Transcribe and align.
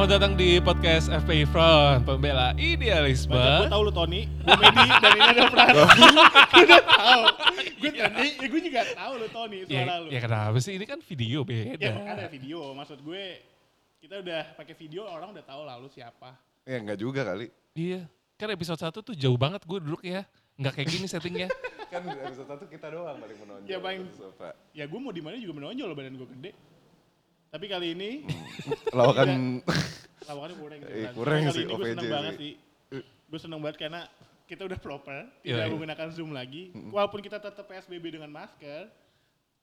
Selamat 0.00 0.16
datang 0.16 0.32
di 0.32 0.56
podcast 0.64 1.12
FPI 1.12 1.44
Front, 1.52 2.08
pembela 2.08 2.56
idealisme. 2.56 3.36
Gue 3.36 3.68
tau 3.68 3.84
lu 3.84 3.92
Tony, 3.92 4.24
gue 4.24 4.56
Medi, 4.56 4.88
dan 4.96 5.10
ini 5.12 5.28
ada 5.28 5.42
Pras. 5.52 5.76
gue 5.76 6.62
udah 6.64 6.82
tau. 6.88 7.22
Gue 7.76 7.90
Tony, 7.92 8.26
ya 8.32 8.46
gue 8.48 8.60
juga 8.64 8.80
tau 8.96 9.12
lu 9.20 9.28
Tony 9.28 9.56
Ya, 9.60 9.64
suara 9.68 9.94
lu. 10.00 10.08
ya 10.08 10.20
kenapa 10.24 10.56
sih? 10.64 10.80
Ini 10.80 10.88
kan 10.88 11.04
video 11.04 11.44
Ya 11.44 11.76
beda. 11.76 11.88
makanya 12.00 12.12
ada 12.16 12.26
video, 12.32 12.72
maksud 12.72 12.96
gue 13.04 13.44
kita 14.00 14.24
udah 14.24 14.42
pakai 14.56 14.72
video 14.80 15.04
orang 15.04 15.36
udah 15.36 15.44
tahu 15.44 15.68
lalu 15.68 15.92
siapa. 15.92 16.32
Ya 16.64 16.80
enggak 16.80 16.96
juga 16.96 17.20
kali. 17.20 17.52
Iya, 17.76 18.08
kan 18.40 18.48
episode 18.56 18.80
1 18.80 19.04
tuh 19.04 19.12
jauh 19.12 19.36
banget 19.36 19.60
gue 19.68 19.78
duduk 19.84 20.00
ya. 20.00 20.24
Nggak 20.56 20.80
kayak 20.80 20.88
gini 20.96 21.06
settingnya. 21.12 21.52
Kan 21.92 22.08
episode 22.08 22.48
satu 22.48 22.64
kita 22.72 22.88
doang 22.88 23.20
paling 23.20 23.36
menonjol. 23.36 23.68
Ya, 23.68 23.76
paling-? 23.76 24.08
Ya 24.72 24.84
gue 24.88 25.00
mau 25.02 25.12
di 25.12 25.20
mana 25.20 25.36
juga 25.36 25.60
menonjol 25.60 25.92
badan 25.92 26.16
gue 26.16 26.28
gede. 26.40 26.52
Tapi 27.50 27.66
kali 27.66 27.86
ini 27.98 28.10
Lawakan 28.98 29.60
lawakannya 30.30 30.56
kurang. 30.62 30.78
Eh, 30.86 31.10
kurang 31.10 31.40
sih, 31.50 31.66
ini 31.66 31.74
gue 31.74 31.74
OVJ 31.74 31.90
seneng 31.90 32.10
banget 32.14 32.34
sih. 32.38 32.52
Gue 33.26 33.38
seneng 33.42 33.60
banget 33.62 33.76
karena 33.82 34.00
kita 34.46 34.62
udah 34.66 34.78
proper, 34.78 35.30
Iya, 35.42 35.54
tidak 35.54 35.66
iya. 35.66 35.72
menggunakan 35.74 36.06
Zoom 36.10 36.30
lagi. 36.34 36.74
Walaupun 36.74 37.22
kita 37.22 37.38
tetap 37.38 37.66
PSBB 37.66 38.18
dengan 38.18 38.30
masker, 38.30 38.90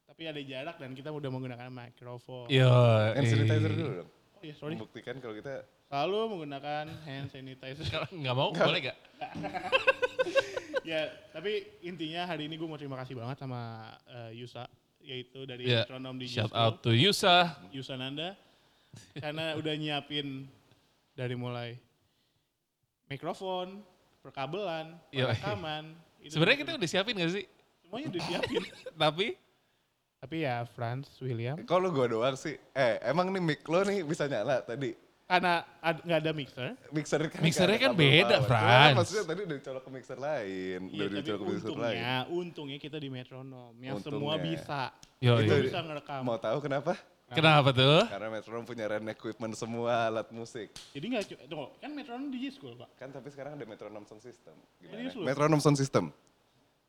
tapi 0.07 0.23
ada 0.27 0.39
jarak 0.39 0.75
dan 0.79 0.95
kita 0.95 1.11
udah 1.11 1.27
menggunakan 1.31 1.67
mikrofon. 1.67 2.47
Yo, 2.47 2.71
hand 3.15 3.27
sanitizer 3.27 3.71
eh. 3.71 3.75
dulu 3.75 3.93
dong. 4.03 4.09
Oh 4.11 4.41
iya, 4.43 4.53
sorry. 4.55 4.75
Membuktikan 4.75 5.15
kalau 5.19 5.35
kita 5.35 5.67
Selalu 5.87 6.19
menggunakan 6.35 6.85
hand 7.07 7.27
sanitizer. 7.31 7.87
Kalau 7.87 8.07
nggak 8.23 8.35
mau, 8.35 8.51
boleh 8.51 8.91
gak? 8.91 8.97
ya, 10.89 11.11
tapi 11.31 11.63
intinya 11.83 12.27
hari 12.27 12.51
ini 12.51 12.59
gue 12.59 12.67
mau 12.67 12.79
terima 12.79 12.99
kasih 12.99 13.15
banget 13.15 13.39
sama 13.39 13.91
eh, 14.07 14.35
Yusa, 14.35 14.67
yaitu 15.07 15.47
dari 15.47 15.63
Ya, 15.63 15.81
Metronom 15.81 16.19
di 16.19 16.27
shout 16.27 16.51
out 16.51 16.83
to 16.83 16.91
Yusa. 16.91 17.55
Yusa 17.71 17.95
Nanda, 17.95 18.35
karena 19.15 19.55
udah 19.55 19.73
nyiapin 19.73 20.43
dari 21.15 21.33
mulai 21.33 21.79
mikrofon, 23.07 23.79
perkabelan, 24.19 24.99
perekaman. 25.09 25.95
itu 26.19 26.35
Sebenarnya 26.35 26.57
kita 26.59 26.71
udah- 26.75 26.79
udah 26.83 26.89
siapin 26.89 27.15
gak 27.15 27.31
sih? 27.31 27.45
semuanya 27.79 28.07
udah 28.11 28.21
siapin. 28.21 28.61
Tapi 28.99 29.27
tapi 30.17 30.43
ya 30.43 30.65
Franz 30.67 31.07
William, 31.21 31.61
kalau 31.63 31.87
gua 31.87 32.09
doang 32.09 32.35
sih. 32.35 32.57
Eh, 32.73 32.97
emang 33.05 33.29
nih 33.29 33.39
mic 33.39 33.61
lo 33.63 33.85
nih 33.85 34.01
bisa 34.01 34.25
nyala 34.25 34.59
tadi. 34.59 34.91
Karena 35.27 35.53
nggak 35.83 36.19
ada 36.23 36.31
mixer, 36.31 36.71
Mixer 36.89 37.19
kan 37.27 37.39
Mixernya 37.43 37.77
kan 37.77 37.91
beda. 37.91 38.35
Frans. 38.41 38.63
Cuma 38.87 38.97
Maksudnya 38.97 39.23
tadi 39.27 39.39
udah 39.43 39.57
dicolok 39.59 39.83
ke 39.83 39.91
mixer 39.91 40.17
lain. 40.17 40.79
Iya, 40.87 41.03
udah 41.03 41.17
dicolok 41.19 41.37
ke 41.37 41.45
mixer 41.45 41.67
lain. 41.67 41.75
untungnya, 41.75 42.15
untungnya 42.31 42.77
kita 42.79 42.97
di 42.97 43.09
metronom 43.11 43.73
yang 43.77 43.99
semua 43.99 44.17
Untungnya. 44.33 44.39
bisa. 44.41 44.81
yo, 45.19 45.33
Itu- 45.35 45.43
Kita 45.43 45.53
yo. 45.53 45.63
bisa 45.67 45.79
ngerekam. 45.83 46.21
Mau 46.23 46.37
tahu 46.37 46.57
kenapa? 46.59 46.93
Kenapa 47.27 47.75
tuh? 47.75 48.07
Karena 48.07 48.31
Metronom 48.31 48.63
punya 48.63 48.87
rent 48.87 49.03
equipment 49.05 49.51
semua 49.51 50.07
alat 50.07 50.31
musik. 50.31 50.71
Jadi 50.95 51.05
nggak 51.05 51.23
tunggu, 51.45 51.75
kan 51.75 51.91
metronom 51.91 52.31
DJ 52.31 52.55
school 52.55 52.79
pak. 52.79 52.87
Kan 52.95 53.11
tapi 53.11 53.27
sekarang 53.27 53.59
ada 53.59 53.67
Metronom 53.67 54.07
Sound 54.07 54.23
System. 54.23 54.55
Gimana? 54.79 55.11
Metronom 55.27 55.59
Sound 55.59 55.75
System. 55.75 56.07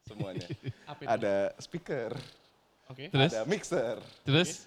Semuanya. 0.07 0.47
Ada 1.05 1.59
speaker, 1.59 2.15
Oke. 2.87 3.11
Terus? 3.11 3.29
ada 3.29 3.43
mixer, 3.45 3.99
Terus? 4.23 4.65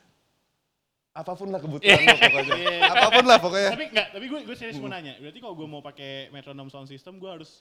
Apa 1.12 1.31
pun 1.34 1.48
lah 1.48 1.59
kebutuhan 1.59 2.00
lo 2.00 2.16
pokoknya. 2.16 2.56
Iya. 2.56 2.80
apa 2.88 3.08
pun 3.12 3.26
lah 3.26 3.38
pokoknya. 3.38 3.70
tapi 3.70 3.86
nggak, 3.90 4.08
tapi 4.12 4.26
gue 4.26 4.40
gue 4.42 4.56
serius 4.56 4.78
mau 4.78 4.88
nanya. 4.88 5.14
Berarti 5.17 5.40
kalau 5.40 5.56
gue 5.56 5.67
mau 5.67 5.81
pakai 5.81 6.12
metronom 6.30 6.67
sound 6.67 6.88
system, 6.88 7.20
gue 7.20 7.28
harus 7.28 7.59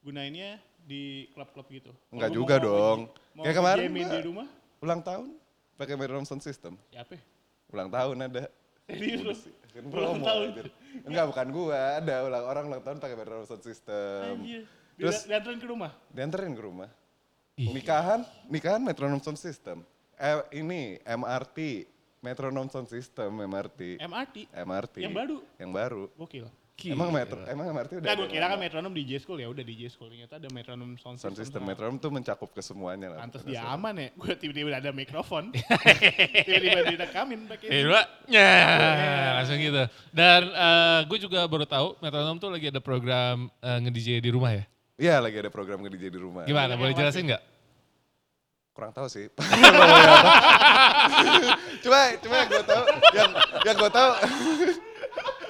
gunainnya 0.00 0.58
di 0.80 1.02
klub-klub 1.30 1.66
gitu. 1.68 1.92
Enggak 2.08 2.30
juga 2.32 2.54
mau- 2.56 2.64
dong. 2.64 2.98
Mau 3.32 3.44
Kayak 3.44 3.56
kemarin 3.56 3.88
gua- 3.88 4.10
di 4.10 4.20
rumah, 4.24 4.46
Ulang 4.78 5.00
tahun 5.00 5.26
pakai 5.74 5.94
Metronom 5.94 6.22
Sound 6.22 6.38
System. 6.40 6.74
ya 6.88 7.02
apa? 7.02 7.18
Ulang 7.68 7.86
tahun 7.88 8.16
ada. 8.20 8.46
Serius? 8.88 9.46
Kan 9.68 9.84
Ulang 9.84 10.18
promo 10.18 10.24
tahun. 10.24 10.48
Enggak 11.02 11.24
bukan 11.28 11.46
gua, 11.50 11.80
ada 11.98 12.14
ulang 12.24 12.44
orang 12.46 12.64
ulang 12.66 12.82
tahun 12.82 12.98
pakai 12.98 13.14
Metronom 13.14 13.44
Sound 13.44 13.62
System. 13.62 14.22
Anjir. 14.38 14.62
Terus- 14.94 15.22
diantarin 15.24 15.58
ke 15.58 15.66
rumah. 15.66 15.90
Dianterin 16.08 16.52
ke 16.52 16.62
rumah. 16.62 16.88
Ih. 17.54 17.70
Nikahan, 17.70 18.22
nikahan 18.46 18.78
Metronom 18.80 19.18
Sound 19.18 19.36
System. 19.36 19.82
Eh 20.14 20.34
ini 20.56 20.98
MRT, 21.00 21.86
Metronom 22.18 22.66
Sound 22.66 22.90
System 22.90 23.30
MRT. 23.38 24.02
MRT. 24.02 24.36
MRT. 24.50 24.96
Yang 25.02 25.14
baru? 25.14 25.36
Yang 25.58 25.70
baru. 25.70 26.02
Gokil. 26.18 26.46
Emang 26.78 27.10
metro, 27.10 27.42
emang 27.50 27.66
MRT 27.74 27.98
udah 27.98 28.06
Nah, 28.06 28.14
gue 28.14 28.28
kira 28.30 28.46
kan 28.46 28.54
metronom 28.54 28.94
DJ 28.94 29.18
school 29.18 29.42
ya 29.42 29.50
udah 29.50 29.66
DJ 29.66 29.90
school. 29.90 30.06
Ternyata 30.14 30.38
ada 30.38 30.46
metronom 30.46 30.94
sound, 30.94 31.18
sound 31.18 31.34
system 31.34 31.66
sama- 31.66 31.74
metronom 31.74 31.98
tuh 31.98 32.06
mencakup 32.14 32.54
ke 32.54 32.62
semuanya 32.62 33.10
lah. 33.10 33.26
Pantes 33.26 33.42
pada 33.42 33.50
dia 33.50 33.66
aman 33.66 33.94
ya. 33.98 34.08
Gue 34.22 34.38
tiba-tiba 34.38 34.70
ada 34.78 34.94
mikrofon. 34.94 35.50
tiba-tiba 36.46 36.86
direkamin 36.86 37.50
pakai. 37.50 37.66
Eh, 37.66 37.82
dua, 37.82 38.06
ya, 38.30 38.50
langsung 39.42 39.58
gitu. 39.58 39.82
Dan 40.14 40.40
gue 41.10 41.18
juga 41.18 41.42
baru 41.50 41.66
tahu 41.66 41.98
Metronom 41.98 42.38
tuh 42.38 42.50
lagi 42.54 42.70
ada 42.70 42.78
program 42.78 43.50
eh, 43.58 43.78
nge-DJ 43.82 44.22
di 44.22 44.30
rumah 44.30 44.54
ya. 44.54 44.64
Iya 44.98 45.14
lagi 45.18 45.34
ada 45.34 45.50
program 45.50 45.82
nge-DJ 45.82 46.14
di 46.14 46.20
rumah. 46.22 46.46
Gimana, 46.46 46.78
boleh 46.78 46.94
jelasin 46.94 47.26
nggak? 47.26 47.57
Kurang 48.78 48.94
tahu 48.94 49.10
sih. 49.10 49.26
cuma 51.82 51.98
cuma 52.22 52.34
yang 52.38 52.46
gue 52.46 52.62
tahu 52.62 52.82
yang 53.10 53.30
yang 53.66 53.74
gue 53.74 53.90
tahu 53.90 54.10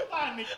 panik. 0.08 0.48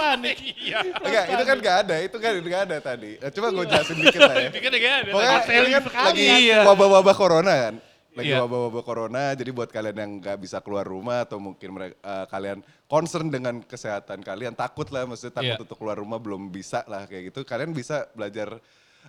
Panik. 0.00 0.36
Iya. 0.56 0.78
enggak 0.96 1.24
itu 1.28 1.44
kan 1.44 1.56
gak 1.60 1.76
ada 1.84 1.96
itu 2.00 2.16
kan 2.16 2.32
gak 2.40 2.62
ada 2.72 2.76
tadi. 2.80 3.20
Eh, 3.20 3.28
Coba 3.28 3.52
gue 3.52 3.64
jelasin 3.68 4.00
dikit 4.00 4.20
lah 4.24 4.32
ya. 4.32 4.48
Dikit 4.48 4.72
kan. 4.80 5.02
Pokoknya 5.12 5.36
ini 5.44 5.70
kan 5.76 5.84
lagi 6.08 6.24
iya. 6.48 6.64
wabah-wabah 6.64 7.12
corona 7.12 7.52
kan. 7.68 7.74
Lagi 8.16 8.32
Iya. 8.32 8.42
wabah-wabah 8.42 8.82
corona, 8.82 9.24
jadi 9.38 9.54
buat 9.54 9.68
kalian 9.70 9.94
yang 10.00 10.12
nggak 10.24 10.40
bisa 10.42 10.58
keluar 10.64 10.82
rumah 10.82 11.22
atau 11.22 11.38
mungkin 11.38 11.68
mereka, 11.70 11.94
eh, 12.00 12.26
kalian 12.26 12.58
concern 12.90 13.30
dengan 13.30 13.62
kesehatan 13.62 14.26
kalian, 14.26 14.50
takut 14.56 14.88
lah, 14.90 15.06
maksudnya 15.06 15.36
takut 15.38 15.54
Iya. 15.54 15.62
untuk 15.62 15.78
keluar 15.78 15.94
rumah 15.94 16.18
belum 16.18 16.50
bisa 16.50 16.82
lah 16.90 17.06
kayak 17.06 17.30
gitu. 17.30 17.46
Kalian 17.46 17.70
bisa 17.70 18.10
belajar, 18.10 18.58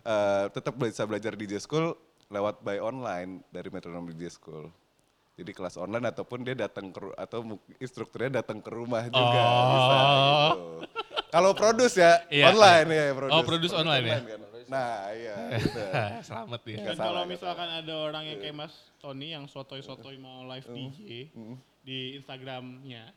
eh, 0.05 0.45
tetap 0.53 0.77
bisa 0.77 1.01
belajar 1.09 1.33
DJ 1.33 1.57
School 1.57 1.97
lewat 2.31 2.63
by 2.63 2.79
online 2.79 3.43
dari 3.51 3.67
Metronom 3.67 4.07
DJ 4.07 4.31
School. 4.31 4.71
Jadi 5.35 5.51
kelas 5.51 5.75
online 5.75 6.07
ataupun 6.11 6.43
dia 6.43 6.55
datang 6.55 6.91
ke 6.91 7.01
atau 7.15 7.59
instrukturnya 7.79 8.43
datang 8.43 8.59
ke 8.63 8.71
rumah 8.71 9.03
juga 9.07 9.41
bisa 9.73 9.97
gitu. 9.99 10.65
Kalau 11.31 11.51
produce 11.55 11.95
ya 11.95 12.19
Iya, 12.27 12.51
online 12.51 12.87
ya 12.91 13.03
produce. 13.15 13.35
Oh, 13.39 13.43
produce 13.47 13.73
online 13.75 14.03
ya? 14.03 14.19
kan. 14.19 14.39
Nah 14.67 14.91
iya. 15.15 15.35
gitu. 15.55 15.81
Selamat 16.27 16.61
ya. 16.67 16.77
Dan 16.91 16.95
kalau 16.99 17.23
misalkan 17.23 17.67
ada 17.67 17.93
orang 17.95 18.23
yang 18.27 18.37
kayak 18.43 18.55
Mas 18.55 18.73
Tony 18.99 19.31
yang 19.31 19.47
sotoy-sotoy 19.47 20.19
mau 20.19 20.43
live 20.47 20.67
DJ 20.67 21.31
di 21.81 22.19
Instagramnya. 22.19 23.15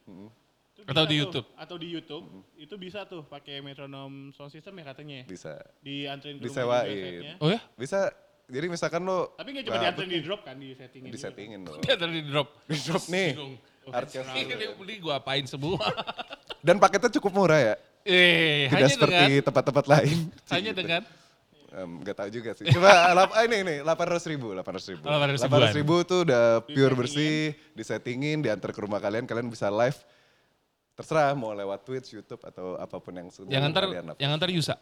itu 0.75 0.91
Atau 0.91 1.07
di 1.07 1.15
tuh, 1.15 1.23
YouTube. 1.23 1.47
Atau 1.55 1.77
di 1.79 1.89
YouTube. 1.91 2.25
Itu 2.59 2.75
bisa 2.79 3.07
tuh 3.07 3.23
pakai 3.27 3.63
metronom 3.63 4.35
sound 4.35 4.51
system 4.51 4.75
ya 4.81 4.85
katanya. 4.91 5.17
ya. 5.23 5.27
Bisa. 5.31 5.53
Dianterin 5.83 6.43
ke 6.43 6.51
rumah 6.51 6.83
Disewain. 6.87 7.39
Oh 7.39 7.51
ya? 7.51 7.61
Bisa. 7.79 8.11
Jadi 8.45 8.67
misalkan 8.69 9.01
lo 9.03 9.33
Tapi 9.35 9.49
nggak 9.57 9.65
cuma 9.65 9.75
Nah, 9.75 9.83
dianterin 9.89 10.11
di 10.11 10.21
drop 10.21 10.41
kan, 10.45 10.57
di 10.61 10.69
settingin. 10.77 11.11
di 11.11 11.19
settingin 11.19 11.61
dong. 11.65 11.81
Dia 11.81 11.97
tadi 11.97 12.13
di 12.21 12.23
drop. 12.29 12.49
Di 12.71 12.79
drop 12.79 13.05
nih. 13.09 13.31
Artinya 13.85 14.33
Ini 14.33 14.67
beli 14.77 14.95
gue 15.01 15.13
apain 15.13 15.45
semua. 15.49 15.81
Dan 16.67 16.81
paketnya 16.81 17.13
cukup 17.21 17.33
murah 17.33 17.61
ya. 17.61 17.75
eh, 18.05 18.69
Tidak 18.69 18.77
hanya 18.77 18.89
seperti 18.89 19.25
dengan, 19.33 19.45
tempat-tempat 19.49 19.85
lain. 19.89 20.17
hanya 20.57 20.73
dengan 20.73 21.03
Em, 21.75 21.91
gak 22.07 22.17
tahu 22.23 22.31
juga 22.31 22.55
sih. 22.55 22.71
Coba 22.71 23.11
lap, 23.11 23.35
ah, 23.35 23.43
ini 23.43 23.67
ini 23.67 23.75
800 23.83 24.31
ribu, 24.31 24.55
800 24.55 24.95
ribu. 24.95 25.03
800 25.11 25.43
800 25.43 25.43
ribuan. 25.43 25.73
ribu 25.75 25.97
tuh 26.07 26.21
udah 26.23 26.63
pure 26.63 26.95
bersih, 26.95 27.51
disettingin, 27.75 28.47
diantar 28.47 28.71
ke 28.71 28.79
rumah 28.79 29.03
kalian, 29.03 29.27
kalian 29.27 29.51
bisa 29.51 29.67
live. 29.75 29.99
Terserah 30.95 31.35
mau 31.35 31.51
lewat 31.51 31.83
Twitch, 31.83 32.15
YouTube 32.15 32.39
atau 32.47 32.79
apa 32.79 32.95
pun 33.03 33.11
yang 33.11 33.27
sudah 33.27 33.51
yang 33.51 33.67
antar 33.67 33.91
yang 33.91 34.31
antar 34.31 34.47
Yusa. 34.55 34.79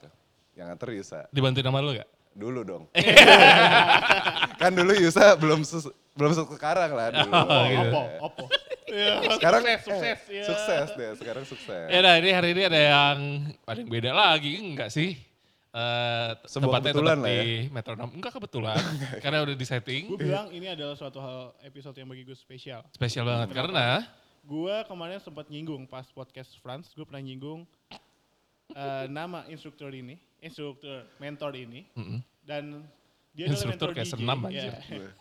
Yang 0.53 0.69
antar 0.69 0.89
Yusa. 0.93 1.21
Dibantuin 1.33 1.65
sama 1.65 1.81
lu 1.81 1.97
gak? 1.97 2.05
Dulu 2.33 2.61
dong. 2.63 2.85
kan 4.57 4.71
dulu 4.71 4.93
Yusa 4.95 5.37
belum 5.37 5.63
sus- 5.63 5.91
belum 6.13 6.33
sekarang 6.37 6.91
lah 6.91 7.09
dulu. 7.11 7.31
Oh, 7.31 7.63
gitu. 7.65 7.89
Opo, 7.89 8.03
opo. 8.23 8.45
Ya, 8.93 9.25
Sekarang 9.41 9.65
sukses, 9.65 9.81
eh, 9.81 9.81
sukses. 9.81 10.21
ya. 10.29 10.45
Sukses 10.45 10.89
deh, 11.01 11.11
sekarang 11.17 11.45
sukses. 11.49 11.89
Ya 11.89 12.05
nah 12.05 12.21
ini 12.21 12.29
hari 12.29 12.53
ini 12.53 12.69
ada 12.69 12.77
yang 12.77 13.19
ada 13.65 13.81
yang 13.81 13.89
beda 13.89 14.13
lagi 14.13 14.53
enggak 14.61 14.93
sih? 14.93 15.17
Eh 15.73 16.31
Sebuah 16.45 16.77
tempatnya 16.77 16.93
kebetulan 16.93 17.17
tetap 17.17 17.25
lah 17.25 17.33
ya. 17.33 17.41
di 17.41 17.53
metronom. 17.73 18.11
Enggak 18.13 18.33
kebetulan 18.37 18.77
karena 19.25 19.39
udah 19.41 19.57
di 19.57 19.65
setting. 19.65 20.13
Gue 20.13 20.21
bilang 20.21 20.53
ini 20.53 20.69
adalah 20.69 20.93
suatu 20.93 21.25
hal 21.25 21.57
episode 21.65 21.97
yang 21.97 22.05
bagi 22.05 22.21
gue 22.21 22.37
spesial. 22.37 22.85
Spesial 22.93 23.25
banget 23.25 23.49
karena 23.57 24.05
Gue 24.45 24.77
kemarin 24.85 25.25
sempat 25.25 25.49
nyinggung 25.49 25.89
pas 25.89 26.05
podcast 26.13 26.53
France, 26.61 26.93
gue 26.93 27.09
pernah 27.09 27.25
nyinggung 27.25 27.65
eh, 28.69 29.07
nama 29.09 29.49
instruktur 29.49 29.89
ini, 29.89 30.21
instruktur 30.43 31.07
mentor 31.23 31.55
ini, 31.55 31.87
Mm-mm. 31.95 32.19
dan 32.43 32.83
dia 33.33 33.49
Instruktur 33.49 33.97
adalah 33.97 33.97
mentor 33.97 33.97
kayak 33.97 34.09
DJ. 34.09 34.13
senam 34.13 34.39
ya. 34.43 34.49
anjir. 34.51 34.75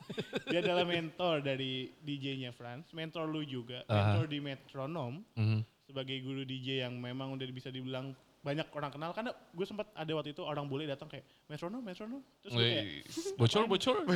dia 0.51 0.59
adalah 0.59 0.83
mentor 0.83 1.35
dari 1.39 1.71
DJ-nya 2.03 2.51
France, 2.51 2.91
mentor 2.91 3.23
lu 3.29 3.47
juga, 3.47 3.87
Aha. 3.87 3.95
mentor 3.95 4.25
di 4.27 4.39
Metronom 4.43 5.23
mhm. 5.37 5.59
sebagai 5.87 6.17
guru 6.19 6.43
DJ 6.43 6.83
yang 6.83 6.99
memang 6.99 7.31
udah 7.39 7.45
bisa 7.53 7.71
dibilang 7.71 8.11
banyak 8.41 8.65
orang 8.73 8.89
kenal 8.89 9.13
karena 9.13 9.31
gue 9.53 9.65
sempat 9.69 9.93
ada 9.93 10.11
waktu 10.17 10.33
itu 10.33 10.41
orang 10.41 10.65
bule 10.65 10.89
datang 10.89 11.05
kayak 11.05 11.21
metronom 11.45 11.77
metronom 11.77 12.25
terus 12.41 12.57
gue 12.57 12.65
kayak 12.73 13.05
bocor 13.37 13.63
bocor. 13.69 13.95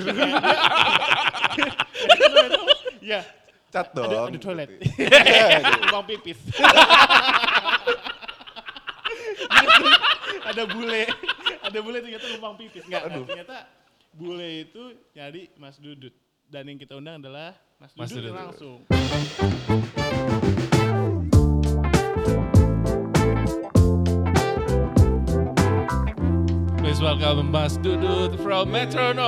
Ya 3.06 3.22
cat 3.76 3.92
dong. 3.92 4.08
ada, 4.08 4.32
ada 4.32 4.40
toilet. 4.40 4.70
Lubang 5.84 6.06
pipis. 6.08 6.40
ada 10.44 10.64
bule. 10.68 11.04
Ada 11.64 11.80
bule 11.82 11.98
ternyata 12.04 12.26
lubang 12.36 12.56
pipis. 12.60 12.84
Enggak, 12.86 13.10
ternyata 13.14 13.58
bule 14.12 14.68
itu 14.68 14.84
nyari 15.16 15.50
Mas 15.56 15.78
Dudut. 15.80 16.14
Dan 16.46 16.70
yang 16.70 16.78
kita 16.78 16.94
undang 17.00 17.24
adalah 17.24 17.58
Mas, 17.82 17.92
Mas 17.98 18.10
Dudut, 18.14 18.30
Dudut. 18.30 18.38
langsung. 18.38 18.78
Please 26.80 27.02
welcome 27.02 27.50
Mas 27.50 27.82
Dudut 27.82 28.38
from 28.40 28.70
Metronom. 28.70 29.26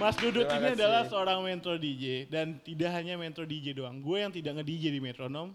Mas 0.00 0.16
Dudut 0.16 0.48
Terima 0.48 0.72
ini 0.72 0.72
kasih. 0.72 0.80
adalah 0.80 1.02
seorang 1.04 1.44
mentor 1.44 1.76
DJ 1.76 2.24
dan 2.32 2.56
tidak 2.64 2.90
hanya 2.96 3.20
mentor 3.20 3.44
DJ 3.44 3.76
doang. 3.76 4.00
Gue 4.00 4.24
yang 4.24 4.32
tidak 4.32 4.56
nge-DJ 4.58 4.88
di 4.96 5.00
Metronom, 5.04 5.52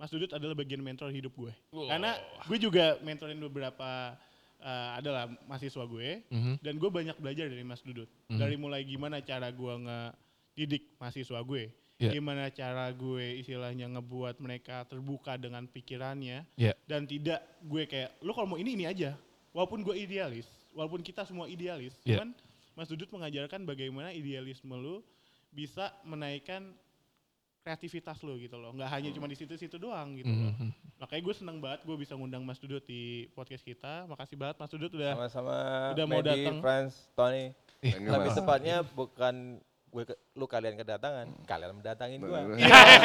Mas 0.00 0.08
Dudut 0.08 0.32
adalah 0.32 0.56
bagian 0.56 0.80
mentor 0.80 1.12
hidup 1.12 1.36
gue. 1.36 1.52
Wow. 1.70 1.92
Karena 1.92 2.16
gue 2.48 2.56
juga 2.58 2.96
mentorin 3.00 3.36
beberapa 3.38 4.16
eh, 4.58 4.90
adalah 4.96 5.24
mahasiswa 5.44 5.84
gue 5.84 6.20
Mhm. 6.28 6.60
dan 6.60 6.74
gue 6.76 6.90
banyak 6.90 7.16
belajar 7.16 7.48
dari 7.48 7.60
Mas 7.60 7.80
Dudut. 7.80 8.08
Dari 8.26 8.56
mulai 8.56 8.84
gimana 8.84 9.20
cara 9.20 9.48
gue 9.48 9.72
ngedidik 9.80 10.96
mahasiswa 10.96 11.40
gue, 11.40 11.72
Yeah. 11.96 12.12
gimana 12.12 12.48
cara 12.48 12.88
gue 12.90 13.40
istilahnya 13.40 13.88
ngebuat 13.90 14.36
mereka 14.36 14.84
terbuka 14.84 15.36
dengan 15.36 15.64
pikirannya 15.64 16.44
Ya. 16.56 16.72
dan 16.84 17.04
tidak 17.04 17.40
gue 17.60 17.84
kayak 17.84 18.16
lu 18.20 18.32
kalau 18.32 18.48
mau 18.48 18.56
ini 18.56 18.72
ini 18.72 18.84
aja 18.84 19.16
walaupun 19.52 19.80
gue 19.80 19.96
idealis 19.96 20.48
walaupun 20.72 21.00
kita 21.00 21.24
semua 21.24 21.44
idealis 21.44 21.92
Iya. 22.00 22.20
cuman 22.20 22.32
Mas 22.72 22.88
Dudut 22.88 23.08
mengajarkan 23.08 23.64
bagaimana 23.64 24.12
idealisme 24.12 24.72
lu 24.72 25.04
bisa 25.50 25.92
menaikkan 26.02 26.72
kreativitas 27.60 28.16
lu 28.20 28.36
gitu 28.36 28.56
loh 28.56 28.72
nggak 28.72 28.88
hanya 28.88 29.08
cuma 29.10 29.24
di 29.24 29.34
situ-situ 29.34 29.76
doang 29.76 30.14
gitu 30.14 30.28
loh 30.28 30.48
Mhm. 30.50 30.68
makanya 30.96 31.22
gue 31.22 31.34
seneng 31.34 31.58
banget 31.58 31.80
gue 31.82 31.92
bisa 31.94 32.12
ngundang 32.12 32.40
Mas 32.40 32.56
Dudut 32.56 32.80
di 32.82 33.02
podcast 33.30 33.60
kita 33.60 34.04
makasih 34.06 34.34
banget 34.34 34.56
Mas 34.56 34.70
Dudut 34.70 34.88
udah 34.90 35.12
Sama-sama 35.14 35.56
Udah 35.92 36.04
mau 36.06 36.18
Medi, 36.18 36.28
datang. 36.40 36.58
Franz, 36.58 36.92
Tony. 37.12 37.52
Enggak, 37.80 38.12
Lebih 38.14 38.26
Mas. 38.26 38.38
tepatnya 38.38 38.76
bukan 38.98 39.34
gue 39.86 40.04
ke- 40.04 40.20
lu 40.32 40.46
kalian 40.46 40.74
kedatangan, 40.74 41.26
kalian 41.44 41.74
mendatangin 41.74 42.20
gua. 42.20 42.46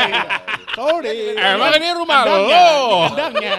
sorry 0.78 1.34
Emang 1.34 1.74
ini 1.74 1.88
rumah 1.92 2.22
kandangnya, 2.22 2.60
lo. 2.62 2.78
ini 2.78 3.16
kandangnya 3.18 3.56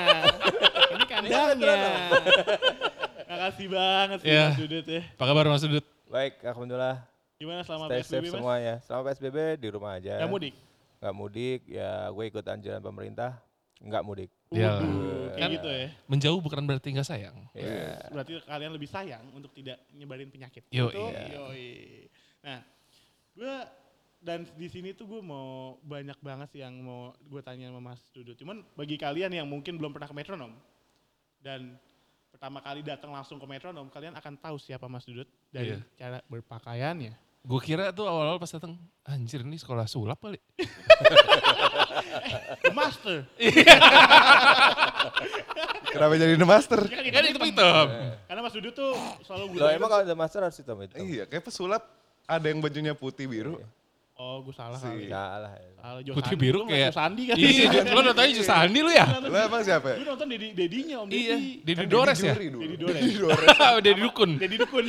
ini 0.89 1.05
kandangnya 1.05 1.77
makasih 3.27 3.67
banget 3.69 4.19
sih 4.19 4.29
Iya. 4.29 4.45
Mas 4.47 4.59
Dudut 4.59 4.87
ya 4.87 5.03
Apa 5.11 5.25
kabar 5.25 5.45
Mas 5.47 5.61
Dudut? 5.61 5.85
Baik, 6.07 6.39
alhamdulillah. 6.41 6.97
gimana 7.37 7.61
selama 7.61 7.85
Stay 7.87 7.99
PSBB 7.99 8.09
safe 8.09 8.25
Mas? 8.25 8.35
semuanya. 8.35 8.75
Selama 8.81 9.03
PSBB 9.07 9.37
di 9.59 9.69
rumah 9.69 9.93
aja. 9.93 10.15
Gak 10.17 10.31
mudik? 10.31 10.55
Nggak 11.07 11.23
mudik, 11.23 11.61
ya 11.71 12.11
gue 12.11 12.25
ikut 12.27 12.43
anjuran 12.43 12.83
pemerintah. 12.83 13.39
Nggak 13.79 14.03
mudik. 14.03 14.31
Ya. 14.51 14.75
Waduh, 14.75 15.31
kayak 15.31 15.39
Kan- 15.39 15.55
gitu 15.55 15.69
ya. 15.71 15.87
Menjauh 16.11 16.41
bukan 16.43 16.67
berarti 16.67 16.89
nggak 16.91 17.07
sayang. 17.07 17.47
Ya. 17.55 18.11
Berarti 18.11 18.43
kalian 18.43 18.73
lebih 18.75 18.91
sayang 18.91 19.23
untuk 19.31 19.55
tidak 19.55 19.79
nyebarin 19.95 20.27
penyakit. 20.35 20.67
Yoi. 20.75 20.91
Betul? 20.91 21.11
Iya. 21.15 21.27
Yoi. 21.39 21.71
Nah, 22.43 22.59
gue 23.39 23.55
dan 24.19 24.43
di 24.59 24.67
sini 24.67 24.99
tuh 24.99 25.07
gue 25.07 25.23
mau 25.23 25.79
banyak 25.87 26.19
banget 26.19 26.49
sih 26.51 26.67
yang 26.67 26.75
mau 26.83 27.15
gue 27.15 27.39
tanya 27.39 27.71
sama 27.71 27.95
Mas 27.95 28.03
Dudut. 28.11 28.35
Cuman 28.35 28.67
bagi 28.75 28.99
kalian 28.99 29.31
yang 29.31 29.47
mungkin 29.47 29.79
belum 29.79 29.95
pernah 29.95 30.11
ke 30.11 30.17
metronom 30.19 30.59
dan 31.39 31.79
pertama 32.35 32.59
kali 32.59 32.83
datang 32.83 33.15
langsung 33.15 33.39
ke 33.39 33.47
metronom, 33.47 33.87
kalian 33.95 34.19
akan 34.19 34.35
tahu 34.43 34.59
siapa 34.59 34.91
Mas 34.91 35.07
Dudut 35.07 35.31
dari 35.55 35.79
Iya. 35.79 35.87
cara 35.95 36.19
berpakaiannya. 36.27 37.15
Gue 37.47 37.63
kira 37.63 37.95
tuh 37.95 38.11
awal-awal 38.11 38.43
pas 38.43 38.51
datang, 38.51 38.75
anjir 39.07 39.47
ini 39.47 39.55
sekolah 39.55 39.87
sulap 39.87 40.19
kali. 40.19 40.43
The 42.59 42.75
Master. 42.75 43.23
Kenapa 45.95 46.13
jadi 46.19 46.35
the 46.35 46.45
master? 46.45 46.81
Kan 46.91 47.07
Kan 47.09 47.25
itu 47.25 47.41
hitam. 47.41 47.87
Karena 48.29 48.41
Mas 48.45 48.53
Dudut 48.53 48.75
tuh 48.75 48.93
selalu 49.25 49.63
Loh 49.63 49.71
emang 49.73 49.89
kalau 49.89 50.03
ada 50.05 50.13
master 50.13 50.45
harus 50.45 50.59
hitam 50.59 50.77
itu? 50.83 50.93
Iya, 50.99 51.25
kayak 51.25 51.47
pesulap 51.47 51.87
ada 52.27 52.47
yang 52.51 52.61
bajunya 52.61 52.93
putih 52.93 53.31
biru. 53.31 53.63
Oh 54.17 54.41
gue 54.41 54.53
salah 54.53 54.77
Si- 54.77 54.87
kali. 54.87 55.07
Salah. 55.07 55.51
Salah 55.77 56.01
Joe 56.01 56.15
Putih 56.15 56.33
Sandi. 56.33 56.43
biru 56.43 56.59
Lu 56.59 56.67
kayak- 56.67 56.93
Sandi 56.93 57.23
kan? 57.25 57.37
Iya, 57.37 57.65
lo 57.87 58.01
nontonnya 58.03 58.31
justru 58.31 58.49
Sandi 58.49 58.79
lu 58.81 58.91
ya? 58.91 59.07
Lo 59.19 59.37
emang 59.39 59.63
siapa? 59.63 59.89
Gue 59.95 60.07
nonton 60.07 60.27
Dedi, 60.27 60.49
Dedinya 60.53 60.97
Om 61.01 61.09
Iya, 61.09 61.37
Dedi. 61.37 61.51
Dedi 61.63 61.73
Kan 61.79 61.87
Dores 61.87 62.19
ya? 62.19 62.35
Dedi 62.35 62.49
Dores. 62.77 62.97
Dedi 62.97 63.11
Dores. 63.15 63.49
Udah 63.79 63.93
di 63.93 64.01
dukun. 64.01 64.31
Dedi 64.37 64.57
Dukun. 64.57 64.85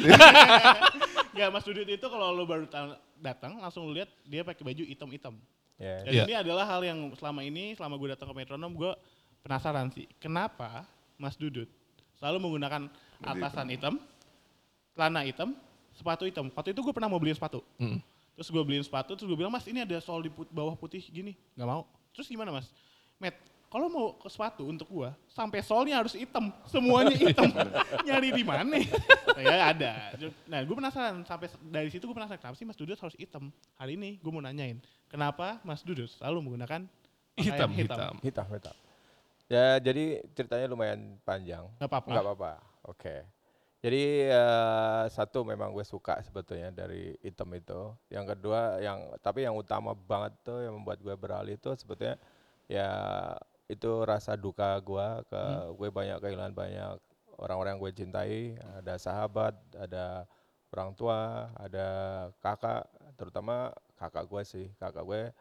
Enggak, 1.33 1.50
Mas 1.51 1.63
Dudut 1.63 1.85
itu 1.85 2.07
kalau 2.07 2.33
lo 2.33 2.44
baru 2.44 2.65
ta- 2.65 2.97
datang 3.15 3.57
langsung 3.57 3.85
lu 3.85 3.94
lihat 3.94 4.09
dia 4.24 4.41
pakai 4.41 4.63
baju 4.63 4.83
hitam-hitam. 4.83 5.38
Ya. 5.77 6.01
Dan 6.01 6.12
Iya. 6.12 6.23
ini 6.25 6.33
adalah 6.35 6.65
hal 6.65 6.81
yang 6.81 6.97
selama 7.13 7.45
ini, 7.45 7.77
selama 7.77 7.94
gue 7.95 8.09
datang 8.09 8.27
ke 8.27 8.35
metronom, 8.35 8.73
gue 8.73 8.91
penasaran 9.39 9.91
sih. 9.91 10.09
Kenapa 10.18 10.81
Mas 11.13 11.38
Dudut 11.38 11.69
selalu 12.18 12.41
menggunakan 12.41 12.89
atasan 13.21 13.69
hitam, 13.69 14.01
celana 14.91 15.21
hitam, 15.21 15.53
sepatu 15.94 16.25
hitam. 16.25 16.50
Waktu 16.50 16.73
itu 16.73 16.81
gue 16.81 16.89
pernah 16.89 17.06
mau 17.06 17.21
beliin 17.21 17.33
sepatu. 17.33 17.62
Mm. 17.77 18.01
Terus 18.38 18.54
gue 18.54 18.62
beliin 18.62 18.86
sepatu, 18.86 19.18
terus 19.18 19.25
gue 19.25 19.34
bilang, 19.34 19.50
mas 19.50 19.66
ini 19.66 19.81
ada 19.81 19.98
sol 19.98 20.22
di 20.22 20.30
put- 20.30 20.54
bawah 20.54 20.78
putih 20.78 21.01
gini. 21.10 21.34
Gak 21.57 21.66
mau. 21.66 21.89
Terus 22.13 22.30
gimana 22.30 22.54
mas? 22.54 22.69
Matt, 23.18 23.34
kalau 23.68 23.89
mau 23.89 24.13
ke 24.13 24.30
sepatu 24.30 24.69
untuk 24.69 24.86
gue, 24.88 25.10
sampai 25.25 25.66
solnya 25.66 25.98
harus 25.98 26.13
hitam. 26.13 26.54
Semuanya 26.69 27.18
hitam. 27.18 27.50
Nyari 28.07 28.30
di 28.38 28.45
mana? 28.45 28.78
ya 29.42 29.74
ada. 29.74 29.92
Nah 30.45 30.62
gue 30.62 30.75
penasaran, 30.78 31.25
sampai 31.25 31.50
dari 31.66 31.89
situ 31.89 32.06
gue 32.06 32.13
penasaran, 32.13 32.38
kenapa 32.38 32.56
sih 32.56 32.66
mas 32.69 32.78
Dudut 32.78 32.95
harus 33.01 33.18
hitam? 33.18 33.50
Hari 33.74 33.98
ini 33.98 34.22
gue 34.22 34.30
mau 34.31 34.40
nanyain, 34.40 34.78
kenapa 35.10 35.57
mas 35.66 35.81
Dudut 35.81 36.07
selalu 36.13 36.45
menggunakan 36.45 36.86
Hitam, 37.38 37.69
hitam. 37.69 38.18
Hitam, 38.25 38.48
hitam. 38.50 38.75
Ya 39.45 39.78
jadi 39.78 40.25
ceritanya 40.33 40.66
lumayan 40.66 41.22
panjang. 41.22 41.69
Gak 41.78 41.86
apa-apa. 41.86 42.10
Nggak 42.10 42.25
apa-apa. 42.25 42.51
Oke. 42.90 43.16
Jadi 43.88 44.28
eh, 44.28 45.04
satu 45.07 45.48
memang 45.48 45.72
gue 45.72 45.86
suka 45.88 46.19
sebetulnya 46.19 46.75
dari 46.75 47.16
item 47.24 47.56
itu. 47.56 47.95
Yang 48.12 48.36
kedua 48.36 48.84
yang 48.84 49.16
tapi 49.24 49.48
yang 49.48 49.56
utama 49.56 49.95
banget 49.95 50.36
tuh 50.44 50.60
yang 50.60 50.75
membuat 50.75 51.00
gue 51.00 51.16
beralih 51.16 51.56
itu 51.56 51.72
sebetulnya 51.80 52.19
ya 52.68 52.92
itu 53.72 54.04
rasa 54.04 54.36
duka 54.36 54.75
gue 54.84 55.07
ke 55.31 55.42
gue 55.80 55.88
banyak 55.88 56.19
kehilangan 56.19 56.51
banyak 56.51 57.00
orang-orang 57.39 57.80
yang 57.80 57.81
gue 57.88 57.94
cintai, 57.95 58.39
ada 58.60 59.00
sahabat, 59.00 59.56
ada 59.80 60.28
orang 60.75 60.92
tua, 60.92 61.47
ada 61.56 61.88
kakak, 62.44 62.92
terutama 63.16 63.71
kakak 63.95 64.28
gue 64.28 64.42
sih. 64.44 64.68
Kakak 64.76 65.07
gue 65.07 65.31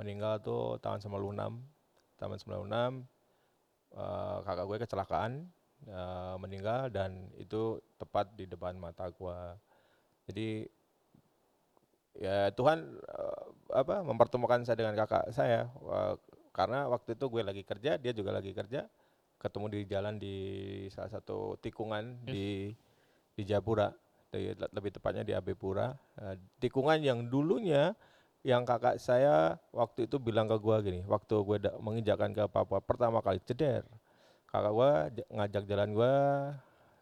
meninggal 0.00 0.40
tuh 0.40 0.80
tahun 0.80 1.04
96. 1.04 2.16
Tahun 2.16 2.32
96 2.32 2.64
eh, 3.92 4.38
kakak 4.48 4.64
gue 4.64 4.76
kecelakaan 4.88 5.32
eh, 5.88 6.34
meninggal 6.40 6.92
dan 6.92 7.28
itu 7.40 7.80
tepat 7.96 8.32
di 8.36 8.44
depan 8.48 8.76
mata 8.76 9.08
gue. 9.08 9.38
Jadi 10.28 10.48
ya 12.18 12.50
Tuhan 12.52 12.78
eh, 13.00 13.44
apa 13.72 14.02
mempertemukan 14.02 14.66
saya 14.66 14.76
dengan 14.82 14.98
kakak 14.98 15.30
saya 15.30 15.70
Wah, 15.80 16.18
karena 16.50 16.90
waktu 16.90 17.14
itu 17.14 17.24
gue 17.30 17.42
lagi 17.46 17.62
kerja, 17.62 17.94
dia 17.96 18.12
juga 18.12 18.34
lagi 18.34 18.50
kerja, 18.50 18.90
ketemu 19.38 19.66
di 19.70 19.80
jalan 19.86 20.14
di 20.18 20.36
salah 20.90 21.08
satu 21.14 21.54
tikungan 21.62 22.18
Yes. 22.26 22.32
di 22.34 22.46
di 23.38 23.42
Japura, 23.46 23.88
di- 24.34 24.52
lebih 24.74 24.90
tepatnya 24.92 25.22
di 25.24 25.32
Abepura. 25.32 25.94
Eh, 26.20 26.36
tikungan 26.60 26.98
yang 27.00 27.24
dulunya 27.30 27.94
yang 28.42 28.64
kakak 28.64 28.96
saya 28.98 29.56
waktu 29.70 30.08
itu 30.08 30.16
bilang 30.16 30.48
ke 30.48 30.56
gua 30.58 30.80
gini, 30.80 31.04
waktu 31.04 31.34
gue 31.44 31.58
menginjakkan 31.80 32.32
ke 32.32 32.44
Papua 32.48 32.80
pertama 32.80 33.20
kali 33.20 33.38
ceder, 33.44 33.84
kakak 34.50 34.72
gua 34.74 34.90
j- 35.14 35.28
ngajak 35.30 35.64
jalan 35.64 35.90
gua 35.94 36.12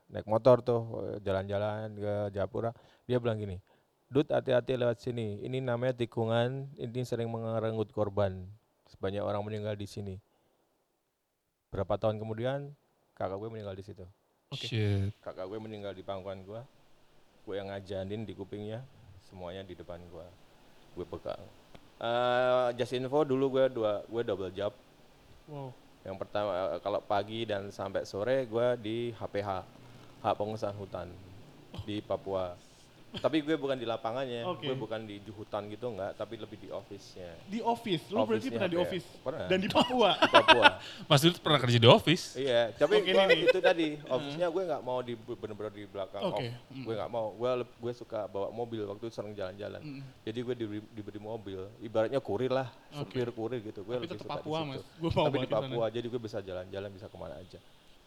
naik 0.09 0.25
motor 0.25 0.65
tuh 0.65 0.81
jalan-jalan 1.21 1.93
ke 1.93 2.13
Japura, 2.33 2.73
dia 3.05 3.21
bilang 3.21 3.37
gini, 3.37 3.61
Dut 4.09 4.33
hati-hati 4.33 4.73
lewat 4.81 5.05
sini, 5.05 5.45
ini 5.45 5.61
namanya 5.61 5.93
tikungan, 5.93 6.73
ini 6.81 7.05
sering 7.05 7.29
mengerenggut 7.29 7.93
korban, 7.93 8.49
sebanyak 8.89 9.21
orang 9.21 9.45
meninggal 9.45 9.77
di 9.77 9.85
sini. 9.85 10.17
Berapa 11.69 12.01
tahun 12.01 12.17
kemudian 12.17 12.73
kakak 13.13 13.37
gue 13.37 13.49
meninggal 13.53 13.77
di 13.77 13.85
situ. 13.85 14.05
Shit. 14.57 15.13
kakak 15.21 15.45
gue 15.45 15.61
meninggal 15.61 15.93
di 15.93 16.01
pangkuan 16.01 16.41
gue 16.41 16.65
gue 17.45 17.55
yang 17.57 17.69
ngajanin 17.69 18.25
di 18.25 18.33
kupingnya 18.33 18.81
semuanya 19.29 19.61
di 19.61 19.77
depan 19.77 20.01
gue 20.09 20.27
gue 20.97 21.05
pegang. 21.05 21.45
Eh 22.01 22.69
just 22.81 22.97
info 22.97 23.29
dulu 23.29 23.61
gue 23.61 23.65
dua 23.69 24.01
gue 24.09 24.23
double 24.25 24.49
job. 24.57 24.73
Wow. 25.45 25.77
Yang 26.07 26.17
pertama 26.19 26.77
eh, 26.77 26.81
kalau 26.83 27.01
pagi 27.03 27.49
dan 27.49 27.73
sampai 27.75 28.07
sore 28.07 28.47
gue 28.47 28.67
di 28.79 28.99
HPH 29.17 29.51
hak 30.23 30.35
pengusahaan 30.35 30.77
hutan 30.79 31.09
di 31.87 32.03
Papua 32.03 32.68
Tapi 33.09 33.41
gue 33.41 33.57
bukan 33.57 33.73
di 33.81 33.89
lapangannya, 33.89 34.45
Oke. 34.45 34.69
gue 34.69 34.77
bukan 34.77 35.01
di, 35.09 35.17
di 35.25 35.33
hutan 35.33 35.65
gitu 35.73 35.89
enggak, 35.97 36.13
tapi 36.21 36.37
lebih 36.37 36.61
di 36.61 36.69
office-nya. 36.69 37.41
Di 37.49 37.65
office, 37.65 38.05
lu 38.13 38.21
berarti 38.29 38.49
pernah 38.53 38.69
di 38.69 38.77
apa 38.77 38.85
ya? 38.85 38.89
office? 38.93 39.07
Pernah. 39.25 39.47
Dan 39.49 39.59
di 39.65 39.69
Papua? 39.73 40.11
Di 40.21 40.29
Papua. 40.29 40.65
Mas 41.09 41.21
Dut 41.25 41.41
pernah 41.41 41.57
kerja 41.57 41.79
di 41.81 41.89
office. 41.89 42.37
iya, 42.37 42.69
tapi 42.77 43.01
nih, 43.01 43.17
nih. 43.17 43.39
itu 43.49 43.59
tadi, 43.65 43.87
office-nya 44.05 44.47
gue 44.53 44.63
nggak 44.69 44.83
mau 44.85 44.99
di 45.01 45.17
bener-bener 45.17 45.73
di 45.73 45.85
belakang 45.89 46.23
Oke, 46.29 46.47
off. 46.53 46.77
Gue 46.85 46.95
nggak 47.01 47.11
mau, 47.11 47.27
gue 47.33 47.51
gue 47.65 47.93
suka 47.97 48.29
bawa 48.29 48.53
mobil 48.53 48.85
waktu 48.85 49.09
itu 49.09 49.15
sering 49.17 49.33
jalan-jalan. 49.33 49.81
Jadi 50.29 50.39
gue 50.45 50.55
diberi, 50.55 50.81
diberi 50.93 51.21
mobil, 51.21 51.61
ibaratnya 51.81 52.21
kurir 52.21 52.53
lah, 52.53 52.69
supir 52.93 53.33
kurir 53.33 53.65
gitu. 53.65 53.89
Gue 53.89 53.97
Tapi 53.97 54.05
lebih 54.05 54.21
tetap 54.21 54.29
suka 54.29 54.37
Papua, 54.45 54.59
di 54.61 54.65
situ. 54.69 54.81
Mas. 54.85 54.85
Gua 55.01 55.11
tapi 55.25 55.37
di. 55.41 55.49
Papua, 55.49 55.87
jadi 55.89 56.07
gue 56.13 56.21
bisa 56.21 56.39
jalan-jalan, 56.45 56.89
bisa 56.93 57.07
ke 57.09 57.17
mana 57.17 57.41
aja. 57.41 57.59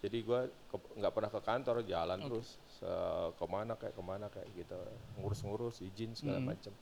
Jadi 0.02 0.18
gue 0.20 0.40
nggak 0.98 1.14
pernah 1.14 1.30
ke 1.30 1.40
kantor, 1.40 1.76
jalan 1.86 2.18
terus 2.26 2.50
se- 2.68 3.30
ke 3.38 3.46
mana 3.46 3.74
kayak 3.78 3.94
ke 3.94 4.02
mana 4.02 4.26
kayak 4.28 4.50
gitu, 4.52 4.78
ngurus-ngurus 5.16 5.78
izin 5.80 6.18
segala 6.18 6.42
macam. 6.48 6.74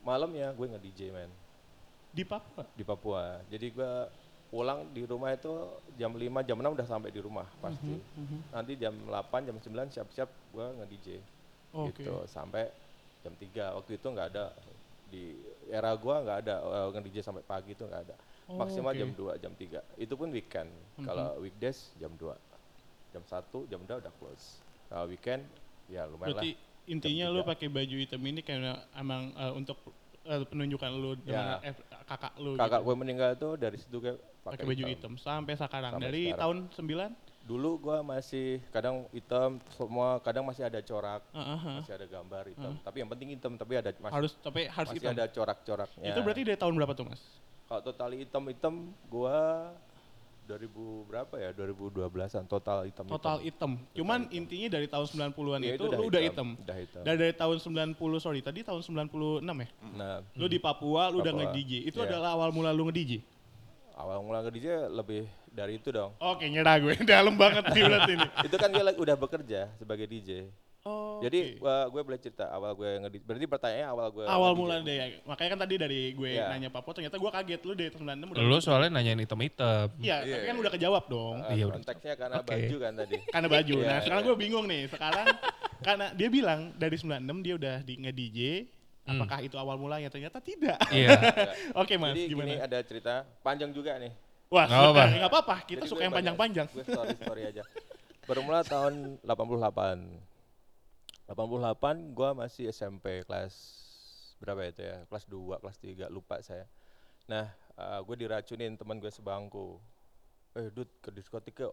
Malamnya 0.00 0.52
gue 0.52 0.66
nge 0.68 0.80
DJ 0.80 1.00
man 1.10 1.30
Di 2.14 2.22
Papua? 2.22 2.62
di 2.72 2.84
Papua. 2.86 3.24
Jadi 3.50 3.66
gue 3.70 3.92
pulang 4.46 4.86
di 4.94 5.02
rumah 5.02 5.34
itu 5.34 5.50
jam 5.98 6.14
5, 6.14 6.46
jam 6.46 6.54
6 6.54 6.70
udah 6.70 6.86
sampai 6.86 7.10
di 7.10 7.18
rumah 7.18 7.50
pasti. 7.58 7.90
Nanti 8.54 8.78
jam 8.78 8.94
8, 8.94 9.50
jam 9.50 9.56
9 9.58 9.90
siap-siap 9.90 10.30
gue 10.54 10.66
nge-DJ. 10.78 11.08
Oke. 11.74 12.06
Gitu, 12.06 12.14
sampai 12.30 12.70
jam 13.26 13.34
3. 13.34 13.74
Waktu 13.74 13.98
itu 13.98 14.06
nggak 14.06 14.28
ada 14.30 14.54
di 15.04 15.42
era 15.66 15.90
gua 15.98 16.22
nggak 16.22 16.38
ada 16.46 16.54
uh, 16.62 16.88
nge-DJ 16.94 17.18
sampai 17.20 17.42
pagi 17.42 17.74
itu 17.74 17.82
nggak 17.82 18.02
ada. 18.06 18.14
Oh, 18.44 18.60
Maksimal 18.60 18.92
oke. 18.92 19.00
jam 19.00 19.10
2, 19.10 19.40
jam 19.40 19.52
3. 19.52 19.80
Itu 19.96 20.14
pun 20.14 20.28
weekend. 20.28 20.68
Kalau 21.00 21.40
weekdays 21.40 21.96
jam 21.96 22.12
2. 22.12 22.28
Jam 23.10 23.22
1, 23.24 23.70
jam 23.70 23.80
2 23.80 24.02
udah 24.04 24.12
close. 24.12 24.60
Kalau 24.84 25.08
weekend 25.08 25.48
ya 25.86 26.04
lumayan 26.04 26.36
Berarti 26.36 26.50
lah. 26.52 26.60
intinya 26.86 27.26
lu 27.30 27.40
pakai 27.40 27.68
baju 27.68 27.96
hitam 27.96 28.20
ini 28.20 28.40
karena 28.40 28.84
emang 28.92 29.32
eh, 29.32 29.52
untuk 29.54 29.80
eh, 30.22 30.44
penunjukan 30.44 30.90
lu 30.92 31.16
dengan 31.16 31.56
Ya. 31.60 31.72
eh, 31.72 31.74
kakak 32.04 32.36
lu 32.36 32.52
Kakak 32.54 32.80
gitu. 32.80 32.86
gue 32.86 32.94
meninggal 32.96 33.30
tuh 33.34 33.52
dari 33.56 33.76
situ 33.80 33.96
gue 33.98 34.12
pakai 34.42 34.60
baju 34.62 34.84
hitam 34.84 35.12
sampai 35.16 35.56
sekarang. 35.56 35.92
Sampai 35.96 36.04
Dari 36.04 36.22
sekarang. 36.28 36.68
tahun 36.68 37.10
9? 37.16 37.24
Dulu 37.44 37.70
gua 37.76 38.00
masih 38.00 38.56
kadang 38.72 39.04
hitam 39.12 39.60
semua, 39.68 40.16
kadang 40.20 40.48
masih 40.48 40.64
ada 40.64 40.80
corak, 40.80 41.20
Heeh, 41.28 41.44
heeh. 41.60 41.76
masih 41.76 41.92
ada 41.92 42.06
gambar 42.08 42.44
hitam. 42.48 42.72
Tapi 42.80 42.96
yang 42.96 43.10
penting 43.12 43.28
hitam, 43.36 43.52
tapi 43.54 43.72
ada 43.76 43.92
masih, 44.00 44.16
Harus 44.16 44.32
tapi 44.40 44.64
harus 44.64 44.88
masih 44.88 45.00
hitam. 45.04 45.12
ada 45.12 45.24
corak-coraknya. 45.28 46.08
Itu 46.08 46.20
berarti 46.24 46.40
dari 46.40 46.56
tahun 46.56 46.72
berapa 46.72 46.96
tuh, 46.96 47.04
Mas? 47.04 47.20
Kalau 47.64 47.80
total 47.80 48.10
hitam-hitam 48.12 48.74
gua 49.08 49.72
2000 50.44 51.08
berapa 51.08 51.34
ya? 51.40 51.50
2012-an 51.56 52.44
total 52.44 52.84
hitam. 52.84 53.08
Total 53.08 53.40
hitam. 53.40 53.80
Cuman 53.96 54.28
intinya 54.28 54.76
dari 54.76 54.84
tahun 54.84 55.06
90-an 55.32 55.60
Iya, 55.64 55.80
itu, 55.80 55.84
lu 55.88 56.04
udah 56.12 56.20
hitam. 56.20 56.48
Udah 56.60 56.76
hitam. 56.76 57.00
Dan 57.00 57.14
dari 57.16 57.32
tahun 57.32 57.56
90, 57.96 57.96
sorry, 58.20 58.44
tadi 58.44 58.60
tahun 58.60 58.84
96 58.84 59.40
ya? 59.40 59.68
Nah, 59.96 60.20
Lu 60.36 60.44
di 60.44 60.60
Papua, 60.60 61.08
lu 61.08 61.24
udah 61.24 61.32
Papua. 61.32 61.48
nge-DJ. 61.48 61.72
Itu 61.88 62.04
Iya. 62.04 62.12
adalah 62.12 62.36
awal 62.36 62.52
mula 62.52 62.76
lu 62.76 62.84
nge-DJ? 62.92 63.24
awal 63.94 64.26
mula 64.26 64.42
ke 64.42 64.50
DJ 64.58 64.90
lebih 64.90 65.22
dari 65.54 65.78
itu 65.78 65.94
dong. 65.94 66.10
Oke, 66.18 66.50
nyerah 66.50 66.82
gue. 66.82 66.98
Dalam 67.06 67.38
banget 67.38 67.62
berarti 67.70 68.12
ini. 68.18 68.26
itu 68.50 68.56
kan 68.58 68.68
gue 68.74 68.82
udah 68.82 69.16
bekerja 69.16 69.70
sebagai 69.78 70.10
DJ. 70.10 70.50
Oh, 70.84 71.16
Jadi 71.16 71.56
gua, 71.56 71.88
gue 71.88 72.02
boleh 72.04 72.20
cerita 72.20 72.44
awal 72.52 72.76
gue 72.76 72.84
nge 73.00 73.08
Berarti 73.24 73.48
pertanyaannya 73.48 73.88
awal 73.88 74.06
gue 74.12 74.24
awal 74.28 74.52
nge-DJ. 74.52 74.60
mula 74.60 74.76
deh. 74.84 74.98
Makanya 75.24 75.50
kan 75.56 75.60
tadi 75.64 75.74
dari 75.80 76.00
gue 76.12 76.28
Iya. 76.36 76.52
nanya 76.52 76.68
Papua, 76.68 76.92
ternyata 76.92 77.16
gue 77.16 77.30
kaget 77.32 77.60
lu 77.64 77.72
dari 77.72 77.88
tahun 77.88 78.04
96 78.04 78.28
udah. 78.28 78.42
Lu 78.44 78.56
soalnya 78.60 78.90
nanyain 78.92 79.16
hitam-hitam. 79.16 79.88
Iya, 79.96 80.16
tapi 80.20 80.44
kan 80.44 80.56
udah 80.60 80.72
kejawab 80.76 81.04
dong. 81.08 81.36
Eh, 81.48 81.56
Iya, 81.56 81.64
udah. 81.72 81.80
konteksnya 81.80 82.14
karena 82.20 82.36
Oke. 82.36 82.52
baju 82.52 82.76
kan 82.76 82.92
tadi. 83.00 83.16
Karena 83.32 83.48
baju. 83.48 83.74
Iya, 83.80 83.88
nah, 83.88 83.98
sekarang 84.04 84.20
iya. 84.20 84.28
gue 84.28 84.36
bingung 84.36 84.66
nih. 84.68 84.82
Sekarang 84.92 85.26
karena 85.80 86.06
dia 86.12 86.28
bilang 86.28 86.60
dari 86.76 86.96
96 87.00 87.36
dia 87.40 87.54
udah 87.56 87.76
di 87.80 87.94
nge-DJ, 88.04 88.38
apakah 89.08 89.38
itu 89.40 89.56
awal 89.56 89.80
mulanya? 89.80 90.12
Ternyata 90.12 90.36
tidak. 90.44 90.76
Iya. 90.92 91.16
Oke, 91.80 91.96
Mas, 91.96 92.12
Jadi 92.12 92.28
gimana? 92.28 92.44
gini 92.44 92.60
ada 92.60 92.78
cerita 92.84 93.24
panjang 93.40 93.72
juga 93.72 93.96
nih. 93.96 94.12
Wah, 94.52 94.68
Nggak 94.68 94.80
apa-apa. 94.84 95.04
enggak 95.08 95.30
apa-apa. 95.32 95.56
Kita 95.64 95.80
Jadi 95.80 95.88
suka 95.88 95.96
gue 95.96 96.04
yang 96.04 96.12
panjang-panjang. 96.12 96.66
Gue 96.68 96.84
story-story 96.84 97.42
aja. 97.48 97.64
Bermula 98.28 98.60
tahun 98.60 99.16
88. 99.24 100.33
88 101.24 102.12
gue 102.12 102.30
masih 102.36 102.64
SMP 102.68 103.24
kelas 103.24 103.54
berapa 104.38 104.60
ya 104.60 104.70
itu 104.70 104.82
ya? 104.84 104.96
Kelas 105.08 105.24
2, 105.24 105.62
kelas 105.62 105.76
3, 105.80 106.12
lupa 106.12 106.36
saya. 106.44 106.68
Nah, 107.24 107.48
gue 108.04 108.16
diracunin 108.20 108.76
teman 108.76 109.00
gue 109.00 109.08
sebangku. 109.08 109.80
Eh, 110.54 110.68
Dut, 110.68 110.90
ke 111.00 111.08
diskotik 111.08 111.56
yuk. 111.56 111.72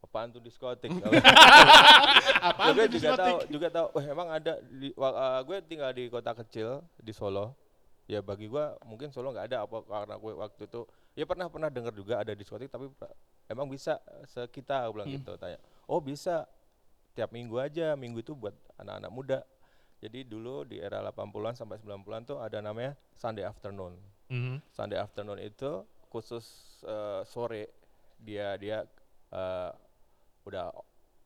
Apaan 0.00 0.32
tuh 0.32 0.40
diskotik? 0.40 0.88
Apaan 2.48 2.72
gue 2.72 2.88
juga 2.96 3.16
tahu, 3.20 3.38
juga 3.52 3.68
tahu. 3.68 3.86
Wah, 3.96 4.04
emang 4.06 4.28
ada 4.32 4.60
di 4.64 4.92
uh, 4.96 5.40
gue 5.44 5.56
tinggal 5.66 5.90
di 5.92 6.08
kota 6.08 6.32
kecil 6.32 6.80
di 6.96 7.12
Solo. 7.12 7.52
Ya 8.06 8.22
bagi 8.22 8.46
gue 8.46 8.64
mungkin 8.86 9.10
Solo 9.10 9.34
nggak 9.34 9.50
ada 9.50 9.66
apa 9.66 9.82
karena 9.82 10.14
gue 10.14 10.32
waktu 10.38 10.62
itu 10.70 10.80
ya 11.18 11.26
pernah 11.26 11.50
pernah 11.50 11.66
dengar 11.66 11.90
juga 11.90 12.22
ada 12.22 12.38
diskotik 12.38 12.70
tapi 12.70 12.86
emang 13.50 13.66
bisa 13.66 13.98
sekitar 14.30 14.86
bilang 14.94 15.10
Hmm. 15.10 15.18
gitu 15.18 15.32
tanya. 15.36 15.58
Oh 15.90 15.98
bisa 15.98 16.46
tiap 17.16 17.32
minggu 17.32 17.56
aja 17.56 17.96
minggu 17.96 18.20
itu 18.20 18.36
buat 18.36 18.52
anak-anak 18.76 19.10
muda. 19.10 19.40
Jadi 19.96 20.28
dulu 20.28 20.68
di 20.68 20.76
era 20.76 21.00
80-an 21.00 21.56
sampai 21.56 21.80
90-an 21.80 22.22
tuh 22.28 22.36
ada 22.36 22.60
namanya 22.60 22.92
Sunday 23.16 23.48
afternoon. 23.48 23.96
Mhm. 24.28 24.60
Sunday 24.68 25.00
afternoon 25.00 25.40
itu 25.40 25.80
khusus 26.12 26.44
eh, 26.84 27.24
sore 27.24 27.72
dia 28.20 28.60
dia 28.60 28.84
eh, 29.32 29.70
udah 30.44 30.68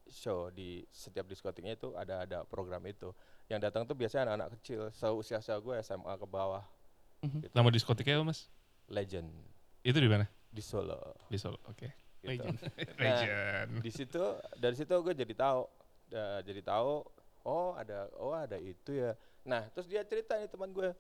show 0.07 0.51
di 0.55 0.87
setiap 0.91 1.27
diskotiknya 1.27 1.75
itu 1.75 1.91
ada 1.99 2.23
ada 2.23 2.39
program 2.47 2.87
itu. 2.87 3.11
Yang 3.51 3.61
datang 3.67 3.83
tuh 3.83 3.99
biasanya 3.99 4.31
anak-anak 4.31 4.63
kecil, 4.63 4.81
seusia 4.95 5.43
saya 5.43 5.59
gue 5.59 5.75
SMA 5.83 6.15
ke 6.15 6.27
bawah. 6.31 6.63
Gitu. 7.21 7.51
Nama 7.51 7.69
diskotiknya 7.75 8.23
apa, 8.23 8.31
Mas? 8.31 8.47
Legend 8.87 9.29
Itu 9.83 9.99
di 9.99 10.07
mana? 10.07 10.31
di 10.51 10.63
Solo. 10.63 10.99
Di 11.31 11.39
Solo. 11.39 11.59
Oke. 11.71 11.95
Gitu. 12.21 12.45
Legend. 13.01 13.71
Di 13.81 13.91
situ 13.91 14.23
dari 14.55 14.75
situ 14.75 14.93
gue 14.93 15.15
jadi 15.15 15.33
tahu, 15.33 15.61
eh, 16.11 16.41
jadi 16.45 16.61
tahu 16.61 17.05
oh 17.43 17.73
ada 17.75 18.09
oh 18.17 18.33
ada 18.33 18.57
itu 18.57 18.93
ya. 18.93 19.17
Nah 19.43 19.65
terus 19.71 19.87
dia 19.87 20.05
cerita 20.05 20.37
nih 20.37 20.47
teman 20.47 20.71
gue. 20.71 20.93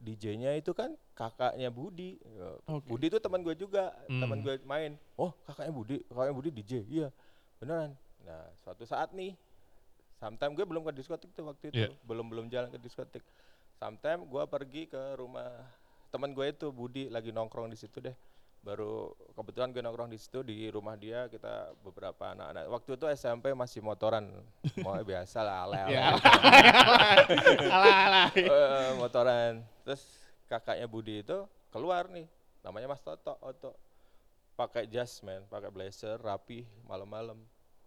DJ-nya 0.00 0.56
itu 0.56 0.72
kan 0.72 0.96
kakaknya 1.12 1.68
Budi. 1.68 2.16
Oke. 2.64 2.88
Budi 2.88 3.12
itu 3.12 3.20
teman 3.20 3.44
gue 3.44 3.52
juga, 3.52 3.92
teman 4.08 4.40
Hmm. 4.40 4.46
gue 4.46 4.54
main. 4.64 4.96
Oh, 5.12 5.36
kakaknya 5.44 5.72
Budi, 5.74 5.96
kakaknya 6.08 6.32
Budi 6.32 6.50
DJ. 6.54 6.72
Iya. 6.88 7.08
Beneran. 7.60 7.92
Nah, 8.24 8.48
suatu 8.56 8.88
saat 8.88 9.12
nih 9.12 9.36
sometime 10.16 10.56
gue 10.56 10.64
belum 10.64 10.88
ke 10.88 10.92
diskotik 10.96 11.36
tuh 11.36 11.52
waktu 11.52 11.68
itu, 11.68 11.84
Iya. 11.84 11.92
belum 12.00 12.26
belum 12.26 12.46
jalan 12.48 12.72
ke 12.72 12.80
diskotik. 12.80 13.20
Sometime 13.76 14.24
gue 14.24 14.40
pergi 14.48 14.88
ke 14.88 15.20
rumah 15.20 15.52
teman 16.08 16.32
gue 16.32 16.48
itu 16.48 16.72
Budi 16.72 17.12
lagi 17.12 17.28
nongkrong 17.28 17.68
di 17.68 17.76
situ 17.76 18.00
deh. 18.00 18.16
Baru 18.58 19.14
kebetulan 19.32 19.70
gue 19.70 19.80
nongkrong 19.80 20.10
di 20.10 20.18
situ 20.18 20.42
di 20.42 20.66
rumah 20.68 20.98
dia 20.98 21.30
kita 21.30 21.72
beberapa 21.80 22.34
anak-anak. 22.34 22.66
Waktu 22.68 22.90
itu 22.98 23.06
SMP 23.08 23.54
masih 23.54 23.80
motoran, 23.80 24.28
mau 24.82 24.98
biasa 25.08 25.40
lah 25.40 25.56
ale 25.64 25.78
Ya. 25.88 26.12
Alah-alah. 27.70 28.28
Eh, 28.36 28.90
motoran. 28.98 29.62
Terus 29.86 30.02
kakaknya 30.46 30.86
Budi 30.86 31.22
itu 31.22 31.38
keluar 31.70 32.10
nih, 32.10 32.26
namanya 32.60 32.90
Mas 32.90 33.00
Toto, 33.00 33.38
Oto. 33.40 33.72
Pakai 34.52 34.90
jas 34.90 35.22
men, 35.22 35.46
pakai 35.46 35.70
blazer, 35.70 36.18
rapi, 36.18 36.66
malam-malam, 36.90 37.38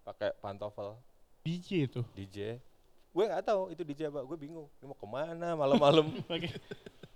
pakai 0.08 0.32
pantofel, 0.40 0.96
DJ 1.44 1.92
itu. 1.92 2.00
DJ. 2.16 2.64
Gue 3.12 3.28
nggak 3.28 3.44
tahu 3.44 3.76
itu 3.76 3.84
DJ 3.84 4.08
apa, 4.08 4.24
gue 4.24 4.38
bingung. 4.40 4.72
Ini 4.80 4.88
mau 4.88 4.96
ke 4.96 5.04
mana 5.04 5.52
malam-malam, 5.52 6.16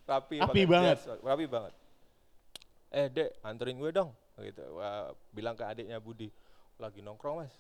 rapi, 0.04 0.44
Rapi 0.44 0.64
banget. 0.68 1.00
jas, 1.00 1.08
rapi 1.24 1.48
banget. 1.48 1.72
Eh 2.94 3.08
dek, 3.10 3.42
anterin 3.42 3.78
gue 3.82 3.92
dong, 3.92 4.14
gitu. 4.40 4.64
Wah, 4.78 5.12
bilang 5.34 5.58
ke 5.58 5.66
adiknya 5.66 5.98
Budi, 5.98 6.30
lagi 6.78 7.02
nongkrong 7.02 7.44
mas, 7.44 7.56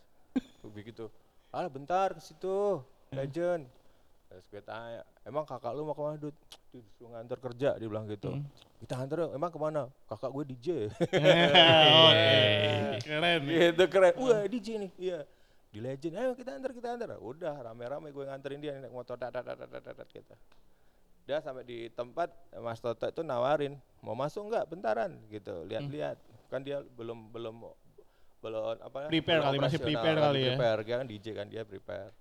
begitu. 0.62 1.10
Ah 1.50 1.66
bentar 1.72 2.14
ke 2.14 2.22
situ, 2.22 2.84
legend. 3.12 3.66
Terus 4.26 4.46
gue 4.52 4.62
tanya, 4.66 5.06
emang 5.24 5.46
kakak 5.46 5.72
lu 5.78 5.86
mau 5.86 5.96
ke 5.96 6.02
mana 6.02 6.18
Dut? 6.18 6.36
Dia 6.74 6.82
disuruh 6.82 7.16
nganter 7.16 7.40
kerja, 7.40 7.70
dia 7.80 7.88
bilang 7.88 8.10
gitu. 8.10 8.36
Kita 8.82 9.00
nganter 9.00 9.18
yuk, 9.28 9.32
emang 9.38 9.52
ke 9.54 9.60
mana? 9.62 9.88
Kakak 10.10 10.32
gue 10.34 10.44
DJ. 10.52 10.68
Oke. 12.10 12.36
Keren. 13.06 13.40
gitu 13.46 13.84
keren, 13.88 14.14
wah 14.18 14.44
DJ 14.50 14.68
nih, 14.82 14.92
iya. 14.98 15.20
Di 15.72 15.84
legend, 15.84 16.16
ayo 16.16 16.32
kita 16.36 16.56
antar, 16.56 16.72
kita 16.72 16.88
antar. 16.96 17.20
Udah 17.20 17.60
rame-rame 17.60 18.12
gue 18.12 18.24
nganterin 18.24 18.60
dia 18.64 18.80
naik 18.80 18.96
motor, 18.96 19.20
dat, 19.20 19.36
gitu. 20.12 20.36
Dia 21.26 21.42
sampai 21.42 21.66
di 21.66 21.90
tempat 21.90 22.30
Mas 22.62 22.78
Toto 22.78 23.10
itu 23.10 23.26
nawarin, 23.26 23.82
mau 24.06 24.14
masuk 24.14 24.46
nggak 24.46 24.70
bentaran 24.70 25.18
gitu, 25.34 25.66
lihat-lihat. 25.66 26.22
Kan 26.54 26.62
dia 26.62 26.86
belum 26.86 27.34
belum 27.34 27.66
belum 28.46 28.78
apa 28.78 29.10
Prepare 29.10 29.42
belum 29.42 29.48
kali, 29.50 29.58
masih 29.58 29.80
prepare 29.82 30.18
kali 30.22 30.40
ya. 30.46 30.54
Prepare, 30.54 30.80
dia 30.86 30.96
kan 31.02 31.08
DJ 31.10 31.26
kan 31.34 31.48
dia 31.50 31.62
prepare. 31.66 32.14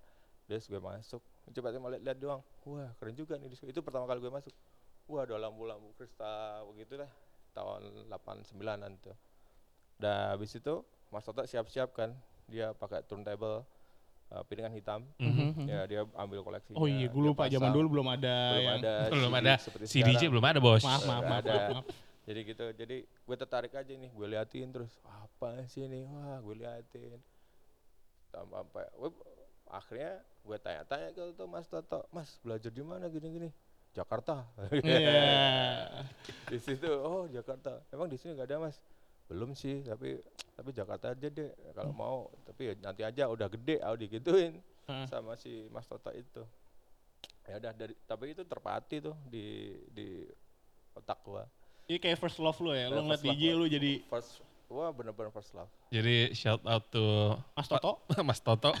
Dia 0.49 0.57
gue 0.57 0.81
masuk, 0.81 1.21
coba 1.53 1.67
saya 1.69 1.81
mau 1.81 1.89
lihat-lihat 1.93 2.17
doang. 2.17 2.41
Wah 2.65 2.89
keren 2.97 3.13
juga 3.13 3.37
nih 3.37 3.49
disco. 3.49 3.69
Itu 3.69 3.85
pertama 3.85 4.09
kali 4.09 4.21
gue 4.25 4.33
masuk. 4.33 4.53
Wah 5.05 5.21
ada 5.21 5.37
lampu-lampu 5.37 5.93
kristal 5.93 6.65
begitu 6.73 6.97
lah. 6.97 7.09
Tahun 7.53 8.09
89an 8.09 8.91
tuh. 9.05 9.13
Dan 10.01 10.33
habis 10.33 10.53
itu 10.57 10.81
Mas 11.13 11.23
Toto 11.23 11.45
siap-siap 11.45 11.93
kan, 11.93 12.17
dia 12.49 12.73
pakai 12.73 13.05
turntable, 13.05 13.63
uh, 14.31 14.43
piringan 14.47 14.73
hitam. 14.73 15.05
Mhm. 15.19 15.67
Ya 15.69 15.81
dia 15.85 16.01
ambil 16.17 16.41
koleksinya. 16.41 16.77
Oh 16.79 16.87
iya, 16.89 17.05
gue 17.09 17.21
lupa 17.21 17.45
zaman 17.49 17.69
dulu 17.73 17.99
belum 17.99 18.07
ada 18.09 18.35
belum 18.55 18.63
yang 18.63 18.77
ada 18.81 18.93
Belum 19.13 19.31
CD 19.31 19.41
ada 19.41 19.53
seperti 19.61 19.83
CDJ 19.85 20.01
sekarang. 20.01 20.31
belum 20.31 20.45
ada 20.45 20.59
bos. 20.61 20.83
maaf 20.83 21.03
maaf 21.05 21.23
maaf, 21.23 21.41
ada. 21.45 21.53
maaf, 21.53 21.69
maaf. 21.81 21.85
Jadi 22.25 22.39
gitu, 22.41 22.65
jadi 22.73 22.97
gue 23.05 23.35
tertarik 23.37 23.73
aja 23.77 23.93
nih, 23.93 24.09
gue 24.09 24.27
liatin 24.33 24.73
terus 24.73 24.97
apa 25.05 25.61
sih 25.69 25.85
ini, 25.85 26.09
wah 26.09 26.41
gue 26.41 26.55
liatin. 26.57 27.21
Sampai 28.33 28.65
sampai, 28.65 28.83
akhirnya 29.69 30.11
gue 30.41 30.57
tanya-tanya 30.57 31.09
ke 31.13 31.21
tuh 31.37 31.45
Mas 31.45 31.69
Toto, 31.69 32.09
Mas 32.09 32.41
belajar 32.41 32.73
di 32.73 32.81
mana 32.81 33.05
gini-gini? 33.13 33.53
Jakarta. 33.93 34.43
Iya. 34.73 36.03
di 36.51 36.59
situ, 36.59 36.89
oh 36.89 37.29
Jakarta. 37.29 37.85
Emang 37.93 38.09
di 38.09 38.17
sini 38.17 38.33
nggak 38.33 38.49
ada 38.49 38.57
Mas? 38.67 38.81
Belum 39.25 39.57
sih, 39.57 39.81
tapi 39.81 40.21
tapi 40.55 40.69
Jakarta 40.71 41.11
aja 41.11 41.27
deh 41.27 41.51
kalau 41.73 41.93
mau. 41.93 42.17
Tapi 42.45 42.61
ya 42.69 42.73
nanti 42.79 43.01
aja 43.01 43.27
udah 43.27 43.47
gede, 43.49 43.81
aku 43.81 43.95
digituin 43.97 44.61
Heeh. 44.85 45.05
sama 45.09 45.33
si 45.35 45.65
Mas 45.73 45.89
Toto 45.89 46.13
itu. 46.13 46.45
Ya 47.45 47.61
udah 47.61 47.73
dari 47.73 47.93
tapi 48.05 48.33
itu 48.33 48.41
terpati 48.45 49.01
tuh 49.01 49.15
di 49.29 49.77
di 49.93 50.25
otak 50.93 51.19
gua. 51.25 51.43
Ini 51.85 52.01
kayak 52.01 52.17
first 52.17 52.41
love 52.41 52.57
lu 52.65 52.73
ya, 52.73 52.89
lu 52.89 53.05
First 53.05 53.05
ngeliat 53.05 53.21
DJ 53.21 53.43
lu 53.53 53.65
jadi 53.69 53.91
first 54.09 54.41
wah 54.69 54.89
bener-bener 54.89 55.29
first 55.29 55.53
love 55.53 55.69
Jadi 55.93 56.33
shout 56.33 56.61
out 56.65 56.89
to 56.89 57.37
Mas 57.53 57.69
Toto. 57.69 58.01
Mas 58.27 58.41
Toto. 58.41 58.69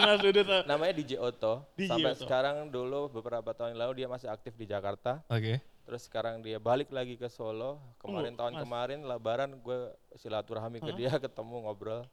Mas 0.00 0.64
namanya 0.64 0.92
DJ 0.96 1.20
Oto 1.20 1.68
DJ 1.76 1.88
sampai 1.92 2.12
Oto. 2.16 2.22
sekarang 2.24 2.56
dulu 2.72 3.12
beberapa 3.12 3.52
tahun 3.52 3.76
yang 3.76 3.80
lalu 3.86 3.92
dia 4.02 4.08
masih 4.08 4.32
aktif 4.32 4.56
di 4.56 4.64
Jakarta 4.64 5.20
Oke. 5.28 5.60
Terus 5.82 6.02
sekarang 6.02 6.38
dia 6.38 6.56
balik 6.56 6.88
lagi 6.88 7.14
ke 7.14 7.26
Solo 7.26 7.76
kemarin 7.98 8.30
Tunggu, 8.30 8.40
tahun 8.40 8.52
Mas. 8.52 8.62
kemarin 8.62 9.00
lebaran 9.02 9.50
gue 9.56 9.78
silaturahmi 10.14 10.78
ke 10.78 10.86
Hah? 10.86 10.96
dia 10.96 11.12
ketemu 11.24 11.56
ngobrol 11.60 12.06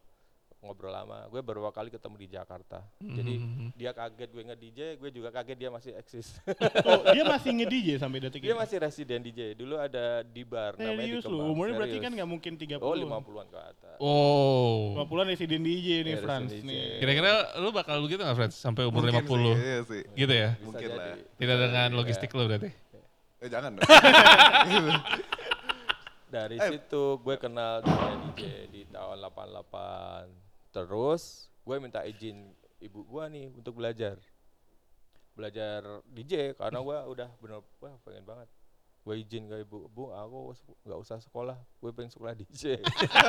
ngobrol 0.60 0.92
lama 0.92 1.24
gue 1.28 1.40
beberapa 1.40 1.72
kali 1.72 1.88
ketemu 1.88 2.16
di 2.18 2.28
Jakarta 2.30 2.84
jadi 3.00 3.32
Mhm. 3.32 3.68
dia 3.74 3.94
kaget 3.94 4.28
gue 4.28 4.44
nge 4.44 4.58
DJ 4.58 4.80
gue 4.94 5.10
juga 5.10 5.32
kaget 5.32 5.56
dia 5.56 5.70
masih 5.70 5.96
eksis 5.96 6.36
Oh, 6.84 7.00
dia 7.08 7.24
masih 7.24 7.56
nge-DJ 7.56 7.96
sampai 7.96 8.20
detik 8.20 8.42
dia 8.42 8.52
ini. 8.52 8.60
masih 8.60 8.76
residen 8.78 9.24
DJ 9.24 9.56
dulu 9.56 9.80
ada 9.80 10.20
di 10.20 10.44
bar 10.44 10.76
namanya 10.76 11.00
di 11.00 11.16
Serius 11.16 11.24
lu, 11.24 11.38
Kemang 11.38 11.48
umurnya 11.50 11.74
berarti 11.78 11.98
kan 11.98 12.12
nggak 12.12 12.28
mungkin 12.28 12.54
30 12.58 12.76
oh 12.76 12.92
50-an 12.92 13.48
ke 13.48 13.60
atas 13.62 13.98
Oh. 14.00 15.00
50-an 15.00 15.28
residen 15.30 15.62
DJ 15.62 15.88
nih 16.02 16.14
Iya, 16.14 16.20
Frans 16.20 16.52
nih. 16.52 16.84
Kira-kira 16.98 17.32
lu 17.56 17.70
bakal 17.70 18.00
begitu 18.00 18.20
nggak 18.20 18.38
Frans? 18.38 18.56
Sampai 18.58 18.84
umur 18.84 19.04
Mungkin 19.06 19.16
50? 19.22 19.28
Sih, 19.30 19.56
iya 19.56 19.80
sih. 19.86 20.02
Gitu 20.14 20.34
ya? 20.34 20.50
Bisa 20.54 20.66
Mungkin 20.66 20.88
jadi. 20.88 20.98
lah. 20.98 21.16
Tidak 21.36 21.56
dengan 21.58 21.90
logistik 21.94 22.30
ya. 22.30 22.36
lu 22.36 22.44
berarti? 22.46 22.70
Eh 23.40 23.48
jangan 23.48 23.72
dong. 23.74 23.88
Dari 26.30 26.56
Eh. 26.56 26.70
situ 26.70 27.04
gue 27.18 27.36
kenal 27.36 27.82
dunia 27.82 28.14
DJ 28.30 28.42
di 28.68 28.82
tahun 28.86 29.18
88. 29.18 30.30
Terus 30.70 31.22
gue 31.60 31.76
minta 31.78 32.04
izin 32.04 32.52
ibu 32.80 33.02
gue 33.02 33.24
nih 33.30 33.48
untuk 33.52 33.76
belajar. 33.76 34.20
Belajar 35.34 35.82
DJ 36.06 36.54
karena 36.54 36.80
gue 36.80 36.98
udah 37.08 37.30
bener 37.36 37.60
wah 37.80 37.96
pengen 38.04 38.24
banget. 38.24 38.50
Gue 39.02 39.16
izin 39.18 39.48
ke 39.48 39.64
ibu, 39.64 39.88
bu 39.88 40.12
aku 40.12 40.54
nggak 40.84 41.00
usah 41.00 41.18
sekolah, 41.18 41.56
gue 41.56 41.92
pengen 41.92 42.12
sekolah 42.12 42.36
DJ. 42.36 42.78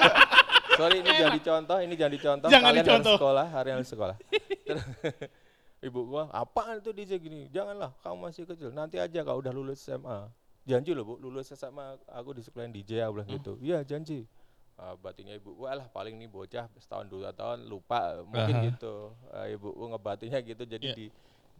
Sorry 0.76 1.00
ini 1.00 1.08
jangan 1.08 1.34
dicontoh, 1.34 1.78
ini 1.78 1.94
jangan 1.94 2.12
dicontoh. 2.12 2.48
Jangan 2.48 2.68
Kalian 2.68 2.82
dicontoh. 2.82 3.06
harus 3.06 3.20
sekolah, 3.22 3.46
hari 3.48 3.68
harus 3.70 3.88
sekolah. 3.88 4.16
Ibu 5.80 6.12
gua, 6.12 6.28
apaan 6.28 6.76
itu 6.84 6.92
DJ 6.92 7.16
gini? 7.16 7.48
Janganlah, 7.48 7.96
kamu 8.04 8.28
masih 8.28 8.44
kecil. 8.44 8.68
Nanti 8.68 9.00
aja 9.00 9.24
kalau 9.24 9.40
udah 9.40 9.48
lulus 9.48 9.80
SMA. 9.80 10.28
Janji 10.68 10.92
loh 10.92 11.08
bu, 11.08 11.14
lulus 11.16 11.48
SMA 11.56 11.96
aku 12.04 12.36
di 12.36 12.44
sekolahin 12.44 12.68
DJ, 12.68 13.08
aku 13.08 13.16
bilang 13.16 13.28
gitu. 13.32 13.52
Iya 13.64 13.80
janji. 13.80 14.28
Ah, 14.76 14.92
batinnya 14.96 15.36
ibu 15.40 15.56
gua 15.56 15.76
lah 15.76 15.88
paling 15.88 16.20
nih 16.20 16.28
bocah 16.28 16.68
setahun 16.76 17.08
dua 17.08 17.32
tahun 17.32 17.64
lupa 17.68 18.20
mungkin 18.28 18.60
Aha. 18.60 18.66
gitu. 18.72 19.12
Ah, 19.32 19.48
ibu 19.48 19.72
gua 19.72 19.96
ngebatinya 19.96 20.40
gitu 20.44 20.68
jadi 20.68 20.84
Iya. 20.84 20.96
di 20.96 21.06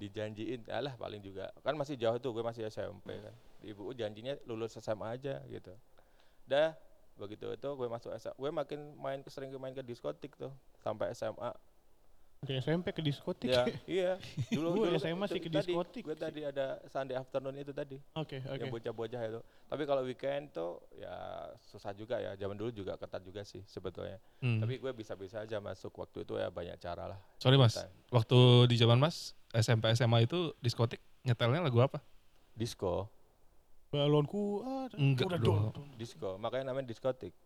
dijanjiin 0.01 0.65
alah 0.73 0.97
paling 0.97 1.21
juga 1.21 1.53
kan 1.61 1.77
masih 1.77 1.93
jauh 2.01 2.17
tuh 2.17 2.33
gue 2.33 2.41
masih 2.41 2.65
SMP 2.73 3.21
kan 3.21 3.37
ibu 3.61 3.85
gua 3.85 3.93
janjinya 3.93 4.33
lulus 4.49 4.73
SMA 4.81 5.13
aja 5.13 5.45
gitu 5.45 5.77
dah 6.49 6.73
begitu 7.21 7.45
itu 7.53 7.69
gue 7.69 7.85
masuk 7.85 8.09
SMA 8.17 8.33
gue 8.33 8.49
makin 8.49 8.81
main 8.97 9.21
ke 9.21 9.29
sering 9.29 9.53
main 9.61 9.77
ke 9.77 9.85
diskotik 9.85 10.33
tuh 10.41 10.49
sampai 10.81 11.13
SMA 11.13 11.53
Dari 12.41 12.57
SMP 12.57 12.97
ke 12.97 13.05
diskotik. 13.05 13.53
ya 13.53 13.69
iya 13.87 14.11
dulu 14.49 14.73
dulu 14.81 14.97
SMA 14.97 15.29
sih 15.29 15.45
ke 15.45 15.53
diskotik 15.53 16.01
gue 16.01 16.17
tadi 16.17 16.41
ada 16.41 16.81
Sunday 16.89 17.13
afternoon 17.13 17.53
itu 17.55 17.69
tadi 17.69 18.01
Oke, 18.17 18.41
oke. 18.41 18.57
yang 18.57 18.73
bocah-bocah 18.73 19.21
itu 19.21 19.41
tapi 19.69 19.83
kalau 19.85 20.01
weekend 20.01 20.49
tuh 20.49 20.81
ya 20.97 21.13
susah 21.61 21.93
juga 21.93 22.17
ya 22.17 22.33
zaman 22.35 22.57
dulu 22.57 22.73
juga 22.73 22.97
ketat 22.97 23.21
juga 23.21 23.45
sih 23.45 23.61
sebetulnya 23.67 24.17
Hmm. 24.41 24.57
tapi 24.57 24.81
gue 24.81 24.89
bisa-bisa 24.91 25.45
aja 25.45 25.61
masuk 25.61 25.93
waktu 25.95 26.25
itu 26.25 26.41
ya 26.41 26.49
banyak 26.49 26.81
cara 26.81 27.13
lah 27.13 27.21
Sorry 27.37 27.61
mas, 27.61 27.77
waktu 28.09 28.39
di 28.73 28.77
zaman 28.81 28.97
mas 28.97 29.37
SMP 29.53 29.93
SMA 29.93 30.25
itu 30.25 30.57
diskotik 30.57 30.97
nyetelnya 31.21 31.61
lagu 31.61 31.77
apa? 31.77 32.01
disco 32.57 33.05
Balonku 33.93 34.65
ada. 34.65 34.97
Enggak 34.97 35.45
dong. 35.45 35.77
disco 35.93 36.41
makanya 36.41 36.73
namanya 36.73 36.89
diskotik 36.89 37.37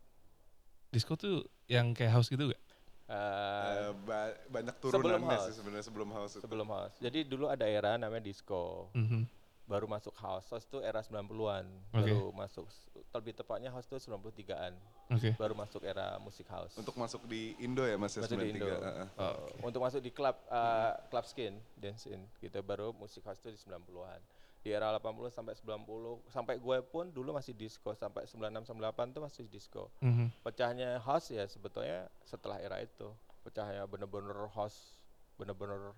Disko 0.87 1.19
tuh 1.19 1.43
yang 1.67 1.91
kayak 1.91 2.15
house 2.15 2.31
gitu 2.31 2.47
gak? 2.47 2.61
Eh, 3.05 3.13
Eh, 3.13 3.91
ba- 4.01 4.33
banyak 4.49 4.75
Sebelum 4.81 4.97
turunannya 5.05 5.29
house. 5.31 5.45
sih 5.47 5.55
sebenarnya 5.55 5.85
sebelum 5.85 6.09
house 6.09 6.33
itu. 6.33 6.41
sebelum 6.41 6.67
house 6.67 6.95
jadi 6.97 7.19
dulu 7.21 7.45
ada 7.45 7.61
era 7.63 7.93
namanya 7.95 8.25
disco 8.25 8.89
Mhm. 8.91 9.29
baru 9.63 9.85
masuk 9.85 10.13
house 10.15 10.49
house 10.49 10.65
itu 10.65 10.77
era 10.79 11.01
90-an 11.01 11.65
Oke. 11.91 12.01
baru 12.01 12.33
masuk 12.33 12.65
lebih 13.11 13.33
tepatnya 13.35 13.69
house 13.69 13.85
itu 13.85 13.97
93-an 13.99 14.73
Oke. 15.11 15.33
baru 15.35 15.53
masuk 15.53 15.81
era 15.81 16.17
musik 16.17 16.45
house 16.47 16.73
Untuk 16.75 16.93
masuk 16.95 17.21
di 17.25 17.53
Indo 17.59 17.81
ya 17.81 17.93
Mas 17.93 18.13
ya 18.13 18.25
masuk 18.25 18.41
di 18.41 18.49
Indo 18.51 18.65
93. 18.65 18.81
heeh. 18.83 19.07
Oh, 19.15 19.33
Uh, 19.61 19.67
untuk 19.67 19.81
masuk 19.81 20.01
di 20.01 20.09
klub 20.09 20.33
uh, 20.47 20.97
club 21.07 21.25
skin 21.25 21.53
dance 21.75 22.05
in 22.05 22.25
gitu 22.39 22.57
baru 22.61 22.89
musik 22.91 23.21
house 23.21 23.37
itu 23.39 23.49
di 23.51 23.59
90-an 23.59 24.17
di 24.65 24.73
era 24.73 24.89
80 24.91 25.29
sampai 25.29 25.53
90 25.53 26.25
sampai 26.27 26.57
gue 26.57 26.77
pun 26.83 27.05
dulu 27.07 27.37
masih 27.37 27.53
disco 27.53 27.93
sampai 27.93 28.25
96 28.25 28.65
98 28.65 29.13
tuh 29.13 29.21
masih 29.21 29.45
disco 29.45 29.93
Mhm. 30.01 30.41
pecahnya 30.41 30.97
house 30.99 31.29
ya 31.29 31.45
sebetulnya 31.45 32.09
setelah 32.25 32.57
era 32.57 32.81
itu 32.81 33.13
pecahnya 33.45 33.85
bener-bener 33.85 34.33
house 34.49 34.97
bener-bener 35.37 35.93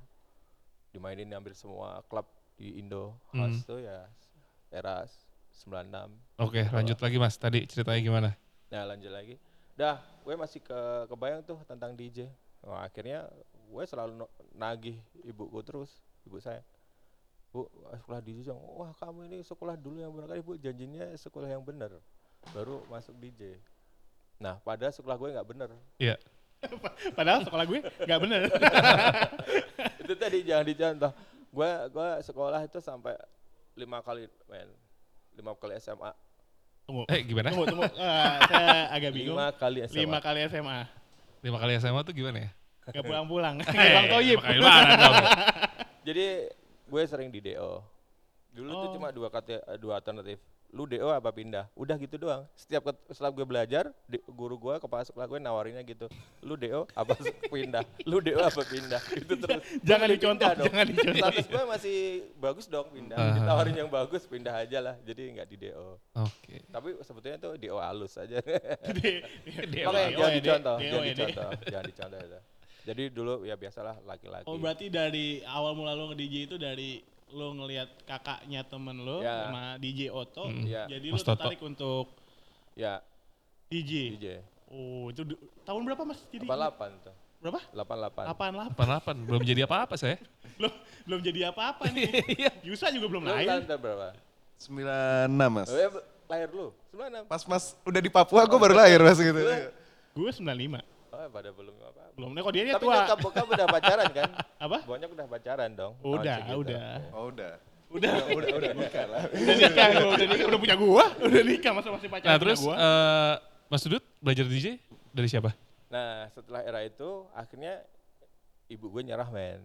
dimainin 0.91 1.31
hampir 1.31 1.55
semua 1.55 2.03
klub 2.05 2.27
di 2.59 2.75
Indo 2.75 3.15
house 3.31 3.63
tuh 3.63 3.79
ya 3.79 4.03
era 4.67 5.07
96 5.55 6.11
Oke 6.37 6.67
lanjut 6.67 6.99
lagi 6.99 7.15
mas, 7.15 7.39
tadi 7.39 7.63
ceritanya 7.65 7.97
gimana? 7.97 8.29
Nah 8.67 8.83
lanjut 8.85 9.09
lagi. 9.09 9.39
Dah, 9.73 9.97
gue 10.21 10.35
masih 10.35 10.59
ke 10.59 10.75
kebayang 11.07 11.41
tuh 11.41 11.57
tentang 11.63 11.93
DJ. 11.93 12.29
Wah, 12.61 12.83
akhirnya 12.83 13.25
gue 13.53 13.83
selalu 13.85 14.13
no- 14.17 14.33
nagih 14.51 14.97
ibuku 15.23 15.61
terus, 15.61 15.97
ibu 16.25 16.37
saya. 16.37 16.61
Bu, 17.51 17.65
sekolah 18.03 18.19
DJ 18.21 18.51
dong. 18.51 18.59
Wah 18.59 18.91
kamu 18.97 19.31
ini 19.31 19.37
sekolah 19.41 19.75
dulu 19.79 19.97
yang 20.03 20.13
benar 20.13 20.35
ibu 20.35 20.53
janjinya 20.59 21.07
sekolah 21.15 21.47
yang 21.47 21.63
benar. 21.63 21.95
Baru 22.51 22.83
masuk 22.91 23.15
DJ. 23.17 23.57
Nah, 24.37 24.61
pada 24.61 24.93
sekolah 24.93 25.17
gue 25.17 25.29
nggak 25.33 25.47
bener. 25.47 25.69
Iya. 25.97 26.15
Padahal 27.17 27.45
sekolah 27.45 27.65
gue 27.65 27.79
nggak 27.81 28.19
bener. 28.21 28.41
Itu 30.03 30.13
tadi 30.17 30.37
jangan 30.45 30.65
dicontoh. 30.67 31.11
Gue 31.47 31.69
gue 31.89 32.09
sekolah 32.21 32.59
itu 32.67 32.77
sampai 32.83 33.17
lima 33.73 34.03
kali, 34.03 34.29
men. 34.51 34.69
Lima 35.33 35.55
kali 35.57 35.79
SMA. 35.81 36.11
Tunggu. 36.87 37.03
Eh 37.11 37.21
gimana? 37.25 37.51
Tunggu, 37.51 37.65
tunggu. 37.67 37.87
Ah, 37.99 38.39
saya 38.47 38.91
agak 38.95 39.11
bingung. 39.15 39.35
Lima 39.35 39.47
kali 39.53 39.79
SMA. 39.85 39.97
Lima 39.99 40.17
kali 40.21 40.39
SMA. 40.47 40.79
Lima 41.43 41.57
kali 41.59 41.71
SMA 41.79 42.01
tuh 42.03 42.13
gimana 42.13 42.37
ya? 42.47 42.49
Gak 42.87 43.03
pulang-pulang. 43.03 43.59
Eh, 43.67 43.91
Bang 43.91 44.07
Toyib. 44.07 44.39
kali. 44.39 44.63
Jadi 46.07 46.27
gue 46.87 47.01
sering 47.03 47.27
di 47.27 47.39
DO. 47.41 47.83
Dulu 48.49 48.69
tuh 48.71 48.87
Oh. 48.87 48.93
cuma 48.93 49.11
dua 49.11 49.27
kata 49.27 49.59
dua 49.75 49.97
alternatif. 49.97 50.39
Lu 50.67 50.83
DO 50.83 51.07
apa 51.07 51.31
pindah? 51.31 51.71
Udah 51.73 51.95
gitu 51.95 52.17
doang. 52.17 52.43
Setiap 52.51 52.83
setelah 53.07 53.31
gue 53.31 53.45
belajar, 53.45 53.87
di- 54.03 54.19
guru 54.27 54.57
gue 54.57 54.75
kepala 54.77 54.99
sekolah 55.01 55.23
gue 55.25 55.39
nawarinnya 55.39 55.79
gitu. 55.81 56.11
Lu 56.41 56.59
DO 56.59 56.83
apa 56.97 57.15
pindah? 57.47 57.87
Lu 58.03 58.19
DO 58.25 58.35
apa 58.35 58.61
pindah? 58.65 58.99
Itu 59.13 59.33
terus. 59.37 59.63
Jangan 59.79 60.07
dicontoh, 60.09 60.49
dong. 60.53 60.67
jangan 60.67 60.85
dicontoh. 60.85 61.23
Status 61.23 61.47
gue 61.47 61.63
masih 61.65 61.97
bagus 62.35 62.65
dong 62.67 62.87
pindah. 62.89 63.15
Ah. 63.15 63.31
Ditawarin 63.33 63.75
yang 63.77 63.87
bagus 63.87 64.27
pindah 64.27 64.51
aja 64.57 64.83
lah. 64.83 64.95
Jadi 65.01 65.39
nggak 65.39 65.47
di 65.47 65.57
DO. 65.57 65.87
Oke. 66.19 66.59
Tapi 66.67 66.87
sebetulnya 66.99 67.37
tuh 67.37 67.55
DO 67.55 67.77
halus 67.79 68.17
aja. 68.17 68.43
DO 69.71 69.87
jangan 69.87 70.31
dicontoh, 70.33 70.77
jangan 70.81 71.03
dicontoh, 71.05 71.49
jangan 71.63 71.85
dicontoh. 71.85 72.41
Jadi 72.87 73.11
dulu 73.11 73.43
ya 73.43 73.53
biasalah 73.53 73.99
laki-laki. 74.01 74.47
Oh 74.47 74.55
berarti 74.55 74.87
dari 74.87 75.43
awal 75.43 75.75
mula 75.75 75.91
lo 75.91 76.07
nge-DJ 76.07 76.35
itu 76.45 76.55
dari 76.55 77.03
lo 77.27 77.51
ngelihat 77.53 78.07
kakaknya 78.07 78.63
temen 78.63 78.95
lo 78.97 79.19
Ya. 79.19 79.43
sama 79.43 79.75
DJ 79.75 80.07
Oto, 80.07 80.47
Hmm. 80.47 80.63
Ya. 80.63 80.87
jadi 80.87 81.11
Mas 81.11 81.19
lo 81.19 81.25
Toto. 81.25 81.31
tertarik 81.35 81.59
untuk 81.61 82.05
Ya, 82.73 83.03
DJ. 83.67 84.15
DJ. 84.15 84.25
Oh 84.67 85.09
itu 85.09 85.27
tahun 85.63 85.81
berapa 85.83 86.03
mas? 86.03 86.23
Jadi 86.29 86.45
88 86.45 87.03
tuh. 87.03 87.15
berapa? 87.37 87.59
88. 87.69 88.23
Apaan 88.25 88.53
lah? 88.55 88.67
Delapan 88.67 88.85
delapan 88.87 89.15
belum 89.21 89.41
jadi 89.43 89.61
apa-apa 89.63 89.93
saya. 89.95 90.15
Belum 90.57 90.73
belum 91.05 91.19
jadi 91.21 91.39
apa-apa 91.47 91.85
nih. 91.87 92.09
Yusa 92.63 92.89
juga 92.89 93.05
belum 93.07 93.23
Lu 93.23 93.29
lahir. 93.29 93.61
tahun 93.61 93.77
berapa? 93.77 94.09
96 94.57 95.53
Mas. 95.53 95.67
Oh, 95.67 95.77
ya, 95.77 95.89
lahir 96.25 96.49
lu? 96.49 96.67
96. 96.89 97.27
Pas 97.27 97.41
Mas 97.45 97.63
udah 97.83 98.01
di 98.01 98.09
Papua 98.09 98.41
gue 98.43 98.57
baru 98.57 98.73
lahir 98.73 98.97
Mas 98.99 99.19
gitu. 99.19 99.37
Gue 100.13 100.29
95. 100.31 100.81
Pada 101.27 101.49
belum 101.51 101.75
apa. 101.79 102.03
Belum, 102.15 102.29
nih 102.31 102.41
kok 102.41 102.51
dia, 102.51 102.63
dia 102.63 102.75
Tapi 102.75 102.85
tua. 102.87 102.95
nyokap 102.97 103.17
bokap 103.21 103.45
udah 103.47 103.65
pacaran 103.67 104.07
kan? 104.09 104.29
Apa? 104.65 104.77
Banyak 104.83 105.09
udah 105.11 105.25
pacaran 105.27 105.69
dong. 105.71 105.93
Udah, 106.01 106.37
udah. 106.55 106.87
Oh 107.13 107.25
udah. 107.29 107.53
Udah, 107.87 108.13
udah 108.27 108.49
udah 108.51 108.71
nikah 108.75 109.05
lah. 109.07 109.21
udah 109.47 109.55
nikah, 109.55 109.87
gua, 109.95 110.07
udah 110.11 110.27
nikah, 110.27 110.45
udah 110.51 110.59
punya 110.59 110.75
gua, 110.75 111.05
udah 111.23 111.41
nikah 111.43 111.71
masa 111.71 111.87
masih 111.95 112.09
pacaran 112.11 112.31
Nah 112.31 112.37
terus 112.41 112.59
gua. 112.59 112.75
eh, 112.75 113.33
Mas 113.67 113.81
Dudut 113.83 114.03
belajar 114.19 114.43
DJ 114.43 114.67
dari 115.15 115.27
siapa? 115.31 115.55
Nah 115.87 116.27
setelah 116.35 116.61
era 116.67 116.83
itu 116.83 117.07
akhirnya 117.31 117.79
ibu 118.67 118.91
gue 118.91 119.01
nyerah 119.07 119.31
men. 119.31 119.63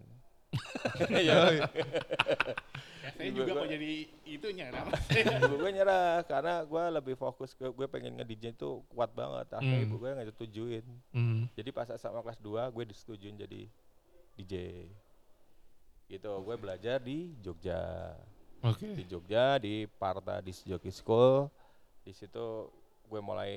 Ya, 1.19 1.67
saya 3.13 3.29
juga 3.29 3.51
gua- 3.51 3.55
mau 3.55 3.67
jadi 3.67 3.91
itunya, 4.25 4.67
nama. 4.69 4.89
ibu 5.39 5.55
gue 5.57 5.71
nyerah 5.71 6.23
karena 6.23 6.63
gue 6.63 6.83
lebih 6.93 7.15
fokus 7.15 7.51
ke 7.51 7.67
gue 7.67 7.87
pengen 7.87 8.17
nge-DJ 8.17 8.53
itu 8.53 8.81
kuat 8.89 9.11
banget. 9.11 9.47
Akhirnya 9.51 9.79
Hmm. 9.79 9.85
ibu 9.85 9.95
gue 9.97 10.09
nggak 10.09 10.27
setujuin. 10.31 10.85
Hmm. 11.11 11.45
Jadi 11.51 11.69
pas 11.69 11.87
sama 11.93 12.19
kelas 12.19 12.39
2 12.39 12.69
gue 12.69 12.83
disetujuin 12.85 13.35
jadi 13.37 13.61
DJ. 14.35 14.53
Gitu, 16.07 16.29
gue 16.29 16.55
belajar 16.55 16.97
di 16.97 17.33
Jogja. 17.39 18.13
Oke. 18.61 18.93
Di 18.93 19.03
Jogja 19.03 19.57
di 19.57 19.85
Parta 19.87 20.39
di 20.39 20.51
Jockey 20.53 20.89
School. 20.89 21.49
Di 22.01 22.11
situ 22.11 22.69
gue 23.03 23.19
mulai 23.19 23.53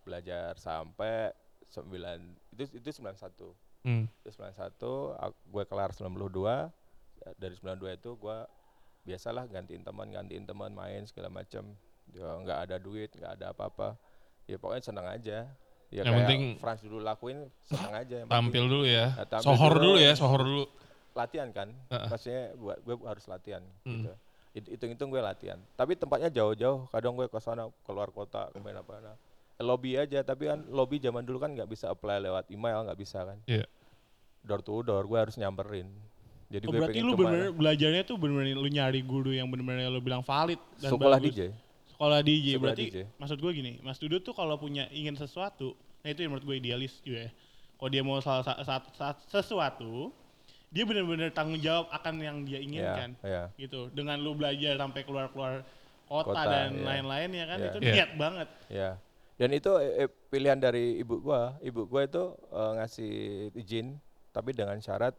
belajar 0.00 0.54
sampai 0.54 1.32
9 1.66 2.20
itu 2.52 2.76
itu 2.76 2.90
91. 2.92 3.50
Hmm. 3.84 4.08
Itu 4.18 4.32
91 4.32 4.80
ak- 5.14 5.38
gue 5.44 5.64
kelar 5.64 5.90
92. 5.92 6.72
Ya, 7.16 7.28
Dari 7.36 7.54
92 7.54 7.94
itu 7.94 8.10
gue 8.14 8.38
biasalah 9.04 9.44
gantiin 9.46 9.80
teman, 9.80 10.08
gantiin 10.08 10.42
teman 10.42 10.72
main 10.72 11.04
segala 11.04 11.28
macam. 11.28 11.76
Ya 12.08 12.26
nggak 12.34 12.58
ada 12.62 12.76
duit, 12.78 13.12
nggak 13.12 13.32
ada 13.34 13.46
apa-apa. 13.50 13.96
Ya 14.44 14.56
pokoknya 14.56 14.82
senang 14.82 15.06
aja. 15.06 15.48
Ya 15.88 16.00
Yang 16.00 16.04
kayak 16.06 16.18
penting- 16.18 16.46
Frans 16.58 16.80
dulu 16.80 16.98
lakuin 16.98 17.38
senang 17.62 17.92
aja. 17.94 18.16
Yang 18.18 18.28
Tampil 18.30 18.64
dulu 18.66 18.84
ya. 18.84 19.06
Nah, 19.14 19.26
tampil 19.26 19.46
Sohor 19.46 19.72
dulu. 19.74 19.84
dulu 19.86 19.98
ya, 20.00 20.12
sohor 20.14 20.42
dulu. 20.42 20.64
latihan 21.14 21.46
kan 21.48 21.70
Heeh. 21.94 22.10
maksudnya 22.10 22.42
buat 22.58 22.74
gue 22.80 22.94
harus 23.04 23.22
latihan 23.24 23.62
Hmm. 23.84 24.02
gitu 24.02 24.10
It- 24.52 24.66
hitung-hitung 24.68 25.08
gue 25.08 25.22
latihan 25.22 25.62
tapi 25.72 25.94
tempatnya 25.94 26.26
jauh-jauh 26.28 26.90
kadang 26.90 27.14
gue 27.14 27.26
ke 27.26 27.38
sana 27.38 27.70
keluar 27.82 28.10
kota 28.10 28.50
ke 28.50 28.58
mana 28.58 28.82
mana 28.82 29.14
lobby 29.56 29.94
aja 29.94 30.20
tapi 30.20 30.46
kan 30.46 30.66
lobby 30.66 30.98
zaman 30.98 31.22
dulu 31.22 31.38
kan 31.38 31.50
nggak 31.50 31.66
bisa 31.66 31.86
apply 31.86 32.18
lewat 32.20 32.48
email 32.48 32.82
nggak 32.82 32.96
bisa 32.96 33.22
kan 33.22 33.38
Iya. 33.44 33.64
door 34.40 34.60
to 34.60 34.82
door 34.82 35.04
gue 35.04 35.18
harus 35.20 35.34
nyamperin 35.34 35.86
jadi 36.46 36.64
Oh, 36.64 36.70
gue 36.70 36.80
berarti 36.80 37.00
lu 37.00 37.12
ke 37.12 37.16
mana. 37.16 37.24
bener 37.24 37.46
belajarnya 37.52 38.02
tuh 38.04 38.16
bener-bener 38.16 38.54
lu 38.54 38.66
nyari 38.66 39.00
guru 39.00 39.30
yang 39.30 39.46
bener-bener 39.46 39.86
lu 39.86 39.98
bilang 39.98 40.20
valid 40.20 40.58
dan 40.76 40.90
sekolah 40.90 41.16
bagus. 41.16 41.30
DJ 41.30 41.40
Sekolah 41.86 42.20
DJ 42.20 42.46
Sekolah 42.48 42.60
berarti 42.60 42.84
DJ. 42.84 42.96
maksud 43.16 43.38
gue 43.38 43.52
gini, 43.54 43.72
Mas 43.80 43.96
Dudut 43.96 44.18
tuh 44.20 44.32
kalau 44.32 44.54
punya 44.56 44.90
ingin 44.90 45.14
sesuatu, 45.14 45.72
nah 46.00 46.10
itu 46.10 46.20
yang 46.20 46.34
menurut 46.34 46.42
gue 46.44 46.56
idealis 46.58 46.98
juga 47.00 47.18
ya. 47.20 47.30
Kalau 47.72 47.86
dia 47.88 48.02
mau 48.02 48.18
salah 48.18 48.42
sa- 48.42 48.58
sa- 48.60 48.90
sa- 48.92 49.22
sesuatu, 49.24 50.10
dia 50.68 50.82
bener-bener 50.82 51.30
tanggung 51.30 51.56
jawab 51.56 51.86
akan 51.88 52.14
yang 52.18 52.36
dia 52.42 52.58
inginkan. 52.58 53.14
ya, 53.20 53.46
ya. 53.46 53.56
Gitu. 53.56 53.88
Dengan 53.90 54.18
lu 54.18 54.34
belajar 54.34 54.74
sampai 54.76 55.00
keluar-keluar 55.00 55.62
kota, 56.04 56.28
Kota, 56.28 56.42
dan 56.44 56.70
iya. 56.72 56.82
lain-lain 56.84 57.30
ya 57.32 57.44
kan 57.46 57.58
Iya. 57.58 57.68
itu 57.68 57.78
Iya. 57.80 57.92
niat 57.94 58.10
banget. 58.16 58.48
ya 58.68 58.90
dan 59.34 59.50
itu 59.50 59.70
eh, 59.76 59.92
eh, 60.00 60.10
pilihan 60.24 60.56
dari 60.56 60.96
ibu 60.96 61.18
gua 61.20 61.58
ibu 61.60 61.84
gua 61.84 62.02
itu 62.02 62.22
eh, 62.48 62.70
ngasih 62.76 63.12
izin 63.52 63.98
tapi 64.30 64.50
dengan 64.50 64.78
syarat 64.78 65.14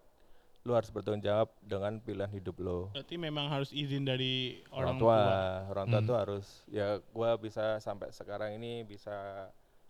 lu 0.61 0.73
harus 0.73 0.89
bertanggung 0.89 1.21
jawab 1.21 1.53
dengan 1.59 1.99
pilihan 1.99 2.31
hidup 2.31 2.57
lo 2.57 2.89
Berarti 2.89 3.15
memang 3.15 3.47
harus 3.47 3.69
izin 3.69 4.01
dari 4.01 4.65
orang, 4.67 4.97
orang, 4.97 4.97
tua. 4.97 5.15
tua. 5.15 5.39
orang 5.69 5.85
tua 5.85 5.99
Hmm. 5.99 6.07
tuh 6.07 6.17
harus 6.17 6.45
ya 6.67 6.87
gua 7.09 7.29
bisa 7.35 7.77
sampai 7.77 8.09
sekarang 8.09 8.55
ini 8.55 8.81
bisa 8.81 9.45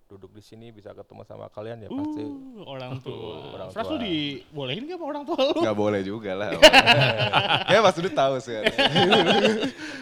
duduk 0.06 0.30
di 0.30 0.44
sini 0.44 0.70
bisa 0.70 0.92
ketemu 0.92 1.24
sama 1.24 1.50
kalian 1.50 1.82
ya 1.82 1.90
pasti 1.90 2.22
Uh, 2.22 2.62
orang 2.68 3.00
tua. 3.06 3.56
orang 3.56 3.68
tua. 3.72 3.82
lu 3.88 3.98
dibolehin 3.98 4.84
gak 4.84 4.96
sama 4.96 5.06
orang 5.08 5.24
tua 5.24 5.40
lu? 5.44 5.58
Gak 5.64 5.74
boleh 5.76 6.02
juga 6.02 6.32
lah. 6.36 6.50
ya 7.74 7.80
Mas 7.80 7.96
Dudut 7.96 8.14
tahu 8.14 8.38
sih. 8.38 8.54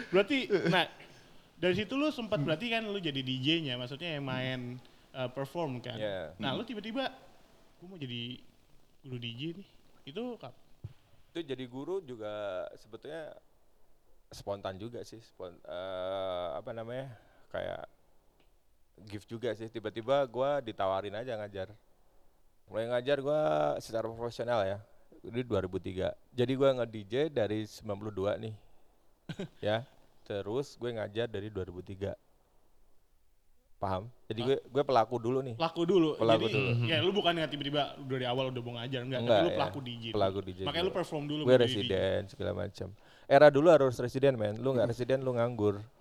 Berarti, 0.08 0.38
nah 0.66 0.84
dari 1.64 1.80
situ 1.80 1.96
lu 1.96 2.12
sempat 2.12 2.44
berarti 2.44 2.68
kan 2.68 2.84
lu 2.84 3.00
jadi 3.00 3.24
DJ-nya, 3.24 3.80
maksudnya 3.80 4.20
yang 4.20 4.24
main 4.28 4.76
uh, 5.16 5.32
perform 5.32 5.80
kan. 5.80 5.96
Iya. 5.96 6.36
Nah 6.36 6.52
lu 6.52 6.60
tiba-tiba, 6.60 7.08
gue 7.80 7.86
mau 7.88 7.96
jadi 7.96 8.36
guru 9.00 9.16
DJ 9.16 9.56
nih. 9.56 9.68
Itu 10.12 10.36
kap- 10.36 10.60
itu 11.32 11.40
jadi 11.40 11.64
guru 11.64 12.04
juga 12.04 12.68
sebetulnya 12.76 13.32
spontan 14.28 14.76
juga 14.76 15.00
sih 15.08 15.18
spon, 15.18 15.50
eh, 15.66 16.48
apa 16.54 16.70
namanya 16.76 17.10
kayak 17.48 17.88
gift 19.08 19.26
juga 19.32 19.56
sih. 19.56 19.72
Tiba-tiba 19.72 20.20
gua 20.28 20.60
ditawarin 20.60 21.16
aja 21.16 21.32
ngajar. 21.40 21.72
Mulai 22.68 22.92
ngajar 22.92 23.18
gua 23.24 23.40
secara 23.80 24.04
profesional 24.06 24.68
ya 24.68 24.78
di 25.24 25.40
2003 25.40 26.12
jadi 26.36 26.52
gua 26.52 26.76
nge 26.76 26.86
DJ 26.92 27.14
dari 27.32 27.64
92 27.64 28.44
nih. 28.44 28.54
Ya 29.64 29.88
terus 30.24 30.74
gue 30.74 30.90
ngajar 30.90 31.28
dari 31.28 31.48
2003 31.48 32.16
paham 33.76 34.08
jadi 34.24 34.40
gue 34.40 34.56
gue 34.64 34.82
pelaku 34.82 35.20
dulu 35.20 35.44
nih 35.44 35.60
laku 35.60 35.84
dulu. 35.84 36.16
Pelaku 36.16 36.48
jadi 36.48 36.56
dulu. 36.56 36.70
ya 36.88 36.96
lu 37.04 37.12
bukan 37.12 37.32
yang 37.36 37.50
tiba-tiba 37.52 37.82
dari 38.08 38.24
awal 38.24 38.48
udah 38.48 38.62
mau 38.64 38.80
ngajar 38.80 39.04
enggak, 39.04 39.20
Enggak, 39.20 39.36
tapi 39.36 39.44
lu 39.44 39.50
ya. 39.52 39.56
pelaku 39.60 39.78
DJ. 39.84 40.04
dulu. 40.08 40.16
Pelaku 40.16 40.38
DJ 40.40 40.58
Makanya 40.64 40.80
lu 40.80 40.88
dulu. 40.88 40.98
perform 40.98 41.24
dulu. 41.28 41.42
gue 41.44 41.56
residen 41.60 42.20
segala 42.26 42.52
macam 42.56 42.88
era 43.28 43.46
dulu 43.52 43.68
harus 43.68 43.94
residen 44.00 44.34
men 44.34 44.56
lu 44.56 44.72
nggak 44.72 44.88
residen 44.88 45.20
lu 45.20 45.36
nganggur 45.36 45.76
DJ. 45.78 45.92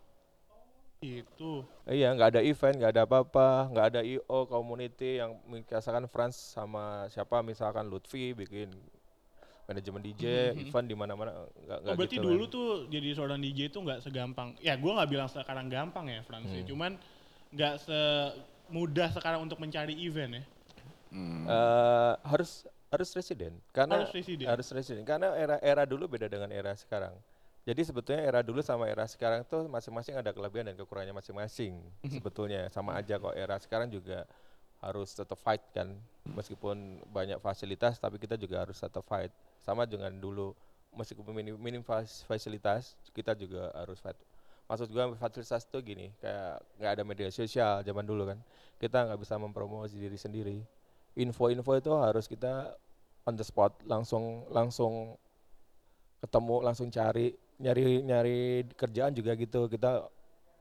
Itu. 1.04 1.68
Iya, 1.84 2.16
nggak 2.16 2.30
ada 2.32 2.40
event, 2.40 2.80
nggak 2.80 2.92
ada 2.96 3.04
apa-apa, 3.04 3.68
nggak 3.76 3.86
ada 3.92 4.00
IO 4.08 4.48
community 4.48 5.20
yang 5.20 5.36
misalkan 5.52 6.08
France 6.08 6.56
sama 6.56 7.12
siapa 7.12 7.44
misalkan 7.44 7.92
Lutfi 7.92 8.32
bikin 8.32 8.72
manajemen 9.64 10.02
DJ, 10.02 10.24
event 10.60 10.86
di 10.86 10.94
mana-mana 10.94 11.32
nggak 11.58 11.80
Oh, 11.86 11.96
berarti 11.96 12.18
gitu. 12.18 12.26
dulu 12.26 12.44
men. 12.44 12.52
tuh 12.52 12.68
jadi 12.88 13.10
seorang 13.14 13.40
DJ 13.40 13.60
itu 13.68 13.80
nggak 13.80 14.00
segampang. 14.02 14.56
Ya 14.60 14.76
gue 14.76 14.92
nggak 14.92 15.08
bilang 15.08 15.28
sekarang 15.28 15.68
gampang 15.68 16.06
ya 16.08 16.20
Frans, 16.22 16.46
Hmm. 16.46 16.60
ya. 16.60 16.64
cuman 16.66 16.92
nggak 17.50 17.74
semudah 17.80 19.10
sekarang 19.12 19.40
untuk 19.42 19.58
mencari 19.58 19.96
event 19.98 20.32
ya. 20.36 20.44
Hmm. 21.10 21.46
Eh, 21.46 22.14
harus 22.26 22.66
harus 22.90 23.10
residen 23.12 23.58
karena 23.72 24.02
Harus 24.02 24.12
residen. 24.12 24.46
harus 24.46 24.68
residen 24.70 25.04
karena 25.04 25.34
era 25.34 25.58
era 25.60 25.84
dulu 25.84 26.06
beda 26.08 26.28
dengan 26.28 26.50
era 26.50 26.74
sekarang. 26.74 27.14
Jadi 27.64 27.80
sebetulnya 27.82 28.22
era 28.22 28.44
dulu 28.44 28.60
sama 28.60 28.92
era 28.92 29.08
sekarang 29.08 29.48
tuh 29.48 29.72
masing-masing 29.72 30.20
ada 30.20 30.36
kelebihan 30.36 30.68
dan 30.68 30.76
kekurangannya 30.76 31.16
masing-masing 31.16 31.80
sebetulnya 32.12 32.68
sama 32.68 33.00
aja 33.00 33.16
kok 33.16 33.32
era 33.32 33.56
sekarang 33.56 33.88
juga 33.88 34.28
harus 34.84 35.16
tetap 35.16 35.40
fight 35.40 35.64
kan. 35.76 35.96
Meskipun 36.34 37.04
banyak 37.14 37.38
fasilitas 37.40 38.02
tapi 38.02 38.18
kita 38.18 38.36
juga 38.36 38.64
harus 38.66 38.78
tetap 38.80 39.06
fight. 39.08 39.32
Sama 39.64 39.88
dengan 39.88 40.12
dulu 40.18 40.52
meskipun 40.94 41.34
minim, 41.34 41.56
minim 41.58 41.82
fas- 41.86 42.22
fasilitas 42.28 42.94
kita 43.16 43.34
juga 43.38 43.72
harus 43.74 43.98
fight. 44.04 44.18
Maksud 44.68 44.88
gua 44.92 45.12
fasilitas 45.16 45.64
tuh 45.68 45.82
gini 45.84 46.12
kayak 46.24 46.64
nggak 46.80 46.92
ada 47.00 47.04
media 47.08 47.30
sosial 47.32 47.84
zaman 47.86 48.06
dulu 48.06 48.28
kan. 48.30 48.40
Kita 48.82 49.08
nggak 49.08 49.20
bisa 49.22 49.36
mempromosi 49.40 49.96
diri 50.00 50.18
sendiri. 50.20 50.60
Info-info 51.16 51.72
itu 51.78 51.92
harus 51.94 52.26
kita 52.26 52.74
on 53.30 53.36
the 53.40 53.46
spot 53.46 53.72
langsung 53.86 54.48
langsung 54.52 55.16
ketemu 56.24 56.56
langsung 56.64 56.88
cari 56.90 57.36
nyari 57.60 58.02
nyari 58.04 58.40
kerjaan 58.74 59.14
juga 59.14 59.36
gitu. 59.38 59.68
Kita 59.70 60.08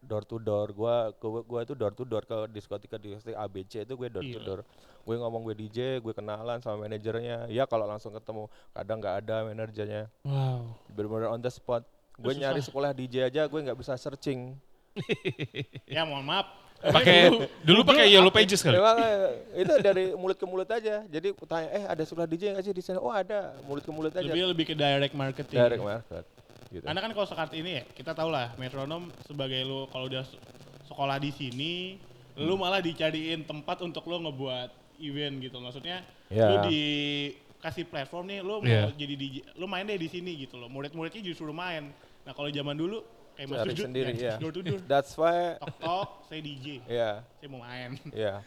door 0.02 0.26
to 0.26 0.36
door 0.36 0.74
gua 0.74 1.14
gua, 1.14 1.40
gua 1.46 1.60
itu 1.62 1.72
door 1.72 1.94
to 1.94 2.02
door 2.02 2.26
ke 2.26 2.50
diskotika 2.50 2.98
diskotik 2.98 3.32
ABC 3.32 3.86
itu 3.86 3.94
gue 3.94 4.08
door 4.10 4.20
to 4.20 4.34
Gila. 4.34 4.44
door 4.44 4.60
gue 5.02 5.16
ngomong 5.16 5.42
gue 5.46 5.54
DJ 5.56 5.98
gue 5.98 6.10
kenalan 6.10 6.58
sama 6.58 6.86
manajernya 6.86 7.46
ya 7.46 7.66
kalau 7.66 7.86
langsung 7.86 8.10
ketemu 8.10 8.46
kadang 8.70 8.98
nggak 8.98 9.16
ada 9.22 9.36
manajernya 9.46 10.02
Wow. 10.22 10.74
bener-bener 10.90 11.26
on 11.26 11.38
the 11.38 11.50
spot 11.50 11.82
gue 12.14 12.34
nyari 12.34 12.58
susah. 12.58 12.70
sekolah 12.70 12.90
DJ 12.92 13.26
aja 13.26 13.46
gue 13.46 13.60
nggak 13.62 13.78
bisa 13.78 13.94
searching 13.94 14.54
Ya 15.88 16.04
mohon 16.04 16.20
maaf. 16.22 16.46
Pakai 16.82 17.30
dulu 17.62 17.80
pakai 17.80 18.10
Yellow 18.10 18.28
Pages 18.28 18.58
kali. 18.58 18.74
Memang 18.74 18.98
eh, 18.98 19.62
itu 19.62 19.72
dari 19.78 20.04
mulut 20.12 20.34
ke 20.34 20.42
mulut 20.42 20.66
aja. 20.66 21.06
Jadi 21.06 21.30
tanya, 21.46 21.68
eh 21.70 21.84
ada 21.86 22.02
sekolah 22.02 22.26
DJ 22.26 22.52
nggak 22.52 22.64
sih 22.66 22.74
di 22.74 22.82
sana? 22.82 22.98
Oh 22.98 23.08
ada, 23.08 23.54
mulut 23.64 23.86
ke 23.86 23.92
mulut 23.94 24.10
aja. 24.10 24.26
Lebih 24.26 24.50
lebih 24.50 24.64
ke 24.66 24.74
direct 24.74 25.14
marketing. 25.14 25.56
Direct 25.56 25.80
market. 25.80 26.24
Gitu. 26.72 26.82
Karena 26.82 27.00
kan 27.00 27.12
kalau 27.12 27.28
sekarang 27.28 27.52
ini 27.52 27.70
ya, 27.76 27.84
kita 27.86 28.12
tahu 28.12 28.32
lah 28.32 28.56
metronom 28.56 29.12
sebagai 29.22 29.60
lu 29.60 29.84
kalau 29.86 30.08
udah 30.08 30.24
se- 30.24 30.40
sekolah 30.88 31.16
di 31.16 31.28
sini, 31.28 32.00
lu 32.34 32.56
Hmm. 32.56 32.64
malah 32.64 32.80
dicariin 32.80 33.44
tempat 33.44 33.84
untuk 33.84 34.08
lu 34.08 34.16
ngebuat 34.18 34.72
event 34.98 35.34
gitu. 35.38 35.60
Maksudnya 35.60 36.00
Ya. 36.26 36.48
lu 36.48 36.56
dikasih 36.64 37.84
platform 37.84 38.24
nih, 38.26 38.40
lu 38.40 38.54
mau 38.58 38.64
Iya. 38.64 38.88
jadi 38.90 39.14
DJ, 39.14 39.34
lu 39.54 39.68
main 39.68 39.84
deh 39.84 39.96
di 39.96 40.08
sini 40.08 40.32
gitu 40.38 40.56
loh. 40.56 40.66
Murid-muridnya 40.66 41.20
justru 41.20 41.52
main. 41.52 41.92
Nah 42.24 42.32
kalau 42.32 42.48
zaman 42.48 42.72
dulu 42.72 43.04
kayak 43.32 43.48
Mas 43.48 43.58
Cari 43.58 43.68
Dudut, 43.70 43.84
sendiri 43.84 44.12
ya. 44.14 44.36
door 44.36 44.52
to 44.52 44.60
door, 44.60 44.80
That's 44.84 45.12
why 45.14 45.56
tok 45.56 45.76
tok, 45.78 46.08
saya 46.24 46.40
DJ, 46.40 46.66
ya, 46.84 47.10
saya 47.20 47.48
mau 47.48 47.60
main. 47.60 47.96
ya. 48.12 48.40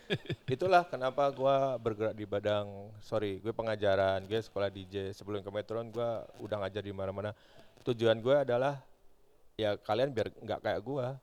Itulah 0.45 0.81
kenapa 0.81 1.29
gua 1.29 1.73
bergerak 1.75 2.13
di 2.13 2.23
badang 2.23 2.69
sorry, 2.99 3.37
gue 3.37 3.49
pengajaran, 3.49 4.21
gue 4.23 4.37
sekolah 4.39 4.69
DJ. 4.69 5.09
Sebelum 5.11 5.41
ke 5.41 5.49
Metron 5.49 5.89
gua 5.89 6.25
udah 6.37 6.57
ngajar 6.59 6.81
di 6.81 6.89
mana-mana. 6.89 7.33
Tujuan 7.85 8.17
gue 8.17 8.35
adalah 8.35 8.81
ya 9.55 9.77
kalian 9.77 10.09
biar 10.09 10.33
nggak 10.35 10.59
kayak 10.59 10.81
gua. 10.81 11.15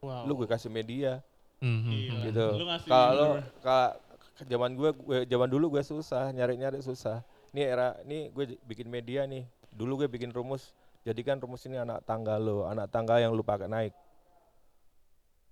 Wow. 0.00 0.26
Lu 0.26 0.34
gue 0.34 0.48
kasih 0.48 0.68
media 0.68 1.22
Mhm. 1.60 1.86
Gila. 1.86 2.20
gitu. 2.24 2.46
Kalau 2.84 3.30
bener- 3.36 3.52
ka- 3.60 3.96
zaman 4.42 4.72
gue, 4.72 4.90
gue 4.92 5.18
zaman 5.24 5.46
dulu 5.46 5.66
gue 5.70 5.82
susah 5.82 6.28
nyari-nyari 6.30 6.80
susah. 6.80 7.20
Ini 7.50 7.62
era, 7.62 7.88
ini 8.02 8.28
gue 8.28 8.56
bikin 8.64 8.88
media 8.88 9.22
nih. 9.22 9.44
Dulu 9.70 10.00
gue 10.00 10.08
bikin 10.08 10.30
rumus, 10.30 10.72
jadikan 11.02 11.36
rumus 11.36 11.62
ini 11.62 11.76
anak 11.76 12.00
tangga 12.02 12.34
lo, 12.36 12.64
anak 12.64 12.88
tangga 12.88 13.16
yang 13.16 13.30
lu 13.30 13.44
pakai 13.44 13.68
naik. 13.68 13.92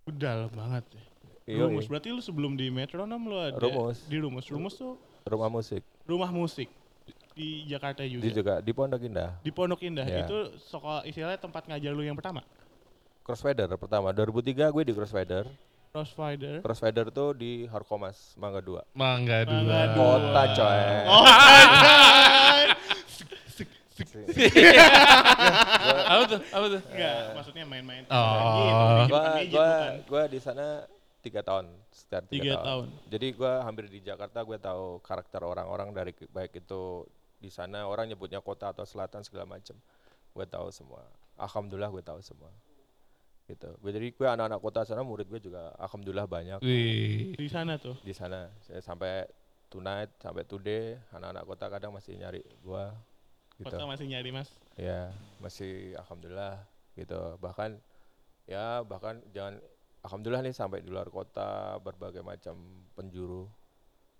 Udah 0.07 0.49
banget 0.49 0.85
ya. 0.91 1.05
Rumus 1.61 1.85
berarti 1.87 2.09
lu 2.09 2.21
sebelum 2.21 2.57
di 2.57 2.69
metronom 2.69 3.21
lu 3.23 3.37
ada 3.37 3.57
Rumus. 3.59 4.05
di 4.05 4.17
rumus. 4.17 4.45
Rumus 4.49 4.75
tuh 4.75 4.97
Rumah 5.23 5.49
musik. 5.51 5.85
rumah 6.03 6.31
musik 6.31 6.69
di 7.39 7.49
Jakarta 7.65 8.03
juga. 8.03 8.21
Di 8.21 8.29
juga 8.33 8.55
di 8.59 8.71
Pondok 8.73 9.01
Indah. 9.01 9.31
Di 9.39 9.49
Pondok 9.49 9.79
Indah 9.81 10.03
Ya. 10.03 10.23
itu 10.23 10.37
sekolah 10.67 11.03
istilahnya 11.03 11.39
tempat 11.39 11.63
ngajar 11.65 11.91
lu 11.91 12.03
yang 12.03 12.13
pertama. 12.13 12.43
Crossfader 13.23 13.69
pertama 13.77 14.11
2003 14.11 14.69
gue 14.69 14.83
di 14.83 14.91
Crossfader. 14.91 15.47
Crossfinder. 15.89 16.61
Crossfader 16.61 17.09
tuh 17.09 17.33
di 17.33 17.65
Harkomas 17.65 18.35
Mangga 18.35 18.61
2. 18.61 18.93
Mangga 18.93 19.41
dua. 19.43 19.57
Mangga 19.57 19.81
dua. 19.89 19.95
Kota 19.95 20.43
coy. 20.53 20.81
Oh, 23.99 23.99
apa 26.09 26.23
tuh? 26.29 26.41
Apa 26.49 26.67
tuh? 26.69 26.81
enggak, 26.87 27.17
maksudnya 27.35 27.65
main-main. 27.67 28.03
Oh. 28.07 28.23
Gitu, 28.23 28.85
gua 29.11 29.23
gua 29.45 29.71
gua 30.07 30.23
di 30.27 30.39
sana 30.39 30.87
tiga 31.19 31.41
tahun 31.43 31.67
sekitar 31.91 32.23
tiga, 32.31 32.31
Tiga 32.31 32.55
tahun. 32.57 32.63
tahun. 32.63 32.87
jadi 33.11 33.27
gua 33.35 33.53
hampir 33.67 33.85
di 33.91 33.99
Jakarta 33.99 34.39
gue 34.41 34.55
tahu 34.57 35.03
karakter 35.03 35.43
orang-orang 35.43 35.91
dari 35.91 36.15
baik 36.31 36.57
itu 36.57 37.05
di 37.39 37.51
sana 37.51 37.87
orang 37.87 38.11
nyebutnya 38.11 38.43
kota 38.43 38.75
atau 38.75 38.83
selatan 38.83 39.23
segala 39.23 39.47
macam. 39.47 39.79
Gue 40.35 40.47
tahu 40.47 40.71
semua. 40.75 41.07
Alhamdulillah 41.39 41.91
gue 41.91 42.05
tahu 42.05 42.21
semua. 42.23 42.51
Gitu. 43.47 43.71
Gue 43.81 43.91
jadi 43.95 44.11
gue 44.13 44.29
anak-anak 44.29 44.61
kota 44.61 44.85
sana 44.85 45.07
murid 45.07 45.31
gue 45.31 45.41
juga 45.41 45.73
alhamdulillah 45.79 46.27
banyak. 46.27 46.59
Wih. 46.61 47.39
Di 47.39 47.51
sana 47.51 47.79
tuh. 47.79 47.97
di 48.03 48.13
sana. 48.13 48.51
Saya 48.61 48.83
sampai 48.83 49.25
tonight 49.69 50.11
sampai 50.19 50.43
today 50.49 50.97
anak-anak 51.13 51.45
kota 51.45 51.65
kadang 51.69 51.93
masih 51.93 52.17
nyari 52.17 52.43
gua. 52.65 52.93
Gitu. 53.61 53.69
Kota 53.69 53.85
masih 53.85 54.07
nyari 54.09 54.31
mas. 54.33 54.49
ya 54.75 55.13
masih 55.39 55.95
alhamdulillah 56.01 56.65
gitu. 56.97 57.37
Bahkan 57.39 57.77
ya 58.49 58.81
bahkan 58.83 59.21
jangan 59.31 59.61
alhamdulillah 60.03 60.43
nih 60.43 60.57
sampai 60.57 60.81
di 60.81 60.89
luar 60.89 61.13
kota 61.13 61.77
berbagai 61.85 62.25
macam 62.25 62.57
penjuru. 62.97 63.47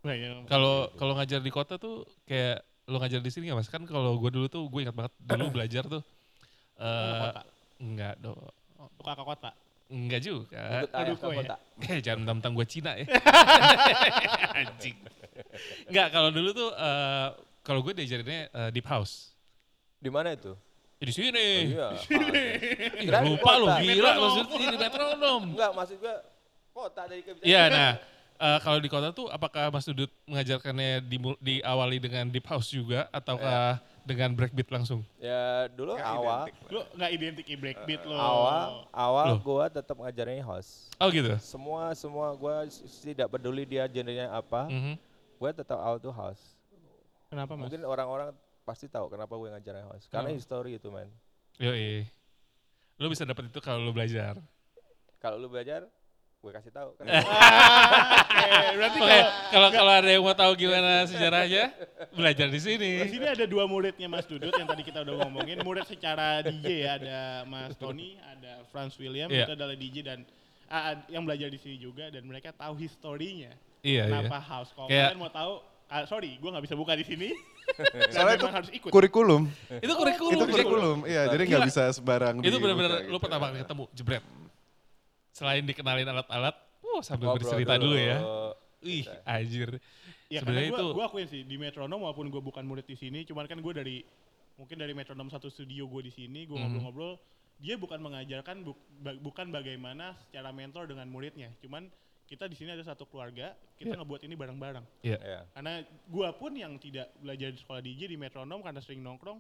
Nah, 0.05 0.15
ya. 0.15 0.47
Kalau 0.47 0.93
kalau 0.95 1.19
ngajar 1.19 1.43
di 1.43 1.51
kota 1.51 1.81
tuh 1.81 2.07
kayak 2.29 2.63
lo 2.89 2.97
ngajar 2.99 3.21
di 3.21 3.29
sini 3.29 3.47
nggak 3.47 3.59
mas? 3.59 3.69
Kan 3.69 3.85
kalau 3.85 4.17
gue 4.17 4.31
dulu 4.31 4.47
tuh 4.49 4.65
gue 4.67 4.81
ingat 4.83 4.97
banget 4.97 5.13
dulu 5.21 5.45
belajar 5.61 5.85
tuh. 5.85 6.03
eh 6.75 7.21
kota. 7.21 7.43
enggak 7.79 8.15
dong. 8.19 8.39
Tuh 8.97 9.05
kakak 9.05 9.27
kota. 9.27 9.51
Enggak 9.89 10.21
juga. 10.21 10.63
aduh, 10.89 11.17
ya? 11.17 11.33
kota 11.33 11.57
Eh 11.83 12.01
jangan 12.01 12.19
mentang-mentang 12.23 12.53
gue 12.55 12.67
Cina 12.67 12.93
ya. 12.93 13.05
Anjing. 14.59 14.97
Enggak, 15.87 16.09
kalau 16.11 16.29
dulu 16.29 16.51
tuh 16.51 16.69
eh, 16.71 17.29
kalau 17.61 17.81
gue 17.81 17.93
diajarinnya 17.95 18.41
eh, 18.49 18.71
deep 18.71 18.85
house. 18.85 19.33
di 19.99 20.09
mana 20.09 20.31
itu 20.31 20.55
Ya, 20.99 21.05
di 21.07 21.13
sini. 21.15 21.49
iya 21.75 21.89
Ih, 23.03 23.11
lupa 23.23 23.53
kota. 23.55 23.79
gila 23.79 24.11
maksudnya 24.19 24.57
di 24.67 24.77
metronom. 24.77 25.43
enggak 25.55 25.71
maksud 25.73 25.97
gua 25.99 26.17
kota 26.73 27.03
dari 27.07 27.23
kebijakan 27.23 27.47
Iya, 27.47 27.63
nah 27.69 27.91
eh, 28.39 28.59
kalau 28.61 28.79
di 28.79 28.87
kota 28.87 29.11
tuh 29.11 29.27
apakah 29.29 29.69
Mas 29.69 29.85
Dudut 29.85 30.09
mengajarkannya 30.25 31.03
dimul- 31.03 31.39
diawali 31.39 31.99
dengan 31.99 32.25
deep 32.27 32.45
house 32.45 32.71
juga 32.71 33.07
ataukah 33.09 33.77
dengan 34.03 34.33
breakbeat 34.33 34.71
langsung? 34.71 35.05
ya 35.19 35.69
dulu 35.69 35.93
Nggak 35.93 36.09
awal. 36.09 36.43
Lu 36.69 36.81
nggak 36.93 37.11
identik 37.13 37.47
i 37.47 37.57
breakbeat 37.57 38.03
lo. 38.03 38.17
awal 38.17 38.89
awal 38.89 39.27
Loh. 39.29 39.39
gua 39.39 39.67
tetap 39.69 39.93
ngajarnya 39.95 40.41
house 40.41 40.89
Oh 40.97 41.09
gitu. 41.09 41.37
semua 41.39 41.93
semua 41.93 42.33
gua 42.33 42.65
s- 42.65 42.81
tidak 42.99 43.29
peduli 43.29 43.63
dia 43.63 43.85
genrenya 43.85 44.31
apa 44.31 44.65
Mhm. 44.67 44.95
gua 45.37 45.51
tetap 45.51 45.77
out 45.77 45.99
to 45.99 46.09
house 46.09 46.57
Kenapa 47.29 47.53
mas? 47.53 47.69
mungkin 47.69 47.85
orang-orang 47.85 48.33
pasti 48.65 48.85
tahu 48.87 49.09
kenapa 49.09 49.31
gue 49.31 49.49
ngajarnya 49.51 49.85
house 49.87 50.07
karena 50.07 50.29
Oh. 50.29 50.35
history 50.35 50.77
itu 50.77 50.89
men 50.89 51.09
Yoi. 51.59 52.05
Lo 52.97 53.07
bisa 53.07 53.23
dapat 53.23 53.47
itu 53.47 53.59
kalau 53.59 53.81
lo 53.81 53.91
belajar. 53.91 54.37
kalau 55.19 55.37
lu 55.37 55.47
belajar 55.47 55.85
gue 56.39 56.53
kasih 56.55 56.71
tahu 56.71 56.95
kan 56.95 57.05
Oke, 58.39 58.51
berarti 58.79 58.99
kalau 59.51 59.69
kalau 59.69 59.93
ada 59.93 60.07
yang 60.09 60.23
mau 60.23 60.33
tahu 60.33 60.53
gimana 60.55 61.03
sejarahnya, 61.05 61.75
belajar 62.15 62.47
di 62.47 62.61
sini. 62.63 62.91
Di 63.03 63.11
sini 63.11 63.27
ada 63.27 63.45
dua 63.45 63.67
muridnya 63.67 64.07
Mas 64.07 64.25
Dudut 64.25 64.55
yang 64.55 64.65
tadi 64.65 64.87
kita 64.87 65.03
udah 65.03 65.15
ngomongin. 65.21 65.59
Murid 65.61 65.85
secara 65.85 66.39
DJ 66.41 66.67
ya, 66.79 66.91
ada 66.95 67.19
Mas 67.45 67.75
Tony, 67.75 68.15
ada 68.17 68.63
Franz 68.71 68.95
William, 68.97 69.27
Iya. 69.27 69.45
itu 69.45 69.53
adalah 69.53 69.75
DJ 69.75 69.97
dan 70.01 70.19
ah, 70.67 70.95
yang 71.11 71.27
belajar 71.27 71.51
di 71.51 71.59
sini 71.59 71.77
juga 71.77 72.07
dan 72.09 72.23
mereka 72.23 72.55
tahu 72.55 72.79
historinya. 72.79 73.51
Iya, 73.83 74.07
iya. 74.07 74.23
Kenapa 74.23 74.39
house? 74.39 74.71
Kalau 74.71 74.87
Kayak- 74.87 75.11
kalian 75.11 75.19
mau 75.19 75.33
tahu, 75.35 75.53
ah, 75.89 76.03
sorry, 76.07 76.31
gue 76.35 76.49
nggak 76.49 76.65
bisa 76.65 76.77
buka 76.79 76.95
di 76.95 77.05
sini. 77.05 77.29
Soalnya 78.15 78.37
itu 78.39 78.49
harus 78.49 78.71
ikut. 78.71 78.91
kurikulum. 78.91 79.43
Itu 79.77 79.93
kurikulum. 79.93 80.33
itu 80.33 80.47
kurikulum. 80.47 80.99
Iya, 81.05 81.23
jadi 81.29 81.43
nggak 81.45 81.63
bisa 81.67 81.83
sembarang 81.91 82.39
Itu 82.41 82.57
benar-benar 82.57 83.03
gitu. 83.03 83.11
lo 83.11 83.19
pertama 83.19 83.51
kali 83.51 83.61
ketemu, 83.61 83.85
jebret. 83.93 84.25
Selain 85.39 85.63
dikenalin 85.63 86.03
alat-alat, 86.05 86.55
uh, 86.83 86.99
sambil 87.01 87.31
Ngobrol 87.31 87.39
bercerita 87.41 87.75
dulu 87.79 87.95
ya. 87.95 88.19
dulu. 88.19 88.51
Ih, 88.81 89.05
anjir. 89.25 89.71
Ya 90.27 90.43
Sebenarnya 90.43 90.71
itu 90.71 90.85
gue 90.93 91.05
akuin 91.05 91.27
sih 91.27 91.43
di 91.43 91.57
Metronom 91.57 91.99
walaupun 92.01 92.27
gue 92.27 92.39
bukan 92.41 92.63
murid 92.63 92.85
di 92.85 92.95
sini, 92.95 93.23
cuman 93.23 93.47
kan 93.47 93.59
gue 93.59 93.73
dari 93.73 93.97
mungkin 94.55 94.77
dari 94.77 94.91
Metronom 94.93 95.27
satu 95.29 95.47
studio 95.47 95.87
gue 95.87 96.03
di 96.05 96.13
sini, 96.13 96.43
gue 96.43 96.53
Mhm. 96.53 96.63
ngobrol-ngobrol, 96.65 97.15
dia 97.57 97.75
bukan 97.75 97.99
mengajarkan 97.99 98.63
bu- 98.63 98.79
ba- 98.99 99.15
bukan 99.17 99.49
bagaimana 99.49 100.15
secara 100.21 100.51
mentor 100.51 100.87
dengan 100.87 101.07
muridnya, 101.07 101.51
cuman 101.59 101.87
kita 102.25 102.45
di 102.45 102.55
sini 102.55 102.71
ada 102.71 102.85
satu 102.85 103.03
keluarga, 103.05 103.51
kita 103.75 103.95
Iya. 103.95 103.99
ngebuat 103.99 104.21
ini 104.21 104.35
bareng-bareng. 104.37 104.85
Iya. 105.01 105.19
ya 105.19 105.41
Karena 105.49 105.75
gue 106.05 106.29
pun 106.35 106.53
yang 106.53 106.75
tidak 106.77 107.15
belajar 107.17 107.49
di 107.49 107.59
sekolah 107.59 107.81
DJ 107.81 108.07
di 108.07 108.19
Metronom 108.19 108.61
karena 108.61 108.79
sering 108.79 109.01
nongkrong, 109.01 109.39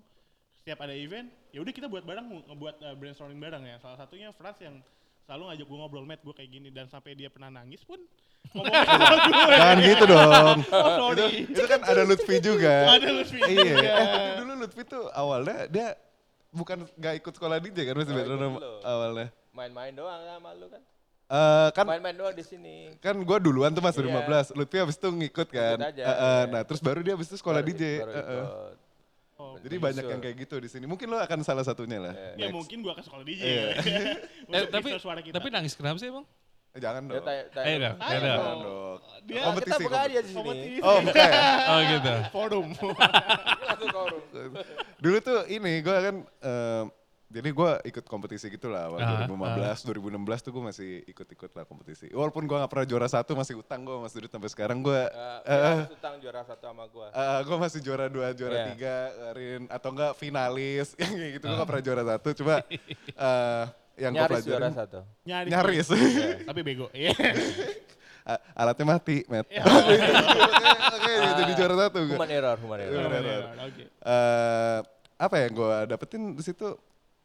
setiap 0.57 0.79
ada 0.81 0.95
event, 0.95 1.29
ya 1.53 1.61
udah 1.61 1.71
kita 1.71 1.87
buat 1.87 2.03
bareng 2.03 2.27
ngebuat 2.49 2.77
uh, 2.83 2.95
brainstorming 2.95 3.39
bareng 3.39 3.63
ya. 3.63 3.77
Salah 3.79 3.99
satunya 3.99 4.33
Franz 4.33 4.59
yang 4.59 4.81
selalu 5.29 5.43
ngajak 5.47 5.67
gue 5.67 5.77
ngobrol, 5.77 6.05
Matt 6.05 6.21
gue 6.21 6.33
kayak 6.33 6.51
gini 6.51 6.69
dan 6.69 6.89
sampai 6.89 7.13
dia 7.13 7.29
pernah 7.29 7.53
nangis 7.53 7.85
pun. 7.85 8.01
Jangan 9.53 9.77
gitu 9.79 10.05
dong. 10.09 10.59
Oh, 10.73 11.13
sorry. 11.13 11.45
itu 11.45 11.63
kan 11.63 11.81
ada 11.85 12.03
Lutfi 12.03 12.41
juga. 12.41 12.75
Ada 12.97 13.09
Lutfi 13.13 13.37
iya. 13.45 13.77
Eh, 13.77 13.93
tapi 13.93 14.31
dulu 14.41 14.53
Lutfi 14.57 14.83
tuh 14.83 15.05
awalnya 15.13 15.69
dia 15.69 15.93
bukan 16.49 16.89
nggak 16.91 17.15
ikut 17.21 17.33
sekolah 17.35 17.61
DJ 17.61 17.85
kan 17.85 17.95
Mas 17.95 18.09
Oh, 18.09 18.81
awalnya. 18.81 19.29
main-main 19.53 19.93
doang 19.93 20.17
sama 20.25 20.55
lu 20.55 20.65
kan 20.67 20.81
Eh, 21.29 21.69
kan 21.77 21.85
main-main 21.85 22.17
doang 22.17 22.33
di 22.33 22.41
sini 22.41 22.97
kan 22.99 23.13
gue 23.13 23.39
duluan 23.39 23.69
tuh 23.69 23.85
mas 23.85 23.93
Iya. 23.93 24.09
15 24.49 24.57
Lutfi 24.57 24.81
abis 24.81 24.97
itu 24.97 25.09
ngikut 25.13 25.49
kan 25.51 25.77
Ikut 25.77 25.91
aja, 25.93 26.03
Eh, 26.03 26.09
eh, 26.09 26.17
iya. 26.17 26.41
nah 26.49 26.63
terus 26.65 26.81
baru 26.81 27.05
dia 27.05 27.13
abis 27.13 27.29
itu 27.29 27.37
sekolah 27.37 27.61
Baru- 27.61 27.69
DJ 27.69 27.83
baru 28.01 28.11
Eh, 28.11 28.25
eh. 28.25 28.45
Oh, 29.39 29.55
jadi 29.57 29.79
Bisa. 29.79 29.87
banyak 29.87 30.05
yang 30.05 30.19
kayak 30.19 30.37
gitu 30.37 30.59
di 30.59 30.67
sini 30.67 30.83
mungkin 30.85 31.07
lo 31.07 31.17
akan 31.17 31.47
salah 31.47 31.63
satunya 31.63 32.03
lah 32.03 32.11
ya 32.35 32.51
Next. 32.51 32.59
mungkin 32.59 32.83
gua 32.83 32.91
ke 32.93 33.07
sekolah 33.07 33.23
DJ 33.23 33.39
Iya. 33.39 33.67
ya. 34.51 34.59
Eh, 34.59 34.65
tapi 34.67 34.89
suara 34.99 35.23
kita. 35.23 35.39
tapi 35.39 35.47
nangis 35.49 35.79
kenapa 35.79 35.95
sih 35.97 36.11
emang? 36.11 36.27
Eh, 36.69 36.81
jangan 36.83 37.01
Ya, 37.01 37.09
dong 37.09 37.23
tanya- 37.23 37.47
tanya- 37.49 37.63
Eh, 37.65 37.77
dong, 37.79 37.97
Ayo 37.97 38.11
ya 38.11 38.19
dong. 38.19 38.35
jangan 38.35 38.59
dong 38.59 38.99
Dia- 38.99 39.15
kita 39.31 39.47
kompetisi 39.47 39.83
buka 39.87 39.99
aja 40.01 40.19
di 40.19 40.27
sini 40.27 40.37
kompetisi. 40.37 40.79
oh 40.83 40.99
bukan 41.01 41.29
ya 41.31 41.43
Oh 41.71 41.81
gitu. 41.87 42.13
forum. 42.29 42.67
langsung 43.69 43.91
korum 43.95 44.23
dulu 44.99 45.17
tuh 45.21 45.41
ini 45.47 45.73
gue 45.79 45.97
kan 46.03 46.17
eh, 46.43 46.83
jadi 47.29 47.49
gue 47.51 47.71
ikut 47.87 48.05
kompetisi 48.05 48.49
gitu 48.49 48.67
lah 48.67 48.89
awal 48.89 48.99
Ah, 48.99 49.29
2015 49.29 49.85
2016 49.85 50.41
tuh 50.41 50.51
gue 50.51 50.65
masih 50.65 50.91
ikut-ikut 51.05 51.51
lah 51.51 51.65
kompetisi 51.65 52.09
walaupun 52.11 52.43
gue 52.43 52.57
gak 52.57 52.67
pernah 52.67 52.87
juara 52.87 53.05
satu 53.07 53.33
masih 53.33 53.57
utang 53.57 53.81
gue 53.83 53.97
mas 53.97 54.11
Dudut 54.11 54.29
sampai 54.29 54.49
sekarang 54.49 54.81
gue 54.81 54.97
Eh, 54.97 55.41
Eh, 55.45 55.53
eh. 55.53 55.77
harus 55.79 55.93
utang 55.93 56.15
juara 56.19 56.41
satu 56.43 56.65
sama 56.65 56.85
gua 56.87 57.09
gue 57.39 57.57
masih 57.59 57.81
juara 57.81 58.07
dua, 58.07 58.33
juara 58.33 58.55
Iya. 58.55 58.67
tiga, 58.71 58.97
Karin 59.13 59.63
atau 59.67 59.89
enggak 59.91 60.13
finalis, 60.15 60.89
yang 60.99 61.13
kayak 61.13 61.33
gitu 61.35 61.45
gue 61.45 61.53
Ah. 61.53 61.59
gak 61.59 61.69
pernah 61.69 61.85
juara 61.85 62.03
satu. 62.07 62.29
Coba 62.35 62.55
eh, 63.29 63.65
yang 63.99 64.13
gue 64.13 64.21
nyaris 64.21 64.41
juara 64.41 64.59
pelajarin 64.65 64.75
satu 64.75 65.01
Nyaris. 65.23 65.51
nyaris, 65.51 65.87
Tapi 66.49 66.61
bego. 66.63 66.87
Iya. 66.91 67.13
A- 68.25 68.41
alatnya 68.59 68.87
mati, 68.87 69.25
Matt. 69.27 69.49
Ya. 69.49 69.65
Oke, 70.89 71.13
jadi 71.35 71.53
juara 71.55 71.75
satu 71.79 71.99
gue. 72.03 72.13
human 72.15 72.31
error 72.31 72.57
human 72.57 72.79
error 72.79 72.93
Human 72.95 73.13
error. 73.19 73.53
Oke. 73.63 73.85
Eh, 73.85 74.79
apa 75.19 75.35
yang 75.37 75.53
gue 75.53 75.77
dapetin 75.87 76.23
di 76.33 76.43
situ? 76.43 76.73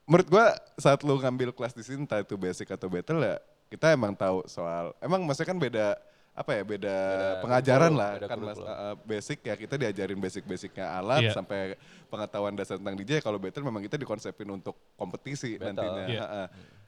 Menurut 0.03 0.27
gue 0.27 0.45
saat 0.75 0.99
lu 1.01 1.15
ngambil 1.15 1.49
kelas 1.51 1.71
di 1.71 1.81
sini, 1.81 2.03
entah 2.03 2.19
itu 2.19 2.35
basic 2.35 2.67
atau 2.67 2.87
battle 2.87 3.23
ya, 3.23 3.39
kita 3.67 3.91
emang 3.91 4.11
tahu 4.11 4.43
soal. 4.45 4.91
Emang 4.99 5.23
maksudnya 5.23 5.49
kan 5.49 5.59
beda 5.59 5.87
apa 6.33 6.49
ya 6.57 6.63
beda, 6.65 6.97
Beda 6.97 7.29
pengajaran 7.45 7.93
lah 7.93 8.11
beda 8.17 8.25
kan 8.25 8.39
mas 8.41 8.57
uh, 8.57 8.97
basic 9.05 9.45
ya 9.45 9.53
kita 9.53 9.77
diajarin 9.77 10.17
basic-basicnya 10.17 10.81
alat 10.97 11.29
Iya. 11.29 11.37
sampai 11.37 11.77
pengetahuan 12.09 12.57
dasar 12.57 12.81
tentang 12.81 12.97
DJ 12.97 13.21
kalau 13.21 13.37
battle 13.37 13.61
memang 13.61 13.85
kita 13.85 14.01
dikonsepin 14.01 14.49
untuk 14.49 14.73
kompetisi 14.97 15.61
Battle. 15.61 15.77
nantinya 15.77 16.03
Iya. 16.09 16.23
Ha-ha. 16.25 16.45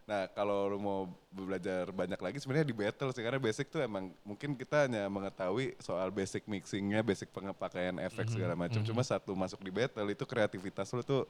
nah 0.09 0.21
kalau 0.33 0.73
lu 0.73 0.81
mau 0.81 0.99
belajar 1.29 1.93
banyak 1.93 2.17
lagi 2.17 2.41
sebenarnya 2.41 2.65
di 2.65 2.73
battle 2.73 3.13
sih 3.13 3.21
karena 3.21 3.37
basic 3.37 3.69
tuh 3.69 3.85
emang 3.85 4.09
mungkin 4.25 4.57
kita 4.57 4.89
hanya 4.89 5.05
mengetahui 5.05 5.77
soal 5.77 6.09
basic 6.09 6.49
mixingnya 6.49 7.05
basic 7.05 7.29
pengepakaian 7.29 8.01
efek 8.01 8.25
segala 8.33 8.57
macam 8.57 8.81
cuma 8.81 9.05
satu 9.05 9.37
masuk 9.37 9.61
di 9.61 9.69
battle 9.69 10.09
itu 10.09 10.25
kreativitas 10.25 10.89
lu 10.89 11.05
tuh 11.05 11.29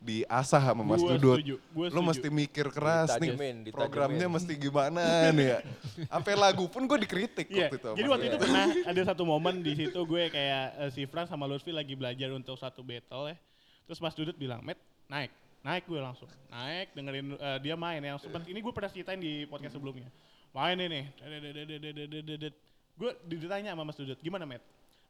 diasah 0.00 0.60
sama 0.60 0.82
Mas 0.82 0.98
Gua 0.98 1.16
Dudut. 1.16 1.36
setuju, 1.38 1.54
gua 1.70 1.86
Lu 1.86 1.90
setuju. 1.90 2.08
mesti 2.08 2.28
mikir 2.28 2.66
keras 2.68 3.08
nih, 3.16 3.30
Ditajemin, 3.34 3.56
programnya 3.68 4.26
mesti 4.26 4.52
gimana 4.54 5.02
nih 5.30 5.46
ya. 5.46 5.58
Sampai 6.06 6.32
lagu 6.34 6.64
pun 6.66 6.84
gue 6.84 6.98
dikritik 7.00 7.46
Iya, 7.48 7.68
waktu 7.68 7.76
itu. 7.76 7.86
sama 7.86 7.96
jadi 7.96 8.08
waktu 8.10 8.24
itu 8.26 8.38
pernah 8.38 8.66
ada 8.84 9.02
satu 9.06 9.22
momen 9.22 9.54
di 9.60 9.72
situ 9.74 10.00
gue 10.02 10.22
kayak 10.28 10.64
eh, 10.78 10.90
si 10.90 11.02
Frans 11.04 11.28
sama 11.28 11.44
Lutfi 11.44 11.70
lagi 11.70 11.94
belajar 11.94 12.28
untuk 12.30 12.56
satu 12.56 12.80
battle 12.80 13.32
ya. 13.32 13.36
Terus 13.84 14.00
Mas 14.00 14.12
Dudut 14.12 14.34
bilang, 14.34 14.60
"Met, 14.60 14.76
naik." 15.06 15.30
Naik 15.64 15.88
gue 15.88 15.96
langsung. 15.96 16.28
Naik 16.52 16.92
dengerin 16.92 17.26
eh, 17.34 17.58
dia 17.58 17.72
main 17.72 18.00
yang 18.00 18.20
sempat 18.20 18.44
ini 18.44 18.60
gue 18.60 18.68
pernah 18.68 18.92
ceritain 18.92 19.16
di 19.16 19.48
podcast 19.48 19.72
sebelumnya. 19.72 20.12
Main 20.52 20.76
ini. 20.76 21.08
Gue 22.94 23.10
ditanya 23.26 23.74
sama 23.74 23.82
Mas 23.82 23.96
Dudut, 23.96 24.20
"Gimana, 24.20 24.46
Met?" 24.46 24.62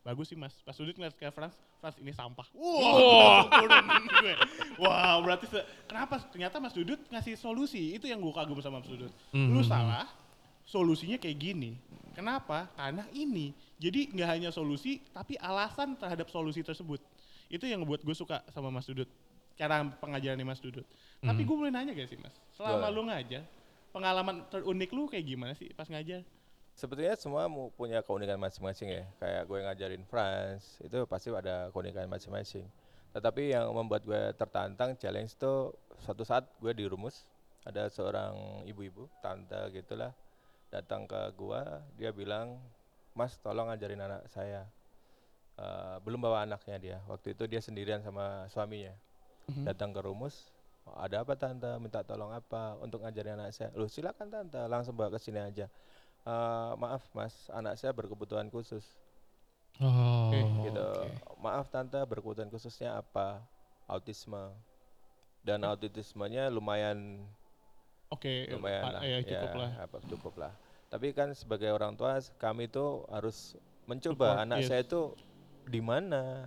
Bagus 0.05 0.29
sih 0.29 0.37
mas, 0.37 0.53
Mas 0.69 0.77
Dudut 0.77 0.93
ngeliat 1.01 1.17
ke 1.17 1.25
Frans, 1.33 1.57
Frans 1.81 1.97
ini 1.97 2.12
sampah. 2.12 2.45
Wow, 2.53 3.49
gue. 3.49 4.35
Wow, 4.77 5.25
berarti 5.25 5.49
se- 5.49 5.64
kenapa? 5.88 6.21
Ternyata 6.29 6.61
Mas 6.61 6.77
Dudut 6.77 7.01
ngasih 7.09 7.40
solusi, 7.40 7.97
itu 7.97 8.05
yang 8.05 8.21
gue 8.21 8.29
kagum 8.37 8.61
sama 8.61 8.85
Mas 8.85 8.88
Dudut. 8.93 9.09
Lu 9.33 9.64
salah, 9.64 10.05
solusinya 10.69 11.17
kayak 11.17 11.37
gini. 11.40 11.81
Kenapa? 12.12 12.69
Karena 12.77 13.09
ini. 13.17 13.57
Jadi 13.81 14.12
nggak 14.12 14.29
hanya 14.29 14.51
solusi, 14.53 15.01
tapi 15.09 15.40
alasan 15.40 15.97
terhadap 15.97 16.29
solusi 16.29 16.61
tersebut. 16.61 17.01
Itu 17.49 17.64
yang 17.64 17.81
ngebuat 17.81 18.05
gue 18.05 18.12
suka 18.12 18.45
sama 18.53 18.69
Mas 18.69 18.85
Dudut. 18.85 19.09
Cara 19.57 19.81
pengajarannya 19.88 20.45
Mas 20.45 20.61
Dudut. 20.61 20.85
Tapi 21.25 21.40
gue 21.49 21.57
boleh 21.57 21.73
nanya 21.73 21.97
gak 21.97 22.12
sih 22.12 22.21
Mas? 22.21 22.37
Selama 22.53 22.93
Boleh. 22.93 22.93
lu 22.93 23.03
ngajar, 23.09 23.43
pengalaman 23.88 24.37
terunik 24.53 24.93
lu 24.93 25.09
kayak 25.09 25.25
gimana 25.25 25.57
sih 25.57 25.73
pas 25.73 25.88
ngajar? 25.88 26.21
Sebetulnya 26.75 27.15
semua 27.15 27.47
mu- 27.47 27.71
punya 27.71 28.03
keunikan 28.03 28.39
masing-masing 28.39 28.91
ya. 28.91 29.05
Kayak 29.23 29.43
gue 29.47 29.59
ngajarin 29.63 30.05
France, 30.11 30.83
itu 30.83 31.07
pasti 31.07 31.31
ada 31.31 31.71
keunikan 31.71 32.11
masing-masing. 32.11 32.67
Tetapi 33.15 33.55
yang 33.55 33.71
membuat 33.71 34.03
gue 34.03 34.35
tertantang, 34.35 34.99
challenge 34.99 35.39
tuh 35.39 35.71
suatu 36.03 36.27
saat 36.27 36.51
gue 36.59 36.75
di 36.75 36.83
rumus, 36.91 37.31
ada 37.63 37.87
seorang 37.87 38.67
ibu-ibu, 38.67 39.07
tante 39.23 39.57
gitulah, 39.71 40.11
datang 40.69 41.07
ke 41.07 41.17
gua, 41.39 41.81
dia 41.95 42.11
bilang, 42.11 42.59
Mas 43.15 43.39
tolong 43.39 43.71
ngajarin 43.71 44.03
anak 44.03 44.27
saya. 44.27 44.67
Eh, 45.55 45.97
belum 46.03 46.19
bawa 46.19 46.43
anaknya 46.43 46.77
dia, 46.83 46.99
waktu 47.07 47.39
itu 47.39 47.47
dia 47.47 47.63
sendirian 47.63 48.03
sama 48.03 48.51
suaminya. 48.51 48.91
Datang 49.63 49.95
ke 49.95 50.03
rumus, 50.03 50.51
"Oh, 50.83 50.99
ada 50.99 51.23
apa 51.23 51.39
tante, 51.39 51.71
minta 51.79 52.03
tolong 52.03 52.35
apa 52.35 52.75
untuk 52.83 53.07
ngajarin 53.07 53.39
anak 53.39 53.55
saya. 53.55 53.71
Loh 53.79 53.87
silakan 53.87 54.29
tante, 54.35 54.59
langsung 54.67 54.99
bawa 54.99 55.15
ke 55.15 55.23
sini 55.23 55.39
aja. 55.39 55.71
"Eh, 56.25 56.73
maaf 56.77 57.05
mas, 57.13 57.53
anak 57.53 57.77
saya 57.77 57.93
berkebutuhan 57.93 58.49
khusus. 58.49 58.85
Oh, 59.77 60.31
gitu. 60.63 60.87
Maaf 61.37 61.67
tante, 61.69 61.99
berkebutuhan 62.01 62.49
khususnya 62.49 62.97
apa? 62.97 63.43
Autisme. 63.85 64.55
Dan 65.45 65.61
autismenya 65.61 66.49
lumayan 66.49 67.21
Oke, 68.09 68.47
lumayan 68.49 68.83
pa- 68.87 68.93
lah. 68.97 69.03
ya 69.03 69.19
cukup 69.21 69.53
lah. 69.59 69.71
Apa, 69.83 69.97
cukup 70.09 70.35
lah. 70.39 70.53
Tapi 70.89 71.11
kan 71.11 71.35
sebagai 71.35 71.69
orang 71.69 71.93
tua 71.93 72.17
kami 72.39 72.71
itu 72.71 73.03
harus 73.11 73.59
mencoba 73.85 74.39
Support, 74.39 74.45
anak 74.47 74.59
yes. 74.63 74.69
saya 74.71 74.81
itu 74.81 75.13
di 75.67 75.83
mana 75.83 76.47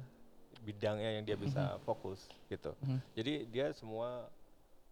bidangnya 0.64 1.20
yang 1.20 1.24
dia 1.28 1.36
bisa 1.36 1.76
Mm-hmm. 1.76 1.84
fokus 1.84 2.26
gitu. 2.48 2.72
Jadi 3.14 3.46
dia 3.52 3.70
semua 3.76 4.32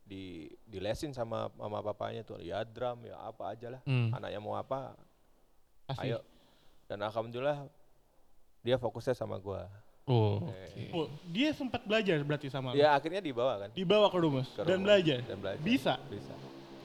di 0.05 0.45
dilesin 0.63 1.09
sama 1.11 1.49
mama 1.51 1.81
papanya 1.81 2.21
tuh 2.21 2.37
ya 2.37 2.61
drum 2.61 3.01
ya 3.03 3.17
apa 3.19 3.51
aja 3.51 3.67
lah. 3.69 3.81
Hmm. 3.83 4.13
Anaknya 4.13 4.37
mau 4.37 4.53
apa 4.53 4.93
Asli. 5.85 6.13
ayo. 6.13 6.21
Dan 6.85 7.01
alhamdulillah 7.01 7.65
dia 8.61 8.77
fokusnya 8.77 9.13
sama 9.13 9.37
gua. 9.37 9.65
Oh, 10.05 10.53
Eh, 10.77 10.93
Oh, 10.93 11.09
dia 11.25 11.49
sempat 11.49 11.81
belajar 11.81 12.21
berarti 12.21 12.45
sama 12.45 12.69
lu? 12.69 12.77
Ya 12.77 12.93
akhirnya 12.93 13.17
dibawa 13.19 13.57
kan. 13.57 13.69
Dibawa 13.73 14.05
ke 14.05 14.17
rumus 14.17 14.45
ke 14.47 14.61
dan 14.61 14.77
rumah 14.77 14.93
belajar. 14.93 15.17
Dan 15.25 15.37
belajar. 15.41 15.61
Bisa. 15.65 15.93
Bisa. 16.05 16.33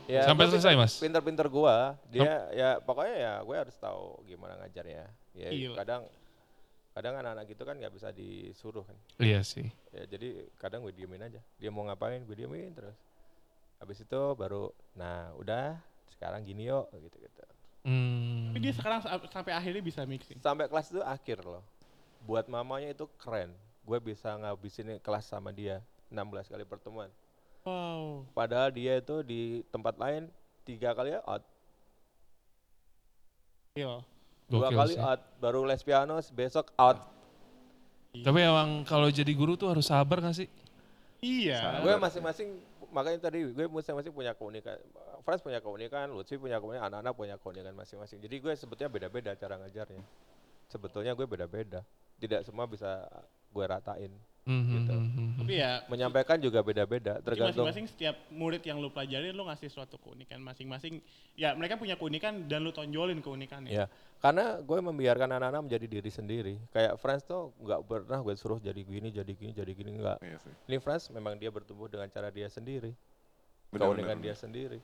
Ya, 0.08 0.24
Sampai 0.24 0.48
selesai, 0.48 0.72
pinter- 0.72 0.80
Mas? 0.80 0.92
Pinter-pinter 0.98 1.46
gua, 1.46 1.94
dia 2.08 2.48
ya 2.50 2.68
pokoknya 2.80 3.14
ya 3.14 3.32
gue 3.40 3.54
harus 3.54 3.76
tahu 3.76 4.24
gimana 4.24 4.56
ngajarnya. 4.58 5.04
Ya 5.36 5.48
Iya. 5.52 5.76
kadang 5.76 6.02
kadang 6.90 7.14
anak-anak 7.14 7.44
gitu 7.46 7.62
kan 7.62 7.76
nggak 7.76 7.92
bisa 7.94 8.08
disuruh 8.10 8.82
kan. 8.82 8.96
iya 9.18 9.38
sih. 9.40 9.68
Ya 9.90 10.08
jadi 10.08 10.50
kadang 10.56 10.82
gue 10.82 10.90
diemin 10.90 11.22
aja. 11.22 11.38
Dia 11.54 11.70
mau 11.70 11.84
ngapain 11.84 12.18
gue 12.20 12.34
diemin 12.34 12.72
terus. 12.74 12.96
Habis 13.80 14.04
itu 14.04 14.20
baru 14.36 14.68
nah 14.92 15.32
udah 15.34 15.80
sekarang 16.12 16.44
gini 16.44 16.68
yuk 16.68 16.92
gitu-gitu. 16.94 17.42
Hmm. 17.80 18.52
Tapi 18.52 18.58
dia 18.60 18.72
sekarang 18.76 19.00
sa- 19.00 19.16
sampai 19.32 19.56
akhirnya 19.56 19.80
bisa 19.80 20.04
mixing. 20.04 20.36
Sampai 20.38 20.68
kelas 20.68 20.92
itu 20.92 21.00
akhir 21.00 21.40
loh. 21.40 21.64
Buat 22.22 22.44
mamanya 22.46 22.92
itu 22.92 23.08
keren. 23.16 23.56
Gue 23.80 23.96
bisa 23.96 24.36
ngabisin 24.36 25.00
kelas 25.00 25.24
sama 25.24 25.48
dia 25.48 25.80
16 26.12 26.44
kali 26.46 26.62
pertemuan. 26.62 27.08
Wow. 27.64 28.28
Padahal 28.30 28.68
dia 28.68 29.00
itu 29.00 29.24
di 29.24 29.40
tempat 29.68 29.96
lain 29.96 30.28
tiga 30.62 30.92
kali 30.92 31.16
out, 31.18 31.40
Gil. 33.72 34.04
dua 34.44 34.68
Gokil 34.68 34.76
kali 34.76 34.94
sih. 34.94 35.00
out, 35.00 35.20
baru 35.38 35.62
les 35.62 35.80
piano 35.80 36.20
besok 36.30 36.74
out. 36.76 36.98
Tapi 38.10 38.38
emang 38.42 38.82
kalau 38.82 39.06
jadi 39.06 39.30
guru 39.30 39.54
tuh 39.54 39.70
harus 39.70 39.86
sabar 39.86 40.18
gak 40.18 40.34
sih? 40.34 40.48
Iya. 41.22 41.78
Gue 41.78 41.94
masing-masing 41.94 42.58
makanya 42.90 43.30
tadi 43.30 43.46
gue 43.50 43.66
masing-masing 43.66 44.12
punya 44.14 44.34
keunikan. 44.34 44.78
Frans 45.22 45.42
punya 45.42 45.58
keunikan, 45.62 46.10
Lutfi 46.12 46.36
punya 46.36 46.58
keunikan, 46.58 46.90
anak-anak 46.90 47.14
punya 47.16 47.36
keunikan 47.38 47.74
masing-masing. 47.74 48.18
Jadi 48.22 48.36
gue 48.38 48.52
sebetulnya 48.54 48.90
beda-beda 48.90 49.30
cara 49.34 49.58
ngajarnya. 49.58 50.04
Sebetulnya 50.70 51.12
gue 51.18 51.26
beda-beda. 51.26 51.82
Tidak 52.20 52.46
semua 52.46 52.68
bisa 52.70 53.08
gue 53.50 53.64
ratain. 53.64 54.12
Hmm, 54.48 54.64
Gitu. 54.64 54.94
hmm, 54.96 55.08
hmm. 55.12 55.30
Tapi 55.44 55.52
ya 55.60 55.72
Menyampaikan 55.92 56.40
juga 56.40 56.64
beda-beda, 56.64 57.20
tergantung. 57.20 57.68
masing-masing 57.68 57.86
setiap 57.92 58.16
murid 58.32 58.64
yang 58.64 58.80
lu 58.80 58.88
pelajarin 58.88 59.36
lu 59.36 59.44
ngasih 59.44 59.68
suatu 59.68 60.00
keunikan 60.00 60.40
masing-masing. 60.40 61.04
Ya 61.36 61.52
mereka 61.52 61.76
punya 61.76 61.94
keunikan 62.00 62.48
dan 62.48 62.64
lu 62.64 62.72
tonjolin 62.72 63.20
keunikannya. 63.20 63.68
Ya, 63.68 63.84
karena 64.24 64.58
gue 64.64 64.78
membiarkan 64.80 65.28
anak-anak 65.36 65.60
menjadi 65.68 65.86
diri 65.86 66.10
sendiri. 66.10 66.54
Kayak 66.72 66.96
Frans 66.96 67.22
tuh 67.28 67.52
nggak 67.60 67.80
pernah 67.84 68.18
gue 68.24 68.34
suruh 68.34 68.56
jadi 68.56 68.80
gini, 68.80 69.12
jadi 69.12 69.32
gini, 69.36 69.52
jadi 69.52 69.72
gini 69.76 69.90
nggak. 70.00 70.18
Iya 70.24 70.36
sih. 70.40 70.52
Ini 70.72 70.76
Frans 70.80 71.12
memang 71.12 71.36
dia 71.36 71.52
bertumbuh 71.52 71.92
dengan 71.92 72.08
cara 72.08 72.32
dia 72.32 72.48
sendiri, 72.48 72.96
Benar, 73.68 73.92
keunikan 73.92 74.16
benar, 74.16 74.24
dia 74.24 74.34
sendiri. 74.34 74.80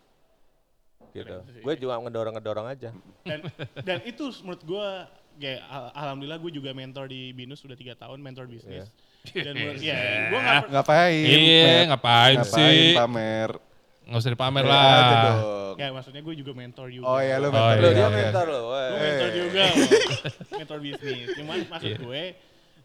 Gitu. 1.16 1.36
Gue 1.64 1.74
juga 1.80 1.96
ngedorong-ngedorong 1.96 2.66
aja. 2.68 2.92
Dan 3.24 3.40
dan 3.84 3.98
itu 4.04 4.28
menurut 4.44 4.62
gua 4.68 5.08
kayak 5.36 5.60
al- 5.68 5.92
alhamdulillah 5.92 6.40
gue 6.40 6.52
juga 6.60 6.72
mentor 6.72 7.08
di 7.12 7.32
Binus 7.36 7.60
sudah 7.60 7.76
tiga 7.76 7.92
tahun 7.96 8.20
mentor 8.20 8.48
bisnis. 8.48 8.88
Dan 9.28 9.52
menurut 9.56 9.80
ya 9.80 9.98
gua 10.28 10.38
nggak 10.38 10.56
per- 10.56 10.70
Ngapain? 10.70 11.24
Iya, 11.24 11.64
Matt? 11.66 11.86
ngapain, 11.88 12.38
sih? 12.44 12.80
pamer? 12.92 13.50
Nggak 14.02 14.20
usah 14.20 14.30
dipamer 14.30 14.62
Ya, 14.62 14.70
lah. 14.70 15.00
dong. 15.34 15.74
ya 15.76 15.88
maksudnya 15.90 16.22
gue 16.22 16.34
juga 16.34 16.52
mentor 16.52 16.86
juga. 16.88 17.04
Oh 17.04 17.18
iya 17.18 17.36
lu 17.36 17.48
Oh, 17.48 17.50
mentor 17.50 17.68
iya. 17.68 17.76
Loh, 17.76 17.82
juga. 17.82 17.92
dia 17.92 18.08
mentor 18.08 18.46
weh. 18.46 18.62
Gue 18.86 18.98
mentor 19.02 19.30
juga 19.34 19.64
mentor 20.58 20.78
bisnis. 20.80 21.26
Cuman 21.34 21.56
maksud 21.66 21.90
Iya. 21.90 21.98
gue, 21.98 22.22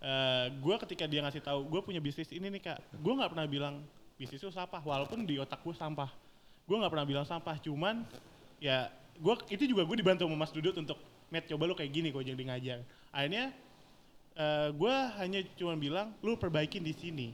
eh 0.02 0.46
gue 0.52 0.76
ketika 0.82 1.06
dia 1.06 1.22
ngasih 1.22 1.42
tahu, 1.42 1.60
gue 1.68 1.82
punya 1.82 2.00
bisnis 2.00 2.30
ini 2.30 2.50
nih 2.50 2.62
kak. 2.64 2.80
Gue 2.96 3.14
nggak 3.14 3.32
pernah 3.32 3.46
bilang 3.46 3.86
bisnis 4.16 4.38
itu 4.38 4.50
sampah, 4.50 4.82
walaupun 4.82 5.24
di 5.24 5.38
otak 5.38 5.62
gue 5.62 5.72
sampah. 5.72 6.10
Gue 6.64 6.76
nggak 6.76 6.90
pernah 6.90 7.06
bilang 7.06 7.24
sampah, 7.24 7.56
cuman 7.60 8.02
ya 8.58 8.90
gue 9.14 9.34
itu 9.50 9.64
juga 9.68 9.82
gue 9.84 9.96
dibantu 9.96 10.26
sama 10.26 10.36
Mas 10.36 10.50
Dudut 10.50 10.74
untuk 10.74 10.98
Matt 11.28 11.46
coba 11.46 11.64
lu 11.64 11.74
kayak 11.74 11.92
gini 11.92 12.10
kok 12.10 12.22
jadi 12.22 12.44
ngajar. 12.44 12.80
Akhirnya 13.10 13.54
eh 14.34 14.70
gue 14.72 14.96
hanya 15.20 15.40
cuma 15.56 15.76
bilang 15.76 16.16
lu 16.22 16.36
perbaikin 16.36 16.82
di 16.82 16.94
sini. 16.94 17.30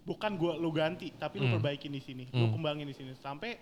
Bukan 0.00 0.34
gue 0.34 0.52
lu 0.56 0.72
ganti, 0.72 1.12
tapi 1.14 1.38
lu 1.38 1.46
Hmm. 1.46 1.60
perbaikin 1.60 1.92
di 1.92 2.00
sini, 2.00 2.24
lu 2.32 2.48
Hmm. 2.48 2.56
kembangin 2.56 2.88
di 2.88 2.96
sini 2.96 3.12
sampai 3.14 3.60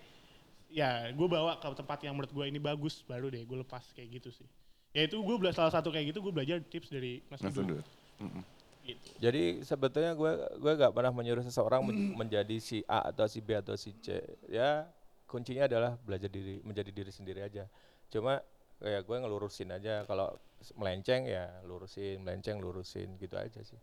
ya 0.69 1.09
gue 1.09 1.27
bawa 1.27 1.57
ke 1.57 1.67
tempat 1.73 1.97
yang 2.05 2.13
menurut 2.13 2.29
gue 2.29 2.45
ini 2.45 2.61
bagus 2.61 3.01
baru 3.01 3.33
deh 3.33 3.41
gue 3.41 3.57
lepas 3.57 3.81
kayak 3.97 4.21
gitu 4.21 4.29
sih 4.29 4.45
ya 4.93 5.01
itu 5.01 5.17
gue 5.17 5.35
bela- 5.41 5.49
salah 5.49 5.73
satu 5.73 5.89
kayak 5.89 6.13
gitu 6.13 6.21
gue 6.21 6.29
belajar 6.29 6.61
tips 6.61 6.93
dari 6.93 7.25
Mas 7.25 7.41
Mas 7.41 7.57
Dudut. 7.57 7.81
Mm-mm. 8.21 8.45
gitu 8.85 9.01
Jadi 9.17 9.65
sebetulnya 9.65 10.13
gue 10.13 10.29
gue 10.61 10.71
gak 10.77 10.93
pernah 10.93 11.09
menyuruh 11.09 11.41
seseorang 11.41 11.81
men- 11.81 12.13
menjadi 12.13 12.53
si 12.61 12.85
A 12.85 13.09
atau 13.09 13.25
si 13.25 13.41
B 13.41 13.57
atau 13.57 13.73
si 13.73 13.97
C. 13.97 14.21
Ya 14.45 14.85
kuncinya 15.25 15.65
adalah 15.65 15.97
belajar 16.05 16.29
diri 16.29 16.61
menjadi 16.61 16.93
diri 16.93 17.09
sendiri 17.09 17.41
aja. 17.41 17.65
Cuma 18.13 18.37
kayak 18.77 19.09
gue 19.09 19.17
ngelurusin 19.25 19.73
aja 19.73 20.05
kalau 20.05 20.37
melenceng 20.75 21.23
ya 21.25 21.47
lurusin, 21.63 22.19
melenceng 22.19 22.59
lurusin 22.59 23.15
gitu 23.17 23.35
aja 23.39 23.59
sih. 23.63 23.79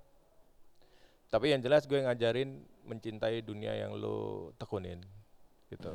Tapi 1.26 1.50
yang 1.50 1.60
jelas 1.60 1.84
gue 1.84 1.98
ngajarin 1.98 2.62
mencintai 2.86 3.42
dunia 3.42 3.74
yang 3.74 3.96
lo 3.96 4.50
tekunin 4.56 5.02
gitu. 5.68 5.90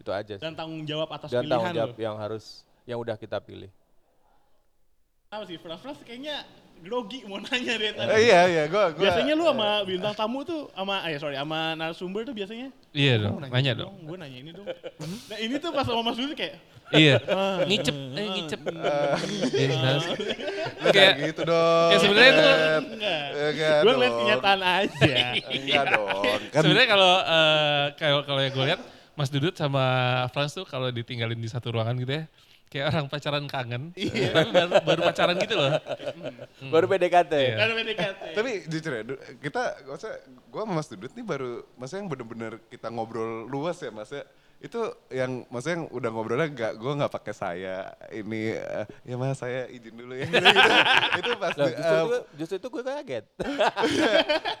Itu 0.00 0.10
aja 0.12 0.36
sih. 0.36 0.42
dan 0.42 0.56
tanggung 0.56 0.84
jawab 0.88 1.08
atas 1.12 1.28
Dan 1.28 1.44
tanggung 1.44 1.72
pilihan 1.72 1.76
jawab 1.76 1.96
lo 1.96 2.00
yang 2.00 2.16
harus 2.16 2.64
yang 2.84 2.98
udah 3.00 3.16
kita 3.16 3.40
pilih. 3.40 3.68
apa 5.30 5.46
sih 5.46 5.62
Frans 5.62 6.02
kayaknya 6.02 6.42
grogi 6.82 7.22
mau 7.22 7.38
nanya 7.38 7.78
deh 7.78 7.92
tadi. 7.94 8.08
Eh, 8.08 8.20
iya 8.26 8.40
iya, 8.50 8.62
gua 8.66 8.90
gua 8.90 8.98
Biasanya 8.98 9.32
lu 9.38 9.44
sama 9.46 9.84
bintang 9.86 10.14
tamu 10.16 10.42
tuh 10.42 10.66
sama 10.74 11.06
eh 11.06 11.20
sorry 11.22 11.36
sama 11.38 11.78
narasumber 11.78 12.26
tuh 12.26 12.34
biasanya 12.34 12.72
Iya 12.90 13.14
"Lu 13.20 13.38
dong, 13.38 13.46
nanya 13.46 13.72
dong. 13.78 13.94
Gue 14.02 14.16
nanya 14.18 14.38
ini 14.42 14.50
dong. 14.50 14.66
Nah 15.30 15.38
ini 15.38 15.54
tuh 15.62 15.70
pas 15.70 15.86
sama 15.86 16.02
Mas 16.02 16.18
Dudi 16.18 16.34
kayak 16.34 16.58
Iya. 16.90 17.16
ngicep, 17.70 17.96
eh 17.96 18.26
ngicep. 18.34 18.60
Iya, 19.54 19.68
nah, 19.78 19.96
Lu 20.80 20.88
kayak 20.90 21.14
gitu 21.22 21.40
dong. 21.46 21.88
ya 21.92 21.96
sebenarnya 22.00 22.30
Ed. 22.30 22.38
Enggak. 22.38 23.24
Enggak 23.30 23.78
Gue 23.80 23.92
ngeliat 23.94 24.14
kenyataan 24.16 24.60
aja. 24.60 25.14
Enggak 25.50 25.84
dong. 25.94 26.40
Kan 26.50 26.60
Sebenarnya 26.66 26.88
kalau 26.88 27.12
eh, 27.22 27.84
kalau 27.94 28.20
kalau 28.26 28.40
yang 28.42 28.52
gue 28.52 28.64
lihat 28.74 28.80
Mas 29.14 29.28
Dudut 29.28 29.54
sama 29.54 29.84
Frans 30.32 30.50
tuh 30.50 30.64
kalau 30.64 30.88
ditinggalin 30.88 31.36
di 31.36 31.50
satu 31.50 31.68
ruangan 31.76 31.92
gitu 32.00 32.16
ya, 32.16 32.24
kayak 32.72 32.84
orang 32.88 33.04
pacaran 33.10 33.44
kangen, 33.44 33.82
tapi 33.92 34.48
baru, 34.48 34.70
baru 34.80 35.00
pacaran 35.04 35.36
gitu 35.36 35.54
loh. 35.60 35.76
Baru 36.72 36.86
PDKT. 36.88 37.32
Iya. 37.34 37.54
Kan 37.60 37.68
PDKT. 37.76 38.22
Tapi 38.32 38.50
jujur 38.64 38.92
ya, 38.96 39.02
kita, 39.42 39.62
maksudnya 39.84 40.16
gue 40.24 40.60
sama 40.64 40.72
Mas 40.72 40.88
Dudut 40.88 41.12
nih 41.12 41.26
baru, 41.26 41.52
maksudnya 41.76 42.00
yang 42.00 42.10
bener-bener 42.10 42.52
kita 42.72 42.88
ngobrol 42.88 43.44
luas 43.44 43.76
ya 43.84 43.92
maksudnya, 43.92 44.24
itu 44.60 44.80
yang 45.08 45.48
maksudnya 45.48 45.80
yang 45.80 45.86
udah 45.88 46.10
ngobrolnya 46.12 46.48
gak, 46.52 46.72
gue 46.76 46.92
gak 46.94 47.10
pakai 47.10 47.32
saya, 47.32 47.96
ini, 48.12 48.52
eh, 48.52 48.84
ya 49.02 49.16
mas 49.16 49.34
saya 49.34 49.64
izin 49.66 49.96
dulu 49.96 50.12
ya, 50.12 50.28
gitu, 50.32 50.76
itu 51.16 51.30
pas, 51.34 51.52
di- 51.56 51.72
justru, 51.72 51.96
eh, 51.96 52.04
itu, 52.04 52.18
justru 52.36 52.54
itu 52.60 52.68
gue 52.68 52.82
kaget. 52.84 53.24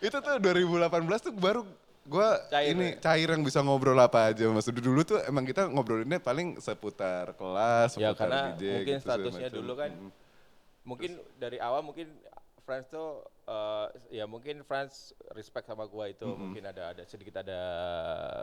itu 0.00 0.16
tuh 0.16 0.34
2018 0.38 0.86
tuh 1.20 1.34
baru 1.34 1.62
gue 2.00 2.28
ini 2.64 2.96
ya? 2.96 2.98
cair 3.02 3.28
yang 3.28 3.42
bisa 3.42 3.60
ngobrol 3.60 3.94
apa 3.94 4.32
aja 4.32 4.48
mas 4.48 4.66
dulu 4.66 5.04
tuh 5.04 5.20
emang 5.26 5.44
kita 5.44 5.68
ngobrolinnya 5.68 6.18
paling 6.18 6.56
seputar 6.56 7.34
kelas, 7.34 7.94
Ya, 7.94 8.10
seputar 8.10 8.16
karena 8.16 8.38
DJ 8.54 8.62
mungkin 8.72 8.96
gitu, 8.96 9.04
statusnya 9.04 9.48
dulu 9.50 9.72
kan 9.74 9.90
Mm. 9.90 10.10
mungkin 10.80 11.12
dari 11.36 11.60
awal 11.60 11.84
mungkin 11.84 12.08
Friends 12.70 12.86
tuh 12.86 13.18
eh, 13.44 13.86
ya 14.14 14.24
mungkin 14.24 14.62
Friends 14.62 14.94
respect 15.30 15.66
sama 15.66 15.82
gua 15.84 16.06
itu 16.06 16.22
mungkin 16.22 16.62
ada 16.62 16.94
ada 16.94 17.02
sedikit 17.02 17.34
ada 17.36 17.58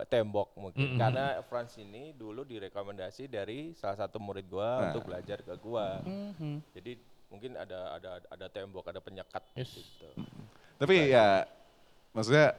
tembok 0.05 0.51
mungkin 0.53 0.84
Mm-mm. 0.86 0.99
karena 0.99 1.25
Friends 1.41 1.80
ini 1.80 2.11
dulu 2.11 2.43
direkomendasi 2.43 3.25
dari 3.25 3.71
salah 3.71 3.95
satu 3.97 4.19
murid 4.19 4.43
gua 4.45 4.67
Nah. 4.67 4.84
untuk 4.91 5.07
belajar 5.07 5.39
ke 5.39 5.55
gua 5.55 6.03
Mhm. 6.03 6.59
jadi 6.75 6.99
mungkin 7.28 7.55
ada 7.55 7.80
ada 7.93 8.09
ada 8.28 8.45
tembok 8.47 8.84
ada 8.86 8.99
penyekat 8.99 9.43
Yes. 9.53 9.71
gitu 9.71 10.11
Tapi 10.75 11.07
ya 11.07 11.47
maksudnya 12.11 12.51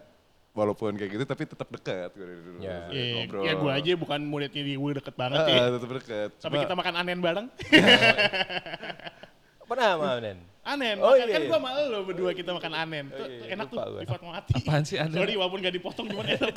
walaupun 0.51 0.91
kayak 0.93 1.11
gitu 1.13 1.25
tapi 1.25 1.45
tetap 1.45 1.69
dekat 1.69 2.11
gue 2.11 2.27
dulu. 2.43 2.59
Ya. 2.59 2.89
Iya, 2.89 3.05
ngobrol. 3.23 3.43
ya 3.45 3.53
gue 3.55 3.71
aja 3.71 3.91
bukan 3.95 4.21
muridnya 4.25 4.59
di 4.59 4.75
gue 4.75 4.93
deket 4.97 5.15
banget 5.15 5.39
Ah, 5.39 5.47
ya. 5.47 5.65
tetap 5.71 5.91
dekat. 5.93 6.31
Sampai 6.41 6.65
kita 6.65 6.75
makan 6.75 6.95
anen 6.97 7.21
bareng. 7.21 7.47
pernah 9.63 9.91
mau 9.95 10.17
Nen 10.17 10.39
Anen, 10.69 10.97
Oh, 10.99 11.11
makan, 11.11 11.17
iya, 11.19 11.25
kan 11.27 11.41
iya. 11.41 11.49
gua 11.49 11.57
sama 11.57 11.71
lo 11.81 11.99
berdua 12.05 12.31
kita 12.31 12.51
makan 12.53 12.73
anen. 12.75 13.05
Tuh, 13.09 13.25
iya, 13.25 13.37
iya, 13.41 13.57
enak 13.57 13.67
lupa 13.67 13.81
tuh 13.81 13.89
gua. 13.89 14.01
di 14.01 14.07
Fatmawati. 14.07 14.53
Apaan 14.55 14.83
sih 14.85 14.97
Anen? 14.97 15.17
Sorry 15.17 15.35
walaupun 15.35 15.59
gak 15.59 15.75
dipotong 15.75 16.07
cuman 16.07 16.27
enak 16.35 16.53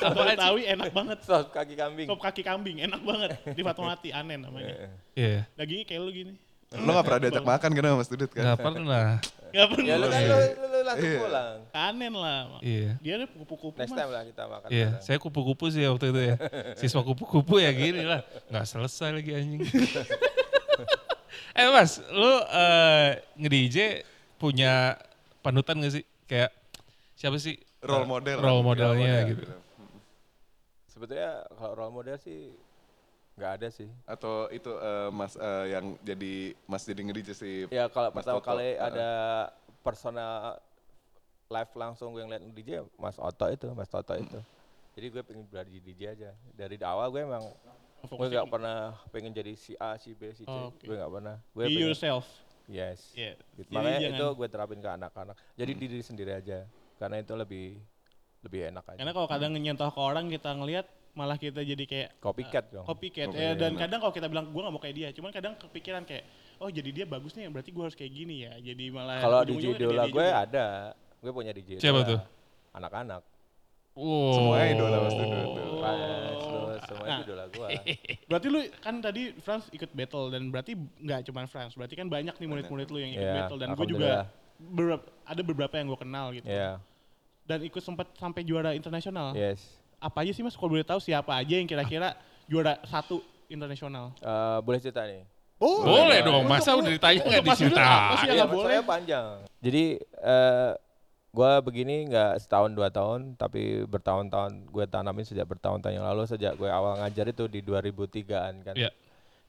Apaan 0.00 0.24
sih? 0.24 0.32
Betawi 0.32 0.62
enak 0.66 0.88
banget. 0.90 1.18
sop 1.20 1.46
kaki 1.50 1.74
kambing 1.74 2.06
Sop 2.08 2.18
kaki 2.18 2.40
kambing 2.40 2.76
enak 2.80 3.00
banget 3.00 3.30
di 3.46 3.60
Fatmawati 3.60 4.08
anen 4.10 4.40
namanya. 4.42 4.88
Iya. 5.12 5.44
Dagingnya 5.52 5.84
kayak 5.84 6.00
lu 6.00 6.10
gini. 6.10 6.32
Lo 6.72 6.88
gak 6.90 7.04
pernah 7.04 7.20
diajak 7.20 7.44
makan 7.44 7.70
kan 7.70 7.82
sama 7.84 7.96
Mas 7.98 8.08
Dudut 8.08 8.30
kan? 8.32 8.42
Nggak 8.42 8.58
pernah. 8.58 9.06
Gak 9.52 9.66
pernah. 9.68 9.84
ya 9.84 9.94
lu 9.94 10.06
kan 10.08 10.20
lu, 10.24 10.36
lu, 10.64 10.78
langsung 10.82 11.04
Iya. 11.04 11.20
pulang 11.20 11.56
Anen 11.70 12.12
lah. 12.16 12.40
Iya. 12.64 12.90
Dia 12.98 13.12
ada 13.14 13.26
kupu-kupu 13.28 13.76
next 13.76 13.92
mas. 13.92 13.98
time 14.00 14.10
lah 14.10 14.22
kita 14.24 14.42
makan 14.48 14.68
Iya, 14.72 14.88
saya 14.98 15.18
kupu-kupu 15.18 15.64
sih 15.68 15.84
waktu 15.84 16.06
itu 16.08 16.20
ya. 16.24 16.36
Siswa 16.80 17.04
kupu-kupu 17.04 17.60
ya 17.60 17.68
gini 17.70 18.00
lah. 18.02 18.24
Nggak 18.48 18.64
selesai 18.66 19.12
lagi 19.12 19.30
anjing. 19.30 19.60
eh 21.52 21.68
mas, 21.70 22.00
lu 22.10 22.32
eh, 22.48 23.20
nge-DJ 23.38 24.06
punya 24.36 24.98
panutan 25.40 25.80
gak 25.82 25.94
sih? 26.00 26.04
Kayak 26.26 26.50
siapa 27.18 27.36
sih? 27.38 27.56
Role 27.82 28.06
model. 28.06 28.38
Role 28.38 28.62
lah. 28.62 28.66
modelnya 28.66 29.14
Role 29.22 29.30
gitu. 29.34 29.44
sebetulnya 30.86 31.42
kalau 31.58 31.72
role 31.74 31.94
model 31.98 32.14
sih 32.14 32.54
nggak 33.32 33.52
ada 33.58 33.68
sih 33.72 33.88
Atau 34.04 34.46
itu 34.52 34.70
eh, 34.70 35.08
Mas 35.10 35.34
eh, 35.34 35.64
yang 35.72 35.96
jadi 36.04 36.52
Mas 36.68 36.84
jadi 36.84 37.00
nge-DJ 37.00 37.30
sih. 37.32 37.56
Ya 37.72 37.88
kalau 37.88 38.12
Mas 38.12 38.22
pertama 38.22 38.38
Toto, 38.38 38.48
kali 38.52 38.76
uh-uh. 38.76 38.86
ada 38.86 39.10
personal 39.82 40.60
live 41.52 41.72
langsung 41.76 42.16
gue 42.16 42.22
ngeliat 42.24 42.44
DJ 42.54 42.70
Mas 42.96 43.16
Oto 43.20 43.46
itu, 43.48 43.68
Mas 43.76 43.88
Toto 43.88 44.14
itu. 44.16 44.40
Jadi 44.92 45.06
gue 45.08 45.22
pengen 45.24 45.44
belajar 45.48 45.68
di 45.68 45.80
DJ 45.80 46.02
aja. 46.12 46.30
Dari 46.52 46.76
awal 46.84 47.08
gue 47.12 47.24
emang 47.24 47.44
gue 48.04 48.26
nggak 48.28 48.48
pernah 48.48 48.76
pengen 49.08 49.30
jadi 49.30 49.52
si 49.54 49.72
A, 49.76 49.94
si 49.94 50.12
B, 50.12 50.32
si 50.32 50.42
C. 50.42 50.50
Oh, 50.50 50.70
oke. 50.70 50.82
Gue 50.82 50.96
nggak 50.96 51.12
pernah. 51.12 51.36
Gue 51.52 51.62
Be 51.62 51.68
pengen, 51.70 51.82
yourself. 51.86 52.24
yes. 52.66 53.14
Iya. 53.14 53.38
Gitu. 53.54 53.68
Jadi 53.68 53.72
Makanya 53.72 53.98
jangan- 54.00 54.18
itu 54.18 54.26
gue 54.34 54.48
terapin 54.48 54.78
ke 54.78 54.90
anak-anak. 54.90 55.36
Jadi 55.54 55.72
diri 55.74 56.00
sendiri 56.00 56.32
aja. 56.32 56.58
Karena 56.98 57.16
itu 57.18 57.32
lebih 57.32 57.78
lebih 58.42 58.60
enak 58.68 58.84
aja. 58.84 58.98
Karena 58.98 59.12
kalau 59.12 59.28
kadang 59.28 59.50
nyentuh 59.52 59.86
ke 59.88 60.00
orang 60.00 60.26
kita 60.26 60.50
ngelihat 60.52 60.86
malah 61.12 61.36
kita 61.36 61.60
jadi 61.60 61.84
kayak 61.84 62.08
Copycat 62.18 62.72
dong. 62.72 62.88
copycat 62.88 63.28
Oke, 63.28 63.36
ya 63.36 63.52
dan 63.52 63.76
kadang 63.76 64.00
kalau 64.00 64.16
kita 64.16 64.32
bilang 64.32 64.48
gue 64.48 64.62
gak 64.64 64.72
mau 64.72 64.80
kayak 64.80 64.96
dia 64.96 65.08
cuman 65.12 65.28
kadang 65.28 65.52
kepikiran 65.60 66.08
kayak 66.08 66.24
oh 66.56 66.72
jadi 66.72 66.88
dia 66.88 67.04
bagus 67.04 67.36
nih 67.36 67.52
berarti 67.52 67.68
gue 67.68 67.84
harus 67.84 67.92
kayak 67.92 68.12
gini 68.16 68.48
ya 68.48 68.56
jadi 68.56 68.84
malah 68.88 69.20
Kalau 69.20 69.44
kayak 69.44 69.76
idola 69.76 70.04
gue 70.08 70.08
juga. 70.08 70.40
ada. 70.40 70.66
Gue 71.20 71.30
punya 71.30 71.52
DJ 71.52 71.78
Siapa 71.78 72.00
tuh? 72.02 72.16
Anak-anak. 72.72 73.22
Wow. 73.92 74.32
Semuanya 74.32 74.66
idola 74.72 74.96
Mas 75.04 75.14
Dudut. 75.14 75.48
Oh. 75.52 76.51
Semua 76.84 77.04
Nah. 77.04 77.14
itu 77.14 77.22
idola 77.24 77.44
gue. 77.46 77.68
berarti 78.28 78.46
lu 78.46 78.60
kan 78.78 78.94
tadi 78.98 79.22
Frans 79.36 79.64
ikut 79.68 79.90
battle 79.90 80.26
dan 80.28 80.42
berarti 80.48 80.72
nggak 80.74 81.20
cuman 81.26 81.44
Frans 81.46 81.72
berarti 81.72 81.94
kan 81.94 82.06
banyak 82.06 82.34
nih 82.34 82.48
murid-murid 82.48 82.88
lu 82.88 82.98
yang 82.98 83.12
ikut 83.12 83.22
Iya, 83.24 83.34
battle 83.38 83.58
dan 83.58 83.68
gue 83.72 83.86
juga 83.88 84.10
beberapa, 84.58 85.04
ada 85.22 85.42
beberapa 85.42 85.74
yang 85.74 85.86
gue 85.88 86.00
kenal 86.00 86.26
gitu 86.30 86.46
Iya, 86.46 86.78
dan 87.42 87.58
ikut 87.60 87.78
sempat 87.78 88.10
sampai 88.14 88.42
juara 88.42 88.70
internasional 88.72 89.32
yes. 89.32 89.62
apa 89.96 90.22
aja 90.22 90.30
sih 90.30 90.40
mas 90.40 90.54
kalau 90.54 90.70
boleh 90.70 90.82
tahu 90.82 90.98
siapa 90.98 91.32
aja 91.32 91.54
yang 91.54 91.66
kira-kira 91.66 92.14
juara 92.44 92.78
satu 92.84 93.18
internasional 93.46 94.10
Eh, 94.16 94.58
boleh 94.60 94.78
cerita 94.78 95.02
nih? 95.02 95.22
oh 95.58 95.82
Boleh 95.82 96.18
dong, 96.20 96.42
masa 96.44 96.74
udah 96.74 96.90
ditanya 96.90 97.18
nggak 97.20 97.44
diceritain? 97.44 98.18
Iya, 98.28 98.44
boleh 98.44 98.66
saya 98.68 98.82
panjang. 98.82 99.26
Jadi 99.58 99.84
eh 100.02 100.72
gua 101.32 101.64
begini 101.64 102.04
nggak 102.12 102.44
setahun 102.44 102.76
dua 102.76 102.92
tahun, 102.92 103.40
tapi 103.40 103.88
bertahun-tahun 103.88 104.68
gue 104.68 104.84
tanamin 104.84 105.24
sejak 105.24 105.48
bertahun-tahun 105.48 105.96
yang 105.96 106.04
lalu 106.04 106.28
sejak 106.28 106.60
gue 106.60 106.68
awal 106.68 107.00
ngajar 107.00 107.32
itu 107.32 107.48
di 107.48 107.64
2003-an 107.64 108.54
kan. 108.60 108.76
Iya. 108.76 108.92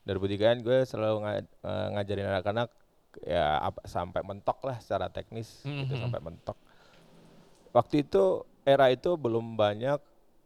2003-an 0.08 0.64
gue 0.64 0.78
selalu 0.88 1.18
nga- 1.28 1.44
eh, 1.44 1.88
ngajarin 1.92 2.28
anak-anak 2.32 2.70
ya 3.28 3.60
apa- 3.62 3.84
sampai 3.84 4.24
mentok 4.24 4.64
lah 4.64 4.80
secara 4.80 5.12
teknis 5.12 5.60
gitu 5.68 5.94
Mhm. 5.94 6.02
sampai 6.08 6.22
mentok. 6.24 6.56
Waktu 7.76 8.08
itu 8.08 8.24
era 8.64 8.88
itu 8.88 9.20
belum 9.20 9.60
banyak 9.60 10.00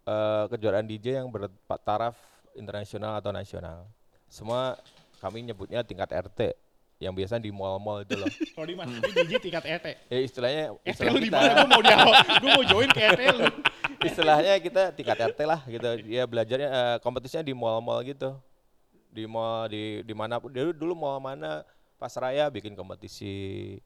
eh, 0.07 0.45
kejuaraan 0.49 0.87
DJ 0.87 1.21
yang 1.21 1.29
bertaraf 1.29 2.15
internasional 2.55 3.19
atau 3.19 3.29
nasional. 3.29 3.85
Semua 4.25 4.73
kami 5.19 5.43
nyebutnya 5.43 5.85
tingkat 5.85 6.09
RT 6.09 6.55
yang 6.97 7.13
biasa 7.13 7.37
di 7.37 7.53
mall-mall 7.53 8.01
itu 8.01 8.17
loh. 8.17 8.29
sorry 8.57 8.73
mas 8.73 8.89
ini 8.89 9.13
DJ 9.13 9.33
tingkat 9.37 9.63
RT 9.65 9.85
ya 10.09 10.17
istilahnya 10.17 10.63
istilah 10.81 11.11
lu 11.13 11.21
di 11.21 11.29
mana? 11.29 11.61
Gue 11.61 11.69
mau 11.69 11.81
jawab. 11.85 12.13
Gue 12.41 12.49
mau 12.57 12.65
join 12.65 12.89
ke 12.89 13.01
RT 13.13 13.21
lu. 13.37 13.45
Istilahnya 14.09 14.53
kita 14.61 14.83
tingkat 14.93 15.17
RT 15.33 15.39
lah 15.45 15.61
gitu. 15.69 15.89
Dia 16.05 16.25
belajarnya 16.25 16.69
eh, 16.69 16.97
kompetisinya 17.01 17.45
di 17.45 17.53
mall-mall 17.53 18.01
gitu. 18.01 18.33
Di 19.13 19.29
mall 19.29 19.69
di 19.69 20.01
di 20.01 20.13
mana 20.17 20.41
dulu 20.41 20.73
dulu 20.73 20.93
mall 20.97 21.21
mana? 21.21 21.61
Pasraya 22.01 22.49
bikin 22.49 22.73
kompetisi. 22.73 23.77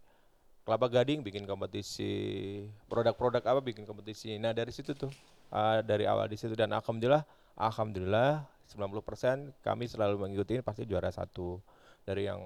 Kelapa 0.64 0.88
Gading 0.88 1.20
bikin 1.20 1.44
kompetisi. 1.44 2.64
Produk-produk 2.88 3.44
apa 3.44 3.60
bikin 3.60 3.84
kompetisi. 3.84 4.40
Nah, 4.40 4.56
dari 4.56 4.72
situ 4.72 4.96
tuh 4.96 5.12
eh, 5.52 5.80
dari 5.84 6.08
awal 6.08 6.32
di 6.32 6.40
situ. 6.40 6.56
Dan 6.56 6.72
alhamdulillah 6.72 7.28
alhamdulillah 7.60 8.48
90% 8.72 9.52
kami 9.60 9.84
selalu 9.92 10.16
mengikuti 10.16 10.64
pasti 10.64 10.88
juara 10.88 11.12
satu. 11.12 11.60
Dari 12.08 12.32
yang 12.32 12.40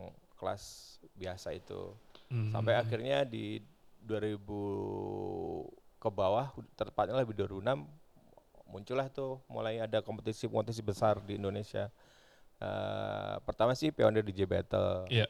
kelas 0.45 0.63
biasa 1.11 1.49
itu. 1.51 1.89
Hmm. 2.29 2.53
Sampai 2.53 2.77
akhirnya 2.77 3.25
di 3.25 3.65
2000 3.99 4.37
ke 5.97 6.09
bawah 6.11 6.53
tepatnya 6.75 7.17
lebih 7.17 7.33
2006 7.33 7.81
muncullah 8.65 9.09
tuh 9.09 9.41
mulai 9.47 9.81
ada 9.81 9.99
kompetisi-kompetisi 9.99 10.81
besar 10.81 11.17
di 11.19 11.33
Indonesia. 11.35 11.89
Eh, 12.55 13.35
pertama 13.41 13.73
sih 13.73 13.89
Pioneer 13.89 14.21
DJ 14.21 14.45
Battle. 14.45 15.09
Iya. 15.09 15.25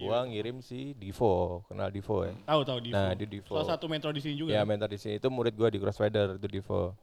Gua 0.00 0.22
ngirim 0.22 0.62
si 0.62 0.94
Divo, 0.94 1.66
kenal 1.66 1.90
Divo 1.90 2.22
ya. 2.22 2.30
tahu 2.46 2.62
tahu 2.62 2.78
Divo 2.80 2.94
Nah, 2.94 3.10
di 3.12 3.26
Divo. 3.26 3.52
salah 3.52 3.74
satu 3.74 3.90
mentor 3.90 4.14
di 4.14 4.22
sini 4.22 4.38
juga 4.38 4.54
Ya, 4.54 4.62
kan? 4.62 4.70
mentor 4.70 4.86
di 4.88 4.96
sini 4.96 5.18
itu 5.18 5.28
murid 5.28 5.52
gua 5.52 5.66
di 5.66 5.76
Crossfader 5.76 6.38
itu 6.38 6.46
Divo. 6.48 6.94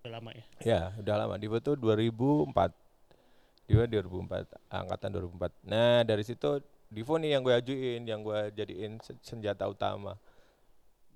udah 0.00 0.10
lama 0.12 0.30
ya 0.32 0.44
Ya, 0.64 0.80
udah 0.96 1.14
lama. 1.18 1.34
Divo 1.36 1.60
tuh 1.60 1.76
2004. 1.76 2.72
Divo 3.68 3.82
2004, 3.84 4.48
angkatan 4.66 5.08
2004. 5.12 5.52
Nah, 5.62 6.00
dari 6.02 6.24
situ 6.24 6.56
Divo 6.86 7.18
nih 7.18 7.34
yang 7.36 7.42
gue 7.42 7.54
ajuin, 7.54 8.02
yang 8.06 8.20
gue 8.22 8.54
jadiin 8.54 9.02
se- 9.02 9.18
senjata 9.22 9.66
utama. 9.66 10.14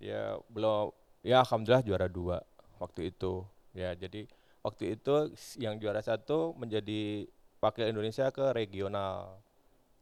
Ya, 0.01 0.41
belum 0.51 0.91
ya 1.21 1.45
alhamdulillah 1.45 1.85
juara 1.85 2.09
dua 2.11 2.43
waktu 2.83 3.13
itu. 3.15 3.45
Ya, 3.77 3.95
jadi 3.95 4.27
waktu 4.67 4.99
itu 4.99 5.31
yang 5.61 5.79
juara 5.79 6.03
satu 6.03 6.57
menjadi 6.59 7.29
wakil 7.61 7.87
Indonesia 7.87 8.33
ke 8.33 8.51
regional. 8.57 9.39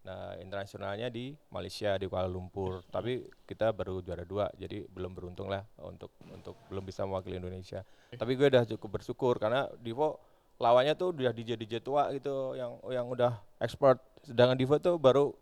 Nah, 0.09 0.41
internasionalnya 0.41 1.13
di 1.13 1.37
Malaysia 1.53 1.99
di 2.01 2.09
Kuala 2.09 2.31
Lumpur. 2.31 2.81
Tapi 2.89 3.29
kita 3.45 3.75
baru 3.77 4.01
juara 4.01 4.25
dua, 4.25 4.49
jadi 4.57 4.87
belum 4.89 5.13
beruntung 5.13 5.53
lah 5.53 5.67
untuk 5.85 6.15
untuk 6.33 6.57
belum 6.73 6.87
bisa 6.87 7.05
mewakili 7.05 7.37
Indonesia. 7.37 7.85
Tapi 8.17 8.33
gue 8.39 8.49
udah 8.49 8.65
cukup 8.65 9.03
bersyukur 9.03 9.37
karena 9.37 9.69
Divo 9.77 10.17
lawannya 10.57 10.97
tuh 10.97 11.13
udah 11.13 11.31
DJ 11.35 11.61
DJ 11.61 11.85
tua 11.85 12.09
gitu 12.17 12.57
yang 12.57 12.81
yang 12.89 13.05
udah 13.05 13.37
expert. 13.61 14.01
Sedangkan 14.25 14.57
Divo 14.57 14.81
tuh 14.81 14.97
baru 14.97 15.35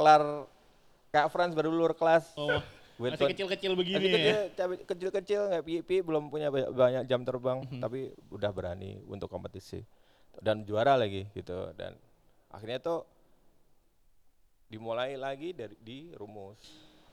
kelar 0.00 0.48
kayak 1.12 1.28
Franz 1.28 1.52
baru 1.52 1.68
lulur 1.68 1.92
kelas. 1.92 2.32
Oh, 2.40 2.56
masih 2.96 3.32
kecil-kecil 3.36 3.72
begini 3.76 3.96
masih 4.00 4.10
kecil, 4.16 4.36
ya. 4.56 4.76
kecil-kecil 4.88 5.40
nggak 5.52 5.64
pipi 5.64 6.00
belum 6.00 6.32
punya 6.32 6.48
banyak, 6.48 7.04
jam 7.04 7.20
terbang, 7.24 7.64
Mhm. 7.68 7.80
tapi 7.80 8.12
udah 8.32 8.48
berani 8.52 9.00
untuk 9.04 9.28
kompetisi 9.28 9.84
dan 10.40 10.64
juara 10.64 10.96
lagi 10.96 11.28
gitu 11.36 11.72
dan 11.76 11.96
akhirnya 12.48 12.80
tuh 12.80 13.04
dimulai 14.70 15.18
lagi 15.18 15.52
dari 15.52 15.76
di 15.82 15.98
rumus. 16.14 16.56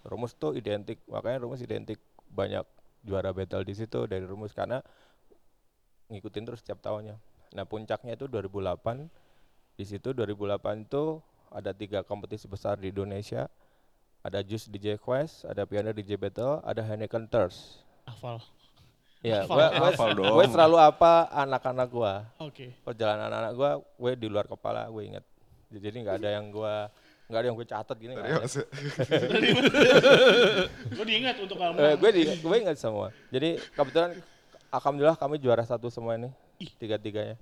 Rumus 0.07 0.31
tuh 0.37 0.55
identik, 0.55 1.03
makanya 1.09 1.43
rumus 1.43 1.59
identik 1.59 1.99
banyak 2.29 2.63
juara 3.03 3.33
battle 3.33 3.65
di 3.65 3.73
situ 3.75 4.05
dari 4.05 4.23
rumus 4.23 4.53
karena 4.53 4.79
ngikutin 6.07 6.43
terus 6.47 6.61
setiap 6.63 6.79
tahunnya. 6.79 7.17
Nah 7.55 7.65
puncaknya 7.65 8.15
itu 8.15 8.29
2008, 8.29 9.09
di 9.75 9.83
situ 9.87 10.13
2008 10.13 10.85
itu 10.87 11.19
ada 11.51 11.71
tiga 11.71 12.03
kompetisi 12.03 12.45
besar 12.45 12.77
di 12.77 12.91
Indonesia, 12.91 13.47
ada 14.21 14.43
Juice 14.43 14.67
DJ 14.67 14.99
Quest, 14.99 15.47
ada 15.47 15.63
Pioneer 15.63 15.95
DJ 15.95 16.19
Battle, 16.19 16.59
ada 16.61 16.81
Heineken 16.83 17.27
Thirst. 17.27 17.81
Hafal. 18.07 18.43
Ya, 19.25 19.43
dong. 20.13 20.29
gua 20.37 20.45
selalu 20.45 20.77
apa 20.77 21.27
anak-anak 21.33 21.87
gua. 21.89 22.13
Oke. 22.37 22.71
Perjalanan 22.85 23.33
anak 23.33 23.53
gua, 23.57 23.81
gue 23.81 24.11
di 24.13 24.27
luar 24.29 24.45
kepala, 24.45 24.85
gue 24.87 25.03
inget. 25.03 25.25
Jadi 25.73 25.97
nggak 26.05 26.15
ada 26.21 26.29
yang 26.37 26.47
gua 26.53 26.87
nggak 27.27 27.39
ada 27.43 27.47
yang 27.51 27.57
gue 27.59 27.67
catat 27.67 27.97
gini. 27.99 28.13
nggak 28.15 28.23
ada. 28.23 28.47
Serius? 28.47 29.59
Gue 30.95 31.05
diingat 31.05 31.35
untuk 31.43 31.59
kamu. 31.59 31.75
Eh, 31.75 31.95
gue 31.99 32.09
di, 32.15 32.23
gue 32.39 32.55
ingat 32.55 32.77
semua. 32.79 33.11
Jadi 33.27 33.59
kebetulan 33.75 34.15
alhamdulillah 34.71 35.19
kami 35.19 35.35
juara 35.35 35.63
satu 35.67 35.91
semua 35.91 36.15
ini. 36.15 36.31
Tiga-tiganya. 36.79 37.35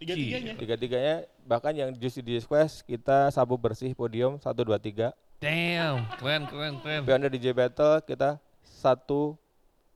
Tiga-tiganya. 0.00 0.52
Tiga-tiganya 0.56 1.14
bahkan 1.44 1.72
yang 1.72 1.92
Juicy 1.92 2.18
DJ 2.18 2.40
Quest 2.42 2.82
kita 2.82 3.28
sabu 3.28 3.54
bersih 3.54 3.92
podium 3.92 4.34
1 4.34 4.48
2 4.48 4.72
3. 4.74 5.12
Damn, 5.38 6.08
keren 6.16 6.42
keren 6.46 6.74
keren. 6.80 7.00
Pioneer 7.04 7.28
DJ 7.28 7.52
Battle 7.52 8.00
kita 8.02 8.40
satu 8.62 9.36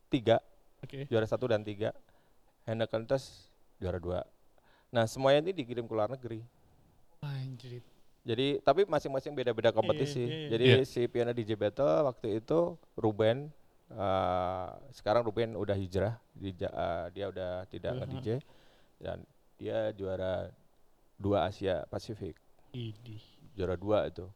tiga 0.07 0.41
Oke. 0.81 1.05
juara 1.05 1.25
satu 1.25 1.45
dan 1.47 1.61
tiga. 1.61 1.97
Heineken 2.65 3.05
Test 3.05 3.49
juara 3.77 3.97
dua. 3.97 4.25
Nah 4.89 5.05
semuanya 5.05 5.41
ini 5.43 5.53
dikirim 5.55 5.85
ke 5.85 5.93
luar 5.93 6.09
negeri. 6.09 6.45
Anjir. 7.19 7.81
Jadi 8.23 8.61
tapi 8.61 8.85
masing-masing 8.85 9.33
beda-beda 9.33 9.69
kompetisi. 9.71 10.21
iya, 10.21 10.37
iya. 10.39 10.49
Jadi 10.51 10.65
Iya. 10.67 10.77
si 10.85 11.01
Pioneer 11.05 11.33
DJ 11.35 11.57
Battle 11.57 12.05
waktu 12.05 12.41
itu 12.41 12.77
Ruben 12.95 13.49
eh, 13.87 14.69
sekarang 14.91 15.21
Ruben 15.23 15.53
udah 15.55 15.73
hijrah, 15.75 16.17
di, 16.31 16.53
Ja- 16.53 16.73
eh, 16.73 17.07
dia 17.11 17.29
udah 17.29 17.65
tidak 17.67 17.93
Udah, 17.95 18.01
nge-DJ 18.03 18.29
dan 18.99 19.21
dia 19.57 19.91
juara 19.95 20.51
dua 21.15 21.47
Asia 21.47 21.87
Pasifik, 21.87 22.35
Idih. 22.71 23.23
juara 23.55 23.75
dua 23.79 24.09
itu. 24.09 24.27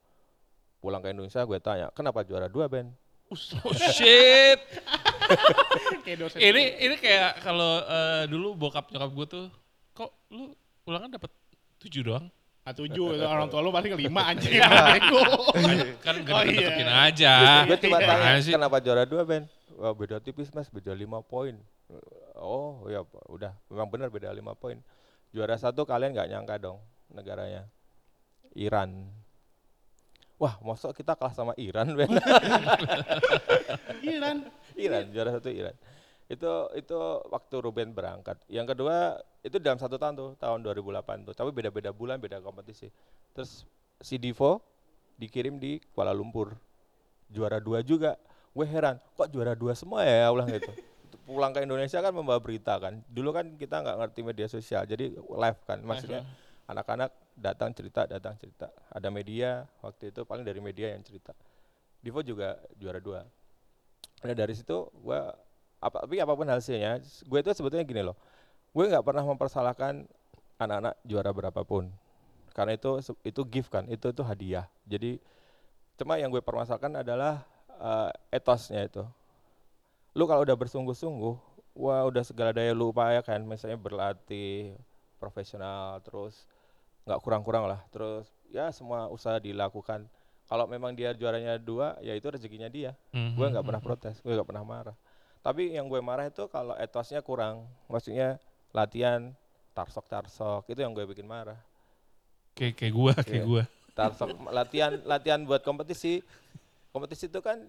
Pulang 0.79 1.03
ke 1.03 1.11
Indonesia 1.11 1.43
gue 1.43 1.59
tanya, 1.59 1.91
kenapa 1.91 2.23
juara 2.23 2.47
dua 2.47 2.71
Ben? 2.71 2.87
Oh 3.29 3.37
shit. 3.75 4.61
Ini 6.41 6.81
ini 6.81 6.97
kayak 6.97 7.45
kalau 7.45 7.85
eh, 7.85 8.25
dulu 8.25 8.57
bokap 8.57 8.89
nyokap 8.89 9.11
gue 9.13 9.27
tuh, 9.29 9.45
kok 9.93 10.11
lu 10.33 10.57
ulangan 10.89 11.13
dapat 11.13 11.29
tujuh 11.77 12.01
doang? 12.01 12.33
Ah, 12.65 12.73
tujuh, 12.73 13.21
orang 13.33 13.53
tua 13.53 13.61
lu 13.61 13.69
pasti 13.69 13.93
kelima 13.93 14.25
anjing. 14.33 14.57
Iya. 14.57 14.69
Kan 16.01 16.25
gak 16.25 16.33
Oh, 16.33 16.45
iya. 16.49 16.89
aja. 17.13 17.33
gue 17.69 17.77
cuma 17.85 18.01
iya. 18.01 18.09
tanya, 18.09 18.41
kenapa 18.41 18.77
juara 18.81 19.05
dua 19.05 19.23
Ben? 19.29 19.45
Wah 19.77 19.93
beda 19.93 20.17
tipis 20.19 20.49
mas, 20.57 20.73
beda 20.73 20.97
lima 20.97 21.21
poin. 21.21 21.55
Oh 22.41 22.89
ya 22.89 23.05
udah, 23.29 23.53
memang 23.69 23.89
benar 23.93 24.09
beda 24.09 24.33
lima 24.33 24.57
poin. 24.57 24.81
Juara 25.33 25.57
satu 25.61 25.85
kalian 25.85 26.17
nggak 26.17 26.31
nyangka 26.33 26.57
dong 26.57 26.79
negaranya. 27.13 27.69
Iran. 28.57 29.09
Wah, 30.39 30.55
mosok 30.63 30.95
kita 30.95 31.19
kalah 31.19 31.35
sama 31.35 31.53
Iran, 31.59 31.99
Ben? 31.99 32.15
Iran. 34.07 34.47
Iran, 34.79 35.05
juara 35.11 35.35
satu 35.35 35.51
Iran. 35.51 35.75
Itu 36.31 36.71
itu 36.79 36.99
waktu 37.27 37.57
Ruben 37.59 37.91
berangkat. 37.91 38.39
Yang 38.47 38.77
kedua 38.77 39.19
itu 39.43 39.59
dalam 39.59 39.83
satu 39.83 39.99
tahun 39.99 40.15
tuh, 40.15 40.31
tahun 40.39 40.63
2008 40.63 41.27
tuh. 41.27 41.35
Tapi 41.35 41.51
beda-beda 41.51 41.91
bulan, 41.91 42.23
beda 42.23 42.39
kompetisi. 42.39 42.87
Terus 43.35 43.67
si 43.99 44.15
Divo 44.15 44.63
dikirim 45.19 45.59
di 45.59 45.83
Kuala 45.91 46.15
Lumpur. 46.15 46.55
Juara 47.27 47.59
dua 47.59 47.83
juga. 47.83 48.15
Gue 48.55 48.67
heran, 48.67 48.99
kok 49.15 49.29
juara 49.31 49.59
dua 49.59 49.75
semua 49.75 50.07
ya 50.07 50.31
ulang 50.31 50.51
gitu. 50.51 50.71
Pulang 51.29 51.53
ke 51.53 51.61
Indonesia 51.61 52.01
kan 52.01 52.13
membawa 52.17 52.41
berita 52.41 52.81
kan. 52.81 53.05
Dulu 53.05 53.37
kan 53.37 53.53
kita 53.61 53.85
nggak 53.85 53.97
ngerti 54.01 54.21
media 54.25 54.49
sosial, 54.49 54.89
jadi 54.89 55.13
live 55.13 55.61
kan. 55.69 55.85
Maksudnya 55.85 56.25
anak-anak 56.65 57.13
datang 57.37 57.77
cerita, 57.77 58.09
datang 58.09 58.33
cerita. 58.41 58.73
Ada 58.89 59.13
media, 59.13 59.69
waktu 59.85 60.09
itu 60.09 60.25
paling 60.25 60.41
dari 60.41 60.65
media 60.65 60.97
yang 60.97 61.05
cerita. 61.05 61.37
Divo 62.01 62.25
juga 62.25 62.57
juara 62.81 62.97
dua. 62.97 63.29
Nah 64.25 64.35
dari 64.35 64.57
situ 64.57 64.89
gue 65.05 65.21
apa 65.79 65.97
tapi 66.03 66.19
apa 66.19 66.33
pun 66.35 66.49
hasilnya, 66.49 66.99
gue 67.05 67.39
itu 67.39 67.51
sebetulnya 67.55 67.87
gini 67.87 68.03
loh, 68.03 68.19
gue 68.75 68.85
nggak 68.89 69.05
pernah 69.07 69.23
mempersalahkan 69.23 70.11
anak-anak 70.59 70.99
juara 71.07 71.31
berapapun, 71.31 71.87
karena 72.51 72.75
itu 72.75 72.99
itu 73.23 73.43
gift 73.47 73.71
kan, 73.71 73.87
itu 73.87 74.11
itu 74.11 74.23
hadiah. 74.27 74.67
Jadi 74.91 75.23
cuma 75.95 76.19
yang 76.19 76.35
gue 76.35 76.43
permasalahkan 76.43 76.99
adalah 76.99 77.47
eh, 77.79 78.11
etosnya 78.35 78.91
itu. 78.91 79.07
Lu 80.19 80.27
kalau 80.27 80.43
udah 80.43 80.59
bersungguh-sungguh, 80.59 81.35
wah 81.79 82.03
udah 82.11 82.27
segala 82.27 82.51
daya 82.51 82.75
lu 82.75 82.91
upayakan, 82.91 83.39
misalnya 83.47 83.79
berlatih 83.79 84.75
profesional, 85.23 86.03
terus 86.03 86.43
nggak 87.07 87.23
kurang-kurang 87.23 87.71
lah, 87.71 87.87
terus 87.95 88.27
ya 88.51 88.75
semua 88.75 89.07
usaha 89.07 89.39
dilakukan. 89.39 90.11
Kalau 90.51 90.67
memang 90.67 90.91
dia 90.99 91.15
juaranya 91.15 91.55
dua, 91.55 91.95
ya 92.03 92.19
itu 92.19 92.27
rezekinya 92.27 92.67
dia. 92.67 92.99
Gue 93.15 93.47
nggak 93.47 93.63
pernah 93.63 93.79
protes 93.79 94.19
gue 94.19 94.35
nggak 94.35 94.49
pernah 94.49 94.67
marah. 94.67 94.97
Tapi 95.39 95.79
yang 95.79 95.87
gue 95.87 96.03
marah 96.03 96.27
itu 96.27 96.51
kalau 96.51 96.75
etosnya 96.75 97.23
kurang 97.23 97.71
maksudnya 97.87 98.43
latihan 98.75 99.31
tarsok 99.71 100.11
tarsok 100.11 100.67
itu 100.67 100.83
yang 100.83 100.91
gue 100.91 101.07
bikin 101.07 101.31
marah. 101.31 101.63
Kayak 102.59 102.75
kayak 102.75 102.95
gua, 102.97 103.15
kayak 103.23 103.47
gua. 103.47 103.63
tarsok 103.95 104.35
latihan 104.51 104.99
latihan 105.07 105.39
buat 105.47 105.63
kompetisi. 105.63 106.27
Kompetisi 106.91 107.31
itu 107.31 107.39
kan 107.39 107.63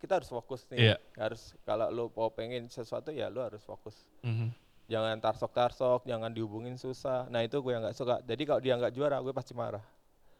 kita 0.00 0.16
harus 0.16 0.26
fokus 0.26 0.64
nih 0.66 0.78
Iya. 0.82 0.96
harus 1.14 1.52
kalau 1.62 1.86
lo 1.86 2.08
mau 2.08 2.28
pengen 2.28 2.66
sesuatu 2.66 3.10
ya 3.10 3.28
lo 3.28 3.40
harus 3.42 3.60
fokus 3.60 3.94
Mhm. 4.20 4.48
jangan 4.86 5.16
tarsok 5.18 5.52
tarsok 5.52 6.00
jangan 6.02 6.28
dihubungin 6.28 6.74
susah 6.74 7.28
nah 7.28 7.38
itu 7.38 7.54
gue 7.54 7.70
yang 7.70 7.80
nggak 7.80 7.92
suka 7.92 8.18
jadi 8.20 8.42
kalau 8.44 8.58
dia 8.58 8.74
nggak 8.74 8.90
juara 8.90 9.16
gue 9.18 9.30
pasti 9.30 9.52
marah 9.52 9.84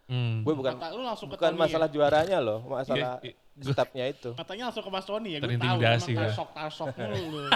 Hmm. 0.06 0.42
gue 0.42 0.50
bukan 0.52 0.74
Kata 0.74 0.90
lu 0.90 1.06
langsung 1.06 1.28
ke 1.28 1.38
bukan 1.38 1.54
Tony 1.54 1.60
masalah 1.60 1.86
ya? 1.86 1.92
juaranya 1.92 2.38
loh 2.40 2.58
masalah 2.72 3.22
Iya, 3.22 3.36
stepnya 3.62 4.04
itu 4.08 4.34
Katanya 4.40 4.64
langsung 4.66 4.82
ke 4.82 4.90
Mas 4.90 5.04
Tony 5.04 5.28
ya, 5.30 5.38
gue 5.38 5.54
tahu 5.54 5.78
emang 5.78 5.78
gua. 5.78 6.18
tarsok-tarsok 6.24 6.86
mulu. 6.98 7.46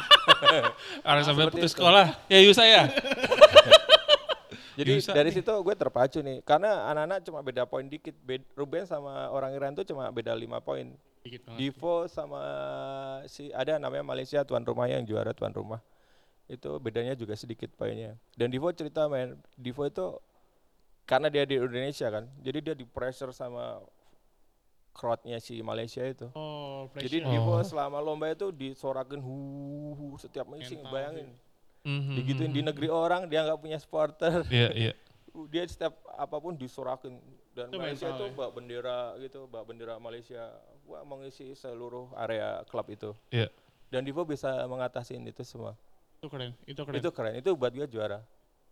Orang 1.02 1.22
sampai 1.22 1.42
seperti 1.42 1.57
putus 1.57 1.66
itu. 1.66 1.74
sekolah, 1.74 2.07
ya 2.28 2.38
yuk 2.38 2.55
saya. 2.55 2.86
Jadi 4.74 4.90
Bisa 4.92 5.11
dari 5.11 5.30
nih. 5.30 5.36
situ 5.36 5.50
gue 5.52 5.74
terpacu 5.76 6.18
nih, 6.18 6.42
karena 6.42 6.90
anak-anak 6.90 7.22
cuma 7.22 7.40
beda 7.40 7.62
poin 7.64 7.86
dikit. 7.86 8.11
Bed- 8.20 8.46
Ruben 8.52 8.82
sama 8.84 9.30
orang 9.30 9.50
Iran 9.50 9.70
tuh 9.72 9.82
cuma 9.84 10.11
beda 10.11 10.30
lima 10.32 10.59
poin. 10.59 10.90
Divo 11.56 12.04
sama 12.04 12.40
si 13.24 13.48
ada 13.50 13.80
namanya 13.80 14.04
Malaysia 14.04 14.44
tuan 14.44 14.60
rumahnya 14.60 15.00
yang 15.00 15.08
juara 15.08 15.32
tuan 15.32 15.56
rumah. 15.56 15.80
Itu 16.44 16.76
bedanya 16.76 17.16
juga 17.16 17.32
sedikit 17.32 17.72
poinnya. 17.72 18.20
Dan 18.36 18.52
Divo 18.52 18.68
cerita 18.70 19.08
men, 19.08 19.40
Divo 19.56 19.88
itu 19.88 20.20
karena 21.08 21.32
dia 21.32 21.48
di 21.48 21.56
Indonesia 21.56 22.12
kan, 22.12 22.28
jadi 22.38 22.58
dia 22.60 22.74
di 22.74 22.84
pressure 22.84 23.32
sama 23.32 23.80
crowdnya 24.92 25.40
si 25.40 25.60
Malaysia 25.60 26.04
itu. 26.04 26.28
Oh, 26.32 26.92
Jadi 26.92 27.24
pressure. 27.24 27.32
Divo 27.32 27.52
Oh. 27.54 27.64
selama 27.64 27.98
lomba 27.98 28.28
itu 28.28 28.52
disorakin 28.52 29.18
hu, 29.18 29.36
hu 29.94 30.06
setiap 30.16 30.44
Mental 30.44 30.84
bayangin. 30.86 31.32
Mhm. 31.84 32.14
Digituin 32.16 32.52
di 32.52 32.60
negeri 32.60 32.88
orang 32.88 33.28
dia 33.28 33.44
nggak 33.44 33.60
punya 33.60 33.76
supporter 33.76 34.44
Iya, 34.48 34.68
iya. 34.72 34.92
dia 35.52 35.64
setiap 35.64 35.92
apa 36.10 36.36
pun 36.36 36.52
disorakin 36.54 37.16
dan 37.52 37.68
Itu 37.68 37.76
Malaysia 37.76 38.08
itu 38.08 38.24
ya. 38.24 38.32
bawa 38.32 38.50
bendera 38.50 38.98
gitu 39.18 39.44
bawa 39.44 39.64
bendera 39.64 39.94
Malaysia 39.98 40.48
wah 40.89 41.03
mengisi 41.05 41.53
seluruh 41.57 42.12
area 42.16 42.62
klub 42.68 42.87
itu 42.89 43.11
Iya. 43.28 43.49
dan 43.89 44.05
Divo 44.05 44.24
bisa 44.24 44.64
mengatasi 44.68 45.16
itu 45.18 45.43
semua 45.45 45.76
Itu 46.20 46.32
keren, 46.32 46.57
itu 46.64 46.80
keren. 46.80 46.97
itu 46.97 47.09
keren 47.12 47.35
itu 47.37 47.51
buat 47.53 47.72
dia 47.72 47.85
juara 47.85 48.20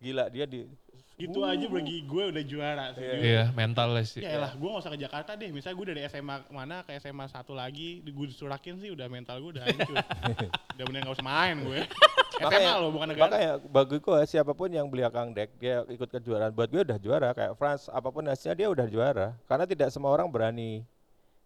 gila 0.03 0.27
dia 0.29 0.45
di 0.51 0.67
Itu 1.15 1.47
aja 1.47 1.63
bagi 1.71 2.03
gue 2.03 2.35
udah 2.35 2.43
juara 2.43 2.91
sih. 2.99 3.05
Iya. 3.07 3.15
Iya, 3.23 3.45
mental 3.55 3.95
lah 3.95 4.03
sih. 4.03 4.19
Ya 4.25 4.35
elah, 4.35 4.51
gue 4.59 4.67
gak 4.67 4.83
usah 4.83 4.91
ke 4.91 4.99
Jakarta 4.99 5.39
deh. 5.39 5.55
Misalnya 5.55 5.77
gue 5.79 5.87
dari 5.95 6.01
SMA 6.11 6.37
mana 6.51 6.83
ke 6.83 6.99
SMA 6.99 7.31
satu 7.31 7.55
lagi, 7.55 8.03
gue 8.03 8.27
disurakin 8.27 8.83
sih 8.83 8.91
udah 8.91 9.07
mental 9.07 9.39
gue 9.39 9.55
udah 9.55 9.63
hancur. 9.63 9.95
udah 10.75 10.85
bener 10.89 11.01
gak 11.07 11.15
usah 11.15 11.29
main 11.29 11.63
gue. 11.63 11.79
SMA 12.43 12.75
loh, 12.75 12.91
bukan 12.91 13.07
negara. 13.15 13.23
Makanya 13.29 13.51
bagi 13.63 13.97
gue 14.03 14.19
siapa 14.27 14.51
pun 14.51 14.67
yang 14.73 14.91
beli 14.91 15.07
akang 15.07 15.31
deck 15.31 15.55
dia 15.63 15.87
ikut 15.87 16.09
kejuaraan 16.11 16.51
buat 16.51 16.67
gue 16.67 16.83
udah 16.83 16.99
juara 16.99 17.31
kayak 17.37 17.55
France 17.55 17.87
apa 17.93 18.09
pun 18.11 18.27
hasilnya 18.27 18.57
dia 18.59 18.69
udah 18.73 18.87
juara 18.91 19.29
karena 19.47 19.69
tidak 19.69 19.95
semua 19.95 20.11
orang 20.11 20.27
berani 20.27 20.83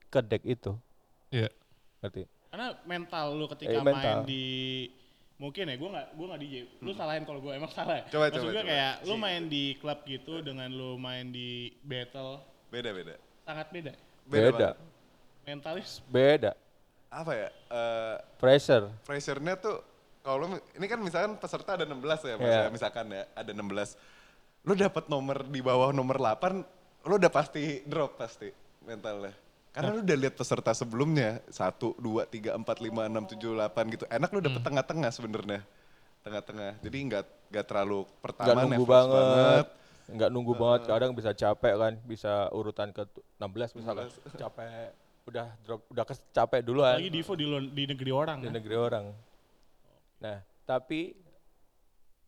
ke 0.07 0.21
deck 0.21 0.43
itu. 0.43 0.73
Iya. 1.29 1.51
Ngerti? 1.99 2.23
Karena 2.49 2.67
mental 2.85 3.27
lu 3.33 3.45
ketika 3.49 3.73
Eh, 3.73 3.83
mental. 3.83 4.03
main 4.17 4.19
di 4.25 4.45
mungkin 5.37 5.69
ya 5.69 5.77
gue 5.77 5.85
nggak 5.87 6.07
gue 6.11 6.27
nggak 6.27 6.41
DJ 6.41 6.55
lu 6.81 6.91
salahin 6.91 7.23
kalau 7.23 7.39
gue 7.39 7.53
emang 7.53 7.69
salah 7.69 8.01
ya. 8.01 8.05
Coba, 8.09 8.25
maksud 8.27 8.41
coba, 8.41 8.49
gue 8.49 8.57
coba. 8.57 8.65
kayak 8.67 8.95
lu 9.05 9.15
main 9.17 9.43
di 9.45 9.65
klub 9.77 10.01
gitu 10.03 10.35
dengan 10.41 10.69
lu 10.69 10.97
main 10.97 11.29
di 11.29 11.49
battle 11.81 12.41
Beda 12.67 12.91
beda. 12.91 13.15
sangat 13.43 13.67
beda 13.69 13.93
Beda. 14.25 14.51
banget. 14.73 14.77
mentalis 15.45 15.91
Beda. 16.07 16.53
Apa 17.07 17.33
ya? 17.33 17.49
eh 17.71 18.17
Pressure. 18.37 18.89
pressure-nya 19.03 19.55
tuh 19.57 19.77
kalau 20.21 20.49
lu- 20.49 20.65
ini 20.73 20.87
kan 20.87 20.99
misalkan 20.99 21.37
peserta 21.37 21.77
ada 21.77 21.85
16 21.85 22.19
ya 22.21 22.35
Mas 22.35 22.49
Iya. 22.49 22.59
ya, 22.59 22.69
misalkan 22.69 23.07
ya 23.09 23.23
ada 23.31 23.51
16. 23.53 23.95
Lu 24.63 24.75
dapat 24.75 25.07
nomor 25.07 25.45
di 25.45 25.61
bawah 25.61 25.93
nomor 25.93 26.17
8, 26.17 26.65
lu 27.05 27.15
udah 27.15 27.31
pasti 27.31 27.85
drop 27.85 28.17
pasti 28.17 28.51
mentalnya. 28.83 29.31
Karena 29.77 29.93
lu 29.93 30.01
udah 30.01 30.17
lihat 30.17 30.35
peserta 30.41 30.73
sebelumnya, 30.73 31.45
1, 31.53 32.01
2, 32.01 32.25
3, 32.25 32.57
4, 32.57 32.65
5, 32.65 33.13
6, 33.13 33.37
7, 33.37 33.61
8 33.61 33.93
gitu. 33.93 34.05
Enak 34.09 34.31
lu 34.33 34.41
dapet 34.41 34.63
tengah-tengah 34.65 35.11
sebenarnya. 35.13 35.61
Tengah-tengah. 36.25 36.81
Jadi 36.81 36.99
nggak 37.13 37.25
nggak 37.53 37.65
terlalu 37.69 38.09
Nggak 38.09 38.25
pertama 38.25 38.59
nunggu 38.65 38.73
nervous 38.73 38.89
banget. 38.89 39.67
Nggak 40.07 40.31
nunggu 40.33 40.53
banget 40.57 40.81
kadang 40.89 41.13
bisa 41.13 41.31
capek 41.37 41.75
kan, 41.77 41.93
bisa 42.09 42.33
urutan 42.57 42.89
ke 42.89 43.05
tu- 43.05 43.21
16 43.37 43.77
misalnya. 43.77 44.09
Capek 44.41 44.97
udah 45.27 45.47
drop 45.67 45.83
udah 45.91 46.05
capek 46.07 46.61
duluan 46.63 47.03
lagi 47.03 47.11
Divo 47.11 47.35
di, 47.35 47.45
di 47.75 47.85
negeri 47.91 48.11
orang 48.15 48.39
di 48.41 48.47
kan? 48.49 48.55
negeri 48.57 48.77
orang. 48.79 49.05
Nah, 50.23 50.39
tapi 50.63 51.19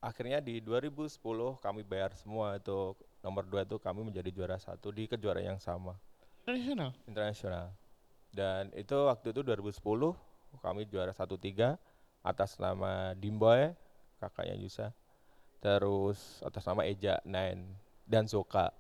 akhirnya 0.02 0.42
di 0.42 0.58
2010 0.60 1.16
kami 1.62 1.80
bayar 1.86 2.10
semua 2.18 2.58
itu 2.58 2.98
nomor 3.22 3.46
dua 3.46 3.62
itu 3.62 3.78
kami 3.78 4.02
menjadi 4.02 4.30
juara 4.34 4.58
satu 4.58 4.90
di 4.90 5.06
kejuaraan 5.06 5.56
yang 5.56 5.62
sama 5.62 5.94
tradisional 6.48 6.96
internasional. 7.04 7.76
Dan 8.32 8.72
itu 8.72 8.96
waktu 8.96 9.36
itu 9.36 9.44
2010 9.44 9.84
kami 10.64 10.88
juara 10.88 11.12
satu 11.12 11.36
tiga 11.36 11.76
atas 12.24 12.56
nama 12.56 13.12
Dimboy 13.12 13.76
kakaknya 14.16 14.56
Yusa. 14.56 14.96
Terus 15.60 16.40
atas 16.40 16.64
nama 16.64 16.88
Eja 16.88 17.20
Nine 17.28 17.68
dan 18.08 18.24
Soka. 18.24 18.72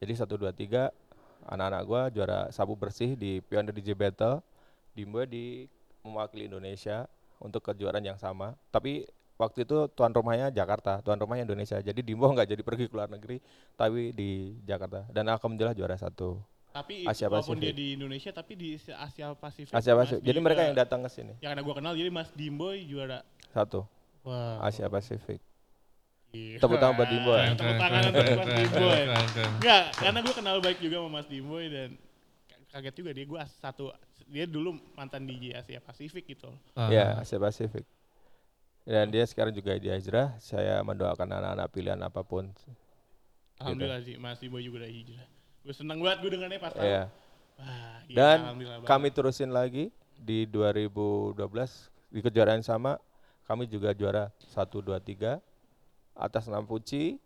Jadi 0.00 0.16
satu 0.16 0.40
dua 0.40 0.56
tiga 0.56 0.96
anak-anak 1.44 1.82
gua 1.84 2.02
juara 2.08 2.48
sabu 2.48 2.72
bersih 2.72 3.12
di 3.12 3.44
Pioneer 3.44 3.76
DJ 3.76 3.92
Battle. 3.92 4.40
Dimboy 4.96 5.28
di 5.28 5.68
mewakili 6.00 6.48
Indonesia 6.48 7.04
untuk 7.36 7.68
kejuaraan 7.68 8.00
yang 8.00 8.16
sama. 8.16 8.56
Tapi 8.72 9.04
waktu 9.36 9.68
itu 9.68 9.92
tuan 9.92 10.12
rumahnya 10.16 10.48
Jakarta, 10.48 11.04
tuan 11.04 11.20
rumahnya 11.20 11.44
Indonesia. 11.44 11.76
Jadi 11.84 12.00
Dimbo 12.00 12.32
nggak 12.32 12.48
jadi 12.48 12.62
pergi 12.64 12.88
ke 12.88 12.94
luar 12.96 13.12
negeri, 13.12 13.40
tapi 13.76 14.16
di 14.16 14.56
Jakarta. 14.64 15.04
Dan 15.12 15.28
alhamdulillah 15.28 15.76
juara 15.76 16.00
satu. 16.00 16.49
Tapi 16.70 17.02
Asia 17.02 17.26
walaupun 17.26 17.56
dia 17.56 17.68
Pasifik. 17.68 17.76
di 17.76 17.86
Indonesia 17.92 18.30
tapi 18.30 18.52
di 18.54 18.68
Asia 18.78 19.26
Pasifik 19.32 19.72
Asia 19.72 19.92
Pasifik. 19.92 20.20
Di- 20.20 20.26
Jadi 20.26 20.38
mereka 20.38 20.60
yang 20.62 20.76
datang 20.76 21.00
ke 21.02 21.10
sini. 21.10 21.34
yang 21.38 21.50
ada 21.50 21.60
gue 21.60 21.74
kenal 21.74 21.92
jadi 21.92 22.08
Mas 22.08 22.30
Dimboy 22.30 22.82
juara 22.84 23.26
Satu. 23.48 23.82
wah 24.22 24.62
Asia 24.62 24.86
Pasifik. 24.86 25.42
gila. 26.30 26.58
Tepuk 26.58 26.78
tangan 26.78 26.94
buat 26.94 27.08
Dimboy. 27.08 27.36
Keren, 27.36 27.54
tepuk 27.56 27.76
tangan 27.76 28.00
untuk 28.04 28.22
Mas 28.38 28.50
Dimboy. 28.54 29.00
Enggak, 29.52 29.84
karena 29.96 30.18
gue 30.20 30.34
kenal 30.36 30.56
baik 30.60 30.78
juga 30.78 30.96
sama 30.96 31.10
Mas 31.10 31.26
Dimboy 31.26 31.64
dan 31.66 31.88
kaget 32.70 32.94
juga 32.94 33.10
dia 33.10 33.26
gue 33.26 33.40
satu 33.56 33.84
dia 34.24 34.46
dulu 34.46 34.78
mantan 34.94 35.26
DJ 35.26 35.58
Asia 35.58 35.78
Pasifik 35.78 36.22
gitu. 36.28 36.54
Ah. 36.72 36.86
Ya, 36.86 37.18
Asia 37.18 37.34
Pasifik. 37.36 37.82
Dan 38.80 39.10
dia 39.10 39.22
sekarang 39.22 39.50
juga 39.50 39.74
di 39.74 39.86
Hijrah. 39.86 40.38
Saya 40.38 40.78
mendoakan 40.80 41.28
anak-anak 41.28 41.66
pilihan 41.68 41.98
apa 41.98 42.22
pun. 42.22 42.46
Alhamdulillah 43.58 44.00
sih 44.00 44.14
Mas 44.16 44.38
Dimboy 44.38 44.62
juga 44.62 44.80
udah 44.80 44.88
hijrah. 44.88 45.26
Gue 45.60 45.74
seneng 45.76 46.00
banget 46.00 46.18
gue 46.24 46.30
dengarnya 46.32 46.58
pas 46.58 46.72
tahu. 46.72 46.82
Ya. 46.82 47.04
Wah, 47.54 47.96
gila, 48.08 48.16
Dan 48.16 48.38
kami 48.82 49.08
terusin 49.12 49.52
lagi 49.52 49.92
di 50.16 50.48
2012 50.48 51.36
di 52.08 52.20
kejuaraan 52.20 52.64
sama. 52.64 52.96
Kami 53.44 53.66
juga 53.66 53.90
juara 53.90 54.30
1 54.46 54.78
2 54.78 54.94
3 54.96 55.42
atas 56.14 56.46
nama 56.46 56.62
Puci. 56.62 57.18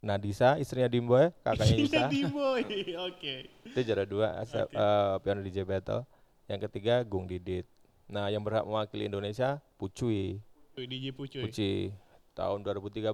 Nadisa, 0.00 0.56
istrinya 0.56 0.88
Dimboy, 0.88 1.28
kakaknya 1.44 1.76
Gila 1.76 1.84
Isa. 1.84 2.02
Dimboy. 2.08 2.62
Oke. 3.12 3.34
Itu 3.68 3.78
juara 3.84 4.08
dua, 4.08 4.32
Asa- 4.40 4.64
Oke. 4.64 4.72
eh, 4.72 5.14
Piano 5.20 5.40
DJ 5.44 5.60
Battle. 5.60 6.08
Yang 6.48 6.60
ketiga 6.66 7.04
Gung 7.04 7.28
Didit. 7.28 7.68
Nah, 8.08 8.32
yang 8.32 8.40
berhak 8.40 8.64
mewakili 8.64 9.06
Indonesia 9.06 9.60
Pucui. 9.76 10.40
Tuh 10.72 10.88
DJ 10.88 11.12
Pucuy. 11.12 11.44
Puci. 11.44 11.92
Tahun 12.32 12.58
2013 12.64 13.12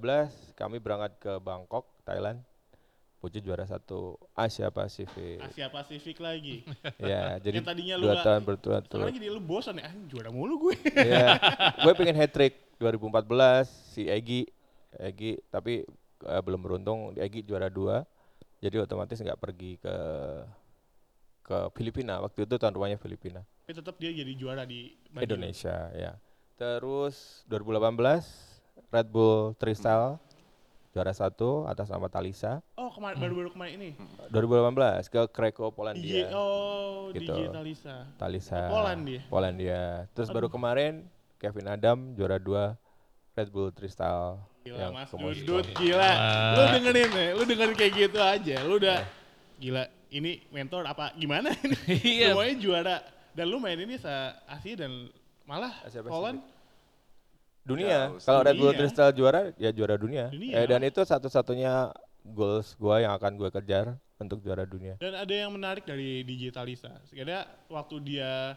kami 0.54 0.78
berangkat 0.78 1.18
ke 1.18 1.32
Bangkok, 1.42 1.90
Thailand. 2.06 2.38
Puci 3.16 3.40
juara 3.40 3.64
satu 3.64 4.20
Asia 4.32 4.68
Pasifik. 4.68 5.40
Asia 5.40 5.66
Pasifik 5.66 6.20
lagi. 6.20 6.62
ya, 7.00 7.40
jadi 7.40 7.58
Yang 7.58 7.68
tadinya 7.68 7.94
lu 7.96 8.04
dua 8.04 8.12
nggak- 8.12 8.22
tahun 8.22 8.40
Sekarang 8.40 8.44
berturut-turut. 8.46 9.08
jadi 9.10 9.28
lu 9.28 9.40
bosan 9.40 9.74
ya, 9.76 9.88
ah, 9.88 9.94
juara 10.06 10.30
mulu 10.30 10.54
gue. 10.62 10.76
ya, 10.94 11.40
gue 11.82 11.92
pengen 11.94 12.16
hat 12.16 12.30
trick 12.30 12.54
2014 12.76 13.64
si 13.90 14.04
Egi, 14.04 14.44
Egi 14.94 15.40
tapi 15.48 15.82
eh, 16.22 16.42
belum 16.44 16.60
beruntung 16.60 17.16
Egi 17.16 17.40
juara 17.40 17.66
dua, 17.66 18.04
jadi 18.60 18.80
otomatis 18.80 19.16
nggak 19.16 19.40
pergi 19.40 19.80
ke 19.80 19.96
ke 21.42 21.56
Filipina. 21.72 22.18
Waktu 22.20 22.44
itu 22.44 22.54
tuan 22.56 22.74
rumahnya 22.74 22.98
Filipina. 22.98 23.40
Tapi 23.64 23.72
tetap 23.72 23.96
dia 23.96 24.10
jadi 24.10 24.32
juara 24.34 24.62
di. 24.62 24.92
Indonesia 25.16 25.88
ya. 25.94 26.18
Terus 26.54 27.44
2018 27.46 27.96
Red 28.88 29.08
Bull 29.08 29.56
Tristal 29.56 30.20
juara 30.96 31.12
satu 31.12 31.68
atas 31.68 31.92
nama 31.92 32.08
Talisa. 32.08 32.64
Oh, 32.72 32.88
kemarin 32.88 33.20
baru-baru 33.20 33.52
kemarin 33.52 33.72
ini. 33.76 33.90
2018 34.32 35.12
ke 35.12 35.20
Krakow 35.28 35.68
DJ, 35.68 35.76
Polandia. 35.76 36.24
oh, 36.32 37.12
Gitu. 37.12 37.36
DJ 37.36 37.52
Talisa. 37.52 37.96
Talisa. 38.16 38.60
Polandia. 38.72 39.20
Polandia. 39.28 39.82
Terus 40.16 40.32
baru 40.32 40.48
kemarin 40.48 41.04
Kevin 41.36 41.68
Adam 41.68 42.16
juara 42.16 42.40
dua 42.40 42.80
Red 43.36 43.52
Bull 43.52 43.68
Tristal 43.76 44.40
Gila 44.64 44.88
mas 44.88 45.12
ke 45.12 45.20
Moskow. 45.20 45.60
Dudut, 45.60 45.66
gila. 45.76 46.10
Lu 46.56 46.62
dengerin 46.80 47.10
ya, 47.12 47.26
lu 47.36 47.42
dengerin 47.44 47.76
kayak 47.76 47.92
gitu 47.92 48.18
aja. 48.18 48.56
Lu 48.64 48.80
udah, 48.80 48.98
gila 49.60 49.84
ini 50.08 50.40
mentor 50.48 50.88
apa 50.88 51.12
gimana 51.20 51.52
ini? 51.60 51.76
Iya. 52.24 52.32
Semuanya 52.32 52.54
juara. 52.56 52.96
Dan 53.36 53.52
lu 53.52 53.60
main 53.60 53.76
ini 53.76 54.00
se 54.00 54.08
Asia 54.48 54.80
dan 54.80 55.12
malah 55.44 55.76
Asia. 55.84 56.00
Poland. 56.00 56.40
Dunia. 57.66 57.98
Kalau 58.22 58.40
Red 58.46 58.56
Bull. 58.56 58.72
Tristal 58.78 59.10
juara 59.10 59.50
ya 59.58 59.70
juara 59.74 59.98
dunia. 59.98 60.30
Dunia. 60.30 60.54
Eh, 60.62 60.66
dan 60.70 60.80
itu 60.86 61.02
satu-satunya 61.02 61.90
goals 62.22 62.78
gua 62.78 63.02
yang 63.02 63.12
akan 63.18 63.34
gue 63.34 63.50
kejar 63.50 63.98
untuk 64.16 64.40
juara 64.40 64.62
dunia. 64.64 64.94
Dan 65.02 65.18
ada 65.18 65.34
yang 65.34 65.50
menarik 65.52 65.82
dari 65.84 66.22
DJ 66.22 66.54
Talisa. 66.54 66.94
Sebenarnya 67.10 67.44
waktu 67.68 67.96
dia 68.00 68.54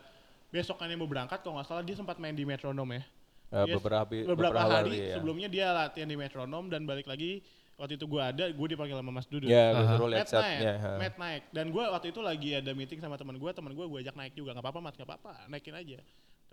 besokannya 0.50 0.98
mau 0.98 1.10
berangkat, 1.10 1.42
kalau 1.42 1.58
nggak 1.60 1.68
salah 1.68 1.84
dia 1.86 1.98
sempat 1.98 2.18
main 2.18 2.34
di 2.34 2.46
metronom 2.48 2.88
ya. 2.90 3.04
Eh, 3.50 3.66
Dia 3.66 3.76
beberapa 3.82 4.14
beberapa, 4.30 4.62
hari 4.62 5.10
ya. 5.10 5.18
sebelumnya 5.18 5.50
dia 5.50 5.74
latihan 5.74 6.06
di 6.06 6.14
metronom 6.14 6.70
dan 6.70 6.86
balik 6.86 7.10
lagi 7.10 7.42
waktu 7.82 7.98
itu 7.98 8.06
gue 8.06 8.22
ada, 8.22 8.46
gue 8.46 8.68
dipanggil 8.70 8.94
sama 8.94 9.10
Mas 9.10 9.26
Dudut. 9.26 9.50
Ya, 9.50 9.74
gue 9.74 9.86
Aha. 9.90 9.94
suruh 9.98 10.10
lihat 10.12 10.28
naik, 10.30 10.60
ha. 10.62 10.92
Matt 11.02 11.16
naik. 11.18 11.44
Dan 11.50 11.66
gue 11.74 11.82
waktu 11.82 12.08
itu 12.14 12.22
lagi 12.22 12.50
ada 12.54 12.72
meeting 12.78 13.02
sama 13.02 13.18
teman 13.18 13.42
gue, 13.42 13.52
teman 13.56 13.74
gue 13.74 13.86
gue 13.90 14.00
ajak 14.06 14.14
naik 14.20 14.34
juga, 14.38 14.54
nggak 14.54 14.62
apa-apa 14.62 14.80
mas, 14.86 14.94
nggak 15.00 15.10
apa-apa, 15.10 15.34
naikin 15.50 15.74
aja. 15.74 15.98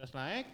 Terus 0.00 0.12
naik, 0.16 0.46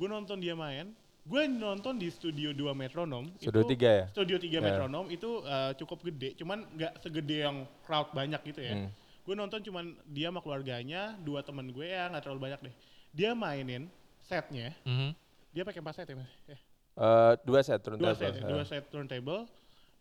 gue 0.00 0.08
nonton 0.08 0.40
dia 0.40 0.56
main, 0.56 0.88
gue 1.24 1.42
nonton 1.48 1.96
di 1.96 2.08
studio 2.08 2.52
2 2.52 2.72
metronom. 2.72 3.24
Studio 3.40 3.64
itu- 3.64 3.70
tiga 3.72 3.90
ya? 3.90 4.04
Studio 4.12 4.36
3 4.36 4.52
Ya. 4.52 4.60
metronom 4.60 5.08
itu 5.08 5.40
eh, 5.42 5.72
cukup 5.74 6.04
gede, 6.04 6.36
cuman 6.36 6.68
nggak 6.70 6.92
segede 7.00 7.36
yang 7.42 7.64
crowd 7.82 8.12
banyak 8.12 8.40
gitu 8.44 8.60
ya. 8.60 8.74
Hmm. 8.76 8.88
Gue 9.24 9.32
nonton 9.32 9.60
cuman 9.60 9.84
dia 10.06 10.28
sama 10.28 10.38
keluarganya, 10.38 11.16
dua 11.18 11.40
temen 11.40 11.72
gue 11.72 11.88
ya 11.88 12.12
nggak 12.12 12.22
terlalu 12.22 12.40
banyak 12.44 12.60
deh. 12.68 12.74
Dia 13.10 13.32
mainin 13.32 13.88
setnya, 14.20 14.76
Mhm. 14.84 15.16
dia 15.50 15.62
pakai 15.64 15.80
empat 15.80 15.94
set 15.96 16.08
ya 16.08 16.16
mas? 16.16 16.28
Eh, 16.46 16.60
Eh, 16.94 17.32
dua 17.42 17.60
set 17.60 17.80
turun 17.80 17.96
dua 17.98 18.12
table. 18.12 18.20
set, 18.20 18.32
ya, 18.36 18.42
dua 18.44 18.62
set 18.62 18.84
turntable. 18.86 19.48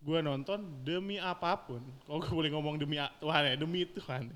Gue 0.04 0.20
nonton 0.20 0.60
demi 0.84 1.16
apa 1.16 1.56
pun, 1.56 1.80
kalau 2.04 2.20
gue 2.20 2.34
boleh 2.36 2.52
ngomong 2.52 2.76
demi 2.76 3.00
Tuhan 3.18 3.42
ya, 3.48 3.56
demi 3.56 3.88
Tuhan. 3.88 4.28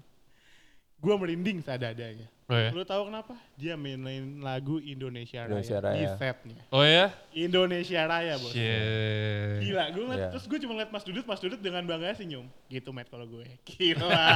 Gue 0.98 1.14
merinding 1.14 1.60
sadadanya. 1.60 2.32
Oh 2.48 2.56
ya? 2.56 2.72
Lu 2.72 2.80
tahu 2.82 3.12
kenapa? 3.12 3.36
Dia 3.54 3.76
mainin 3.76 4.40
lagu 4.40 4.80
Indonesia 4.80 5.44
Raya, 5.44 5.52
Indonesia 5.52 5.78
di 5.78 5.84
Raya. 6.00 6.16
setnya. 6.16 6.60
Oh 6.72 6.80
ya? 6.80 7.12
Indonesia 7.36 8.00
Raya 8.02 8.40
bos. 8.40 8.56
Shit. 8.56 9.60
Gila, 9.62 9.84
gue 9.92 10.00
ngeliat, 10.02 10.22
Iya. 10.22 10.30
terus 10.32 10.46
gue 10.48 10.60
cuma 10.64 10.72
ngeliat 10.74 10.88
Mas 10.90 11.04
Dudut, 11.04 11.26
Mas 11.28 11.40
Dudut 11.40 11.60
dengan 11.60 11.84
bangga 11.84 12.16
senyum. 12.16 12.48
Gitu 12.66 12.88
Matt 12.90 13.12
kalau 13.12 13.28
gue. 13.28 13.44
Gila. 13.70 14.32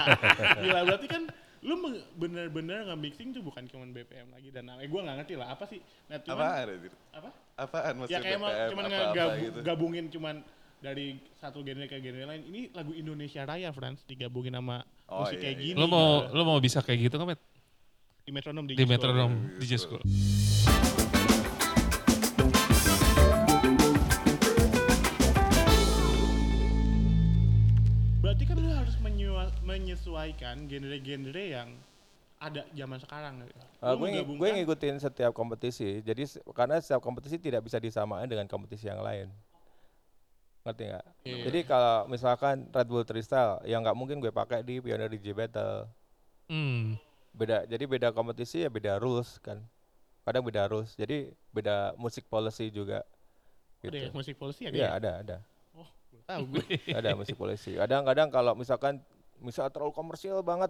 Gila, 0.60 0.80
berarti 0.84 1.08
kan 1.08 1.24
lu 1.62 1.80
meng- 1.80 2.04
bener-bener 2.14 2.84
nge-mixing 2.86 3.32
tuh 3.32 3.40
bukan 3.40 3.64
cuma 3.66 3.88
BPM 3.88 4.28
lagi 4.28 4.50
dan 4.50 4.68
eh, 4.74 4.84
gue 4.84 5.00
gak 5.00 5.16
ngerti 5.16 5.36
lah 5.36 5.48
apa 5.50 5.64
sih. 5.66 5.80
Nah, 6.06 6.20
cuman, 6.20 6.36
Apaan 6.36 6.68
apa? 7.16 7.30
Apaan 7.56 7.84
Ya 7.88 7.96
maksudnya 7.96 8.20
kayak 8.20 8.36
emang 8.36 8.52
BPM, 8.52 8.68
cuman 8.68 8.84
apa-apa 8.84 9.00
ngegabu- 9.08 9.40
gitu. 9.40 9.60
gabungin 9.64 10.06
cuman 10.12 10.36
dari 10.82 11.08
satu 11.38 11.62
genre 11.62 11.86
ke 11.86 11.96
genre 11.96 12.26
lain. 12.28 12.44
Ini 12.44 12.62
lagu 12.74 12.92
Indonesia 12.92 13.46
Raya, 13.46 13.72
Frans, 13.72 14.04
digabungin 14.04 14.52
sama 14.52 14.84
Oh, 15.06 15.22
musik 15.22 15.38
iya, 15.38 15.44
kayak 15.46 15.56
iya. 15.56 15.64
gini. 15.66 15.78
Lu 15.78 15.86
mau 15.86 16.08
lu 16.28 16.42
mau 16.42 16.58
bisa 16.58 16.80
kayak 16.80 17.08
gitu 17.08 17.16
kan, 17.16 17.28
Met? 17.30 17.40
di 18.22 18.30
metronom 18.30 18.64
di, 18.70 18.78
di 18.78 18.86
metronom 18.86 19.32
iya, 19.34 19.58
di 19.58 19.66
iya. 19.66 19.78
School. 19.82 20.02
Berarti 28.22 28.44
kan 28.46 28.56
lu 28.62 28.70
harus 28.70 28.96
menyesuaikan 29.66 30.70
genre-genre 30.70 31.46
yang 31.50 31.70
ada 32.42 32.66
zaman 32.74 32.98
sekarang. 33.02 33.34
Uh, 33.82 33.94
gue, 33.98 34.22
gue 34.22 34.50
ngikutin 34.62 34.98
setiap 35.02 35.34
kompetisi, 35.34 36.02
jadi 36.06 36.26
karena 36.54 36.82
setiap 36.82 37.02
kompetisi 37.02 37.38
tidak 37.38 37.66
bisa 37.66 37.78
disamain 37.78 38.30
dengan 38.30 38.46
kompetisi 38.46 38.86
yang 38.90 39.02
lain. 39.02 39.30
Ngerti 40.62 40.84
nggak? 40.94 41.06
Yeah. 41.26 41.44
Jadi 41.50 41.60
kalau 41.66 42.06
misalkan 42.06 42.70
Red 42.70 42.86
Bull 42.86 43.06
Tristel 43.06 43.62
yang 43.66 43.82
nggak 43.82 43.98
mungkin 43.98 44.22
gue 44.22 44.30
pakai 44.30 44.62
di 44.62 44.78
Pioneer 44.78 45.10
DJ 45.10 45.34
Battle. 45.34 45.90
Mm. 46.50 47.11
Beda, 47.32 47.64
jadi 47.64 47.84
beda 47.88 48.12
kompetisi 48.12 48.64
ya 48.64 48.70
beda 48.70 49.00
rules 49.00 49.40
kan. 49.40 49.64
Kadang 50.22 50.44
beda 50.46 50.68
rules, 50.68 50.94
jadi 50.94 51.32
beda 51.50 51.96
musik 51.96 52.28
policy 52.28 52.70
juga. 52.70 53.02
Ada 53.82 53.90
ya 53.90 54.10
Gitu. 54.12 54.14
musik 54.14 54.36
polisi 54.38 54.70
ada 54.70 54.76
Iya 54.78 54.86
ya? 54.86 54.92
ada, 55.00 55.12
ada. 55.26 55.38
Oh, 55.74 55.90
tahu 56.30 56.44
gue. 56.54 56.64
ada 57.00 57.18
musik 57.18 57.34
polisi. 57.34 57.74
Kadang-kadang 57.74 58.30
kalau 58.30 58.54
misalkan 58.54 59.02
misal 59.42 59.72
terlalu 59.74 59.96
komersial 59.96 60.46
banget, 60.46 60.70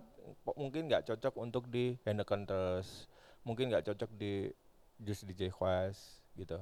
mungkin 0.55 0.87
nggak 0.87 1.03
cocok 1.11 1.33
untuk 1.35 1.67
di 1.67 1.99
Heineken 2.07 2.47
terus, 2.47 3.11
mungkin 3.43 3.67
nggak 3.67 3.83
cocok 3.91 4.09
di 4.15 4.47
Just 4.95 5.27
DJ 5.27 5.51
Quest 5.51 6.23
gitu, 6.39 6.61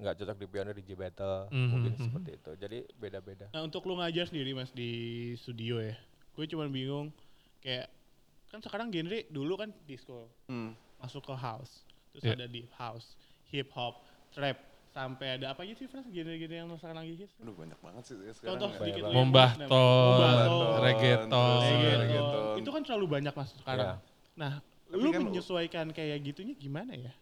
nggak 0.00 0.16
cocok 0.16 0.36
di 0.40 0.46
Pioneer 0.48 0.72
DJ 0.72 0.90
Battle, 0.96 1.52
Mhm, 1.52 1.68
mungkin 1.68 1.92
mhm. 1.92 2.00
seperti 2.00 2.30
itu. 2.40 2.50
Jadi 2.56 2.78
beda-beda. 2.96 3.46
Nah 3.52 3.62
untuk 3.62 3.84
lu 3.84 4.00
ngajar 4.00 4.24
sendiri 4.24 4.56
mas 4.56 4.72
di 4.72 4.90
studio 5.36 5.76
ya, 5.76 5.92
gue 6.32 6.44
cuman 6.48 6.72
bingung 6.72 7.12
kayak 7.60 7.92
kan 8.52 8.60
sekarang 8.60 8.88
genre 8.88 9.18
dulu 9.26 9.56
kan 9.56 9.72
disco 9.82 10.28
Hmm. 10.44 10.76
masuk 10.98 11.24
ke 11.24 11.34
house, 11.34 11.82
terus 12.12 12.22
Iya. 12.22 12.36
ada 12.36 12.46
deep 12.46 12.68
house, 12.72 13.16
hip 13.48 13.72
hop, 13.72 14.04
trap, 14.28 14.60
sampai 14.88 15.34
ada 15.34 15.50
apa 15.50 15.64
aja 15.64 15.72
sih 15.72 15.86
Frans 15.86 16.04
genre-genre 16.06 16.52
yang 16.54 16.68
sekarang 16.76 17.00
lagi 17.00 17.16
hits? 17.16 17.32
Aduh 17.38 17.54
banyak 17.54 17.74
banget 17.74 18.02
sih 18.04 18.14
ya 18.14 18.30
sekarang. 18.30 18.50
Contoh 18.54 18.68
ya. 18.68 18.76
sedikit 18.78 19.02
Mombaton, 19.08 19.66
mau- 19.66 20.04
Mombaton, 20.12 20.78
reggaeton. 20.84 22.54
Itu 22.54 22.70
kan 22.70 22.82
terlalu 22.82 23.06
banyak 23.10 23.32
mas 23.32 23.50
sekarang. 23.56 23.96
Iya. 23.96 24.04
Nah, 24.34 24.52
Tapi 24.60 25.00
lu 25.00 25.08
kan- 25.10 25.24
menyesuaikan 25.24 25.86
kayak 25.90 26.20
gitunya 26.22 26.52
gimana 26.54 26.92
ya? 26.92 27.12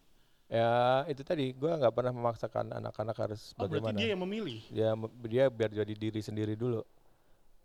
Ya 0.50 0.70
itu 1.06 1.22
tadi, 1.22 1.54
gue 1.54 1.70
nggak 1.70 1.94
pernah 1.94 2.10
memaksakan 2.10 2.74
anak-anak 2.74 3.14
harus 3.16 3.54
Oh 3.54 3.64
berarti 3.64 3.78
bagaimana. 3.80 3.96
dia 3.96 4.08
yang 4.10 4.20
memilih. 4.20 4.58
dia 4.68 4.88
me- 4.92 5.14
dia 5.24 5.44
biar 5.46 5.70
jadi 5.70 5.94
diri 5.94 6.18
sendiri 6.18 6.52
dulu 6.52 6.82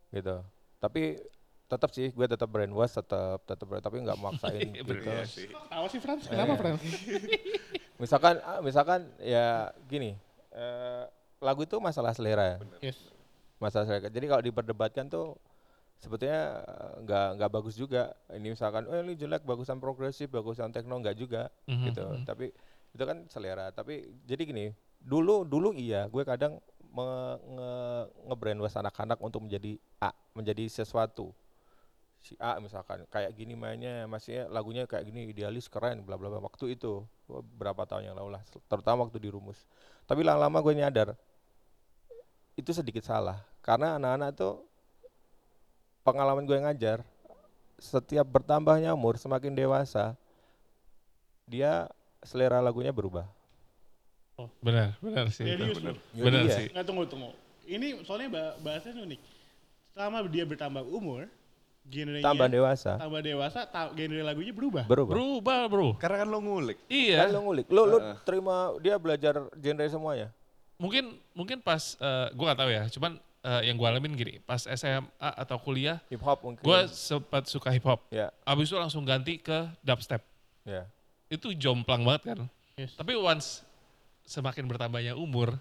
gitu 0.08 0.38
tapi 0.78 1.18
tetap 1.66 1.90
sih 1.90 2.10
gue 2.10 2.26
tetap 2.26 2.46
brainwash 2.46 2.94
tetap 2.94 3.42
tetap 3.42 3.66
tapi 3.80 3.98
nggak 4.00 4.18
maksain 4.18 4.70
gitu 4.78 4.94
Iya 4.96 5.26
sih. 5.26 5.50
Tahu 5.50 5.86
sih 5.88 5.98
Frans, 5.98 6.24
kenapa 6.24 6.54
Iya. 6.54 6.60
Frans? 6.60 6.82
misalkan 8.02 8.36
ah, 8.40 8.60
misalkan 8.60 9.02
ya 9.18 9.46
gini 9.86 10.14
eh, 10.52 11.04
lagu 11.40 11.62
itu 11.62 11.80
masalah 11.80 12.12
selera 12.12 12.46
ya 12.46 12.58
Yes. 12.84 13.00
masalah 13.58 13.88
selera 13.88 14.08
jadi 14.08 14.26
kalau 14.28 14.44
diperdebatkan 14.44 15.08
tuh 15.08 15.40
sebetulnya 15.98 16.60
eh, 16.62 16.94
nggak 17.02 17.28
nggak 17.40 17.52
bagus 17.52 17.74
juga 17.74 18.12
ini 18.30 18.52
misalkan 18.52 18.86
oh 18.86 18.96
ini 18.96 19.16
jelek 19.16 19.42
bagusan 19.42 19.80
progresif 19.80 20.28
bagusan 20.28 20.70
tekno 20.70 20.96
nggak 20.96 21.16
juga 21.16 21.48
Mhm, 21.66 21.84
gitu 21.88 22.04
mhm. 22.06 22.24
tapi 22.24 22.52
itu 22.92 23.04
kan 23.04 23.26
selera 23.26 23.72
tapi 23.72 24.12
jadi 24.22 24.44
gini 24.44 24.66
dulu 25.00 25.42
dulu 25.42 25.72
iya 25.72 26.06
gue 26.06 26.22
kadang 26.22 26.60
me- 26.88 27.40
nge 27.50 27.72
nge-brainwash 28.26 28.76
anak-anak 28.76 29.20
untuk 29.20 29.40
menjadi 29.42 29.76
A 29.98 30.12
menjadi 30.32 30.68
sesuatu 30.70 31.32
si 32.26 32.34
A 32.42 32.58
misalkan 32.58 33.06
kayak 33.14 33.38
gini 33.38 33.54
mainnya 33.54 34.10
masih 34.10 34.50
lagunya 34.50 34.90
kayak 34.90 35.06
gini 35.06 35.30
idealis 35.30 35.70
keren 35.70 36.02
bla 36.02 36.18
bla 36.18 36.34
bla 36.34 36.42
waktu 36.42 36.74
itu 36.74 37.06
berapa 37.54 37.86
tahun 37.86 38.10
yang 38.10 38.18
lalu 38.18 38.34
lah 38.34 38.42
terutama 38.66 39.06
waktu 39.06 39.22
di 39.22 39.30
rumus 39.30 39.62
tapi 40.10 40.26
lama-lama 40.26 40.58
gue 40.58 40.74
nyadar 40.74 41.10
itu 42.58 42.74
sedikit 42.74 43.06
salah 43.06 43.38
karena 43.62 44.02
anak-anak 44.02 44.34
tuh 44.34 44.66
pengalaman 46.02 46.50
gue 46.50 46.58
ngajar 46.58 47.06
setiap 47.78 48.26
bertambahnya 48.26 48.98
umur 48.98 49.22
semakin 49.22 49.54
dewasa 49.54 50.18
dia 51.46 51.86
selera 52.26 52.58
lagunya 52.58 52.90
berubah 52.90 53.30
Benar, 54.60 55.00
benar 55.00 55.32
sih. 55.32 55.48
Serius 55.48 55.80
bener. 55.80 55.96
lu. 55.96 56.20
Benar 56.28 56.44
Iya. 56.44 56.56
sih. 56.60 56.68
Nggak 56.76 56.84
tunggu 56.84 57.08
tunggu. 57.08 57.32
Ini 57.72 58.04
soalnya 58.04 58.28
ba- 58.36 58.56
bahasanya 58.60 59.08
unik. 59.08 59.22
Selama 59.96 60.28
dia 60.28 60.44
bertambah 60.44 60.84
umur, 60.84 61.32
genrenya 61.86 62.26
tambah 62.26 62.48
dewasa 62.48 62.98
tambah 62.98 63.22
dewasa, 63.22 63.60
ta- 63.64 63.94
genre 63.94 64.22
lagunya 64.22 64.52
berubah. 64.52 64.84
berubah 64.84 65.14
Berubah, 65.14 65.60
bro. 65.66 65.90
Karena 65.96 66.18
kan 66.22 66.28
lo 66.28 66.40
ngulik. 66.40 66.78
kan 66.82 66.90
Iya. 66.90 67.30
lu 67.30 67.40
ngulik 67.44 67.66
lu 67.70 67.82
lu 67.86 67.98
Heeh. 68.00 68.16
terima 68.22 68.56
dia 68.80 68.96
belajar 68.98 69.34
genre 69.54 69.86
semuanya 69.86 70.28
Mungkin 70.76 71.08
mungkin 71.32 71.58
pas 71.60 71.96
eh, 71.96 72.28
gua 72.34 72.52
gak 72.52 72.60
tahu 72.60 72.70
ya, 72.70 72.84
cuman 72.90 73.12
eh, 73.42 73.62
yang 73.66 73.80
gua 73.80 73.90
alamin 73.90 74.12
gini, 74.12 74.34
pas 74.40 74.60
SMA 74.60 75.08
atau 75.16 75.56
kuliah, 75.56 76.04
hip 76.10 76.20
hop 76.20 76.44
mungkin 76.44 76.60
gua 76.60 76.84
sempat 76.86 77.46
suka 77.46 77.70
hip 77.70 77.82
hop. 77.82 78.04
ya 78.10 78.28
Abis 78.44 78.68
itu 78.68 78.76
langsung 78.76 79.06
ganti 79.06 79.38
ke 79.38 79.72
dubstep. 79.80 80.20
ya 80.64 80.84
Itu 81.26 81.54
jomplang 81.54 82.04
banget 82.04 82.22
kan. 82.28 82.40
Yes. 82.76 82.92
Tapi 82.94 83.16
once 83.16 83.64
semakin 84.24 84.66
bertambahnya 84.66 85.14
umur, 85.14 85.56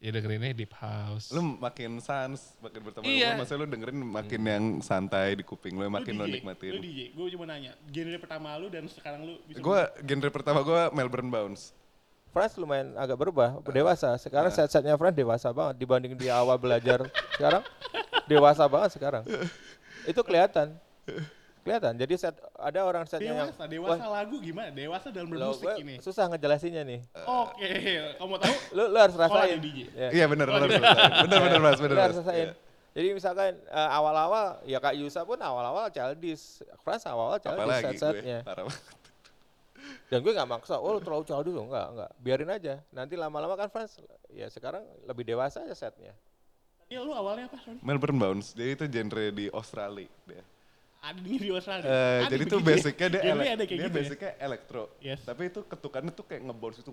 ya 0.00 0.10
dengerinnya 0.10 0.56
deep 0.56 0.72
house. 0.72 1.28
Lu 1.28 1.44
makin 1.60 2.00
sans, 2.00 2.56
makin 2.58 2.80
bertambah 2.80 3.04
Iya. 3.04 3.36
umur, 3.36 3.44
maksudnya 3.44 3.60
lu 3.60 3.68
dengerin 3.68 3.98
makin 4.00 4.40
yang 4.42 4.64
santai 4.80 5.36
di 5.36 5.44
kuping 5.44 5.76
lu, 5.76 5.84
Lu 5.84 5.92
makin 5.92 6.16
lu 6.16 6.24
DJ, 6.24 6.26
Lu 6.26 6.34
nikmatin. 6.40 6.72
DJ, 6.80 7.00
gue 7.12 7.26
cuma 7.36 7.44
nanya, 7.44 7.72
genre 7.86 8.18
pertama 8.18 8.56
lu 8.56 8.66
dan 8.66 8.88
sekarang 8.88 9.20
lu 9.22 9.36
bisa 9.44 9.60
Gue 9.60 9.80
genre 10.00 10.30
pertama 10.32 10.64
gue 10.64 10.80
Melbourne 10.90 11.28
Bounce. 11.28 11.76
Franz 12.30 12.54
lumayan 12.54 12.94
agak 12.94 13.18
berubah 13.18 13.58
dewasa 13.68 14.14
sekarang 14.14 14.54
set-setnya 14.54 14.94
Franz 14.94 15.18
dewasa 15.18 15.50
banget 15.50 15.82
dibanding 15.82 16.14
di 16.14 16.30
awal 16.30 16.54
belajar 16.56 17.10
sekarang 17.34 17.66
dewasa 18.30 18.70
banget 18.70 18.94
sekarang 18.94 19.26
itu 20.10 20.20
kelihatan 20.22 20.78
kelihatan 21.60 21.92
jadi 21.94 22.14
set 22.16 22.34
ada 22.56 22.80
orang 22.82 23.04
setnya 23.04 23.32
yang 23.32 23.48
dewasa, 23.52 23.64
dewasa 23.68 24.04
lagu 24.08 24.36
gimana? 24.40 24.68
Dewasa 24.72 25.06
dalam 25.08 25.28
bermusik 25.28 25.62
gue 25.62 25.74
ini. 25.80 25.94
susah 26.00 26.28
ngejelasinnya 26.28 26.82
nih 26.82 27.00
Oke, 27.24 27.68
kamu 28.16 28.26
mau 28.26 28.38
tahu? 28.38 28.54
lu, 28.76 28.84
lu 28.88 28.98
harus 28.98 29.16
rasain 29.16 29.58
di 29.58 29.70
DJ. 29.70 29.78
Ya. 29.92 30.08
Iya 30.12 30.24
benar 30.26 30.46
benar 30.48 30.68
benar 30.68 31.40
benar 31.44 31.60
mas 31.68 31.78
benar 31.78 31.96
Lu 31.96 32.02
harus 32.02 32.18
rasain 32.24 32.48
Iya. 32.50 32.52
jadi 32.90 33.08
misalkan 33.14 33.52
eh, 33.54 33.88
awal-awal 33.94 34.46
ya 34.64 34.78
kak 34.78 34.98
Yusa 34.98 35.22
pun 35.22 35.38
awal-awal 35.38 35.86
childish 35.88 36.60
Franz 36.82 37.06
awal-awal 37.06 37.38
childish 37.38 37.78
set-setnya 37.94 38.42
dan 40.10 40.18
gue 40.22 40.32
nggak 40.34 40.50
maksa 40.50 40.74
oh 40.74 40.98
lu 40.98 41.00
terlalu 41.00 41.22
childish 41.22 41.54
loh 41.54 41.66
enggak 41.66 41.86
enggak 41.94 42.10
biarin 42.18 42.50
aja 42.50 42.74
nanti 42.90 43.14
lama-lama 43.14 43.54
kan 43.54 43.70
Franz 43.70 43.98
ya 44.28 44.46
sekarang 44.46 44.82
lebih 45.06 45.22
dewasa 45.24 45.62
aja 45.62 45.74
setnya 45.76 46.14
Iya, 46.90 47.06
lu 47.06 47.14
awalnya 47.14 47.46
apa? 47.46 47.54
Sorry. 47.62 47.78
Melbourne 47.86 48.18
Bounce, 48.18 48.50
jadi 48.50 48.74
itu 48.74 48.84
genre 48.90 49.30
di 49.30 49.46
Australia. 49.54 50.10
Dia. 50.26 50.42
Ada 51.00 51.16
di 51.16 51.48
Australia. 51.48 51.84
Eh, 51.88 52.20
Ada 52.20 52.32
jadi 52.36 52.44
tuh 52.44 52.60
ya? 52.60 52.66
basicnya 52.68 53.08
dia, 53.08 53.20
elek- 53.24 53.48
ada 53.48 53.64
kayak 53.64 53.68
dia 53.68 53.76
gitu 53.80 53.88
ya? 53.88 53.96
basicnya 53.96 54.30
elektro. 54.36 54.82
Yes. 55.00 55.20
Tapi 55.24 55.42
itu 55.48 55.60
ketukannya 55.64 56.12
tuh 56.12 56.24
kayak 56.28 56.42
nge-bounce 56.44 56.80
itu. 56.84 56.92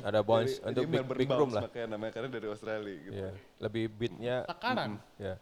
ada 0.00 0.22
bounce 0.22 0.62
untuk 0.62 0.86
big, 0.86 1.02
big 1.18 1.28
room 1.28 1.50
lah 1.50 1.66
Makanya 1.66 1.98
namanya 1.98 2.12
karena 2.14 2.28
dari 2.30 2.46
Australia 2.48 2.94
gitu. 3.04 3.12
Iya, 3.12 3.30
lebih 3.60 3.84
beatnya 3.90 4.36
Sekarang. 4.48 4.96
ya 5.20 5.34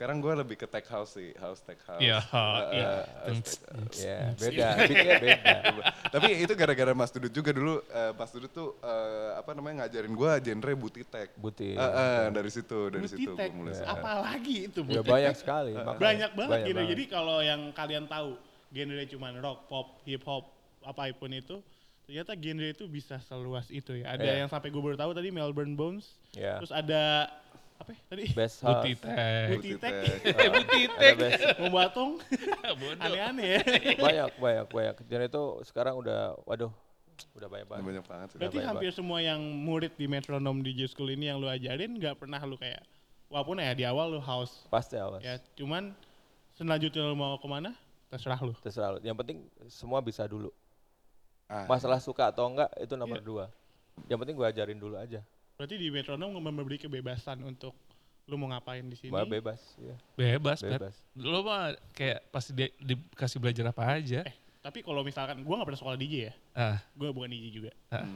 Sekarang 0.00 0.16
gue 0.16 0.32
lebih 0.32 0.56
ke 0.56 0.64
tech 0.64 0.88
house 0.88 1.12
sih, 1.12 1.36
house 1.36 1.60
tech 1.60 1.76
house. 1.84 2.00
Iya, 2.00 2.24
Eh, 2.24 2.64
iya. 2.72 2.88
eh, 2.88 3.04
house 3.28 3.60
tech- 3.60 4.00
ya 4.00 4.18
beda 4.32 4.66
beatnya 4.80 5.14
beda 5.20 5.56
Tapi 6.08 6.28
itu 6.40 6.52
gara-gara 6.54 6.92
Mas 6.96 7.12
Dudut 7.12 7.28
juga 7.30 7.52
dulu. 7.52 7.84
eh, 7.84 8.12
Mas 8.16 8.32
Dudut 8.32 8.48
tuh 8.48 8.80
eh, 8.80 9.30
apa 9.36 9.52
namanya 9.52 9.84
ngajarin 9.84 10.08
gue 10.10 10.30
genre 10.40 10.72
booty 10.74 11.04
tech. 11.04 11.28
buti 11.36 11.76
Eh, 11.76 11.84
eh, 11.84 12.32
dari 12.32 12.48
situ, 12.48 12.88
dari 12.88 13.04
Booty 13.04 13.12
situ 13.14 13.30
gue 13.30 13.52
mulai. 13.52 13.70
Ya. 13.70 13.76
suka. 13.76 13.92
Apalagi 13.92 14.56
itu 14.64 14.80
ya 14.80 14.88
booty 14.96 15.04
banyak 15.06 15.28
tech. 15.30 15.38
sekali 15.38 15.70
makanya. 15.76 16.00
Banyak 16.00 16.30
banget 16.32 16.48
Banyak 16.56 16.66
genre. 16.72 16.84
Jadi 16.88 17.04
kalau 17.06 17.38
yang 17.38 17.60
kalian 17.70 18.04
tahu 18.06 18.30
genre 18.70 19.04
cuman 19.06 19.32
rock, 19.38 19.58
pop, 19.68 19.86
hip 20.02 20.24
hop, 20.24 20.48
apa 20.80 21.12
pun 21.12 21.28
itu, 21.28 21.60
ternyata 22.02 22.32
genre 22.34 22.72
itu 22.72 22.88
bisa 22.88 23.20
seluas 23.20 23.68
itu 23.68 24.00
ya. 24.00 24.16
Ada 24.16 24.24
Iya. 24.24 24.34
yang 24.38 24.48
sampai 24.48 24.72
gue 24.72 24.80
baru 24.80 24.96
tahu 24.96 25.12
tadi 25.12 25.28
Melbourne 25.28 25.76
Bones, 25.76 26.08
ya 26.32 26.56
terus 26.56 26.72
ada 26.72 27.28
apa 27.80 27.90
ya 27.90 28.00
tadi? 28.06 28.24
best 28.30 28.56
house. 28.60 28.84
Eh, 28.84 29.56
ada 29.56 29.78
tech. 29.80 31.14
best 31.16 31.42
Membatong, 31.58 32.20
Bodoh. 32.80 33.00
aneh-aneh 33.00 33.48
ya. 33.56 33.60
banyak 33.96 34.28
banyak 34.36 34.66
banyak 34.68 34.94
genre 35.02 35.24
itu 35.24 35.42
sekarang 35.64 35.94
udah 35.96 36.36
waduh 36.44 36.68
udah 37.34 37.48
banyak 37.48 37.66
banget 37.66 37.84
Banyak 37.84 38.04
banget 38.04 38.26
sih. 38.28 38.36
Berarti 38.36 38.56
banyak 38.56 38.68
hampir 38.68 38.90
semua 38.92 39.18
yang 39.18 39.40
murid 39.40 39.92
di 39.94 40.04
Metronom 40.04 40.60
DJ 40.60 40.86
School 40.86 41.08
ini 41.08 41.26
yang 41.26 41.36
lu 41.36 41.48
ajarin 41.48 41.92
nggak 41.92 42.16
pernah 42.16 42.40
lu 42.40 42.56
kayak, 42.56 42.80
walaupun 43.28 43.56
ya 43.56 43.72
di 43.72 43.84
awal 43.84 44.08
lu 44.10 44.20
house, 44.20 44.64
pasti 44.68 44.96
awas 44.96 45.20
ya 45.20 45.36
cuman 45.54 45.92
selanjutnya 46.52 47.00
lu 47.02 47.16
mau 47.16 47.36
ke 47.36 47.44
mana, 47.44 47.72
terserah 48.08 48.40
lu. 48.40 48.52
terserah 48.58 48.90
lu. 48.92 49.00
yang 49.00 49.14
penting 49.14 49.40
semua 49.66 50.00
bisa 50.00 50.24
dulu 50.24 50.52
Ah, 51.44 51.66
masalah 51.66 51.98
suka 51.98 52.30
atau 52.30 52.46
enggak 52.46 52.70
itu 52.78 52.94
nomor 52.94 53.18
Iya. 53.18 53.26
dua 53.26 53.44
yang 54.06 54.16
penting 54.16 54.38
gue 54.38 54.46
ajarin 54.46 54.78
dulu 54.78 54.94
aja 54.94 55.18
Berarti 55.60 55.76
di 55.76 55.92
Metronom 55.92 56.40
memberi 56.40 56.80
kebebasan 56.80 57.44
untuk 57.44 57.76
lu 58.24 58.40
mau 58.40 58.48
ngapain 58.48 58.80
di 58.80 58.96
sini. 58.96 59.12
Bah, 59.12 59.28
bebas 59.28 59.60
ya. 59.76 59.92
Bebas, 60.16 60.64
bebas 60.64 60.96
Lo 61.12 61.44
mah 61.44 61.76
kayak 61.92 62.32
pasti 62.32 62.56
di, 62.56 62.64
dikasih 62.80 63.36
belajar 63.36 63.68
apa 63.68 63.84
aja. 64.00 64.24
Eh, 64.24 64.32
tapi 64.64 64.80
kalau 64.80 65.04
misalkan 65.04 65.44
gua 65.44 65.60
nggak 65.60 65.68
pernah 65.68 65.80
sekolah 65.84 65.98
DJ 66.00 66.14
ya, 66.16 66.34
Ah, 66.56 66.78
gua 66.96 67.12
bukan 67.12 67.28
DJ 67.28 67.52
juga. 67.52 67.76
ah. 67.92 68.08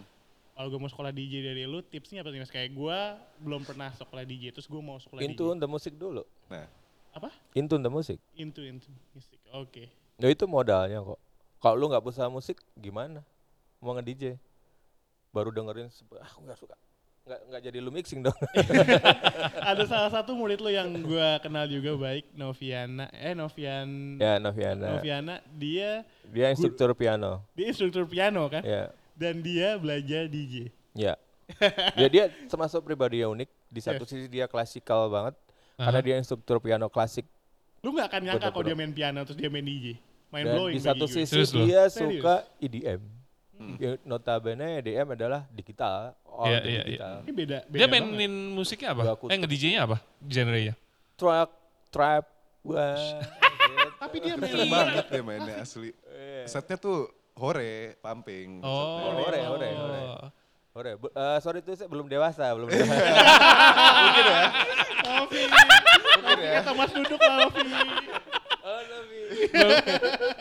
Kalau 0.57 0.73
gua 0.73 0.81
mau 0.81 0.89
sekolah 0.89 1.13
DJ 1.13 1.45
dari 1.45 1.69
lu, 1.69 1.85
tipsnya 1.85 2.25
apa 2.25 2.33
sih 2.33 2.41
mas? 2.41 2.49
Kayak 2.49 2.73
gua 2.73 3.21
belum 3.37 3.61
pernah 3.69 3.93
sekolah 3.93 4.25
DJ, 4.25 4.49
terus 4.49 4.65
gua 4.65 4.81
mau 4.81 4.97
sekolah 4.97 5.21
into 5.21 5.45
DJ. 5.45 5.61
the 5.61 5.69
musik 5.69 5.93
dulu 6.01 6.25
Nah, 6.49 6.65
apa? 7.13 7.29
Into 7.53 7.77
the 7.77 7.93
musik. 7.93 8.17
Into 8.41 8.65
into 8.65 8.89
music. 9.13 9.37
Oke. 9.53 9.93
Ya 10.17 10.33
itu 10.33 10.49
modalnya 10.49 10.97
kok. 11.05 11.21
Kalau 11.61 11.77
lu 11.77 11.93
nggak 11.93 12.09
bisa 12.09 12.25
musik 12.33 12.57
gimana? 12.73 13.21
Mau 13.85 13.93
nge-DJ? 14.01 14.41
Baru 15.29 15.53
dengerin, 15.53 15.93
ah, 15.93 16.25
aku 16.25 16.41
nggak 16.49 16.57
suka. 16.57 16.77
Nggak 17.25 17.41
nggak 17.49 17.63
jadi 17.65 17.79
lu 17.81 17.89
mixing 17.89 18.21
dong. 18.21 18.37
Ada 19.73 19.89
salah 19.89 20.13
satu 20.13 20.37
murid 20.37 20.61
lo 20.61 20.69
yang 20.69 20.93
gua 21.01 21.41
kenal 21.41 21.65
juga 21.65 21.97
baik, 21.97 22.29
Noviana. 22.37 23.09
Eh 23.17 23.33
Novian 23.33 24.21
ya 24.21 24.37
Noviana. 24.37 25.01
Noviana, 25.01 25.35
dia 25.49 26.05
Dia 26.29 26.53
instruktur 26.53 26.93
piano. 26.93 27.41
dia 27.57 27.73
instruktur 27.73 28.05
piano 28.05 28.45
kan? 28.53 28.61
Ya. 28.61 28.93
Dan 29.17 29.41
dia 29.41 29.81
belajar 29.81 30.29
DJ. 30.29 30.69
Ya. 30.93 31.17
ya 31.97 32.07
dia 32.13 32.29
termasuk 32.45 32.85
pribadi 32.85 33.25
yang 33.25 33.33
unik. 33.33 33.49
Di 33.73 33.81
satu 33.81 34.05
Yes. 34.05 34.11
sisi 34.13 34.29
dia 34.29 34.45
klasikal 34.45 35.09
banget 35.09 35.33
karena 35.81 36.01
dia 36.05 36.15
instruktur 36.21 36.61
piano 36.61 36.93
klasik. 36.93 37.25
Lu 37.81 37.97
nggak 37.97 38.13
akan 38.13 38.21
nyangka 38.21 38.53
kalau 38.53 38.69
dia 38.69 38.77
main 38.77 38.93
piano 38.93 39.25
terus 39.25 39.41
dia 39.41 39.49
main 39.49 39.65
DJ. 39.65 39.97
Main 40.29 40.45
Dan 40.45 40.53
blowing 40.61 40.77
di 40.77 40.85
satu 40.85 41.09
gue. 41.09 41.25
sisi 41.25 41.41
dia 41.57 41.89
Serius. 41.89 42.21
suka 42.21 42.45
EDM. 42.61 43.01
Ya, 43.55 43.95
notabene 44.03 44.79
EDM 44.79 45.15
adalah 45.15 45.47
digital, 45.49 46.13
all 46.27 46.47
Iya, 46.47 46.59
the 46.59 46.67
iya, 46.67 46.75
iya. 46.75 46.83
digital. 46.85 47.15
Ini 47.23 47.33
beda, 47.33 47.59
beda 47.65 47.79
Dia 47.79 47.87
banget. 47.87 48.03
mainin 48.11 48.35
musiknya 48.51 48.89
apa? 48.91 49.03
Kutub. 49.15 49.31
Eh 49.31 49.37
nge-DJ-nya 49.39 49.81
apa? 49.83 49.97
Genre-nya? 50.21 50.75
Truck, 51.15 51.51
trap, 51.89 52.25
wah. 52.61 52.99
gitu. 52.99 53.89
Tapi 54.03 54.17
dia 54.19 54.35
main 54.35 54.51
Keren 54.51 54.69
banget 54.69 55.05
dia 55.07 55.23
mainnya 55.23 55.55
asli. 55.61 55.91
Iya. 56.05 56.45
Setnya 56.45 56.77
tuh 56.77 57.07
hore, 57.35 57.95
pumping. 57.99 58.59
Oh. 58.61 59.23
Ore, 59.23 59.41
ore, 59.41 59.69
ore. 59.71 60.01
Ore, 60.75 60.91
bu- 60.99 61.11
eh, 61.11 61.39
sorry 61.39 61.63
itu 61.63 61.71
saya 61.73 61.87
belum 61.87 62.05
dewasa, 62.05 62.51
belum 62.51 62.67
dewasa. 62.67 62.91
Novi. 65.07 65.43
Novi 66.19 66.47
kata 66.51 66.71
Mas 66.75 66.91
duduk 66.91 67.21
Novi. 67.23 67.63
oh, 68.61 68.81
Novi. 68.83 69.24
Belum, 69.47 69.71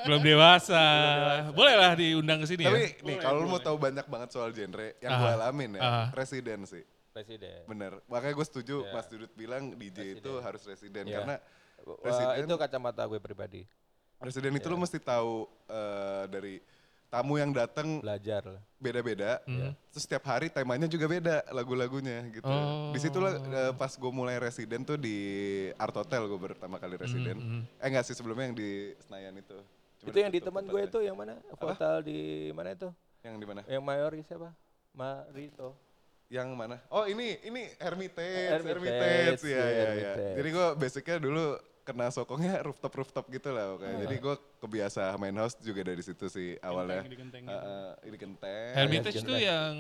belum 0.04 0.22
dewasa. 0.24 0.84
Boleh 1.51 1.76
lah 1.76 1.91
diundang 1.93 2.39
ke 2.39 2.47
sini 2.47 2.64
Tapi 2.64 2.80
ya. 2.80 2.89
nih 3.04 3.18
kalau 3.18 3.39
lu 3.39 3.47
mau 3.47 3.60
tahu 3.60 3.78
banyak 3.78 4.06
banget 4.06 4.30
soal 4.30 4.49
genre 4.49 4.95
yang 4.97 5.12
gue 5.14 5.32
alamin 5.34 5.72
ya, 5.76 5.82
Ah. 5.82 6.08
residen 6.12 6.64
sih. 6.64 6.84
Presiden. 7.10 7.62
Bener. 7.66 8.01
Makanya 8.08 8.34
gue 8.34 8.43
setuju 8.43 8.76
Iya. 8.82 8.91
Mas 8.91 9.06
Dudut 9.06 9.32
bilang 9.34 9.64
DJ 9.72 10.16
itu 10.16 10.26
Residen. 10.26 10.41
harus 10.41 10.62
residen 10.64 11.04
Iya. 11.06 11.16
karena 11.20 11.36
Wah, 11.84 11.97
Presiden- 11.99 12.47
itu 12.47 12.56
kacamata 12.58 13.04
gue 13.04 13.20
pribadi. 13.20 13.62
residen 14.18 14.49
itu 14.51 14.64
Iya. 14.64 14.72
lu 14.72 14.80
mesti 14.80 14.97
tahu 14.97 15.34
eh, 15.68 16.24
dari 16.28 16.56
tamu 17.14 17.38
yang 17.38 17.53
datang 17.53 18.01
Belajar 18.01 18.41
lah. 18.41 18.61
beda-beda. 18.82 19.38
Hmm. 19.45 19.78
Terus 19.93 20.03
setiap 20.09 20.26
hari 20.26 20.49
temanya 20.49 20.89
juga 20.89 21.05
beda 21.05 21.45
lagu-lagunya 21.53 22.26
gitu. 22.34 22.49
Oh. 22.49 22.89
Di 22.89 22.97
situ 22.97 23.22
lah 23.22 23.38
eh, 23.38 23.74
pas 23.78 23.93
gue 23.93 24.11
mulai 24.11 24.41
residen 24.41 24.82
tuh 24.82 24.97
di 24.97 25.14
Art 25.78 25.93
Hotel 25.93 26.26
gue 26.26 26.39
pertama 26.41 26.82
kali 26.82 26.97
residen. 26.97 27.38
hmm. 27.38 27.61
Eh 27.78 27.88
enggak 27.93 28.09
sih 28.09 28.18
sebelumnya 28.18 28.49
yang 28.49 28.57
di 28.57 28.97
Senayan 29.05 29.38
itu. 29.38 29.57
Cuma 30.01 30.09
itu 30.09 30.18
yang 30.26 30.34
di 30.34 30.41
teman 30.41 30.66
gue 30.66 30.82
itu 30.89 30.99
yang 31.05 31.14
mana? 31.14 31.38
Votal 31.53 32.01
di 32.01 32.49
mana 32.49 32.74
itu? 32.74 32.89
Yang 33.22 33.36
di 33.38 33.45
mana? 33.45 33.61
Yang 33.70 33.84
Mayori 33.86 34.20
siapa? 34.26 34.49
Marito. 34.97 35.78
Yang 36.34 36.49
mana? 36.57 36.82
Oh 36.89 37.05
ini 37.05 37.38
ini 37.45 37.70
Hermitage, 37.78 38.57
Hermitage, 38.57 38.74
Hermitage, 38.74 39.43
ya 39.45 39.53
iya, 39.53 39.61
ya 39.61 39.70
ya. 39.70 39.86
Hermitage. 39.86 40.34
Jadi 40.41 40.49
gue 40.49 40.68
basicnya 40.82 41.18
dulu 41.22 41.45
kena 41.84 42.07
sokongnya 42.09 42.59
rooftop 42.65 42.93
rooftop 42.93 43.27
gitu 43.27 43.51
lah 43.51 43.75
pokoknya. 43.75 43.95
Jadi 44.01 44.15
gue 44.17 44.36
kebiasa 44.57 45.03
main 45.15 45.36
house 45.36 45.59
juga 45.59 45.84
dari 45.84 45.99
situ 45.99 46.25
sih 46.25 46.55
awalnya. 46.59 47.03
di 47.03 47.15
genteng 47.15 47.43
Uh, 47.43 47.51
uh, 47.53 47.89
di 48.01 48.17
genteng. 48.17 48.71
Hermitage 48.73 49.13
Yes, 49.13 49.21
itu 49.21 49.29
Genteng. 49.29 49.43
yang 49.43 49.73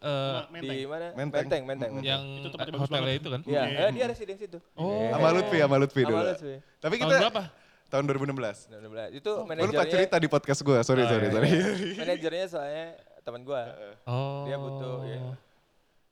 eh, 0.00 0.40
Menteng. 0.48 0.72
Di 0.72 0.84
mana? 0.84 1.06
Menteng. 1.12 1.44
Menteng, 1.44 1.62
Menteng. 1.62 1.92
Yang 2.00 2.22
Itu 2.42 2.76
hotelnya 2.76 3.14
itu 3.14 3.28
kan? 3.28 3.40
Iya, 3.44 3.62
Iya. 3.62 3.78
eh, 3.78 3.90
dia 3.92 4.04
residen 4.08 4.36
situ. 4.36 4.58
Oh. 4.74 5.04
Sama 5.10 5.28
Lutfi, 5.30 5.58
sama 5.58 5.76
Lutfi 5.76 6.00
dulu. 6.02 6.16
Lutfi. 6.18 6.54
Tapi 6.76 6.94
Tahun 6.96 7.04
kita 7.06 7.20
berapa? 7.20 7.42
tahun 7.90 8.04
2016. 8.06 8.70
2016. 8.70 9.18
Itu 9.18 9.30
Gue 9.30 9.44
lupa 9.44 9.48
manajernya 9.50 9.90
cerita 9.90 10.16
di 10.16 10.28
podcast 10.28 10.60
gue, 10.62 10.78
sorry 10.80 11.02
Oh, 11.02 11.08
sorry 11.08 11.26
iya, 11.26 11.34
sorry. 11.34 11.50
manajernya 11.94 12.46
soalnya 12.48 12.86
teman 13.20 13.42
gua. 13.42 13.62
Oh. 14.04 14.48
Dia 14.48 14.56
butuh, 14.56 14.96
ya. 15.04 15.20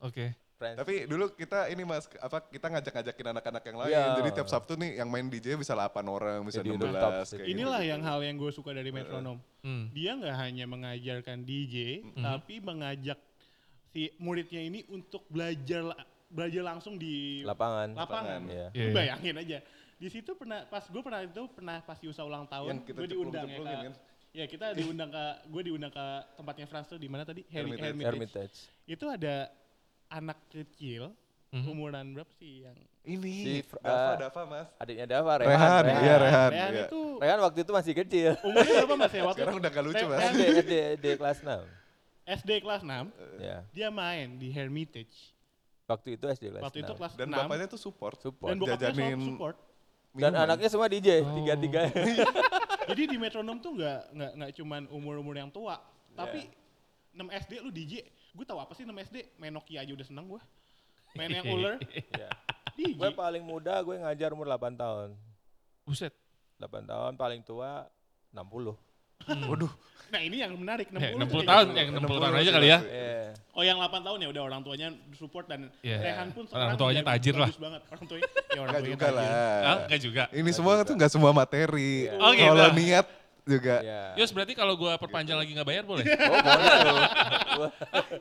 Oke. 0.01 0.27
Friends. 0.59 0.75
Tapi 0.75 1.07
dulu 1.07 1.31
kita 1.31 1.71
ini 1.71 1.87
mas, 1.87 2.11
apa 2.19 2.43
kita 2.43 2.67
ngajak-ngajakin 2.67 3.27
anak-anak 3.31 3.63
yang 3.63 3.77
lain. 3.79 3.93
Iya. 3.95 4.05
Jadi 4.19 4.29
tiap 4.35 4.49
Sabtu 4.51 4.75
nih 4.75 4.99
yang 4.99 5.07
main 5.07 5.31
DJ 5.31 5.55
bisa 5.55 5.71
8 5.73 6.03
orang, 6.05 6.43
bisa 6.43 6.59
Jadi 6.59 6.75
16. 6.75 6.83
rooftop 6.83 7.11
kayak 7.15 7.31
gitu. 7.31 7.51
Inilah 7.55 7.83
yang 7.87 8.01
hal 8.03 8.19
yang 8.21 8.35
gue 8.35 8.51
suka 8.51 8.75
dari 8.75 8.91
metronom. 8.91 9.39
Hmm. 9.63 9.87
Dia 9.95 10.19
nggak 10.19 10.35
hanya 10.37 10.65
mengajarkan 10.67 11.39
DJ, 11.43 11.77
tapi 12.19 12.59
mengajak 12.59 13.19
si 13.89 14.11
muridnya 14.19 14.59
ini 14.61 14.83
untuk 14.89 15.23
belajar 15.29 15.95
la- 15.95 16.03
belajar 16.29 16.63
langsung 16.67 16.99
di 16.99 17.41
lapangan. 17.41 17.95
lapangan. 17.95 18.41
Iya. 18.45 18.67
Lu 18.69 18.83
Iya. 18.83 18.93
bayangin 18.93 19.37
aja. 19.39 19.59
Di 19.95 20.09
situ 20.11 20.35
pernah 20.35 20.63
pas 20.65 20.83
gue 20.85 21.01
pernah 21.01 21.23
itu 21.23 21.43
pernah 21.49 21.79
pas 21.81 21.99
Yusa 21.99 22.23
ulang 22.23 22.45
tahun, 22.45 22.83
Yang 22.83 22.83
kita 22.85 22.99
gue 22.99 23.09
diundang 23.09 23.47
ya 23.47 23.55
ke, 23.55 23.63
kan? 23.65 23.93
ya 24.29 24.45
kita 24.45 24.67
diundang 24.75 25.09
ke 25.09 25.25
gue 25.49 25.63
diundang 25.65 25.91
ke 25.91 26.07
tempatnya 26.35 26.67
Frans 26.67 26.87
tuh 26.87 26.99
di 26.99 27.07
mana 27.07 27.23
tadi 27.23 27.47
Hermi- 27.47 27.79
Hermitage. 27.79 28.03
Hermitage. 28.03 28.07
Hermitage. 28.11 28.57
Itu 28.85 29.07
ada 29.07 29.49
anak 30.09 30.39
kecil 30.49 31.13
Mhm. 31.49 31.65
umuran 31.67 32.07
berapa 32.11 32.29
sih 32.35 32.63
yang 32.63 32.77
Ini, 33.01 33.35
Si 33.41 33.55
Fr- 33.65 33.81
Dava, 33.81 34.05
eh, 34.05 34.17
Dava 34.21 34.43
mas. 34.45 34.69
Adiknya 34.77 35.07
Dava, 35.09 35.33
Rehan. 35.35 35.49
Rehan, 35.49 35.85
iya 35.97 36.15
Rehan. 36.19 36.51
Rehan 36.51 36.73
iya. 36.75 36.85
itu 36.85 37.01
Rehan 37.17 37.39
waktu 37.41 37.59
itu 37.59 37.73
masih 37.73 37.93
kecil. 37.97 38.31
umurnya 38.43 38.75
berapa 38.79 38.95
mas 38.99 39.09
ya 39.11 39.23
waktu 39.25 39.39
Sekarang 39.39 39.57
udah 39.57 39.71
gak 39.71 39.85
lucu 39.87 39.97
Re- 39.99 40.09
mas. 40.09 40.19
Rehan 40.19 40.35
SD, 40.35 40.43
SD, 40.61 40.73
SD 40.93 41.07
kelas 41.17 41.39
6. 41.41 41.65
SD 42.29 42.51
kelas 42.61 42.83
6 42.83 43.09
Ya. 43.41 43.59
dia 43.71 43.89
main 43.89 44.37
di 44.37 44.49
Hermitage 44.49 45.17
Waktu 45.87 46.21
itu 46.21 46.25
SD 46.27 46.45
kelas 46.51 46.63
waktu 46.63 46.79
itu 46.79 46.93
6. 46.93 46.99
kelas 47.01 47.13
Dan 47.15 47.27
6 47.27 47.39
bapaknya 47.39 47.67
tuh 47.67 47.81
support. 47.81 48.17
Support. 48.19 48.45
dan 48.47 48.57
bokapnya 48.59 48.81
jajanin 48.85 49.01
selalu 49.17 49.25
support 49.27 49.57
Dan 50.11 50.21
minuman. 50.31 50.45
anaknya 50.45 50.69
semua 50.69 50.87
DJ, 50.87 51.09
tiga-tiga. 51.23 51.81
jadi 52.91 53.03
di 53.07 53.17
metronom 53.17 53.57
tuh 53.57 53.73
nggak 53.73 54.01
nggak 54.11 54.31
nggak 54.35 54.51
cuman 54.55 54.83
umur-umur 54.91 55.33
yang 55.33 55.49
tua 55.49 55.81
tapi 56.13 56.45
6 57.11 57.25
SD 57.25 57.53
lu 57.59 57.71
DJ 57.71 58.05
gue 58.31 58.45
tahu 58.45 58.59
apa 58.59 58.73
sih 58.73 58.83
6 58.83 58.93
SD 59.05 59.17
main 59.37 59.51
Nokia 59.51 59.83
aja 59.83 59.93
udah 59.93 60.07
seneng 60.07 60.27
gue 60.27 60.41
main 61.15 61.31
yang 61.31 61.45
ular. 61.55 61.77
DJ 62.73 62.95
Gue 62.95 63.11
paling 63.11 63.43
muda, 63.43 63.81
gue 63.81 63.97
ngajar 63.97 64.31
umur 64.31 64.47
8 64.49 64.75
tahun. 64.75 65.09
Buset. 65.83 66.15
8 66.57 66.69
tahun, 66.85 67.13
paling 67.15 67.43
tua 67.43 67.87
60. 68.31 68.71
Waduh, 69.29 69.73
nah 70.09 70.23
ini 70.23 70.39
yang 70.39 70.55
menarik 70.55 70.89
60, 70.89 70.95
Ya, 70.95 71.11
60 71.13 71.27
tuh 71.27 71.43
tahun, 71.43 71.67
yang 71.75 71.87
gitu. 71.91 71.99
60 72.01 72.23
tahun 72.23 72.35
aja 72.39 72.51
kali 72.55 72.69
ya. 72.69 72.79
Iya. 72.81 73.19
oh 73.51 73.63
yang 73.63 73.79
8 73.83 73.99
tahun 74.01 74.19
ya 74.23 74.29
udah 74.31 74.43
orang 74.47 74.61
tuanya 74.63 74.89
support 75.13 75.51
dan 75.51 75.75
Iya. 75.83 75.99
Rehan 75.99 76.29
pun 76.31 76.47
Orang 76.47 76.55
sekarang 76.55 76.77
tuanya 76.79 77.03
jadi 77.03 77.11
tajir 77.11 77.35
lah. 77.35 77.51
banget 77.51 77.83
orang 77.85 78.05
tuanya 78.07 78.23
ya 78.23 78.31
orang 78.31 78.71
enggak 78.71 78.79
tuanya 78.79 78.95
juga 78.95 79.03
tajir. 79.03 79.19
lah. 79.19 79.27
Ah, 79.67 79.77
enggak 79.83 80.01
juga. 80.01 80.23
Ini 80.31 80.51
semua 80.55 80.73
tuh 80.81 80.95
enggak 80.95 81.11
semua 81.11 81.31
materi. 81.35 81.93
Oh, 82.15 82.31
gitu. 82.31 82.47
Kalau 82.47 82.69
niat 82.73 83.07
juga 83.49 83.81
Iya. 83.81 84.03
Yos 84.15 84.31
berarti 84.31 84.53
kalau 84.53 84.75
gua 84.75 84.95
perpanjang 84.95 85.35
lagi 85.35 85.51
nggak 85.51 85.65
bayar 85.65 85.83
boleh? 85.83 86.05
Oh, 86.05 86.39
boleh 87.57 87.73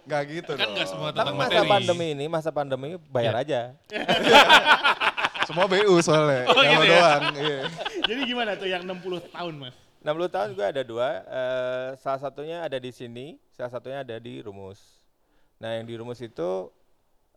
enggak 0.01 0.23
gitu 0.33 0.51
Kan 0.53 0.63
dong. 0.63 0.73
nggak 0.73 0.87
semua 0.87 1.09
Tapi 1.09 1.17
tentang 1.19 1.35
masa 1.35 1.51
materi. 1.53 1.69
pandemi 1.69 2.07
ini, 2.09 2.25
masa 2.25 2.49
pandemi 2.49 2.89
bayar 3.07 3.33
Iya. 3.35 3.43
aja. 3.43 3.61
Semua 5.47 5.63
BU 5.65 5.95
soalnya. 6.01 6.43
Oh, 6.45 6.59
gitu 6.59 6.83
ya? 6.83 6.91
doang. 6.93 7.23
Iya. 7.39 7.59
jadi 8.03 8.21
gimana 8.25 8.51
tuh 8.55 8.67
yang 8.67 8.83
60 8.83 9.31
tahun 9.31 9.53
mas 9.57 9.75
60 9.97 10.27
tahun 10.29 10.49
gue 10.53 10.65
ada 10.65 10.81
dua, 10.81 11.09
eh, 11.21 11.87
salah 11.97 12.21
satunya 12.21 12.57
ada 12.61 12.75
di 12.75 12.91
sini, 12.91 13.35
salah 13.49 13.67
satunya 13.69 13.99
ada 14.01 14.15
di 14.17 14.39
Rumus. 14.39 14.79
Nah 15.57 15.75
yang 15.75 15.83
di 15.83 15.95
Rumus 15.95 16.19
itu 16.19 16.71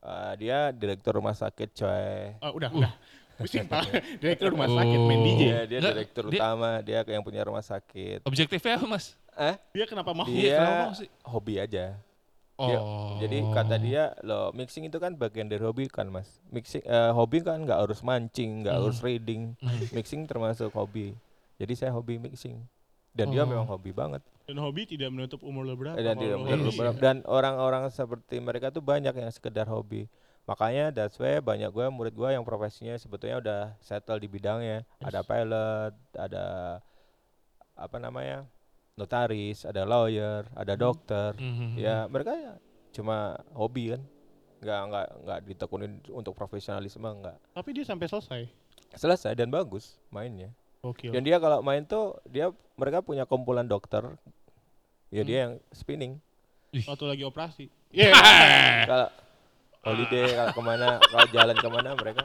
eh, 0.00 0.32
dia 0.36 0.70
direktur 0.70 1.14
rumah 1.14 1.34
sakit 1.34 1.68
coy. 1.72 2.34
oh 2.40 2.52
udah 2.52 2.70
udah 2.72 2.92
pusing 3.40 3.64
pala 3.64 3.88
direktur 4.20 4.48
rumah 4.50 4.68
sakit 4.68 5.00
main 5.00 5.16
Oh. 5.16 5.26
DJ 5.26 5.40
Dia, 5.40 5.60
dia 5.62 5.78
Nggak, 5.78 5.92
direktur 5.92 6.24
dia- 6.26 6.38
utama, 6.38 6.70
dia 6.80 6.98
yang 7.02 7.22
punya 7.22 7.42
rumah 7.42 7.60
sakit. 7.60 8.22
Objektifnya 8.22 8.74
apa 8.74 8.86
mas? 8.86 9.16
Eh, 9.32 9.56
dia 9.72 9.84
kenapa 9.84 10.10
mau 10.10 10.24
Iya, 10.24 10.54
kenapa 10.54 10.70
dia 10.70 10.84
mau 10.84 10.94
sih? 10.94 11.08
hobi 11.24 11.54
aja. 11.56 11.84
Oh. 12.54 12.68
Dia- 12.68 12.84
jadi 13.22 13.36
kata 13.50 13.76
dia, 13.76 14.02
lo 14.20 14.52
mixing 14.52 14.84
itu 14.84 14.96
kan 14.96 15.12
bagian 15.12 15.46
dari 15.46 15.60
hobi 15.60 15.86
kan 15.86 16.06
mas. 16.06 16.28
Mixing, 16.46 16.82
eh, 16.82 17.10
hobi 17.10 17.40
kan 17.40 17.58
nggak 17.58 17.80
harus 17.80 18.00
mancing, 18.00 18.62
nggak 18.62 18.74
Hmm. 18.74 18.84
harus 18.84 19.00
reading. 19.00 19.56
Hmm. 19.60 19.88
Mixing 19.90 20.24
termasuk 20.24 20.68
hobi. 20.70 21.16
Jadi 21.56 21.72
saya 21.74 21.90
hobi 21.90 22.16
mixing. 22.16 22.60
Dan 23.10 23.28
dia 23.28 23.42
Oh. 23.42 23.48
memang 23.48 23.64
hobi 23.66 23.90
banget. 23.90 24.20
dan 24.42 24.58
hobi 24.58 24.82
tidak 24.84 25.08
menutup 25.08 25.38
umur 25.40 25.62
lo 25.62 25.72
berapa 25.72 25.94
dan 25.94 26.18
tidak 26.18 26.34
hobi. 26.36 26.58
beberapa- 26.66 26.98
dan 26.98 27.22
orang-orang 27.24 27.86
seperti 27.88 28.38
mereka 28.38 28.68
tuh 28.68 28.82
banyak 28.82 29.14
yang 29.14 29.30
sekedar 29.30 29.62
hobi 29.64 30.10
makanya 30.50 30.90
that's 30.90 31.14
why 31.22 31.38
banyak 31.38 31.70
gue 31.70 31.86
murid 31.94 32.10
gue 32.10 32.34
yang 32.34 32.42
profesinya 32.42 32.98
sebetulnya 32.98 33.38
udah 33.38 33.60
settle 33.78 34.18
di 34.18 34.26
bidangnya. 34.26 34.82
Ada 34.98 35.22
pilot 35.22 35.94
ada 36.18 36.46
apa 37.78 37.96
namanya 38.02 38.42
notaris 38.98 39.62
ada 39.62 39.86
lawyer 39.86 40.42
ada 40.58 40.74
dokter. 40.74 41.38
Mhm. 41.38 41.78
ya 41.78 42.10
mereka 42.10 42.34
ya 42.34 42.54
cuma 42.90 43.38
hobi 43.54 43.94
kan. 43.94 44.02
Nggak 44.60 44.80
nggak 44.90 45.06
nggak 45.24 45.38
ditekunin 45.54 45.92
untuk 46.10 46.34
profesionalisme 46.34 47.06
nggak. 47.06 47.38
Tapi 47.54 47.70
dia 47.70 47.86
sampai 47.86 48.10
selesai? 48.10 48.42
Selesai 48.98 49.38
dan 49.38 49.54
bagus 49.54 49.94
mainnya. 50.10 50.50
Oke. 50.80 51.12
dan 51.12 51.20
dia 51.20 51.36
kalau 51.36 51.60
main 51.60 51.84
tuh 51.84 52.16
dia 52.24 52.48
mereka 52.74 53.04
punya 53.04 53.22
kumpulan 53.28 53.68
dokter. 53.68 54.16
Ya 55.14 55.22
dia 55.22 55.38
yang 55.46 55.54
spinning. 55.70 56.18
Waktu 56.74 57.04
lagi 57.06 57.22
operasi. 57.22 57.66
Iya. 57.90 58.14
kalau 58.86 59.08
holiday 59.82 60.26
kalau 60.30 60.52
ke 60.52 60.62
mana 60.62 60.86
kalau 61.00 61.26
jalan 61.30 61.56
ke 61.56 61.68
mana 61.68 61.90
mereka 61.94 62.24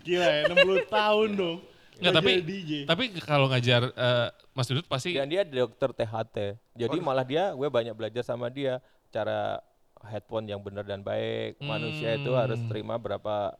Gila 0.00 0.26
ya, 0.26 0.42
60 0.46 0.88
tahun 0.88 1.28
dong. 1.32 1.58
Nggak, 1.98 2.12
tapi 2.14 2.32
DJ. 2.40 2.70
tapi 2.86 3.04
kalau 3.18 3.46
ngajar 3.48 3.90
eh, 3.90 4.28
Mas 4.52 4.68
Dudut 4.68 4.86
pasti 4.86 5.10
Dan 5.12 5.26
dia 5.26 5.42
dokter 5.42 5.90
THT. 5.90 6.36
Jadi 6.76 6.96
malah 6.98 7.24
dia 7.24 7.50
gue 7.50 7.66
banyak 7.66 7.90
belajar 7.92 8.22
sama 8.22 8.46
dia 8.48 8.78
cara 9.08 9.58
headphone 10.04 10.46
yang 10.46 10.60
benar 10.60 10.84
dan 10.84 11.00
baik. 11.00 11.58
Manusia 11.58 12.14
itu 12.14 12.30
harus 12.32 12.56
Hmm. 12.56 12.68
terima 12.68 12.94
berapa 12.94 13.58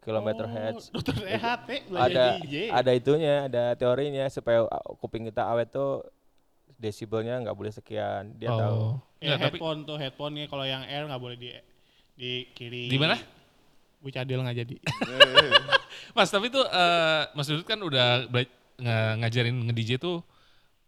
kilometer 0.00 0.44
Oh, 0.44 0.50
hertz. 0.50 0.90
Dokter 0.90 1.14
EHT 1.20 1.68
belajar 1.86 2.10
ada 2.10 2.24
DJ. 2.40 2.54
ada 2.72 2.90
itunya, 2.90 3.34
ada 3.46 3.64
teorinya 3.74 4.26
supaya 4.26 4.64
uh, 4.64 4.96
kuping 4.98 5.28
kita 5.28 5.46
awet 5.46 5.68
tuh 5.68 6.02
desibelnya 6.74 7.38
nggak 7.38 7.54
boleh 7.54 7.70
sekian. 7.70 8.34
Dia 8.34 8.50
tahu. 8.50 8.98
Oh. 9.20 9.24
Ya, 9.24 9.36
Nggak, 9.36 9.40
tapi 9.40 9.56
headphone 9.60 9.80
tuh 9.84 9.96
headphone-nya 10.00 10.44
kalau 10.48 10.64
yang 10.64 10.82
air 10.88 11.04
nggak 11.04 11.20
boleh 11.20 11.36
di 11.36 11.52
di 12.16 12.30
kiri. 12.56 12.88
Di 12.88 12.96
mana? 12.96 13.20
Bu 14.00 14.08
Cadel 14.08 14.40
nggak 14.40 14.58
jadi. 14.64 14.76
Mas 16.16 16.32
tapi 16.32 16.48
tuh 16.48 16.64
eh, 16.64 17.22
Mas 17.36 17.44
Dudut 17.44 17.68
kan 17.68 17.76
udah 17.76 18.24
ngajarin 19.20 19.68
nge-DJ 19.68 20.00
tuh 20.00 20.24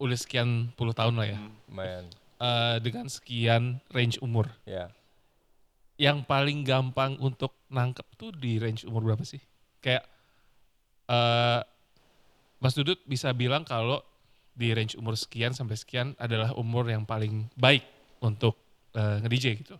udah 0.00 0.16
sekian 0.16 0.72
puluh 0.74 0.96
tahun 0.96 1.20
lah 1.20 1.28
ya. 1.28 1.38
Man, 1.68 2.08
Eh, 2.42 2.76
dengan 2.82 3.06
sekian 3.06 3.78
range 3.94 4.18
umur. 4.18 4.50
ya. 4.66 4.90
Yang 5.94 6.26
paling 6.26 6.66
gampang 6.66 7.14
untuk 7.22 7.54
nangkep 7.70 8.02
tuh 8.18 8.34
di 8.34 8.58
range 8.58 8.82
umur 8.82 9.06
berapa 9.06 9.22
sih? 9.22 9.38
Kayak 9.78 10.02
eh 11.06 11.60
Mas 12.58 12.74
Dudut 12.74 12.98
bisa 13.06 13.30
bilang 13.30 13.62
kalau 13.62 14.02
di 14.58 14.74
range 14.74 14.98
umur 14.98 15.14
sekian 15.14 15.54
sampai 15.54 15.78
sekian 15.78 16.18
adalah 16.18 16.50
umur 16.58 16.90
yang 16.90 17.06
paling 17.06 17.46
baik 17.54 17.86
untuk 18.22 18.54
eh, 18.92 19.16
nge-DJ 19.20 19.46
gitu. 19.58 19.76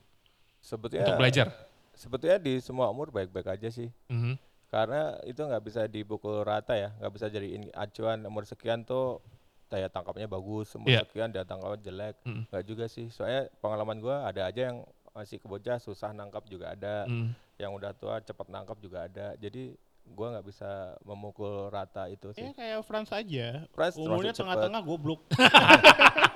Sebetulnya 0.59 1.05
Untuk 1.07 1.20
belajar. 1.20 1.47
Sebetulnya 1.93 2.38
di 2.38 2.59
semua 2.59 2.88
umur 2.88 3.12
baik-baik 3.12 3.45
aja 3.47 3.68
sih. 3.68 3.88
Mhm. 4.09 4.34
Karena 4.66 5.20
itu 5.22 5.36
nggak 5.38 5.62
bisa 5.62 5.84
dipukul 5.84 6.40
rata 6.43 6.72
ya, 6.72 6.97
nggak 6.97 7.12
bisa 7.12 7.28
jadiin 7.28 7.68
acuan 7.76 8.24
umur 8.24 8.49
sekian 8.49 8.80
tuh 8.82 9.20
daya 9.68 9.88
tangkapnya 9.88 10.24
bagus, 10.24 10.72
umur 10.72 10.88
Iya. 10.88 11.05
sekian 11.05 11.28
daya 11.28 11.45
tangkapnya 11.45 11.80
jelek, 11.82 12.16
Mm. 12.24 12.43
nggak 12.49 12.64
juga 12.64 12.84
sih. 12.88 13.09
Soalnya 13.09 13.53
pengalaman 13.61 14.01
gua 14.01 14.24
ada 14.24 14.49
aja 14.49 14.72
yang 14.72 14.80
masih 15.12 15.36
kebocah 15.36 15.76
susah 15.76 16.12
nangkap 16.12 16.45
juga 16.49 16.72
ada, 16.72 17.05
Mm. 17.05 17.36
yang 17.61 17.72
udah 17.76 17.93
tua 17.93 18.16
cepat 18.18 18.49
nangkap 18.49 18.80
juga 18.80 19.05
ada. 19.05 19.36
Jadi 19.36 19.76
gua 20.13 20.37
nggak 20.37 20.47
bisa 20.47 20.71
memukul 21.03 21.67
rata 21.69 22.07
itu 22.07 22.31
sih. 22.33 22.45
Ya 22.45 22.53
kayak 22.53 22.81
Frans 22.85 23.11
aja. 23.11 23.65
Frans 23.73 23.97
Umurnya 23.97 24.33
tengah-tengah 24.33 24.81
goblok. 24.81 25.21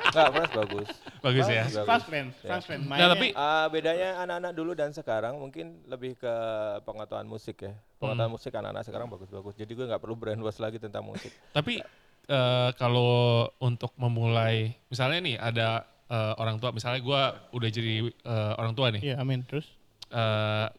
Nggak, 0.07 0.29
Frans 0.33 0.53
bagus. 0.57 0.89
Bagus 1.21 1.45
ya. 1.45 1.65
Bagus. 1.69 1.85
Frans 1.85 2.05
Friends, 2.09 2.35
Ya. 2.41 2.49
Frans 2.49 2.65
Friends. 2.65 2.85
Nah, 2.89 3.09
tapi 3.13 3.29
Ah, 3.37 3.69
bedanya 3.69 4.25
anak-anak 4.25 4.53
dulu 4.57 4.73
dan 4.73 4.89
sekarang 4.91 5.37
mungkin 5.37 5.85
lebih 5.85 6.17
ke 6.17 6.35
pengetahuan 6.83 7.29
musik 7.29 7.61
ya. 7.61 7.77
Pengetahuan 8.01 8.33
musik 8.33 8.49
anak-anak 8.49 8.85
sekarang 8.87 9.13
bagus-bagus. 9.13 9.55
Jadi 9.55 9.73
gue 9.77 9.85
nggak 9.85 10.01
perlu 10.01 10.17
brainwash 10.17 10.57
lagi 10.57 10.81
tentang 10.81 11.05
musik. 11.05 11.29
Tapi 11.53 11.85
eh, 12.27 12.71
kalau 12.81 13.45
untuk 13.61 13.93
memulai, 14.01 14.73
misalnya 14.89 15.21
nih 15.21 15.37
ada 15.37 15.69
eh, 16.09 16.35
orang 16.41 16.57
tua, 16.57 16.73
misalnya 16.73 17.05
gue 17.05 17.23
udah 17.53 17.69
jadi 17.69 17.95
eh, 18.09 18.53
orang 18.57 18.73
tua 18.73 18.89
nih, 18.97 19.13
Iya, 19.13 19.17
amin. 19.21 19.45
Terus 19.45 19.69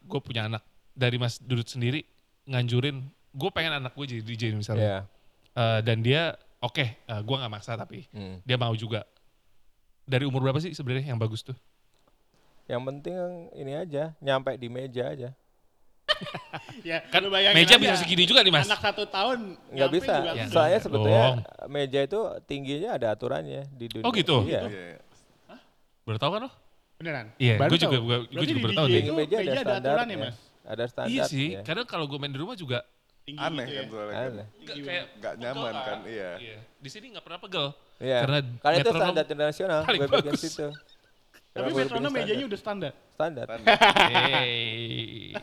gue 0.02 0.20
punya 0.24 0.48
anak 0.48 0.64
dari 0.98 1.20
Mas 1.20 1.38
Dudut 1.38 1.68
sendiri 1.68 2.02
nganjurin, 2.48 3.04
gue 3.30 3.50
pengen 3.52 3.78
anak 3.78 3.92
gue 3.94 4.06
jadi 4.08 4.24
DJ 4.24 4.44
misalnya, 4.56 4.84
Iya. 4.84 5.00
Eh, 5.54 5.80
dan 5.84 6.00
dia 6.00 6.34
oke, 6.60 6.80
eh, 6.82 7.22
gue 7.22 7.36
nggak 7.36 7.52
maksa 7.52 7.76
tapi 7.76 8.08
Hmm. 8.10 8.40
dia 8.42 8.56
mau 8.56 8.74
juga. 8.74 9.04
Dari 10.04 10.24
umur 10.24 10.40
berapa 10.42 10.58
sih 10.58 10.72
sebenarnya 10.72 11.12
yang 11.12 11.20
bagus 11.20 11.44
tuh? 11.44 11.58
Yang 12.66 12.82
penting 12.84 13.16
ini 13.54 13.74
aja, 13.76 14.16
nyampe 14.18 14.56
di 14.56 14.68
meja 14.68 15.12
aja. 15.12 15.30
ya 16.88 17.04
Kan 17.12 17.20
lu 17.20 17.30
bayangin 17.30 17.60
meja 17.60 17.76
aja, 17.76 17.84
bisa 17.84 17.96
segini 18.00 18.24
juga 18.24 18.40
nih 18.40 18.50
mas. 18.50 18.64
Anak 18.64 18.80
satu 18.80 19.04
tahun 19.06 19.60
Nggak 19.76 19.90
bisa. 19.92 20.14
Ya. 20.34 20.46
Soalnya 20.48 20.80
sebetulnya 20.80 21.24
Bohong. 21.36 21.68
meja 21.68 22.00
itu 22.00 22.20
tingginya 22.48 22.96
ada 22.96 23.12
aturannya 23.12 23.68
di 23.76 23.86
dunia. 23.92 24.06
Oh 24.08 24.12
gitu? 24.16 24.48
Iya. 24.48 24.62
Iya, 24.68 24.84
iya. 24.96 25.00
Baru 26.08 26.18
tau 26.18 26.32
kan 26.32 26.48
lo? 26.48 26.52
Beneran? 26.98 27.28
Iya, 27.38 27.60
gue 27.60 27.78
juga, 27.78 27.98
gue, 28.00 28.18
juga 28.48 28.60
baru 28.64 28.74
tahu 28.74 28.88
itu 28.88 28.96
Tinggi 28.98 29.12
meja 29.14 29.36
ada 29.38 29.44
meja 29.44 29.52
ada 29.52 29.62
standar 29.62 29.92
aturannya, 29.94 30.16
Mas. 30.18 30.36
Ada 30.68 30.84
standar. 30.92 31.16
Iya 31.16 31.24
sih, 31.32 31.56
ya. 31.56 31.64
kadang 31.64 31.88
kalau 31.88 32.06
gue 32.12 32.20
main 32.20 32.30
di 32.30 32.40
rumah 32.44 32.60
juga 32.60 32.84
Tinggi 33.24 33.44
Aneh 33.44 33.66
gitu 33.68 33.76
kan 33.76 33.84
ya. 33.84 33.92
soalnya 33.92 34.12
kan. 34.12 34.28
Aneh. 34.32 34.48
nggak 34.64 34.76
kayak 34.88 35.06
Nggak 35.20 35.34
nyaman 35.40 35.56
pegel 35.72 35.84
kan, 35.84 36.00
iya. 36.08 36.32
Iya. 36.40 36.58
Di 36.80 36.90
sini 36.92 37.06
nggak 37.12 37.26
pernah 37.28 37.40
pegel. 37.44 37.66
Iya. 38.00 38.20
Karena 38.24 38.40
Karena 38.64 38.76
itu 38.80 38.92
standar 38.92 39.24
internasional. 39.28 39.80
Gue 39.84 40.08
bikin 40.08 40.12
bagus. 40.32 40.42
situ. 40.44 40.68
Tapi 41.58 41.70
metronom 41.74 42.12
mejanya 42.14 42.46
udah 42.46 42.60
standar. 42.60 42.94
standar. 43.18 43.46
Hey. 43.58 45.34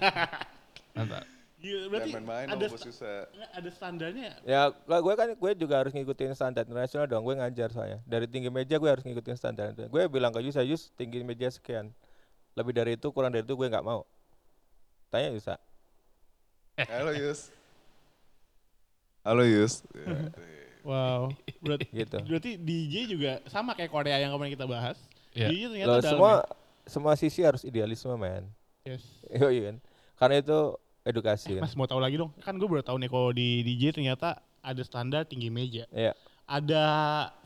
Mantap. 0.95 1.25
Gila, 1.65 1.89
berarti 1.89 2.11
main-main 2.13 2.47
ada 2.53 2.67
sta- 2.69 2.85
susah. 2.85 3.25
ada 3.57 3.71
standarnya. 3.73 4.37
Ya, 4.45 4.69
kalau 4.69 5.01
gue 5.01 5.15
kan 5.17 5.29
gue 5.33 5.53
juga 5.57 5.75
harus 5.81 5.97
ngikutin 5.97 6.37
standar 6.37 6.69
internasional 6.69 7.09
dong. 7.09 7.25
Gue 7.25 7.41
ngajar 7.41 7.73
soalnya. 7.73 8.05
Dari 8.05 8.29
tinggi 8.29 8.53
meja 8.53 8.77
gue 8.77 8.91
harus 8.93 9.01
ngikutin 9.01 9.37
standar 9.37 9.73
itu. 9.73 9.89
Gue 9.89 10.05
bilang 10.13 10.29
ke 10.29 10.45
Yusa, 10.45 10.61
Yus 10.61 10.93
tinggi 10.93 11.25
meja 11.25 11.49
sekian. 11.49 11.89
Lebih 12.53 12.73
dari 12.77 13.01
itu, 13.01 13.09
kurang 13.11 13.33
dari 13.33 13.49
itu 13.49 13.57
gue 13.57 13.65
nggak 13.65 13.81
mau. 13.81 14.05
Tanya 15.15 15.31
Yusa. 15.31 15.55
Halo 16.91 17.15
Yus. 17.15 17.55
Halo 19.23 19.47
Yus. 19.47 19.87
Ya, 19.95 20.27
Wow. 20.91 21.31
Berarti, 21.63 21.87
Gitu. 21.95 22.19
berarti 22.27 22.51
DJ 22.59 22.95
juga 23.07 23.39
sama 23.47 23.79
kayak 23.79 23.95
Korea 23.95 24.19
yang 24.19 24.35
kemarin 24.35 24.59
kita 24.59 24.67
bahas. 24.67 24.99
Iya. 25.39 25.55
DJ 25.55 25.63
ternyata 25.71 25.87
Loh, 25.87 25.97
dalam 26.03 26.11
semua 26.19 26.33
ya. 26.35 26.43
semua 26.91 27.13
sisi 27.15 27.41
harus 27.47 27.63
idealisme, 27.63 28.11
man. 28.19 28.43
Yes. 28.83 29.07
Iya 29.31 29.71
kan? 29.71 29.77
Karena 30.19 30.35
itu 30.43 30.59
edukasi 31.07 31.57
kan. 31.57 31.63
Mas 31.63 31.79
mau 31.79 31.87
tahu 31.87 32.03
lagi 32.03 32.19
dong? 32.19 32.35
Kan 32.43 32.59
gue 32.59 32.67
baru 32.67 32.83
tahu 32.83 32.99
nih 32.99 33.09
kalau 33.09 33.31
di 33.31 33.63
DJ 33.63 33.95
ternyata 33.95 34.43
ada 34.67 34.83
standar 34.83 35.23
tinggi 35.31 35.47
meja. 35.47 35.87
Iya. 35.95 36.11
Ada 36.45 36.85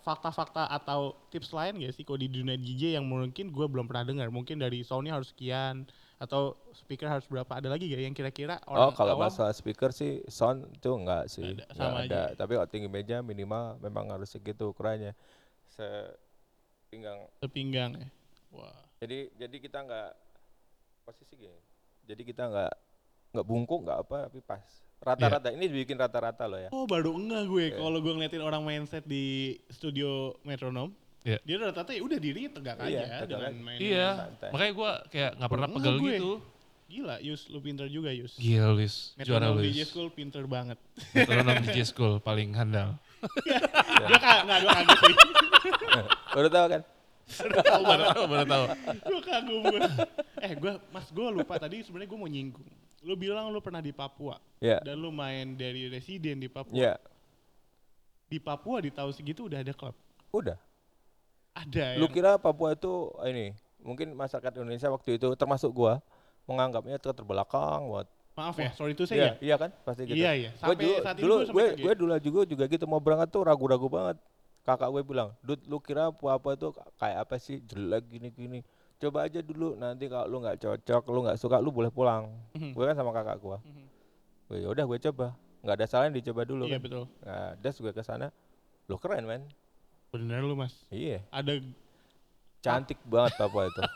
fakta-fakta 0.01 0.73
atau 0.73 1.15
tips 1.29 1.53
lain 1.53 1.85
gak 1.85 1.93
sih 1.95 2.03
kalau 2.03 2.17
di 2.17 2.33
dunia 2.33 2.57
DJ 2.57 2.97
yang 2.97 3.05
mungkin 3.05 3.53
gue 3.53 3.67
belum 3.69 3.85
pernah 3.85 4.09
dengar? 4.09 4.33
Mungkin 4.33 4.57
dari 4.57 4.81
soundnya 4.83 5.21
harus 5.21 5.37
sekian 5.37 5.85
atau 6.19 6.59
speaker 6.75 7.07
harus 7.07 7.25
berapa? 7.25 7.47
Ada 7.49 7.71
lagi 7.71 7.87
gak 7.87 8.03
yang 8.03 8.13
kira-kira 8.13 8.59
Oh, 8.67 8.75
orang 8.75 8.91
kalau 8.93 9.15
awam 9.15 9.31
masalah 9.31 9.55
speaker 9.55 9.91
sih 9.91 10.23
sound 10.27 10.67
itu 10.69 10.91
enggak 10.91 11.25
sih. 11.27 11.55
Ada, 11.55 11.63
Nggak 11.65 11.71
sama 11.75 11.99
ada. 12.03 12.03
aja. 12.05 12.21
Tapi 12.35 12.53
kalau 12.59 12.69
tinggi 12.69 12.89
meja 12.89 13.17
minimal 13.21 13.79
memang 13.79 14.11
harus 14.11 14.29
segitu 14.29 14.69
ukurannya. 14.69 15.15
Sepinggang. 15.71 17.19
sepinggang 17.39 17.91
ya? 17.97 18.09
Wah. 18.51 18.75
Jadi 18.99 19.31
jadi 19.35 19.57
kita 19.57 19.79
enggak 19.81 20.11
posisi 21.03 21.35
gini. 21.35 21.59
Jadi 22.03 22.23
kita 22.25 22.51
enggak 22.51 22.73
enggak 23.31 23.47
bungkuk 23.47 23.81
enggak 23.87 23.99
apa 24.03 24.17
tapi 24.27 24.41
pas. 24.43 24.65
Rata-rata 24.99 25.55
ini 25.55 25.71
dibikin 25.71 25.95
rata-rata 25.95 26.51
loh 26.51 26.59
ya. 26.59 26.69
Oh 26.75 26.83
baru 26.83 27.15
enggak 27.15 27.47
gue 27.47 27.65
Iya. 27.71 27.79
kalau 27.79 27.99
gue 28.03 28.11
ngeliatin 28.11 28.43
orang 28.43 28.67
main 28.67 28.83
set 28.85 29.07
di 29.07 29.55
studio 29.71 30.35
metronom. 30.43 30.91
Iya. 31.21 31.39
Dia 31.43 31.57
rata-rata 31.61 31.93
ya 31.93 32.01
udah 32.01 32.19
diri 32.19 32.43
tegak 32.47 32.77
Iya, 32.79 32.85
aja 32.85 33.03
tegak 33.21 33.39
dengan 33.43 33.55
main. 33.61 33.79
Iya, 33.79 34.09
santai. 34.17 34.49
makanya 34.51 34.73
gue 34.73 34.91
kayak 35.09 35.31
nggak 35.35 35.51
pernah 35.51 35.69
pegel 35.69 35.95
gue. 35.97 36.13
gitu. 36.13 36.33
Gila, 36.89 37.17
Yus, 37.21 37.43
lu 37.49 37.61
pinter 37.61 37.85
juga 37.87 38.09
Yus. 38.11 38.33
Gila 38.35 38.73
Luis, 38.73 39.13
juara 39.15 39.45
Metronom 39.45 39.61
Luis. 39.61 39.77
DJ 39.77 39.81
School 39.85 40.09
pinter 40.09 40.45
banget. 40.45 40.79
Metronom 41.13 41.57
DJ 41.61 41.79
School 41.85 42.15
paling 42.19 42.49
handal. 42.51 42.97
gue 44.01 44.09
kagak, 44.15 44.41
nggak 44.43 44.59
gue 44.59 44.71
kagak 44.73 44.97
sih. 44.99 45.15
Baru 46.35 46.49
tahu 46.49 46.67
kan? 46.71 46.83
Tahu 47.29 47.53
Baru 47.61 47.85
banget. 47.85 48.07
tahu, 48.09 48.25
baru 48.27 48.45
tahu. 48.47 48.65
gue 49.05 49.21
kagum 49.21 49.59
gue. 49.67 49.81
Eh 50.41 50.53
gue, 50.55 50.73
mas 50.89 51.07
gue 51.07 51.29
lupa 51.29 51.55
tadi 51.59 51.85
sebenarnya 51.85 52.09
gue 52.09 52.19
mau 52.19 52.31
nyinggung. 52.31 52.69
Lu 53.01 53.15
bilang 53.15 53.53
lu 53.53 53.61
pernah 53.61 53.79
di 53.79 53.93
Papua 53.93 54.41
Iya. 54.59 54.81
dan 54.81 54.97
lu 54.97 55.11
main 55.11 55.55
dari 55.55 55.87
residen 55.87 56.39
di 56.39 56.49
Papua. 56.49 56.73
Iya. 56.73 56.95
Di 58.25 58.39
Papua 58.39 58.81
di 58.81 58.89
tahun 58.89 59.13
segitu 59.13 59.45
udah 59.45 59.61
ada 59.61 59.73
klub. 59.73 59.93
Udah. 60.31 60.57
Ada 61.59 61.99
Lu 61.99 62.07
yang 62.07 62.15
kira 62.15 62.31
Papua 62.39 62.73
itu 62.73 63.11
ini 63.27 63.51
mungkin 63.83 64.15
masyarakat 64.15 64.53
Indonesia 64.59 64.89
waktu 64.91 65.19
itu 65.19 65.29
termasuk 65.35 65.71
gua 65.71 65.99
menganggapnya 66.47 66.97
itu 66.97 67.11
terbelakang 67.11 67.91
buat 67.91 68.07
maaf 68.39 68.55
ya, 68.55 68.71
sorry 68.71 68.95
itu 68.95 69.03
Iya, 69.11 69.35
saya. 69.35 69.43
iya 69.43 69.57
kan 69.59 69.71
pasti 69.83 70.07
gitu. 70.07 70.15
Iya 70.15 70.31
iya. 70.33 70.51
Sampai 70.55 70.79
dulu, 70.79 70.95
saat 71.03 71.17
ini 71.19 71.23
dulu 71.27 71.35
gue 71.35 71.51
gue, 71.51 71.67
gue 71.83 71.93
dulu 71.99 72.13
juga 72.23 72.41
juga 72.47 72.65
gitu 72.71 72.85
mau 72.87 73.03
berangkat 73.03 73.35
tuh 73.35 73.43
ragu-ragu 73.43 73.91
banget. 73.91 74.17
Kakak 74.63 74.89
gue 74.95 75.03
bilang, 75.03 75.35
"Dut, 75.43 75.59
lu 75.67 75.83
kira 75.83 76.07
apa 76.15 76.49
itu 76.55 76.69
kayak 77.03 77.19
apa 77.27 77.35
sih? 77.43 77.59
Jelek 77.67 78.07
gini-gini. 78.07 78.63
Coba 79.03 79.27
aja 79.27 79.43
dulu 79.43 79.75
nanti 79.75 80.07
kalau 80.07 80.31
lu 80.31 80.37
nggak 80.39 80.55
cocok, 80.61 81.03
lu 81.11 81.21
nggak 81.27 81.39
suka, 81.41 81.59
lu 81.59 81.75
boleh 81.75 81.91
pulang." 81.91 82.31
Mhm. 82.55 82.79
Gue 82.79 82.85
kan 82.87 82.95
sama 82.95 83.11
kakak 83.11 83.43
gue. 83.43 83.57
Mhm. 83.67 83.85
Gue 84.49 84.59
udah 84.71 84.85
gue 84.87 84.99
coba. 85.11 85.29
nggak 85.59 85.75
ada 85.75 85.87
salahnya 85.91 86.15
dicoba 86.23 86.47
dulu 86.47 86.71
Iya 86.71 86.79
kan. 86.79 86.83
betul. 86.87 87.05
Nah, 87.27 87.51
das 87.59 87.75
gue 87.83 87.91
ke 87.91 88.03
sana. 88.07 88.31
Lu 88.87 88.95
keren, 88.95 89.27
men. 89.27 89.43
Bener 90.09 90.41
lu 90.41 90.55
mas. 90.55 90.73
Iya, 90.89 91.21
Ada 91.29 91.61
cantik 92.59 92.99
banget 93.05 93.37
Papua 93.37 93.69
itu. 93.69 93.83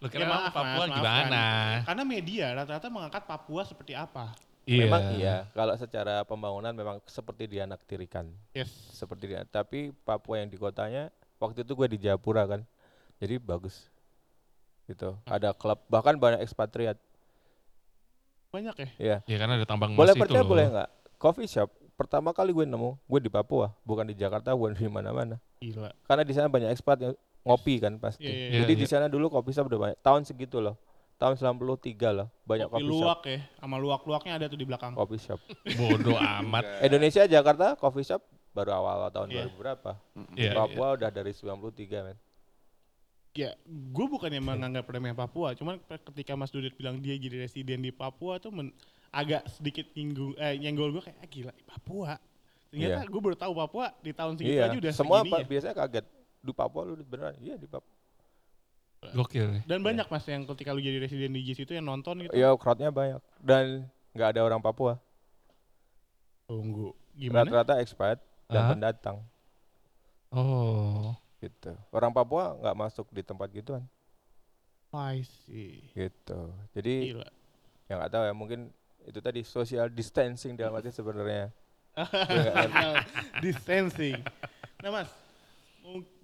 Lu 0.00 0.08
kira 0.08 0.24
Ya, 0.24 0.32
maaf, 0.32 0.48
Papua 0.50 0.88
Mas, 0.88 0.96
gimana? 0.96 1.44
karena 1.84 2.02
media 2.02 2.46
rata-rata 2.56 2.88
mengangkat 2.88 3.20
Papua 3.20 3.62
seperti 3.62 3.92
apa. 3.92 4.32
Iya. 4.64 4.88
Memang 4.88 5.02
iya, 5.12 5.36
kalau 5.52 5.76
secara 5.76 6.24
pembangunan 6.24 6.72
memang 6.72 6.96
seperti 7.04 7.44
dianaktirikan. 7.44 8.24
Yes. 8.50 8.72
seperti 8.90 9.28
dia. 9.28 9.44
Tapi 9.44 9.92
Papua 10.00 10.40
yang 10.40 10.48
di 10.48 10.56
kotanya 10.56 11.12
waktu 11.36 11.60
itu 11.60 11.72
gue 11.74 11.86
di 11.86 11.98
Jayapura 12.00 12.48
kan, 12.48 12.60
jadi 13.20 13.36
bagus. 13.36 13.92
Gitu. 14.88 15.12
Ada 15.28 15.52
klub 15.52 15.76
bahkan 15.86 16.16
banyak 16.16 16.40
ekspatriat. 16.40 16.96
Banyak 18.50 18.74
ya? 18.74 18.88
Iya. 18.96 19.16
Ya 19.28 19.36
karena 19.36 19.60
ada 19.60 19.66
tambang 19.68 19.92
Boleh 19.92 20.10
emas 20.10 20.16
itu 20.16 20.22
percaya 20.24 20.40
loh. 20.40 20.48
boleh 20.48 20.64
nggak? 20.66 20.88
Coffee 21.20 21.44
shop 21.46 21.68
pertama 21.92 22.32
kali 22.32 22.50
gue 22.50 22.64
nemu, 22.64 22.96
gue 22.96 23.20
di 23.20 23.28
Papua, 23.28 23.68
bukan 23.84 24.08
di 24.08 24.16
Jakarta, 24.16 24.56
bukan 24.56 24.72
di 24.72 24.88
mana-mana. 24.88 25.36
Gila. 25.60 25.92
Karena 26.08 26.24
di 26.24 26.32
sana 26.32 26.48
banyak 26.48 26.72
ekspat 26.72 26.96
yang 26.98 27.14
ngopi 27.44 27.76
kan 27.78 28.00
pasti. 28.00 28.24
Iya, 28.24 28.32
iya, 28.32 28.44
iya. 28.48 28.58
Jadi 28.64 28.72
Iya, 28.72 28.80
di 28.80 28.86
sana 28.88 29.06
dulu 29.06 29.28
kopi 29.28 29.52
shop 29.52 29.68
udah 29.68 29.78
banyak. 29.78 29.98
Tahun 30.00 30.22
segitu 30.24 30.56
loh. 30.58 30.80
Tahun 31.20 31.36
93 31.36 32.16
loh, 32.16 32.32
banyak 32.48 32.64
Kopi 32.64 32.80
coffee 32.80 32.88
shop. 32.88 32.96
luwak 32.96 33.20
ya, 33.28 33.38
sama 33.60 33.76
luwak-luwaknya 33.76 34.32
ada 34.40 34.46
tuh 34.48 34.56
di 34.56 34.64
belakang. 34.64 34.96
Coffee 34.96 35.20
shop. 35.20 35.36
Bodoh 35.76 36.16
amat. 36.16 36.64
Indonesia, 36.88 37.28
Jakarta, 37.28 37.76
coffee 37.76 38.08
shop 38.08 38.24
baru 38.56 38.72
awal-awal 38.72 39.12
tahun 39.12 39.28
Iya. 39.28 39.44
2000 39.46 39.60
berapa? 39.60 39.90
Iya, 40.32 40.50
Papua 40.56 40.96
udah 40.96 41.10
dari 41.12 41.36
93 41.36 42.00
men. 42.00 42.16
Ya, 43.30 43.52
gue 43.68 44.06
bukannya 44.08 44.40
menganggap 44.40 44.88
remeh 44.88 45.12
Papua, 45.12 45.52
cuman 45.52 45.76
ketika 45.84 46.34
Mas 46.34 46.48
Dudut 46.48 46.72
bilang 46.72 46.98
dia 46.98 47.14
jadi 47.14 47.36
residen 47.38 47.84
di 47.84 47.92
Papua 47.92 48.40
tuh 48.40 48.50
men- 48.50 48.72
agak 49.12 49.44
sedikit 49.46 49.92
nyinggung, 49.92 50.32
eh, 50.34 50.56
nyenggol 50.56 50.88
gue 50.90 51.04
kayak 51.04 51.20
ah, 51.20 51.28
gila 51.28 51.52
Papua. 51.62 52.16
Ternyata 52.70 53.02
gue 53.04 53.20
baru 53.20 53.34
tahu 53.34 53.52
Papua 53.52 53.90
di 53.98 54.10
tahun 54.10 54.34
segitu 54.34 54.54
Iya, 54.54 54.70
aja 54.70 54.78
udah 54.78 54.92
semua 54.94 55.18
segini 55.20 55.32
pa- 55.32 55.38
ya. 55.38 55.46
biasanya 55.46 55.74
kaget. 55.76 56.06
Di 56.40 56.52
Papua 56.52 56.82
lu 56.84 56.94
beneran? 57.02 57.34
Iya 57.36 57.54
di 57.54 57.66
Papua. 57.66 57.94
Gokil 59.00 59.46
nih. 59.50 59.62
Dan 59.64 59.80
banyak 59.80 60.06
mas 60.06 60.24
yang 60.24 60.44
ketika 60.46 60.70
lu 60.70 60.78
jadi 60.78 60.98
residen 60.98 61.32
di 61.32 61.40
JIS 61.42 61.64
itu 61.64 61.72
yang 61.72 61.84
nonton 61.84 62.20
gitu. 62.20 62.30
Iya, 62.30 62.52
crowdnya 62.54 62.88
banyak 62.88 63.18
dan 63.38 63.88
nggak 64.12 64.28
ada 64.32 64.40
orang 64.42 64.60
Papua. 64.60 65.00
Tunggu, 66.44 66.92
gimana? 67.12 67.46
Rata-rata 67.46 67.78
expat 67.78 68.18
dan 68.46 68.62
pendatang 68.68 69.18
Oh. 70.28 71.14
gitu. 71.38 71.74
Orang 71.90 72.10
Papua 72.10 72.54
nggak 72.56 72.76
masuk 72.76 73.06
di 73.08 73.20
tempat 73.20 73.50
gituan 73.50 73.82
I 74.90 75.22
see. 75.22 75.86
gitu. 75.92 76.50
Jadi 76.70 77.14
Gila. 77.14 77.28
yang 77.86 77.98
nggak 77.98 78.10
tahu 78.10 78.24
ya 78.24 78.34
mungkin 78.34 78.60
itu 79.00 79.18
tadi 79.18 79.40
social 79.40 79.86
distancing 79.88 80.54
dalam 80.54 80.70
arti 80.72 80.90
sebenarnya. 80.90 81.54
Gue 82.06 82.92
distancing. 83.44 84.20
Nah 84.78 84.90
mas, 84.92 85.10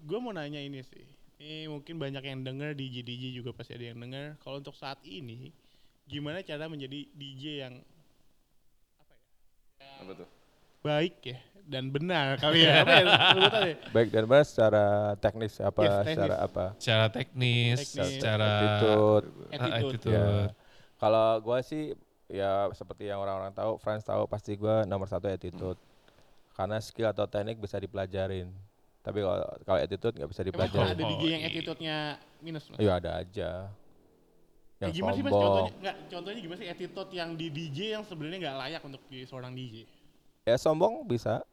gue 0.01 0.19
mau 0.19 0.31
nanya 0.31 0.59
ini 0.59 0.81
sih. 0.81 1.05
Ini 1.37 1.69
mungkin 1.69 1.97
banyak 1.97 2.23
yang 2.23 2.41
denger 2.43 2.73
DJ 2.73 3.03
DJ 3.03 3.25
juga 3.35 3.53
pasti 3.53 3.73
ada 3.73 3.87
yang 3.87 3.99
denger. 3.99 4.41
Kalau 4.41 4.57
untuk 4.57 4.73
saat 4.73 4.97
ini, 5.03 5.53
gimana 6.05 6.41
cara 6.41 6.65
menjadi 6.65 7.05
DJ 7.11 7.45
yang 7.63 7.75
Apa 9.99 10.13
tuh? 10.15 10.29
baik 10.81 11.19
ya 11.21 11.39
dan 11.67 11.91
benar 11.91 12.37
kali 12.43 12.63
ya? 12.63 12.87
Apa 12.87 12.95
ya? 13.67 13.75
Baik 13.91 14.09
dan 14.09 14.23
benar 14.25 14.47
secara 14.47 14.87
teknis 15.19 15.59
apa 15.59 15.81
Yes, 15.83 15.91
teknis. 15.91 16.15
secara 16.15 16.37
apa? 16.39 16.65
Secara 16.79 17.07
teknis, 17.11 17.77
Teknis. 17.83 18.07
secara 18.15 18.47
Attitude. 18.47 19.27
Attitude. 19.51 19.75
attitude. 19.75 20.15
Ya. 20.15 20.31
Kalau 20.97 21.27
gua 21.43 21.59
sih 21.61 21.91
ya 22.29 22.51
seperti 22.73 23.07
yang 23.07 23.19
orang-orang 23.19 23.51
tahu, 23.51 23.77
friends 23.77 24.03
tahu 24.03 24.27
pasti 24.27 24.55
gua 24.55 24.83
nomor 24.83 25.07
satu 25.07 25.27
attitude. 25.27 25.79
Karena 26.53 26.81
skill 26.81 27.07
atau 27.07 27.25
teknik 27.25 27.57
bisa 27.57 27.77
dipelajarin. 27.77 28.49
Tapi 29.01 29.19
kalau 29.21 29.39
kalau 29.63 29.79
attitude 29.79 30.15
nggak 30.15 30.27
bisa 30.27 30.41
Emang 30.41 30.51
dipelajarin. 30.67 30.89
ada 30.89 31.05
DJ 31.05 31.23
yang 31.23 31.23
Oh, 31.23 31.29
iya. 31.37 31.47
attitude-nya 31.47 31.97
minus 32.41 32.65
mas? 32.67 32.79
Iya 32.79 32.93
ada 32.95 33.11
aja. 33.17 33.51
Ya, 34.77 34.83
Yang 34.83 34.93
gimana 34.95 35.13
sih 35.13 35.23
mas 35.23 35.33
contohnya? 35.33 35.73
Nggak, 35.79 35.97
contohnya 36.11 36.39
gimana 36.39 36.59
sih 36.59 36.69
attitude 36.69 37.11
yang 37.11 37.31
di 37.33 37.47
DJ 37.49 37.79
yang 37.93 38.03
sebenarnya 38.03 38.39
nggak 38.43 38.57
layak 38.59 38.83
untuk 38.83 39.01
jadi 39.07 39.25
seorang 39.25 39.53
DJ? 39.53 39.87
Ya 40.45 40.57
sombong 40.57 41.05
bisa. 41.05 41.45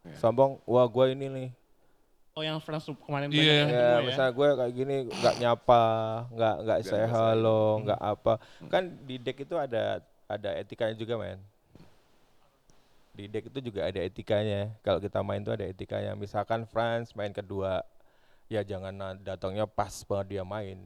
Ya. 0.00 0.16
Sombong, 0.16 0.60
wah 0.64 0.86
gua 0.86 1.08
ini 1.08 1.26
nih. 1.26 1.50
Oh 2.30 2.40
yang 2.40 2.56
friends 2.56 2.86
kemarin 3.00 3.26
Iya. 3.26 3.34
banyak 3.34 3.42
yang 3.42 3.68
Ya, 3.68 3.74
ketemu 3.74 3.90
ya? 3.92 4.06
misalnya 4.06 4.32
gue 4.32 4.48
kayak 4.54 4.72
gini 4.72 4.96
nggak 5.10 5.34
nyapa, 5.36 5.84
nggak 6.30 6.54
nggak 6.56 6.78
Nggak 6.78 6.78
say 6.86 6.94
ngerasain. 6.96 7.12
halo, 7.12 7.60
Hmm. 7.60 7.82
nggak 7.84 8.00
apa. 8.02 8.32
Kan 8.70 8.82
di 9.02 9.16
deck 9.18 9.38
itu 9.40 9.54
ada 9.56 9.82
ada 10.30 10.54
etikanya 10.54 10.94
juga, 10.94 11.18
men. 11.18 11.42
Di 13.10 13.26
deck 13.26 13.50
itu 13.50 13.58
juga 13.60 13.90
ada 13.90 13.98
etikanya. 13.98 14.70
Kalau 14.80 15.02
kita 15.02 15.18
main 15.20 15.42
tuh 15.42 15.58
ada 15.58 15.66
etikanya. 15.66 16.14
Misalkan 16.14 16.62
France 16.64 17.10
main 17.12 17.34
kedua, 17.34 17.82
ya 18.46 18.62
jangan 18.62 18.94
datangnya 19.18 19.66
pas 19.66 19.90
banget 20.06 20.38
dia 20.38 20.44
main. 20.46 20.78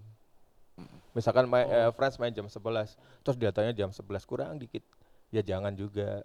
Misalkan 1.12 1.46
main, 1.46 1.68
eh, 1.68 1.90
France 1.94 2.16
main 2.18 2.32
jam 2.32 2.48
11, 2.48 2.96
terus 3.22 3.36
datangnya 3.38 3.76
jam 3.76 3.90
11 3.92 4.24
kurang 4.24 4.56
dikit. 4.58 4.82
Ya 5.30 5.44
jangan 5.44 5.76
juga. 5.76 6.24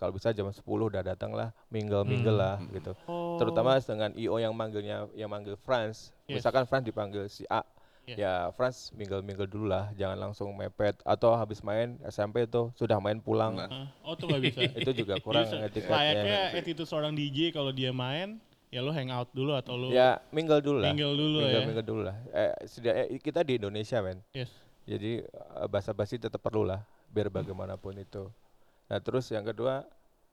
Kalau 0.00 0.16
bisa 0.16 0.32
jam 0.32 0.48
10 0.48 0.64
udah 0.88 1.04
datang 1.04 1.36
lah, 1.36 1.52
mingle-mingle 1.68 2.32
Hmm. 2.32 2.40
lah 2.40 2.56
gitu 2.72 2.96
Oh. 3.04 3.36
terutama 3.36 3.76
dengan 3.76 4.08
IO 4.16 4.40
yang 4.40 4.56
manggilnya 4.56 5.04
yang 5.12 5.28
manggil 5.28 5.60
France. 5.60 6.16
Yes. 6.24 6.40
Misalkan 6.40 6.64
France 6.64 6.88
dipanggil 6.88 7.28
si 7.28 7.44
A, 7.52 7.60
Yeah. 8.06 8.16
ya 8.16 8.32
France 8.52 8.90
mingle-mingle 8.90 9.44
dulu 9.44 9.68
lah, 9.68 9.92
jangan 9.94 10.18
langsung 10.18 10.50
mepet 10.52 10.98
atau 11.04 11.30
habis 11.32 11.60
main 11.60 11.94
SMP 12.02 12.42
tuh 12.44 12.72
sudah 12.74 12.98
main 12.98 13.20
pulang. 13.20 13.54
Nah. 13.54 13.68
Ah, 13.70 13.86
oh 14.02 14.16
tuh 14.16 14.26
nggak 14.26 14.42
bisa. 14.42 14.60
Itu 14.82 14.90
juga 14.92 15.20
kurang 15.20 15.46
etiketnya. 15.46 15.94
Layaknya 15.94 16.38
attitude 16.52 16.88
seorang 16.88 17.12
DJ 17.12 17.52
kalau 17.52 17.70
dia 17.70 17.92
main, 17.92 18.40
ya 18.66 18.80
lu 18.80 18.90
hangout 18.90 19.30
dulu 19.30 19.52
atau 19.52 19.76
lu 19.76 19.92
Ya 19.92 20.18
mingle 20.30 20.58
dulu 20.58 20.80
lah. 20.80 20.90
mingle 20.90 21.14
dulu 21.14 21.38
mingle, 21.38 21.54
ya. 21.54 21.60
mingle 21.62 21.84
dulu 21.84 22.02
lah. 22.02 22.16
Eh, 22.30 22.50
sedia- 22.64 22.98
eh, 22.98 23.14
kita 23.16 23.44
di 23.44 23.60
Indonesia 23.60 24.00
men, 24.00 24.18
Yes. 24.32 24.50
jadi 24.84 25.22
eh, 25.22 25.66
basa-basi 25.68 26.16
tetap 26.16 26.40
perlu 26.40 26.64
lah, 26.64 26.82
biar 27.08 27.28
bagaimanapun 27.28 27.94
itu. 27.96 28.26
Nah 28.86 28.98
terus 28.98 29.30
yang 29.30 29.44
kedua 29.44 29.86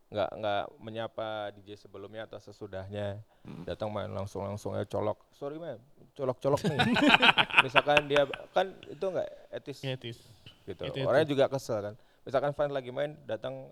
nggak 0.08 0.30
nggak 0.34 0.64
menyapa 0.80 1.28
DJ 1.52 1.76
sebelumnya 1.78 2.24
atau 2.24 2.40
sesudahnya 2.40 3.20
Hmm. 3.44 3.64
datang 3.64 3.88
main 3.88 4.08
langsung 4.08 4.44
langsung 4.44 4.72
aja 4.72 4.84
colok 4.84 5.20
sorry 5.32 5.56
man 5.56 5.80
colok 6.18 6.42
colok 6.42 6.62
nih. 6.66 6.78
Misalkan 7.66 8.10
dia 8.10 8.26
kan 8.52 8.68
itu 8.84 9.06
nggak 9.06 9.28
etis? 9.54 9.78
Etis. 9.86 10.18
gitu. 10.66 10.82
Itu- 10.84 11.06
orangnya 11.06 11.30
juga 11.30 11.46
kesel 11.48 11.80
kan. 11.80 11.96
Misalkan 12.26 12.52
fan 12.52 12.74
lagi 12.74 12.90
main 12.90 13.14
datang 13.24 13.70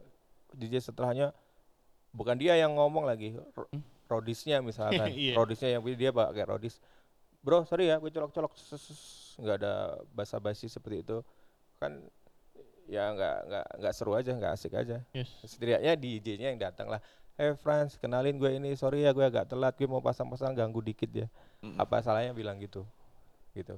DJ 0.54 0.80
setelahnya 0.80 1.34
bukan 2.16 2.38
dia 2.38 2.56
yang 2.56 2.72
ngomong 2.72 3.04
lagi 3.04 3.34
ro- 3.52 3.68
rodisnya 4.08 4.62
misalkan. 4.62 5.10
Iya. 5.18 5.34
rodisnya 5.36 5.74
yang 5.74 5.82
dia 5.84 6.14
pakai 6.14 6.46
rodis. 6.46 6.78
Bro 7.41 7.66
sorry 7.66 7.89
ya 7.89 7.98
gue 7.98 8.10
colok 8.10 8.32
colok 8.32 8.54
nggak 9.36 9.56
ada 9.60 9.74
basa-basi 10.14 10.70
seperti 10.70 11.02
itu. 11.02 11.18
Kan 11.76 12.06
ya 12.86 13.10
nggak 13.12 13.36
nggak 13.50 13.66
nggak 13.82 13.93
seru 13.98 14.14
aja 14.14 14.32
nggak 14.32 14.54
asik 14.54 14.74
aja. 14.78 15.02
Yes. 15.12 15.28
setidaknya 15.43 15.98
DJ-nya 15.98 16.48
yang 16.54 16.62
datang 16.62 16.88
lah 16.88 17.02
eh 17.36 17.54
Franz 17.54 17.96
kenalin 17.96 18.36
gue 18.36 18.50
ini 18.50 18.74
sorry 18.74 19.04
ya 19.04 19.12
gue 19.12 19.22
agak 19.22 19.46
telat 19.46 19.74
gue 19.74 19.86
mau 19.86 20.00
pasang-pasang 20.00 20.52
ganggu 20.52 20.80
dikit 20.82 21.12
ya 21.14 21.28
Mm. 21.58 21.76
apa 21.78 21.98
salahnya 22.00 22.30
bilang 22.32 22.56
gitu 22.58 22.86
gitu 23.52 23.74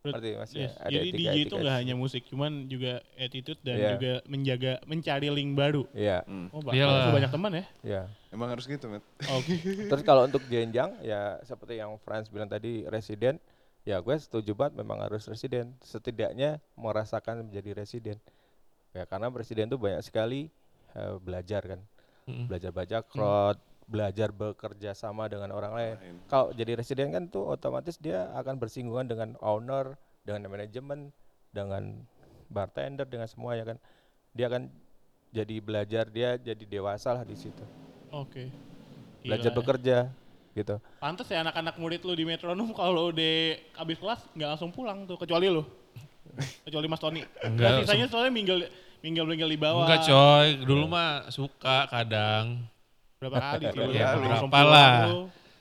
Berarti- 0.00 0.32
mas 0.32 0.48
ya? 0.50 0.64
Yes. 0.64 0.74
Ada 0.78 0.88
Jadi 0.88 1.08
etika- 1.10 1.18
DJ 1.18 1.28
itu 1.28 1.36
etika 1.44 1.58
nggak 1.58 1.74
di 1.74 1.78
hanya 1.82 1.94
musik, 1.94 2.22
cuman 2.24 2.52
juga 2.64 2.92
attitude 3.16 3.60
dan 3.60 3.76
Iya. 3.76 3.90
juga 3.92 4.12
menjaga 4.24 4.72
mencari 4.84 5.28
link 5.28 5.50
baru. 5.52 5.82
iya 5.92 6.22
Hmm. 6.22 6.48
Oh, 6.48 6.62
Iyalah. 6.64 6.94
bakal 7.02 7.12
banyak 7.12 7.30
teman 7.30 7.52
ya. 7.52 7.64
iya 7.82 8.02
Emang 8.28 8.48
harus 8.48 8.64
gitu, 8.64 8.86
Met. 8.86 9.02
Oke. 9.28 9.52
terus 9.92 10.02
kalau 10.02 10.24
untuk 10.24 10.40
jenjang 10.46 10.94
ya 11.02 11.36
seperti 11.42 11.76
yang 11.76 11.98
Franz 11.98 12.26
bilang 12.28 12.46
tadi 12.46 12.86
residen 12.86 13.36
ya 13.82 13.98
gue 13.98 14.14
setuju 14.14 14.54
banget 14.54 14.78
memang 14.78 15.02
harus 15.02 15.26
residen 15.26 15.74
setidaknya 15.82 16.62
merasakan 16.74 17.42
menjadi 17.42 17.76
residen 17.76 18.16
ya 18.90 19.04
karena 19.04 19.28
presiden 19.28 19.66
tuh 19.66 19.76
banyak 19.76 20.00
sekali 20.00 20.48
eh, 20.94 21.14
belajar 21.18 21.60
kan 21.66 21.80
Mm. 22.28 22.44
belajar 22.44 22.70
baca 22.76 22.98
crowd 23.08 23.56
belajar 23.88 24.28
bekerja 24.28 24.92
sama 24.92 25.32
dengan 25.32 25.48
orang 25.48 25.72
lain 25.72 25.94
Main. 25.96 26.16
kalau 26.28 26.52
jadi 26.52 26.76
residen 26.76 27.08
kan 27.08 27.24
tuh 27.32 27.48
otomatis 27.48 27.96
dia 27.96 28.28
akan 28.36 28.60
bersinggungan 28.60 29.08
dengan 29.08 29.32
owner, 29.40 29.96
dengan 30.28 30.44
manajemen, 30.52 31.08
dengan 31.56 32.04
bartender, 32.52 33.08
dengan 33.08 33.28
semuanya 33.28 33.74
kan. 33.74 33.76
Dia 34.36 34.52
akan 34.52 34.68
jadi 35.32 35.56
belajar, 35.60 36.04
dia 36.08 36.36
jadi 36.40 36.64
dewasa 36.64 37.16
lah 37.16 37.24
di 37.24 37.36
situ. 37.36 37.64
Oke. 38.12 38.48
Belajar 39.24 39.52
Gila 39.52 39.56
ya. 39.56 39.58
bekerja 39.60 39.98
gitu. 40.56 40.76
Pantes 40.98 41.28
ya 41.28 41.44
anak-anak 41.44 41.76
murid 41.78 42.00
lu 42.02 42.16
di 42.16 42.24
metronom 42.24 42.72
kalau 42.72 43.12
udah 43.12 43.56
habis 43.78 44.00
kelas 44.00 44.20
nggak 44.34 44.48
langsung 44.56 44.72
pulang 44.72 45.04
tuh 45.04 45.20
kecuali 45.20 45.48
lu. 45.52 45.62
kecuali 46.66 46.86
Mas 46.88 47.00
Tony. 47.00 47.22
Enggak, 47.44 47.84
sisanya 47.84 48.06
soalnya 48.08 48.32
minggal 48.32 48.58
minggal 49.00 49.24
minggal 49.24 49.48
di 49.48 49.58
bawah. 49.58 49.84
Enggak 49.86 50.02
coy, 50.04 50.46
dulu 50.62 50.84
mah 50.86 51.28
suka 51.28 51.86
kadang. 51.86 52.62
Berapa 53.18 53.58
kali? 53.58 53.64
Ya, 53.98 54.14
berapa 54.14 54.60
lah. 54.62 54.94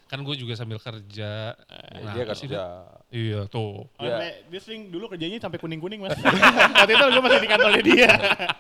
Kan 0.08 0.24
gue 0.24 0.36
juga 0.40 0.56
sambil 0.56 0.80
kerja. 0.80 1.52
Ya, 1.52 2.00
Nah, 2.00 2.14
dia 2.16 2.24
kerja. 2.24 2.64
Iya 3.12 3.40
tuh. 3.48 3.88
Oh, 3.92 4.04
Iya. 4.04 4.16
Nek, 4.20 4.34
dia 4.48 4.60
sering 4.64 4.88
dulu 4.88 5.12
kerjanya 5.12 5.36
sampai 5.38 5.60
kuning-kuning 5.60 6.00
mas. 6.00 6.16
Waktu 6.80 6.92
itu 6.96 7.06
gue 7.08 7.22
masih 7.24 7.42
di 7.44 7.50
kantornya 7.50 7.84
dia. 7.84 8.12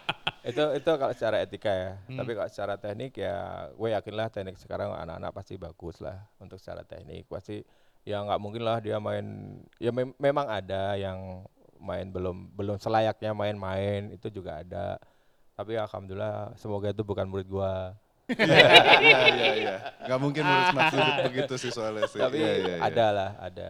itu 0.49 0.63
itu 0.79 0.91
kalau 0.91 1.13
secara 1.15 1.43
etika 1.43 1.71
ya. 1.71 1.91
Hmm. 2.07 2.17
Tapi 2.19 2.31
kalau 2.35 2.49
secara 2.51 2.73
teknik 2.75 3.15
ya 3.15 3.35
gue 3.71 3.89
yakin 3.91 4.13
lah 4.15 4.27
teknik 4.27 4.55
sekarang 4.55 4.91
anak-anak 4.91 5.31
pasti 5.31 5.55
bagus 5.55 5.99
lah 6.03 6.19
untuk 6.39 6.59
secara 6.59 6.83
teknik. 6.83 7.27
Pasti 7.27 7.63
ya 8.03 8.23
nggak 8.23 8.39
mungkin 8.39 8.63
lah 8.63 8.79
dia 8.79 8.99
main 8.99 9.27
ya 9.79 9.91
mem- 9.91 10.15
memang 10.15 10.47
ada 10.47 10.95
yang 10.95 11.43
main 11.79 12.07
belum 12.09 12.51
belum 12.53 12.75
selayaknya 12.77 13.31
main-main 13.31 14.13
itu 14.13 14.27
juga 14.29 14.61
ada. 14.61 14.97
Tapi 15.57 15.73
alhamdulillah 15.73 16.53
semoga 16.55 16.93
itu 16.93 17.01
bukan 17.01 17.25
murid 17.25 17.47
gua. 17.47 17.93
Iya, 18.99 19.19
iya, 19.31 19.47
iya. 19.55 19.75
Gak 20.03 20.19
mungkin 20.19 20.43
menurut 20.43 20.75
Mas 20.75 20.91
Dudut 20.91 21.15
begitu 21.31 21.53
sih 21.55 21.71
soalnya 21.71 22.11
sih. 22.11 22.19
Tapi 22.19 22.35
Iya, 22.43 22.53
iya, 22.59 22.75
iya. 22.75 22.83
ada 22.83 23.05
lah, 23.15 23.29
ada. 23.39 23.67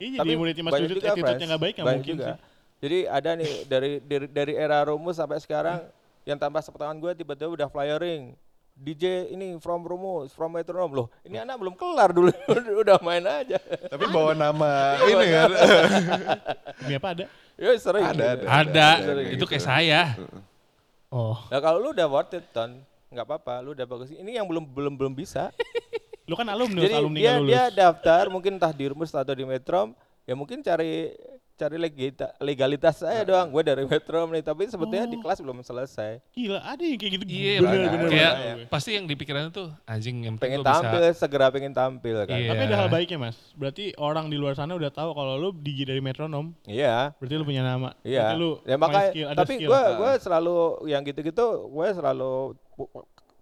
Ini 0.00 0.16
Tapi 0.16 0.32
jadi 0.32 0.38
muridnya 0.40 0.64
Mas 0.64 0.72
Dudut 0.80 1.02
attitude-nya 1.04 1.46
nggak 1.52 1.62
baik 1.62 1.74
nggak 1.76 1.84
Banyak 1.86 1.98
mungkin 2.00 2.14
juga. 2.16 2.24
sih. 2.24 2.36
Jadi 2.80 2.98
ada 3.04 3.30
nih 3.36 3.52
dari 3.68 3.92
dari, 4.00 4.26
dari 4.32 4.52
era 4.56 4.80
rumus 4.88 5.20
sampai 5.20 5.36
sekarang 5.36 5.84
yang 6.24 6.40
tanpa 6.40 6.64
sepengetahuan 6.64 6.96
gue 6.96 7.12
tiba-tiba 7.12 7.52
udah 7.52 7.68
flyering. 7.68 8.32
DJ 8.80 9.28
ini 9.36 9.60
from 9.60 9.84
rumus, 9.84 10.32
from 10.32 10.56
metronome 10.56 10.96
loh. 10.96 11.06
Ini 11.20 11.44
anak 11.44 11.60
belum 11.60 11.76
kelar 11.76 12.16
dulu, 12.16 12.32
udah 12.82 12.96
main 13.04 13.20
aja. 13.28 13.60
Tapi 13.60 14.04
bawa 14.08 14.32
nama 14.32 14.96
ini 15.12 15.26
kan. 15.28 15.50
Demi 16.80 16.94
apa 16.96 17.08
ada? 17.12 17.24
Ya 17.60 17.76
sering. 17.76 18.08
Ada, 18.08 18.28
gitu. 18.40 18.46
Ada, 18.48 18.88
kayak 19.04 19.32
itu 19.36 19.44
kayak 19.44 19.64
saya. 19.68 20.16
Oh. 21.12 21.36
Nah 21.52 21.60
kalau 21.60 21.76
lu 21.84 21.92
udah 21.92 22.08
worth 22.08 22.32
it 22.40 22.48
ton, 22.56 22.80
nggak 23.12 23.26
apa-apa, 23.28 23.60
lu 23.60 23.76
udah 23.76 23.84
bagus. 23.84 24.08
Ini 24.16 24.40
yang 24.40 24.48
belum 24.48 24.64
belum 24.64 24.96
belum 24.96 25.12
bisa. 25.12 25.52
Lu 26.24 26.32
kan 26.32 26.48
alumni, 26.48 26.80
Jadi 26.80 26.96
alumni 26.96 27.18
dia 27.20 27.28
nggak 27.28 27.42
lulus. 27.44 27.52
dia 27.52 27.62
daftar 27.68 28.24
mungkin 28.32 28.56
entah 28.56 28.72
di 28.72 28.84
rumus 28.88 29.12
atau 29.12 29.36
di 29.36 29.44
metrom, 29.44 29.92
ya 30.24 30.32
mungkin 30.32 30.64
cari 30.64 31.12
cari 31.60 31.76
legita, 31.76 32.32
legalitas 32.40 33.04
saya 33.04 33.20
doang. 33.20 33.52
Gue 33.52 33.60
dari 33.60 33.84
metrom 33.84 34.32
nih, 34.32 34.40
tapi 34.40 34.64
sebetulnya 34.64 35.04
di 35.04 35.20
Oh. 35.20 35.22
kelas 35.22 35.44
belum 35.44 35.60
selesai. 35.60 36.24
Gila, 36.32 36.64
ada 36.64 36.80
yang 36.80 36.96
kayak 36.96 37.12
gitu. 37.20 37.24
Iya, 37.28 37.60
bener, 37.60 37.78
bener, 37.92 38.08
kayak 38.08 38.32
bener. 38.32 38.56
pasti 38.72 38.96
yang 38.96 39.04
dipikirannya 39.04 39.52
tuh 39.52 39.68
anjing 39.84 40.24
yang 40.24 40.40
Pengen 40.40 40.64
gua 40.64 40.72
bisa 40.72 40.80
tampil, 40.80 41.00
segera 41.12 41.46
pengen 41.52 41.76
tampil 41.76 42.16
kan. 42.24 42.40
Iya. 42.40 42.48
Tapi 42.48 42.62
ada 42.64 42.76
hal 42.80 42.88
baiknya 42.88 43.18
mas. 43.20 43.36
Berarti 43.52 43.92
orang 44.00 44.32
di 44.32 44.40
luar 44.40 44.56
sana 44.56 44.72
udah 44.72 44.88
tahu 44.88 45.12
kalau 45.12 45.36
lu 45.36 45.52
DJ 45.52 45.84
dari 45.84 46.00
metronom. 46.00 46.56
Iya. 46.64 47.12
Berarti 47.20 47.34
lu 47.36 47.44
punya 47.44 47.60
nama. 47.60 47.92
Iya. 48.00 48.32
Berarti 48.32 48.36
lu 48.40 48.50
Ya 48.64 48.76
makanya 48.80 49.10
skill, 49.12 49.28
ada 49.28 49.38
tapi 49.44 49.52
gue 49.60 49.80
gue 50.00 50.10
selalu 50.24 50.56
yang 50.88 51.02
gitu-gitu 51.04 51.46
gue 51.68 51.86
selalu 51.92 52.32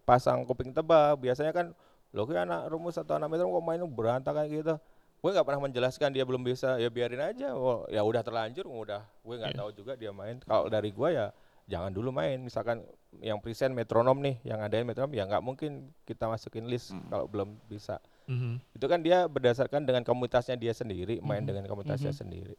pasang 0.03 0.43
kuping 0.43 0.75
tebal. 0.75 1.15
Biasanya 1.15 1.55
kan 1.55 1.71
lo 2.11 2.25
kayak 2.25 2.49
anak 2.49 2.61
rumus 2.73 2.97
atau 2.97 3.21
anak 3.21 3.29
metro 3.29 3.53
kok 3.53 3.63
main 3.63 3.85
berantakan 3.85 4.45
gitu. 4.49 4.75
Gue 5.19 5.31
nggak 5.35 5.43
pernah 5.43 5.63
menjelaskan 5.67 6.15
dia 6.15 6.23
belum 6.23 6.47
bisa 6.47 6.79
ya 6.79 6.87
biarin 6.89 7.19
aja. 7.19 7.51
Oh, 7.53 7.83
ya 7.91 8.07
udah 8.07 8.23
terlanjur 8.23 8.65
udah 8.65 9.03
gue 9.03 9.35
nggak 9.35 9.53
Iya. 9.55 9.59
tahu 9.59 9.71
juga 9.75 9.93
dia 9.99 10.15
main. 10.15 10.39
Kalau 10.39 10.71
dari 10.71 10.95
gue 10.95 11.09
ya 11.11 11.35
jangan 11.67 11.91
dulu 11.91 12.15
main. 12.15 12.39
Misalkan 12.39 12.87
yang 13.19 13.43
present 13.43 13.75
metronom 13.75 14.15
nih, 14.23 14.39
yang 14.47 14.63
adain 14.63 14.87
metronom 14.87 15.11
ya 15.11 15.27
nggak 15.27 15.43
mungkin 15.43 15.91
kita 16.07 16.31
masukin 16.31 16.71
list 16.71 16.95
kalau 17.11 17.27
belum 17.27 17.59
bisa. 17.67 17.99
Mhm. 18.31 18.79
Itu 18.79 18.87
kan 18.87 19.03
dia 19.03 19.27
berdasarkan 19.27 19.83
dengan 19.83 20.07
komunitasnya 20.07 20.55
dia 20.55 20.71
sendiri, 20.71 21.19
main 21.19 21.43
Mhm. 21.43 21.49
dengan 21.51 21.65
komunitasnya 21.67 22.15
Mhm. 22.15 22.19
sendiri. 22.19 22.55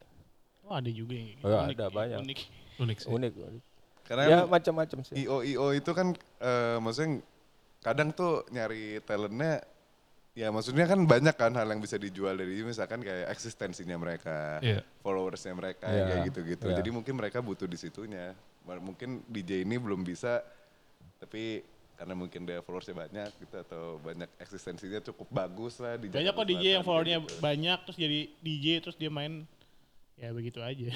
Oh 0.68 0.76
ada 0.76 0.92
juga 0.92 1.16
yang 1.16 1.32
kayak 1.34 1.48
Oh, 1.48 1.64
unik 1.64 1.74
ada 1.74 1.86
ya, 1.86 1.90
banyak. 1.90 2.20
Unik. 2.22 2.40
unik 2.78 2.98
sih. 3.00 3.10
Unik. 3.10 3.34
unik. 3.40 3.64
Karena 4.04 4.24
Ya 4.26 4.40
macam-macam 4.44 5.00
sih. 5.06 5.16
IO 5.16 5.42
IO 5.42 5.66
itu 5.72 5.92
kan 5.94 6.12
eh, 6.42 6.78
maksudnya 6.78 7.22
kadang 7.80 8.12
tuh 8.12 8.44
nyari 8.50 9.00
talentnya 9.02 9.64
ya 10.32 10.48
maksudnya 10.50 10.86
kan 10.86 11.00
banyak 11.02 11.34
kan 11.34 11.52
hal 11.52 11.68
yang 11.68 11.78
bisa 11.78 11.96
dijual 11.96 12.34
dari 12.34 12.62
misalkan 12.62 13.00
kayak 13.00 13.28
eksistensinya 13.30 13.96
mereka, 13.96 14.60
Iya. 14.60 14.82
followersnya 15.00 15.52
mereka 15.52 15.86
Iya, 15.86 16.04
kayak 16.06 16.20
gitu-gitu. 16.30 16.68
iya. 16.68 16.78
Jadi 16.78 16.90
mungkin 16.90 17.14
mereka 17.14 17.40
butuh 17.40 17.66
di 17.66 17.76
situnya. 17.76 18.32
M- 18.62 18.84
Mungkin 18.86 19.26
DJ 19.26 19.64
ini 19.64 19.76
belum 19.76 20.02
bisa 20.02 20.40
tapi 21.18 21.60
karena 21.94 22.16
mungkin 22.16 22.48
dia 22.48 22.62
followersnya 22.62 22.96
banyak 22.96 23.30
gitu 23.38 23.56
atau 23.60 23.84
banyak 24.00 24.30
eksistensinya 24.38 25.04
cukup 25.04 25.28
bagus 25.30 25.76
lah 25.78 25.96
di 25.96 26.08
Banyak 26.08 26.32
kok 26.32 26.48
DJ 26.48 26.66
yang 26.74 26.84
followernya 26.84 27.20
gitu. 27.20 27.36
banyak 27.40 27.78
terus 27.84 27.98
jadi 27.98 28.20
DJ 28.40 28.66
terus 28.80 28.96
dia 28.96 29.12
main 29.12 29.44
ya 30.16 30.32
begitu 30.32 30.60
aja. 30.60 30.96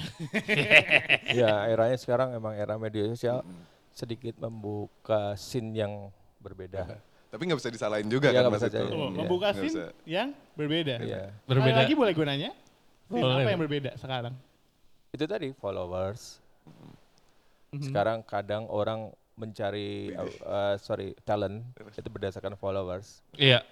ya 1.34 1.52
eranya 1.72 1.96
sekarang 1.96 2.32
emang 2.32 2.54
era 2.54 2.76
media 2.76 3.04
sosial 3.06 3.44
sedikit 3.90 4.36
membuka 4.38 5.34
scene 5.34 5.76
yang 5.76 6.08
berbeda. 6.38 6.88
Tapi 7.34 7.42
nggak 7.44 7.58
bisa 7.58 7.70
disalahin 7.70 8.06
juga 8.06 8.30
Iya, 8.30 8.40
kan 8.40 8.42
mas 8.46 8.62
bisa 8.62 8.68
itu. 8.70 8.78
Tuh, 8.78 8.94
Iya. 8.94 9.10
membuka 9.12 9.46
Nggak 9.46 9.58
scene 9.58 9.66
bisa. 9.66 9.84
yang 10.06 10.28
berbeda. 10.54 10.94
Iya. 11.02 11.22
Berbeda. 11.44 11.76
Lagi 11.82 11.92
boleh 11.92 12.12
gue 12.14 12.22
nanya? 12.24 12.50
Scene 13.04 13.20
Boleh. 13.20 13.42
apa 13.42 13.50
yang 13.50 13.60
berbeda 13.60 13.90
sekarang? 13.98 14.34
Itu 15.10 15.24
tadi 15.26 15.48
followers. 15.52 16.38
Mhm. 17.72 17.82
Sekarang 17.82 18.22
kadang 18.22 18.70
orang 18.70 19.10
mencari 19.34 20.14
uh, 20.14 20.30
uh, 20.40 20.74
sorry 20.78 21.10
talent 21.20 21.66
itu 21.74 22.06
berdasarkan 22.06 22.54
followers. 22.54 23.18
Iya. 23.34 23.66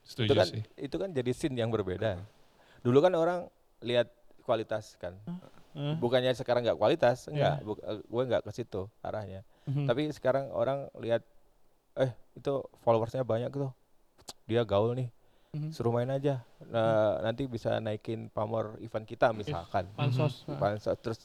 Itu 0.00 0.22
Setuju 0.22 0.30
kan 0.32 0.46
sih. 0.48 0.62
itu 0.76 0.94
kan 0.94 1.10
jadi 1.10 1.30
scene 1.32 1.58
yang 1.58 1.68
berbeda. 1.68 2.22
Dulu 2.80 2.98
kan 2.98 3.12
orang 3.12 3.50
lihat 3.80 4.06
kualitas 4.40 4.94
kan. 4.96 5.18
Eh, 5.72 5.94
Bukannya 5.96 6.30
sekarang 6.32 6.62
nggak 6.62 6.76
kualitas, 6.76 7.26
Iya. 7.26 7.58
enggak. 7.58 7.66
Bu- 7.66 7.82
uh, 7.82 7.98
gue 7.98 8.22
nggak 8.24 8.42
ke 8.44 8.50
situ 8.52 8.86
arahnya. 9.00 9.42
mhm. 9.64 9.86
Tapi 9.86 10.06
sekarang 10.10 10.50
orang 10.50 10.86
lihat 10.96 11.26
eh 11.94 12.10
itu 12.32 12.52
followersnya 12.80 13.22
banyak 13.22 13.52
tuh. 13.52 13.70
Dia 14.46 14.64
gaul 14.64 14.96
nih. 14.96 15.08
Mhm. 15.52 15.68
Suruh 15.68 15.92
main 15.92 16.08
aja. 16.08 16.40
Nah, 16.64 17.20
nanti 17.20 17.44
bisa 17.44 17.76
naikin 17.76 18.32
pamor 18.32 18.80
event 18.80 19.04
kita 19.04 19.30
misalkan. 19.32 19.84
pansos. 19.92 20.48
Pansos 20.48 20.96
terus 20.98 21.20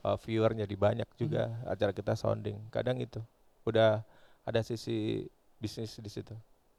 uh, 0.00 0.16
viewer 0.16 0.56
jadi 0.56 0.72
banyak 0.72 1.08
juga 1.14 1.52
acara 1.64 1.92
kita 1.92 2.16
sounding. 2.16 2.56
Kadang 2.72 2.96
itu 2.96 3.20
udah 3.68 4.00
ada 4.42 4.60
sisi 4.64 5.28
bisnis 5.60 6.00
di 6.00 6.08
situ. 6.08 6.32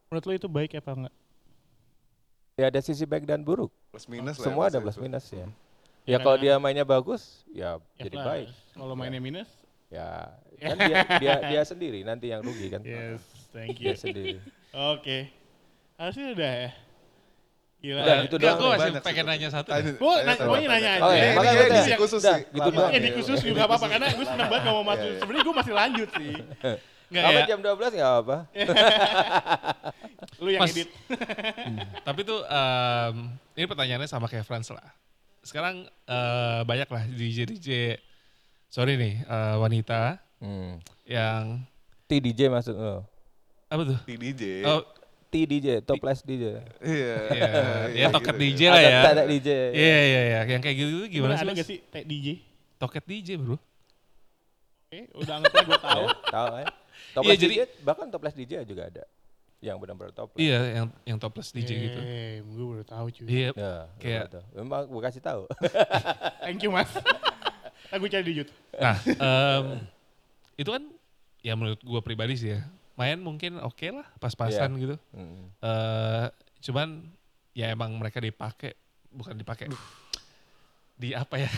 Menurut 0.10 0.26
lo 0.26 0.34
itu 0.34 0.48
baik 0.50 0.74
apa 0.74 0.92
enggak? 0.96 1.16
Ya 2.58 2.74
ada 2.74 2.82
sisi 2.82 3.06
baik 3.06 3.30
dan 3.30 3.46
buruk. 3.46 3.70
Plus 3.94 4.10
minus 4.10 4.42
lah 4.42 4.42
ya, 4.42 4.46
Semua 4.50 4.64
ada 4.66 4.80
itu. 4.82 4.86
plus 4.90 4.98
minus 4.98 5.26
ya. 5.30 5.46
Ya, 5.46 5.46
Ya 6.08 6.18
kalau 6.18 6.40
karena- 6.40 6.58
dia 6.58 6.64
mainnya 6.64 6.86
bagus, 6.88 7.46
ya, 7.54 7.78
Ya 8.00 8.10
jadi 8.10 8.18
plus. 8.18 8.26
baik. 8.26 8.48
Kalau 8.74 8.96
mainnya 8.98 9.22
minus, 9.22 9.50
Ya 9.88 10.36
kan 10.64 10.76
dia 10.82 10.98
dia 11.22 11.34
dia 11.48 11.62
sendiri 11.64 12.02
nanti 12.04 12.34
yang 12.34 12.42
rugi 12.42 12.68
kan. 12.68 12.82
yes, 12.82 13.22
thank 13.54 13.78
Dia 13.78 13.94
you. 13.94 13.96
sendiri. 13.96 14.36
Oke. 14.74 15.30
Harusnya 15.96 16.34
udah 16.34 16.54
ya. 16.66 16.72
Gila. 17.78 18.02
Udah, 18.02 18.16
gitu 18.26 18.36
doang 18.42 18.58
gue 18.58 18.70
masih 18.74 18.92
pengen 19.06 19.26
nanya 19.30 19.50
satu. 19.54 19.70
Gua 20.02 20.26
nanya 20.26 20.34
tanya. 20.50 20.90
aja. 20.98 21.06
Oh, 21.06 21.14
ya, 21.14 21.22
Ini 21.30 21.36
makanya 21.38 21.54
dia 21.54 21.62
udah. 21.62 21.78
edisi 21.78 21.92
khusus 21.94 22.22
sih. 22.26 22.42
gitu 22.50 22.70
doang. 22.74 22.90
Ini 22.90 23.10
khusus 23.14 23.38
Ini 23.38 23.48
juga 23.54 23.62
apa-apa 23.70 23.86
karena 23.86 24.08
gue 24.12 24.26
senang 24.26 24.50
banget 24.50 24.64
ngomong 24.66 24.86
masuk. 24.86 25.06
Iya, 25.06 25.14
iya. 25.14 25.20
Sebenarnya 25.22 25.44
gue 25.46 25.56
masih 25.62 25.74
lanjut 25.78 26.10
sih. 26.18 26.34
Enggak 27.08 27.24
Sampai 27.24 27.40
ya. 27.40 27.48
jam 27.48 27.60
12 27.64 27.96
nggak 27.96 28.14
apa. 28.20 28.38
Lu 30.44 30.50
yang 30.52 30.62
Mas. 30.66 30.74
edit. 30.76 30.90
Tapi 32.04 32.20
tuh 32.26 32.40
em, 32.44 33.16
ini 33.56 33.66
pertanyaannya 33.66 34.10
sama 34.10 34.28
kayak 34.28 34.44
Franz 34.44 34.68
lah. 34.74 34.84
Sekarang 35.40 35.88
eh, 35.88 36.60
banyak 36.68 36.90
lah 36.92 37.04
DJ 37.08 37.48
DJ 37.48 37.68
sorry 38.68 38.96
nih 38.96 39.14
eh, 39.22 39.56
wanita 39.56 40.22
Hmm. 40.38 40.78
yang 41.04 41.66
TDJ 42.06 42.48
maksud 42.48 42.74
lo. 42.74 43.02
apa 43.68 43.82
tuh? 43.84 43.98
TDJ. 44.06 44.64
Oh, 44.64 44.86
TDJ, 45.28 45.82
topless 45.82 46.22
DJ. 46.22 46.62
Iya. 46.80 47.16
ya, 47.28 47.48
ya 47.90 48.08
toket 48.08 48.32
gitu. 48.32 48.44
DJ 48.48 48.62
lah 48.70 48.80
ya. 48.80 49.00
Ada 49.12 49.24
DJ. 49.26 49.50
Iya 49.74 49.98
iya 50.00 50.22
iya, 50.24 50.40
yang 50.48 50.62
kayak 50.62 50.78
gitu 50.78 50.94
gimana 51.10 51.34
Gimana 51.34 51.36
sih? 51.36 51.44
ada 51.44 51.52
gak 51.54 51.68
sih 51.68 51.78
tag 51.84 52.06
DJ? 52.06 52.28
Toket 52.78 53.04
DJ, 53.04 53.30
Bro. 53.36 53.58
Oke, 54.88 55.00
udah 55.12 55.34
anggaplah 55.36 55.64
gue 55.66 55.80
tahu. 55.82 56.06
Ya, 56.08 56.30
tahu 56.30 56.48
kan? 56.54 56.66
Topless 57.12 57.28
Iya, 57.28 57.36
jadi- 57.36 57.56
DJ 57.58 57.62
bahkan 57.82 58.08
topless 58.08 58.36
DJ 58.38 58.54
juga 58.64 58.84
ada. 58.86 59.04
Yang 59.58 59.78
benar-benar 59.82 60.12
topless. 60.14 60.40
Iya, 60.40 60.60
yang 60.72 60.86
yang 61.04 61.18
topless 61.18 61.50
DJ 61.50 61.70
gitu. 61.82 62.00
Eh, 62.00 62.40
gue 62.40 62.66
baru 62.70 62.86
tahu 62.86 63.06
cuy. 63.12 63.26
Iya. 63.26 63.50
Ya, 63.52 63.74
Kayak- 63.98 64.88
gue 64.88 65.02
kasih 65.04 65.20
tahu. 65.20 65.44
Thank 66.46 66.62
you 66.62 66.72
mas. 66.72 66.88
Aku 67.90 68.06
cari 68.08 68.24
di 68.24 68.34
YouTube. 68.40 68.58
Nah, 68.76 68.96
em, 69.06 69.66
itu 70.56 70.70
kan 70.70 70.84
ya 71.40 71.54
menurut 71.56 71.80
gua 71.82 72.02
pribadi 72.02 72.36
sih 72.36 72.52
ya. 72.54 72.62
Main 72.98 73.22
mungkin 73.22 73.62
oke 73.62 73.88
lah, 73.94 74.08
pas-pasan 74.18 74.74
gitu. 74.76 74.96
Hmm. 75.14 75.54
eh 75.62 76.28
cuman 76.60 77.06
ya 77.54 77.70
emang 77.70 77.94
mereka 77.96 78.18
dipakai 78.18 78.74
bukan 79.10 79.38
dipakai. 79.38 79.70
Di 80.98 81.14
apa 81.14 81.38
ya? 81.38 81.52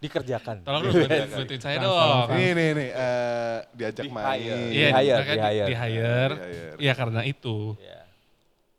Dikerjakan. 0.00 0.64
Tolong 0.64 0.82
dong 0.82 0.96
bantuin, 1.04 1.60
saya 1.60 1.76
Transfer. 1.76 1.84
dong. 1.84 2.26
Ini 2.32 2.46
nih 2.56 2.68
nih 2.72 2.88
eh, 2.90 3.56
diajak 3.76 4.04
Di 4.04 4.10
main. 4.10 4.26
hire. 4.32 4.56
Iya, 4.72 4.88
Di 4.88 4.96
hire, 4.96 4.96
di 4.96 4.96
hire. 4.96 5.20
di 5.22 5.36
hire. 5.36 5.66
Di 5.68 5.74
hire. 5.76 6.34
Iya 6.80 6.92
karena 6.96 7.20
itu. 7.22 7.76
Ya. 7.78 8.00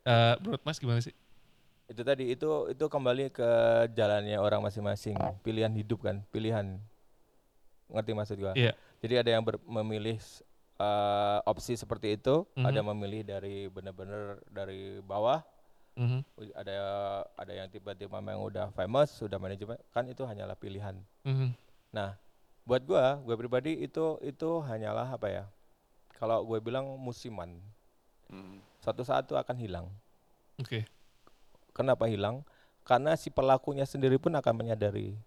Eh 0.03 0.33
menurut 0.41 0.61
Mas 0.65 0.81
gimana 0.81 0.97
sih? 0.99 1.13
Itu 1.87 2.01
tadi 2.01 2.31
itu 2.31 2.49
itu 2.71 2.85
kembali 2.87 3.29
ke 3.29 3.49
jalannya 3.91 4.39
orang 4.39 4.63
masing-masing. 4.63 5.19
Pilihan 5.43 5.71
hidup 5.75 6.07
kan, 6.07 6.23
pilihan. 6.31 6.79
Ngerti 7.91 8.11
maksud 8.15 8.37
gua? 8.39 8.53
Iya. 8.55 8.73
Jadi 9.03 9.13
ada 9.19 9.29
yang 9.29 9.43
ber- 9.43 9.61
memilih 9.63 10.17
eh, 10.73 11.39
opsi 11.45 11.77
seperti 11.77 12.17
itu, 12.17 12.49
Mhm. 12.57 12.65
ada 12.65 12.81
memilih 12.81 13.21
dari 13.21 13.69
benar-benar 13.69 14.41
dari 14.49 14.97
bawah, 14.99 15.45
Mhm, 15.93 16.25
ada 16.57 16.75
ada 17.37 17.53
yang 17.53 17.69
tiba-tiba 17.69 18.17
memang 18.17 18.41
udah 18.41 18.73
famous, 18.73 19.13
sudah 19.13 19.37
manajemen, 19.37 19.77
kan 19.93 20.03
itu 20.09 20.25
hanyalah 20.25 20.57
pilihan. 20.57 20.97
mhm. 21.23 21.53
Nah, 21.93 22.17
buat 22.65 22.81
gua, 22.81 23.21
gue 23.21 23.35
pribadi 23.37 23.85
itu 23.85 24.17
itu 24.19 24.49
hanyalah 24.65 25.13
apa 25.13 25.29
ya? 25.29 25.43
Kalau 26.17 26.41
gue 26.41 26.57
bilang 26.57 26.89
musiman, 26.97 27.53
Hmm. 28.27 28.57
suatu 28.81 29.05
saat 29.05 29.29
itu 29.29 29.37
akan 29.37 29.55
hilang. 29.61 29.87
Oke. 30.57 30.89
Kenapa 31.73 32.05
hilang? 32.07 32.45
Karena 32.85 33.17
si 33.17 33.33
pelakunya 33.33 33.83
sendiri 33.83 34.21
pun 34.21 34.33
akan 34.33 34.53
menyadari. 34.53 35.17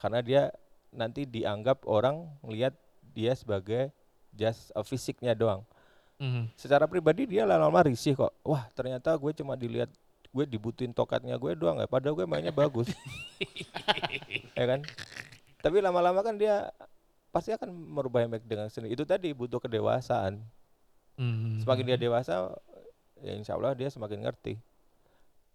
Karena 0.00 0.20
dia 0.24 0.42
nanti 0.90 1.28
dianggap 1.28 1.84
orang 1.86 2.26
melihat 2.40 2.74
dia 3.12 3.34
sebagai 3.36 3.90
just 4.32 4.72
uh, 4.72 4.86
fisiknya 4.86 5.34
doang. 5.36 5.66
Mhm. 6.20 6.52
Secara 6.56 6.86
pribadi 6.86 7.26
dia 7.26 7.44
lama-lama 7.44 7.90
risih 7.90 8.16
kok. 8.16 8.32
Wah 8.44 8.68
ternyata 8.72 9.12
gue 9.16 9.32
cuma 9.36 9.56
dilihat 9.56 9.90
gue 10.30 10.44
dibutuhin 10.46 10.94
tokatnya 10.94 11.36
gue 11.36 11.52
doang 11.58 11.82
ya. 11.82 11.88
Padahal 11.90 12.14
gue 12.16 12.26
mainnya 12.28 12.52
bagus. 12.54 12.88
ya 14.58 14.64
kan 14.68 14.80
tapi 15.60 15.76
lama-lama 15.84 16.24
kan 16.24 16.36
dia 16.36 16.72
pasti 17.30 17.52
akan 17.54 17.70
merubah 17.70 18.24
mic 18.26 18.42
dengan 18.48 18.66
sendiri 18.72 18.96
itu 18.96 19.04
tadi 19.04 19.30
butuh 19.30 19.60
kedewasaan 19.60 20.40
Hmm. 21.20 21.60
semakin 21.60 21.84
dia 21.84 21.98
dewasa 22.00 22.48
ya 23.20 23.32
insya 23.36 23.54
Allah 23.56 23.76
dia 23.76 23.88
semakin 23.88 24.24
ngerti. 24.26 24.58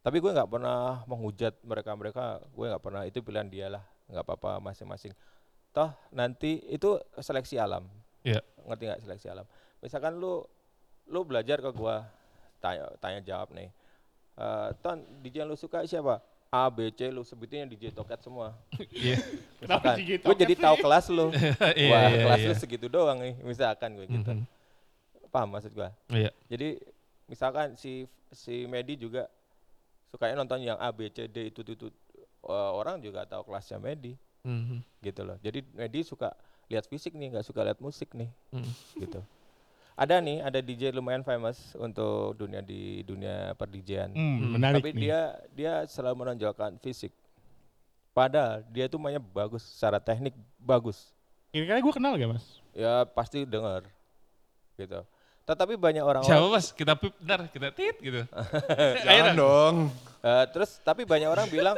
Tapi 0.06 0.18
gue 0.22 0.32
nggak 0.32 0.50
pernah 0.50 1.02
menghujat 1.10 1.58
mereka 1.66 1.92
mereka 1.98 2.24
gue 2.54 2.66
nggak 2.70 2.84
pernah 2.84 3.02
itu 3.10 3.20
pilihan 3.26 3.50
dia 3.50 3.68
lah 3.74 3.84
nggak 4.10 4.26
apa-apa 4.26 4.62
masing-masing. 4.62 5.14
Toh 5.74 5.90
nanti 6.14 6.62
itu 6.70 6.96
seleksi 7.20 7.58
alam. 7.58 7.90
Iya. 8.26 8.42
ngerti 8.66 8.84
nggak 8.90 9.02
seleksi 9.06 9.28
alam? 9.30 9.46
Misalkan 9.82 10.18
lu 10.18 10.42
lu 11.06 11.22
belajar 11.22 11.62
ke 11.62 11.70
gua 11.70 12.10
tanya 12.58 12.90
tanya 12.98 13.22
jawab 13.22 13.54
nih. 13.54 13.70
Eh, 14.36 14.70
ton 14.82 15.00
DJ 15.22 15.46
yang 15.46 15.50
lu 15.54 15.58
suka 15.58 15.86
siapa? 15.86 16.20
A 16.50 16.72
B 16.72 16.88
C 16.94 17.12
lu 17.12 17.22
sebutin 17.28 17.66
yang 17.66 17.70
DJ 17.70 17.92
toket 17.92 18.22
semua. 18.24 18.56
Iya. 18.96 19.20
Kenapa 19.60 20.00
misalkan 20.00 20.24
gue 20.24 20.36
jadi 20.48 20.56
tahu 20.56 20.76
kelas 20.80 21.06
lu. 21.12 21.28
Iya, 21.82 21.90
wah 21.92 22.04
iya, 22.10 22.18
kelas 22.24 22.40
iya. 22.40 22.50
lu 22.50 22.56
segitu 22.56 22.88
doang 22.88 23.20
nih 23.20 23.36
misalkan 23.44 23.90
gue 23.98 24.06
gitu. 24.08 24.32
Mhm. 24.32 24.46
paham 25.34 25.52
maksud 25.52 25.76
gua? 25.76 25.92
Iya. 26.08 26.32
jadi 26.48 26.80
misalkan 27.26 27.74
si 27.76 28.06
si 28.32 28.66
Medi 28.66 28.98
juga 28.98 29.30
sukanya 30.10 30.42
nonton 30.42 30.62
yang 30.62 30.78
A 30.78 30.90
B 30.94 31.10
C 31.10 31.26
D 31.28 31.50
itu 31.50 31.62
itu, 31.62 31.74
itu. 31.76 31.88
Eh, 32.46 32.72
orang 32.78 33.02
juga 33.02 33.26
tahu 33.26 33.50
kelasnya 33.50 33.82
Medi 33.82 34.14
Mhm. 34.46 34.86
gitu 35.02 35.22
loh. 35.26 35.38
Jadi 35.42 35.66
Medi 35.74 36.06
suka 36.06 36.30
lihat 36.70 36.86
fisik 36.86 37.18
nih, 37.18 37.34
nggak 37.34 37.46
suka 37.46 37.66
lihat 37.66 37.82
musik 37.82 38.14
nih, 38.14 38.30
Mhm. 38.54 38.72
gitu. 39.02 39.20
Ada 39.96 40.20
nih, 40.20 40.44
ada 40.44 40.60
DJ 40.60 40.92
lumayan 40.92 41.24
famous 41.24 41.72
untuk 41.80 42.36
dunia 42.36 42.60
di 42.60 43.00
dunia. 43.08 43.56
Hmm, 43.56 44.60
menarik 44.60 44.84
Tapi 44.84 44.90
nih. 44.92 45.02
dia 45.08 45.20
dia 45.56 45.74
selalu 45.88 46.22
menonjolkan 46.28 46.78
fisik. 46.84 47.16
Padahal 48.12 48.64
dia 48.72 48.88
tuh 48.92 49.00
mainnya 49.00 49.24
bagus 49.24 49.64
secara 49.64 50.00
teknik 50.00 50.36
bagus. 50.60 51.12
Kira-kira 51.52 51.80
gue 51.80 51.94
kenal 51.96 52.20
gak 52.20 52.32
mas? 52.32 52.60
Ya 52.76 53.08
pasti 53.08 53.48
dengar. 53.48 53.88
Gitu. 54.76 55.00
Tetapi 55.46 55.78
banyak 55.78 56.02
orang 56.02 56.26
Siapa 56.26 56.50
mas? 56.50 56.74
Kita 56.74 56.98
pip, 56.98 57.14
bentar, 57.22 57.46
kita 57.54 57.70
tit 57.70 57.96
gitu. 58.02 58.26
Jangan 59.06 59.38
dong. 59.38 59.76
Eh, 60.26 60.46
terus 60.50 60.82
tapi 60.82 61.06
banyak 61.06 61.30
orang 61.30 61.46
bilang 61.54 61.78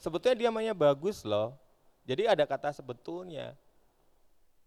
sebetulnya 0.00 0.36
dia 0.36 0.48
mainnya 0.48 0.72
bagus 0.72 1.20
loh. 1.20 1.52
Jadi 2.08 2.24
ada 2.24 2.48
kata 2.48 2.72
sebetulnya. 2.72 3.52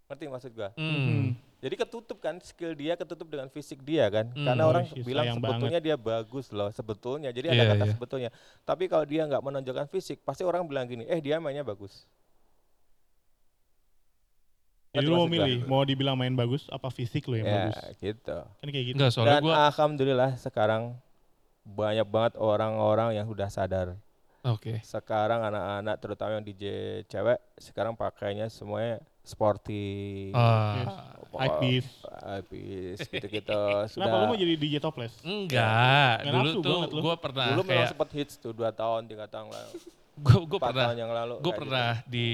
Ngerti 0.08 0.26
maksud 0.30 0.52
gua? 0.54 0.70
Hmm. 0.78 1.34
Jadi 1.58 1.74
ketutup 1.74 2.22
kan 2.22 2.38
skill 2.46 2.78
dia 2.78 2.94
ketutup 2.94 3.26
dengan 3.26 3.50
fisik 3.50 3.82
dia 3.82 4.06
kan. 4.14 4.30
Hmm. 4.30 4.46
Karena 4.46 4.64
orang 4.70 4.86
bilang 5.02 5.26
sebetulnya 5.34 5.82
dia 5.82 5.98
bagus 5.98 6.54
loh, 6.54 6.70
sebetulnya. 6.70 7.34
Jadi 7.34 7.50
ada 7.50 7.64
Iya, 7.66 7.72
kata 7.74 7.86
iya. 7.90 7.94
sebetulnya. 7.98 8.30
Tapi 8.62 8.86
kalau 8.86 9.06
dia 9.10 9.26
nggak 9.26 9.42
menonjolkan 9.42 9.90
fisik, 9.90 10.22
pasti 10.22 10.46
orang 10.46 10.70
bilang 10.70 10.86
gini, 10.86 11.10
"Eh, 11.10 11.18
dia 11.18 11.42
mainnya 11.42 11.66
bagus." 11.66 12.06
Jadi 14.98 15.08
lu 15.08 15.16
mau 15.16 15.26
gua? 15.26 15.34
milih, 15.34 15.58
mau 15.66 15.82
dibilang 15.82 16.16
main 16.18 16.34
bagus 16.34 16.66
apa 16.68 16.88
fisik 16.90 17.30
lu 17.30 17.38
yang 17.38 17.48
ya, 17.48 17.56
bagus? 17.70 17.76
gitu. 18.02 18.38
Kan 18.42 18.68
kayak 18.68 18.86
gitu. 18.90 18.96
Enggak, 18.98 19.12
soalnya 19.14 19.38
Dan 19.38 19.44
gue, 19.46 19.54
alhamdulillah 19.54 20.32
sekarang 20.36 20.84
banyak 21.64 22.08
banget 22.08 22.34
orang-orang 22.40 23.16
yang 23.16 23.26
sudah 23.28 23.48
sadar. 23.48 23.88
oke. 24.42 24.80
Sekarang 24.82 25.44
anak-anak 25.44 25.96
terutama 26.00 26.40
yang 26.40 26.46
DJ 26.48 26.64
cewek 27.06 27.38
sekarang 27.60 27.94
pakainya 27.94 28.48
semuanya 28.48 29.04
sporty. 29.22 30.32
Hype 31.38 31.60
beast. 31.60 31.92
Hypebeast, 32.24 33.00
gitu-gitu. 33.12 33.62
Kenapa 33.94 34.16
lu 34.16 34.24
Sudah 34.24 34.28
mau 34.32 34.38
jadi 34.40 34.54
DJ 34.56 34.76
topless? 34.80 35.20
enggak. 35.22 36.24
Nggak 36.24 36.34
Dulu 36.34 36.52
tuh 36.64 36.80
gue 37.04 37.16
pernah 37.20 37.46
dulu 37.52 37.62
memang 37.62 37.84
kayak, 37.84 37.92
sempat 37.92 38.10
hits 38.16 38.34
tuh 38.40 38.56
2 38.56 38.72
tahun, 38.72 39.02
3 39.06 39.28
tahun 39.28 39.48
lalu. 39.52 39.72
gue 40.18 40.38
gue 40.48 40.60
4 40.60 40.66
pernah, 40.72 40.86
tahun 40.90 40.98
yang 40.98 41.12
lalu. 41.14 41.36
gue 41.44 41.54
pernah 41.54 41.90
di, 42.10 42.28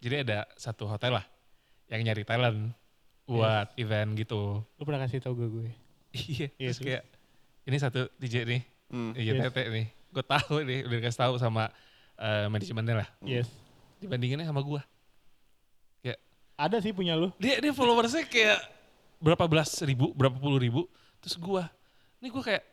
jadi 0.00 0.14
ada 0.24 0.38
satu 0.56 0.86
hotel 0.88 1.18
lah 1.20 1.26
yang 1.88 2.00
nyari 2.04 2.24
talent 2.24 2.72
buat 3.28 3.72
event 3.76 4.16
gitu. 4.16 4.64
Lu 4.64 4.82
pernah 4.84 5.04
kasih 5.04 5.20
tau 5.20 5.36
gue 5.36 5.48
gue. 5.48 5.68
Iya, 6.08 6.48
Iya 6.56 6.68
terus 6.72 6.80
kayak 6.80 7.02
ini 7.68 7.76
satu 7.76 8.08
DJ 8.16 8.48
nih, 8.48 8.62
Hmm. 8.88 9.12
DJ 9.12 9.36
Yes. 9.36 9.44
Tete 9.52 9.62
nih. 9.68 9.86
Gue 10.08 10.24
tahu 10.24 10.54
nih, 10.64 10.78
udah 10.88 10.96
dikasih 11.04 11.20
tahu 11.20 11.34
sama 11.36 11.68
eh, 12.16 12.48
manajemennya 12.48 13.04
lah. 13.04 13.08
Yes. 13.20 13.48
Dibandinginnya 14.00 14.48
sama 14.48 14.64
gue. 14.64 14.80
Ada 16.58 16.82
sih 16.82 16.90
punya 16.90 17.14
lu. 17.14 17.30
Dia 17.38 17.62
dia 17.62 17.70
followersnya 17.70 18.26
kayak 18.26 18.58
berapa 19.22 19.46
belas 19.46 19.70
ribu, 19.86 20.10
berapa 20.10 20.34
puluh 20.34 20.58
ribu. 20.58 20.90
Terus 21.22 21.38
gue, 21.38 21.62
ini 22.18 22.34
gue 22.34 22.42
kayak. 22.42 22.66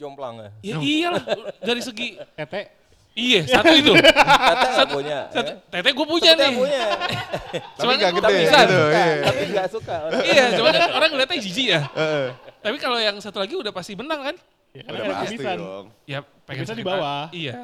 Jomplang 0.00 0.40
ya. 0.40 0.50
ya 0.64 0.76
iyalah 0.80 1.24
dari 1.60 1.84
segi, 1.84 2.16
Tete. 2.32 2.79
Iya 3.12 3.40
satu 3.44 3.72
itu. 3.72 3.92
Tete 3.92 4.66
nggak 4.70 4.88
punya. 4.88 5.18
Satu, 5.28 5.50
ya. 5.50 5.56
Tete 5.68 5.90
gue 5.90 6.06
punya 6.06 6.32
Tete 6.32 6.44
nih. 6.46 6.56
punya. 6.56 6.84
Kan 7.80 7.84
gua 7.84 7.96
gede 7.96 8.32
bisa. 8.38 8.58
gitu. 8.60 8.76
Suka, 8.76 9.02
iya. 9.02 9.22
Tapi 9.22 9.42
nggak 9.48 9.66
suka. 9.68 9.94
orang. 10.00 10.20
Iya, 10.22 10.44
cuman 10.54 10.72
kan 10.72 10.90
orang 10.92 11.08
ngeliatnya 11.10 11.38
jijik 11.40 11.66
ya. 11.66 11.80
Heeh. 11.90 12.26
Tapi 12.60 12.76
kalau 12.76 12.98
yang 12.98 13.16
satu 13.18 13.38
lagi 13.38 13.54
udah 13.54 13.72
pasti 13.72 13.92
menang 13.94 14.20
kan? 14.22 14.36
Ya, 14.70 14.82
Udah 14.86 15.04
pasti 15.18 15.36
dong. 15.36 15.86
Ya 16.06 16.18
pengen 16.46 16.62
Bisa 16.62 16.72
di 16.72 16.82
sakit 16.82 16.86
bawah. 16.86 17.26
hati. 17.26 17.38
Iya, 17.42 17.54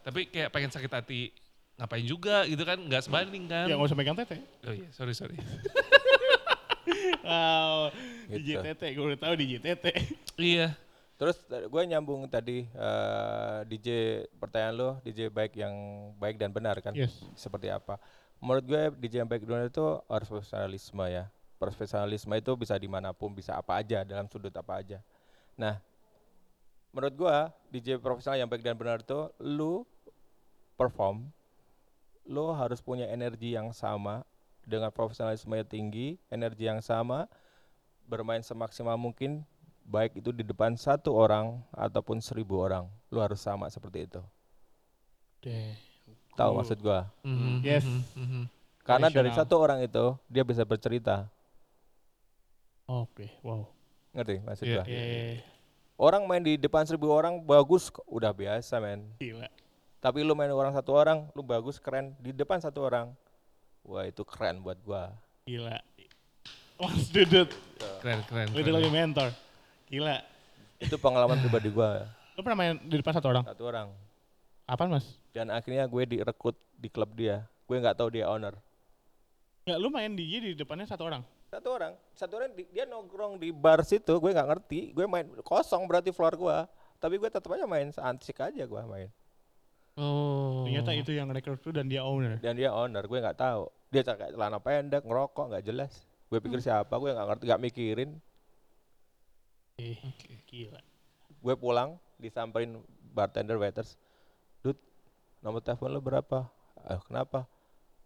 tapi 0.00 0.20
kayak 0.26 0.48
pengen 0.48 0.70
sakit 0.70 0.88
hati 0.88 1.20
ngapain 1.76 2.06
juga 2.08 2.48
gitu 2.48 2.64
kan, 2.64 2.78
nggak 2.78 3.02
sebanding 3.04 3.44
kan. 3.44 3.68
Ya 3.68 3.76
nggak 3.76 3.88
usah 3.88 3.98
megang 3.98 4.16
tete. 4.16 4.40
Oh 4.64 4.72
iya, 4.72 4.88
sorry 4.90 5.12
sorry. 5.12 5.36
Wow, 7.20 7.90
Gitu. 8.28 8.54
DJ 8.54 8.62
tete. 8.64 8.86
Gue 8.94 9.04
udah 9.10 9.18
tahu 9.20 9.34
DJ 9.34 9.58
tete. 9.58 9.90
iya. 10.38 10.74
Terus 11.16 11.40
gue 11.48 11.82
nyambung 11.88 12.28
tadi 12.28 12.68
eh, 12.68 13.58
DJ 13.64 13.88
pertanyaan 14.36 14.74
lo, 14.76 14.90
DJ 15.00 15.32
baik 15.32 15.56
yang 15.56 15.72
baik 16.20 16.36
dan 16.36 16.52
benar 16.52 16.76
kan? 16.84 16.92
Yes. 16.92 17.24
Seperti 17.32 17.72
apa? 17.72 17.96
Menurut 18.36 18.64
gue 18.68 18.82
DJ 19.00 19.24
yang 19.24 19.28
baik 19.28 19.48
dan 19.48 19.48
benar 19.48 19.66
itu 19.72 19.86
harus 20.12 20.28
profesionalisme 20.28 21.04
ya. 21.08 21.32
Profesionalisme 21.56 22.36
itu 22.36 22.52
bisa 22.52 22.76
di 22.76 22.84
mana 22.84 23.16
pun, 23.16 23.32
bisa 23.32 23.56
apa 23.56 23.80
aja, 23.80 24.04
dalam 24.04 24.28
sudut 24.28 24.52
apa 24.52 24.84
aja. 24.84 25.00
Nah, 25.56 25.80
menurut 26.92 27.14
gue 27.16 27.36
DJ 27.72 27.96
profesional 27.96 28.36
yang 28.36 28.48
baik 28.52 28.60
dan 28.60 28.76
benar 28.76 29.00
itu 29.00 29.32
lu 29.40 29.88
perform, 30.76 31.32
lu 32.28 32.52
harus 32.52 32.84
punya 32.84 33.08
energi 33.08 33.56
yang 33.56 33.72
sama 33.72 34.20
dengan 34.68 34.92
profesionalisme 34.92 35.48
yang 35.56 35.64
tinggi, 35.64 36.20
energi 36.28 36.68
yang 36.68 36.84
sama, 36.84 37.24
bermain 38.04 38.44
semaksimal 38.44 39.00
mungkin 39.00 39.48
baik 39.86 40.16
itu 40.16 40.30
di 40.30 40.42
depan 40.42 40.74
satu 40.74 41.10
orang 41.10 41.56
ataupun 41.70 42.18
seribu 42.18 42.58
orang 42.58 42.84
lu 43.06 43.18
harus 43.18 43.38
sama 43.38 43.66
seperti 43.66 44.04
itu 44.04 44.18
Deh. 45.40 45.72
tahu 46.34 46.50
Cool. 46.50 46.58
maksud 46.58 46.78
gua 46.80 47.00
Mhm, 47.22 47.54
Yes. 47.62 47.84
mhm, 47.84 48.02
mhm. 48.14 48.42
karena 48.82 49.08
dari 49.08 49.30
satu 49.30 49.54
orang 49.56 49.80
itu 49.80 50.04
dia 50.26 50.42
bisa 50.42 50.62
bercerita 50.62 51.30
Oke, 52.86 53.30
wow. 53.40 53.66
ngerti 54.12 54.36
maksud 54.40 54.64
Iya. 54.64 54.74
gua 54.76 54.84
Eh, 54.86 55.38
orang 55.96 56.22
main 56.24 56.38
di 56.40 56.54
depan 56.54 56.82
seribu 56.82 57.08
orang 57.08 57.38
bagus 57.40 57.86
kok, 57.88 58.06
udah 58.06 58.30
biasa 58.30 58.78
men 58.78 59.06
gila. 59.16 59.46
tapi 59.98 60.22
lu 60.22 60.34
main 60.34 60.50
orang 60.50 60.70
satu 60.70 60.90
orang 60.92 61.26
lu 61.32 61.42
bagus 61.42 61.78
keren 61.78 62.14
di 62.16 62.30
depan 62.30 62.58
satu 62.58 62.82
orang 62.82 63.10
wah 63.82 64.02
itu 64.02 64.22
keren 64.22 64.58
buat 64.60 64.78
gua 64.80 65.14
Gila. 65.44 65.78
Mas 66.76 67.06
Dudut, 67.14 67.48
Keren 68.02 68.20
keren. 68.26 68.50
literally 68.50 68.84
keren. 68.84 68.98
mentor. 69.08 69.30
Gila. 69.86 70.18
itu 70.76 70.96
pengalaman 70.96 71.38
pribadi 71.38 71.70
gua 71.70 72.10
Lu 72.34 72.42
pernah 72.42 72.58
main 72.58 72.76
di 72.78 72.96
depan 72.96 73.12
satu 73.12 73.28
orang? 73.28 73.44
satu 73.44 73.62
orang 73.64 73.88
Apaan 74.64 74.90
mas? 74.90 75.06
dan 75.30 75.48
akhirnya 75.48 75.84
gue 75.84 76.02
direkrut 76.06 76.52
di 76.74 76.86
klub 76.86 77.12
dia 77.12 77.40
gue 77.62 77.76
nggak 77.76 77.94
tahu 77.94 78.10
dia 78.10 78.26
owner 78.26 78.56
Enggak, 79.62 79.78
lu 79.78 79.88
main 79.88 80.10
DJ 80.10 80.32
di 80.40 80.52
depannya 80.54 80.84
satu 80.84 81.04
orang? 81.04 81.22
satu 81.46 81.68
orang 81.70 81.92
satu 82.12 82.32
orang 82.34 82.50
di- 82.52 82.68
dia 82.68 82.84
nongkrong 82.84 83.36
di 83.36 83.48
bar 83.48 83.80
situ 83.80 84.12
gue 84.12 84.30
nggak 84.30 84.48
ngerti 84.48 84.80
gue 84.90 85.06
main 85.06 85.24
kosong 85.40 85.84
berarti 85.84 86.10
floor 86.10 86.34
gue 86.34 86.58
tapi 86.96 87.14
gue 87.16 87.28
tetap 87.28 87.46
aja 87.48 87.64
main 87.64 87.88
antik 87.94 88.36
aja 88.36 88.62
gue 88.62 88.82
main 88.84 89.10
Oh. 89.96 90.68
Ternyata 90.68 90.92
itu 90.92 91.08
yang 91.10 91.24
rekrut 91.26 91.56
lu 91.62 91.72
dan 91.72 91.88
dia 91.88 92.04
owner. 92.04 92.36
dan 92.36 92.52
dia 92.52 92.68
owner 92.68 93.00
gue 93.00 93.16
nggak 93.16 93.32
tahu 93.34 93.64
dia 93.88 94.04
pakai 94.04 94.28
celana 94.28 94.58
pendek 94.58 95.00
ngerokok 95.00 95.44
nggak 95.48 95.64
jelas 95.64 95.88
gue 96.26 96.36
pikir 96.36 96.60
siapa 96.60 96.92
gue 96.92 97.08
nggak 97.08 97.26
ngerti 97.26 97.42
nggak 97.46 97.62
mikirin 97.62 98.10
Eh, 99.76 100.00
gila. 100.46 100.80
gue 101.36 101.54
pulang 101.54 101.94
disamperin 102.16 102.80
bartender 103.06 103.54
waiters 103.54 104.00
dud 104.60 104.74
nomor 105.38 105.60
telepon 105.60 105.88
lo 105.88 106.00
berapa 106.00 106.48
eh 106.82 107.00
kenapa 107.02 107.44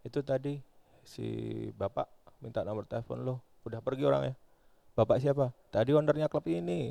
itu 0.02 0.18
tadi 0.20 0.58
si 1.02 1.24
bapak 1.72 2.10
minta 2.38 2.60
nomor 2.60 2.84
telepon 2.84 3.22
lo 3.22 3.34
udah 3.62 3.78
pergi 3.78 4.02
orangnya 4.02 4.34
bapak 4.92 5.18
siapa 5.18 5.54
tadi 5.68 5.90
ownernya 5.90 6.26
klub 6.26 6.42
ini 6.44 6.90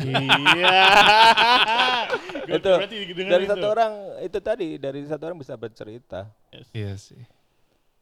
Iya. 0.00 0.72
Itu, 2.56 2.70
dari 2.76 3.44
itu. 3.44 3.50
satu 3.50 3.66
orang 3.66 3.92
itu 4.20 4.38
tadi 4.38 4.76
dari 4.76 5.00
satu 5.02 5.22
orang 5.22 5.38
bisa 5.38 5.54
bercerita 5.54 6.28
Iya 6.70 6.92
sih. 6.94 7.20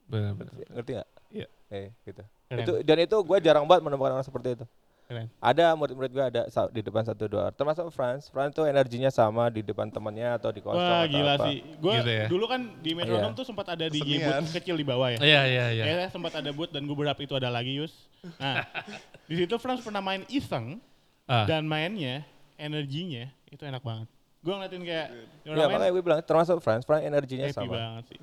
Benar 0.04 0.34
benar. 0.34 0.54
ngerti 0.68 0.90
nggak 0.92 1.08
Iya. 1.30 1.46
eh 1.68 1.88
gitu 2.04 2.22
Keren. 2.44 2.58
itu 2.60 2.72
dan 2.82 2.96
itu 3.00 3.16
gue 3.18 3.38
jarang 3.38 3.64
banget 3.64 3.82
menemukan 3.82 4.12
orang 4.12 4.22
seperti 4.22 4.54
itu 4.54 4.66
Keren. 5.12 5.28
Ada 5.38 5.66
murid-murid 5.72 6.10
gue 6.10 6.24
ada 6.26 6.42
di 6.68 6.80
depan 6.80 7.02
satu 7.02 7.24
dua. 7.26 7.48
Termasuk 7.50 7.88
Franz. 7.88 8.26
Franz 8.26 8.50
tuh 8.50 8.64
energinya 8.64 9.08
sama 9.08 9.46
di 9.46 9.60
depan 9.60 9.86
temannya 9.86 10.32
atau 10.32 10.48
di 10.48 10.58
kosong 10.58 10.80
Wah 10.80 11.04
atau 11.04 11.12
gila 11.12 11.32
apa. 11.34 11.44
sih. 11.46 11.56
Gue 11.76 11.92
Gitu 11.94 12.10
ya. 12.10 12.26
dulu 12.26 12.44
kan 12.46 12.60
di 12.78 12.90
metronom 12.92 13.28
Iya. 13.28 13.36
tuh 13.36 13.44
sempat 13.44 13.66
ada 13.68 13.86
di 13.86 14.00
booth 14.00 14.50
kecil 14.50 14.74
di 14.74 14.82
bawah 14.82 15.08
ya. 15.08 15.18
Iya 15.20 15.42
iya 15.44 15.64
iya. 15.70 15.84
Ya 15.86 16.08
sempat 16.08 16.32
ada 16.32 16.48
booth 16.50 16.70
dan 16.70 16.82
gue 16.82 16.92
berharap 16.92 17.18
itu 17.18 17.32
ada 17.32 17.46
lagi 17.46 17.76
Yus. 17.76 17.92
Nah 18.36 18.64
di 19.28 19.34
situ 19.36 19.54
Franz 19.56 19.80
pernah 19.80 20.00
main 20.00 20.24
iseng 20.26 20.80
Ah. 21.22 21.44
dan 21.44 21.62
mainnya 21.62 22.26
energinya 22.56 23.24
itu 23.46 23.62
enak 23.62 23.80
banget. 23.80 24.08
Gue 24.40 24.52
ngeliatin 24.52 24.82
kayak 24.82 25.06
Ya 25.44 25.54
main 25.54 25.70
makanya 25.70 25.92
gue 25.92 26.02
bilang 26.02 26.20
termasuk 26.20 26.58
Franz. 26.58 26.82
Franz 26.82 27.04
energinya 27.04 27.46
happy 27.46 27.56
sama. 27.56 27.72
banget 27.72 28.04
sih. 28.10 28.20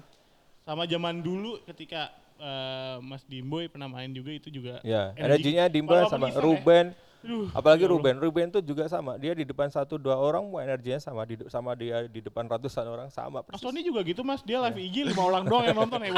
Sama 0.61 0.83
zaman 0.83 1.15
dulu 1.19 1.63
ketika 1.63 2.11
eh, 2.39 2.95
Mas 2.99 3.21
Dimboy 3.23 3.67
pernah 3.67 3.85
main 3.85 4.09
juga 4.09 4.31
itu 4.31 4.47
juga. 4.49 4.79
Ya, 4.81 5.11
energi- 5.13 5.53
energinya 5.53 5.65
Dimba 5.67 5.93
walaupun 5.99 6.11
sama 6.11 6.27
ya. 6.29 6.39
Ruben. 6.39 6.85
Aduh, 7.19 7.51
Apalagi 7.51 7.83
ya. 7.83 7.91
Ruben, 7.91 8.15
Ruben 8.15 8.47
tuh 8.47 8.63
juga 8.63 8.87
sama. 8.87 9.19
Dia 9.19 9.35
di 9.35 9.43
depan 9.43 9.67
satu 9.67 9.99
dua 9.99 10.15
orang, 10.15 10.47
mau 10.47 10.57
energinya 10.57 11.03
sama 11.03 11.27
di 11.27 11.35
sama 11.51 11.75
dia 11.75 12.07
di 12.07 12.23
depan 12.23 12.47
ratusan 12.47 12.87
orang 12.87 13.11
sama 13.11 13.43
Mas 13.43 13.51
persis. 13.51 13.59
Tony 13.59 13.83
juga 13.83 13.99
gitu 14.01 14.23
mas, 14.23 14.39
dia 14.39 14.55
live 14.63 14.79
IG 14.79 15.03
lima 15.03 15.27
orang 15.27 15.43
doang 15.43 15.67
yang 15.67 15.77
nonton 15.77 15.99
jadi. 16.07 16.15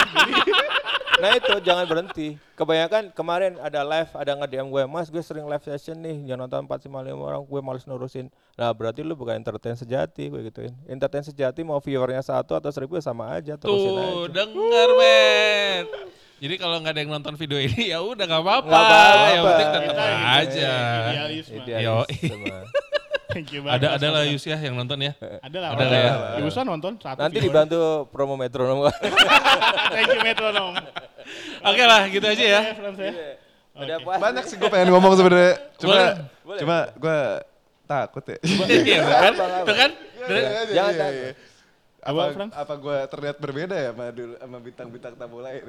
Nah 1.22 1.38
itu 1.38 1.54
jangan 1.62 1.86
berhenti. 1.86 2.34
Kebanyakan 2.58 3.14
kemarin 3.14 3.54
ada 3.62 3.86
live, 3.86 4.10
ada 4.18 4.32
nge-DM 4.42 4.68
gue, 4.74 4.84
Mas 4.90 5.14
gue 5.14 5.22
sering 5.22 5.46
live 5.46 5.62
session 5.62 5.94
nih, 6.02 6.34
yang 6.34 6.42
nonton 6.42 6.66
4 6.66 6.90
5 6.90 7.14
orang, 7.14 7.42
gue 7.46 7.62
males 7.62 7.86
nurusin. 7.86 8.34
Nah 8.58 8.74
berarti 8.74 9.06
lu 9.06 9.14
bukan 9.14 9.38
entertain 9.38 9.78
sejati, 9.78 10.34
gue 10.34 10.42
gituin. 10.50 10.74
Entertain 10.90 11.22
sejati 11.22 11.62
mau 11.62 11.78
viewernya 11.78 12.26
satu 12.26 12.58
atau 12.58 12.74
seribu 12.74 12.98
sama 12.98 13.38
aja, 13.38 13.54
terusin 13.54 13.94
Tuh, 13.94 14.26
aja. 14.26 14.42
denger 14.42 14.90
men. 14.98 15.86
Jadi 16.42 16.56
kalau 16.58 16.82
nggak 16.82 16.98
ada 16.98 17.02
yang 17.06 17.14
nonton 17.14 17.38
video 17.38 17.62
ini 17.62 17.94
ya 17.94 18.02
udah 18.02 18.26
nggak 18.26 18.42
apa-apa. 18.42 18.66
Nggak 18.66 18.82
apa-apa. 18.82 19.30
Yang 19.30 19.44
penting 19.46 19.70
tetap 19.70 20.10
aja. 20.10 20.74
Idealis 20.82 21.46
Mas. 21.46 21.58
Idealis 21.62 21.86
Yoi. 21.86 22.18
semua. 22.34 22.60
Thank 23.32 23.56
you 23.56 23.62
banget. 23.64 23.78
Ada 23.80 23.88
ada 23.96 24.08
lah. 24.12 24.22
Yus 24.28 24.44
ya 24.44 24.58
yang 24.60 24.76
nonton 24.76 25.00
ya. 25.00 25.14
Ada 25.22 25.58
lah. 25.62 25.70
Ada 25.78 25.86
lah 25.88 26.00
ya. 26.02 26.14
Yusa 26.44 26.62
nonton 26.68 27.00
satu. 27.00 27.22
Nanti 27.22 27.40
dibantu 27.40 28.10
promo 28.12 28.36
metronom. 28.36 28.92
Thank 29.96 30.12
you 30.12 30.22
metronom. 30.26 30.76
Oke 31.62 31.84
lah 31.86 32.02
gitu 32.10 32.26
aja 32.26 32.46
ya. 32.46 32.62
Udah 33.72 33.98
Oke. 33.98 34.04
puas. 34.04 34.20
Banyak 34.20 34.44
sih 34.50 34.56
gue 34.60 34.70
pengen 34.70 34.90
ngomong 34.92 35.14
sebenarnya. 35.16 35.54
Cuma 35.80 35.96
Boleh. 35.96 36.12
Boleh. 36.44 36.60
cuma 36.60 36.78
gue 36.98 37.20
takut 37.88 38.24
ya. 38.28 38.38
Iya 38.68 39.00
kan? 39.04 39.34
Tuh 39.68 39.76
kan? 39.76 39.92
Jangan 40.28 40.66
Jangan 40.72 40.94
takut. 40.98 41.36
Apa, 42.02 42.34
Apa, 42.34 42.46
apa 42.66 42.74
gue 42.82 42.98
terlihat 43.14 43.38
berbeda 43.38 43.76
ya 43.78 43.94
sama, 43.94 44.10
dulu, 44.10 44.34
sama 44.42 44.58
bintang-bintang 44.58 45.14
tamu 45.14 45.38
lain? 45.38 45.62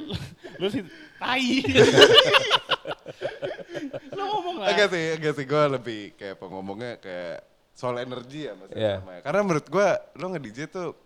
Lu 0.60 0.66
sih 0.72 0.82
tai. 1.20 1.60
Lu 4.16 4.22
ngomong 4.24 4.56
lah. 4.64 4.72
Enggak 4.72 4.88
sih, 4.88 5.04
enggak 5.20 5.34
sih. 5.36 5.44
Gue 5.44 5.62
lebih 5.68 6.00
kayak 6.16 6.40
pengomongnya 6.40 6.96
kayak 6.96 7.44
soal 7.76 8.00
energi 8.00 8.48
ya 8.48 8.52
mas. 8.56 8.72
Iya. 8.72 9.04
Sama 9.04 9.12
ya. 9.12 9.20
Karena 9.20 9.40
menurut 9.44 9.66
gue, 9.68 9.88
lo 10.16 10.26
nge-DJ 10.32 10.58
tuh 10.72 10.96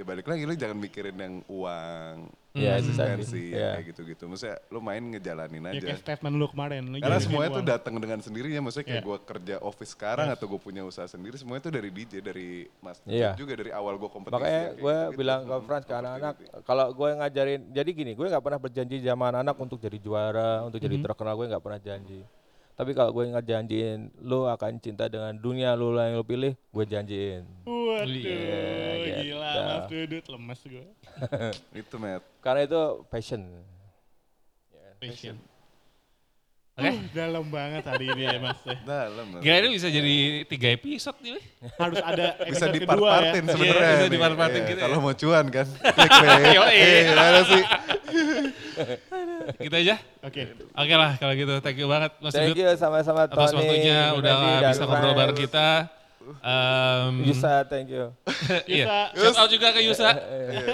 ya 0.00 0.04
balik 0.08 0.24
lagi 0.24 0.48
lo 0.48 0.56
jangan 0.56 0.78
mikirin 0.80 1.12
yang 1.14 1.34
uang, 1.44 2.16
Iya, 2.50 2.82
eksistensi, 2.82 3.54
Iya. 3.54 3.78
kayak 3.78 3.86
gitu-gitu. 3.94 4.26
Maksudnya 4.26 4.58
lo 4.66 4.80
main 4.80 5.04
ngejalanin 5.06 5.60
Ya 5.60 5.70
aja. 5.70 5.86
kayak 5.86 6.00
statement 6.02 6.34
lu 6.34 6.46
kemarin. 6.48 6.82
Lu 6.82 6.98
Karena 6.98 7.20
semuanya 7.22 7.50
tuh 7.52 7.62
datang 7.62 7.94
dengan 7.94 8.18
sendirinya, 8.18 8.58
maksudnya 8.58 8.86
kayak 8.88 8.98
Iya. 8.98 9.06
gue 9.06 9.18
kerja 9.22 9.54
office 9.62 9.92
sekarang 9.92 10.26
atau 10.26 10.48
gue 10.48 10.58
punya 10.58 10.82
usaha 10.82 11.06
sendiri, 11.06 11.36
semuanya 11.36 11.62
tuh 11.62 11.74
dari 11.76 11.92
DJ, 11.92 12.18
dari 12.18 12.66
Mas 12.80 12.98
Iya. 13.04 13.38
juga 13.38 13.54
dari 13.54 13.70
awal 13.70 13.94
gue 13.94 14.08
kompetisi. 14.08 14.34
Makanya 14.34 14.62
ya, 14.66 14.70
gue 14.72 14.80
gitu-gitu. 14.82 15.18
bilang 15.20 15.40
ke 15.44 15.54
Hmm, 15.54 15.66
Frans 15.68 15.84
ke 15.84 15.94
anak-anak, 15.94 16.34
kalau 16.64 16.86
gue 16.90 17.08
ngajarin, 17.14 17.60
jadi 17.70 17.90
gini, 17.92 18.12
gue 18.16 18.26
nggak 18.26 18.42
pernah 18.42 18.58
berjanji 18.58 18.96
sama 18.98 19.24
anak-anak 19.30 19.56
untuk 19.60 19.78
jadi 19.78 19.98
juara, 20.00 20.50
untuk 20.64 20.78
Mhm. 20.80 20.86
jadi 20.88 20.96
terkenal, 21.04 21.34
gue 21.36 21.46
nggak 21.46 21.62
pernah 21.62 21.78
janji. 21.78 22.20
Tapi 22.80 22.96
kalau 22.96 23.12
gue 23.12 23.28
ngejanjiin, 23.28 24.24
lu 24.24 24.48
akan 24.48 24.80
cinta 24.80 25.04
dengan 25.04 25.36
dunia 25.36 25.76
lu 25.76 25.92
lah 25.92 26.08
yang 26.08 26.16
lu 26.16 26.24
pilih, 26.24 26.56
gue 26.56 26.84
janjiin. 26.88 27.44
Waduh, 27.68 28.08
gila 28.08 29.04
gitu. 29.04 29.36
Mas 29.60 29.84
Dudut 29.92 30.24
lemes 30.32 30.60
gue. 30.64 30.86
Itu, 31.76 32.00
Matt. 32.00 32.24
Karena 32.40 32.64
itu 32.64 33.04
passion. 33.12 33.44
Passion. 34.96 35.36
Oke. 36.80 36.88
Uh, 36.88 36.96
dalam 37.20 37.44
banget 37.52 37.84
hari 37.84 38.04
ini 38.08 38.22
ya 38.24 38.36
Mas. 38.40 38.58
Dalam. 38.88 39.26
Kira 39.44 39.56
ini 39.60 39.68
bisa 39.76 39.88
jadi 39.92 40.16
tiga 40.48 40.68
episode 40.72 41.18
nih. 41.20 41.36
Harus 41.76 42.00
ada 42.00 42.24
bisa 42.40 42.64
episode 42.64 42.72
kedua 42.72 42.72
ya. 42.72 42.80
dipart-partin 42.80 43.42
sebenarnya. 43.44 43.84
Iya, 43.84 43.92
bisa 43.92 44.08
dipart-partin 44.08 44.60
Iya, 44.60 44.70
gitu 44.72 44.80
Kalau 44.80 44.96
ya. 44.96 45.04
mau 45.04 45.14
cuan 45.14 45.44
kan. 45.52 45.66
Clickbait. 45.96 46.56
Yoi. 46.56 46.72
Eh, 46.72 47.00
gimana 47.04 47.40
sih? 47.44 47.62
Gitu 49.60 49.74
aja. 49.76 49.94
Oke. 50.24 50.42
Oke 50.72 50.94
lah 50.96 51.12
kalau 51.20 51.32
gitu. 51.36 51.54
Thank 51.60 51.76
you 51.76 51.88
banget 51.88 52.10
Mas 52.18 52.32
Thank 52.32 52.56
you 52.56 52.68
sama-sama 52.80 53.28
Tony. 53.28 53.36
atas 53.36 53.50
waktunya 53.52 53.98
udah 54.16 54.34
bisa 54.64 54.82
ngobrol 54.88 55.12
bareng 55.12 55.36
kita. 55.38 55.68
Um, 56.40 57.26
Yusa, 57.26 57.66
thank 57.66 57.90
you. 57.90 58.14
iya. 58.64 59.10
Shout 59.12 59.36
out 59.36 59.50
juga 59.50 59.74
ke 59.74 59.82
Yusa. 59.82 60.14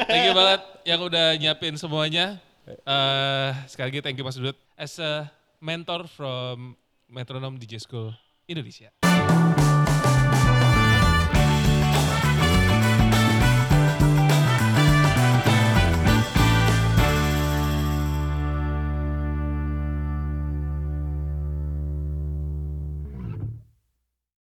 thank 0.04 0.28
you 0.28 0.34
banget 0.36 0.60
yang 0.84 1.00
udah 1.00 1.34
nyiapin 1.34 1.74
semuanya. 1.74 2.38
Eh 2.66 3.50
sekali 3.70 3.94
lagi 3.94 4.00
thank 4.02 4.18
you 4.18 4.26
Mas 4.26 4.36
Dudut 4.36 4.58
as 4.74 4.98
a 4.98 5.30
mentor 5.66 6.06
from 6.06 6.78
Metronom 7.10 7.58
DJ 7.58 7.82
School 7.82 8.14
Indonesia. 8.46 8.94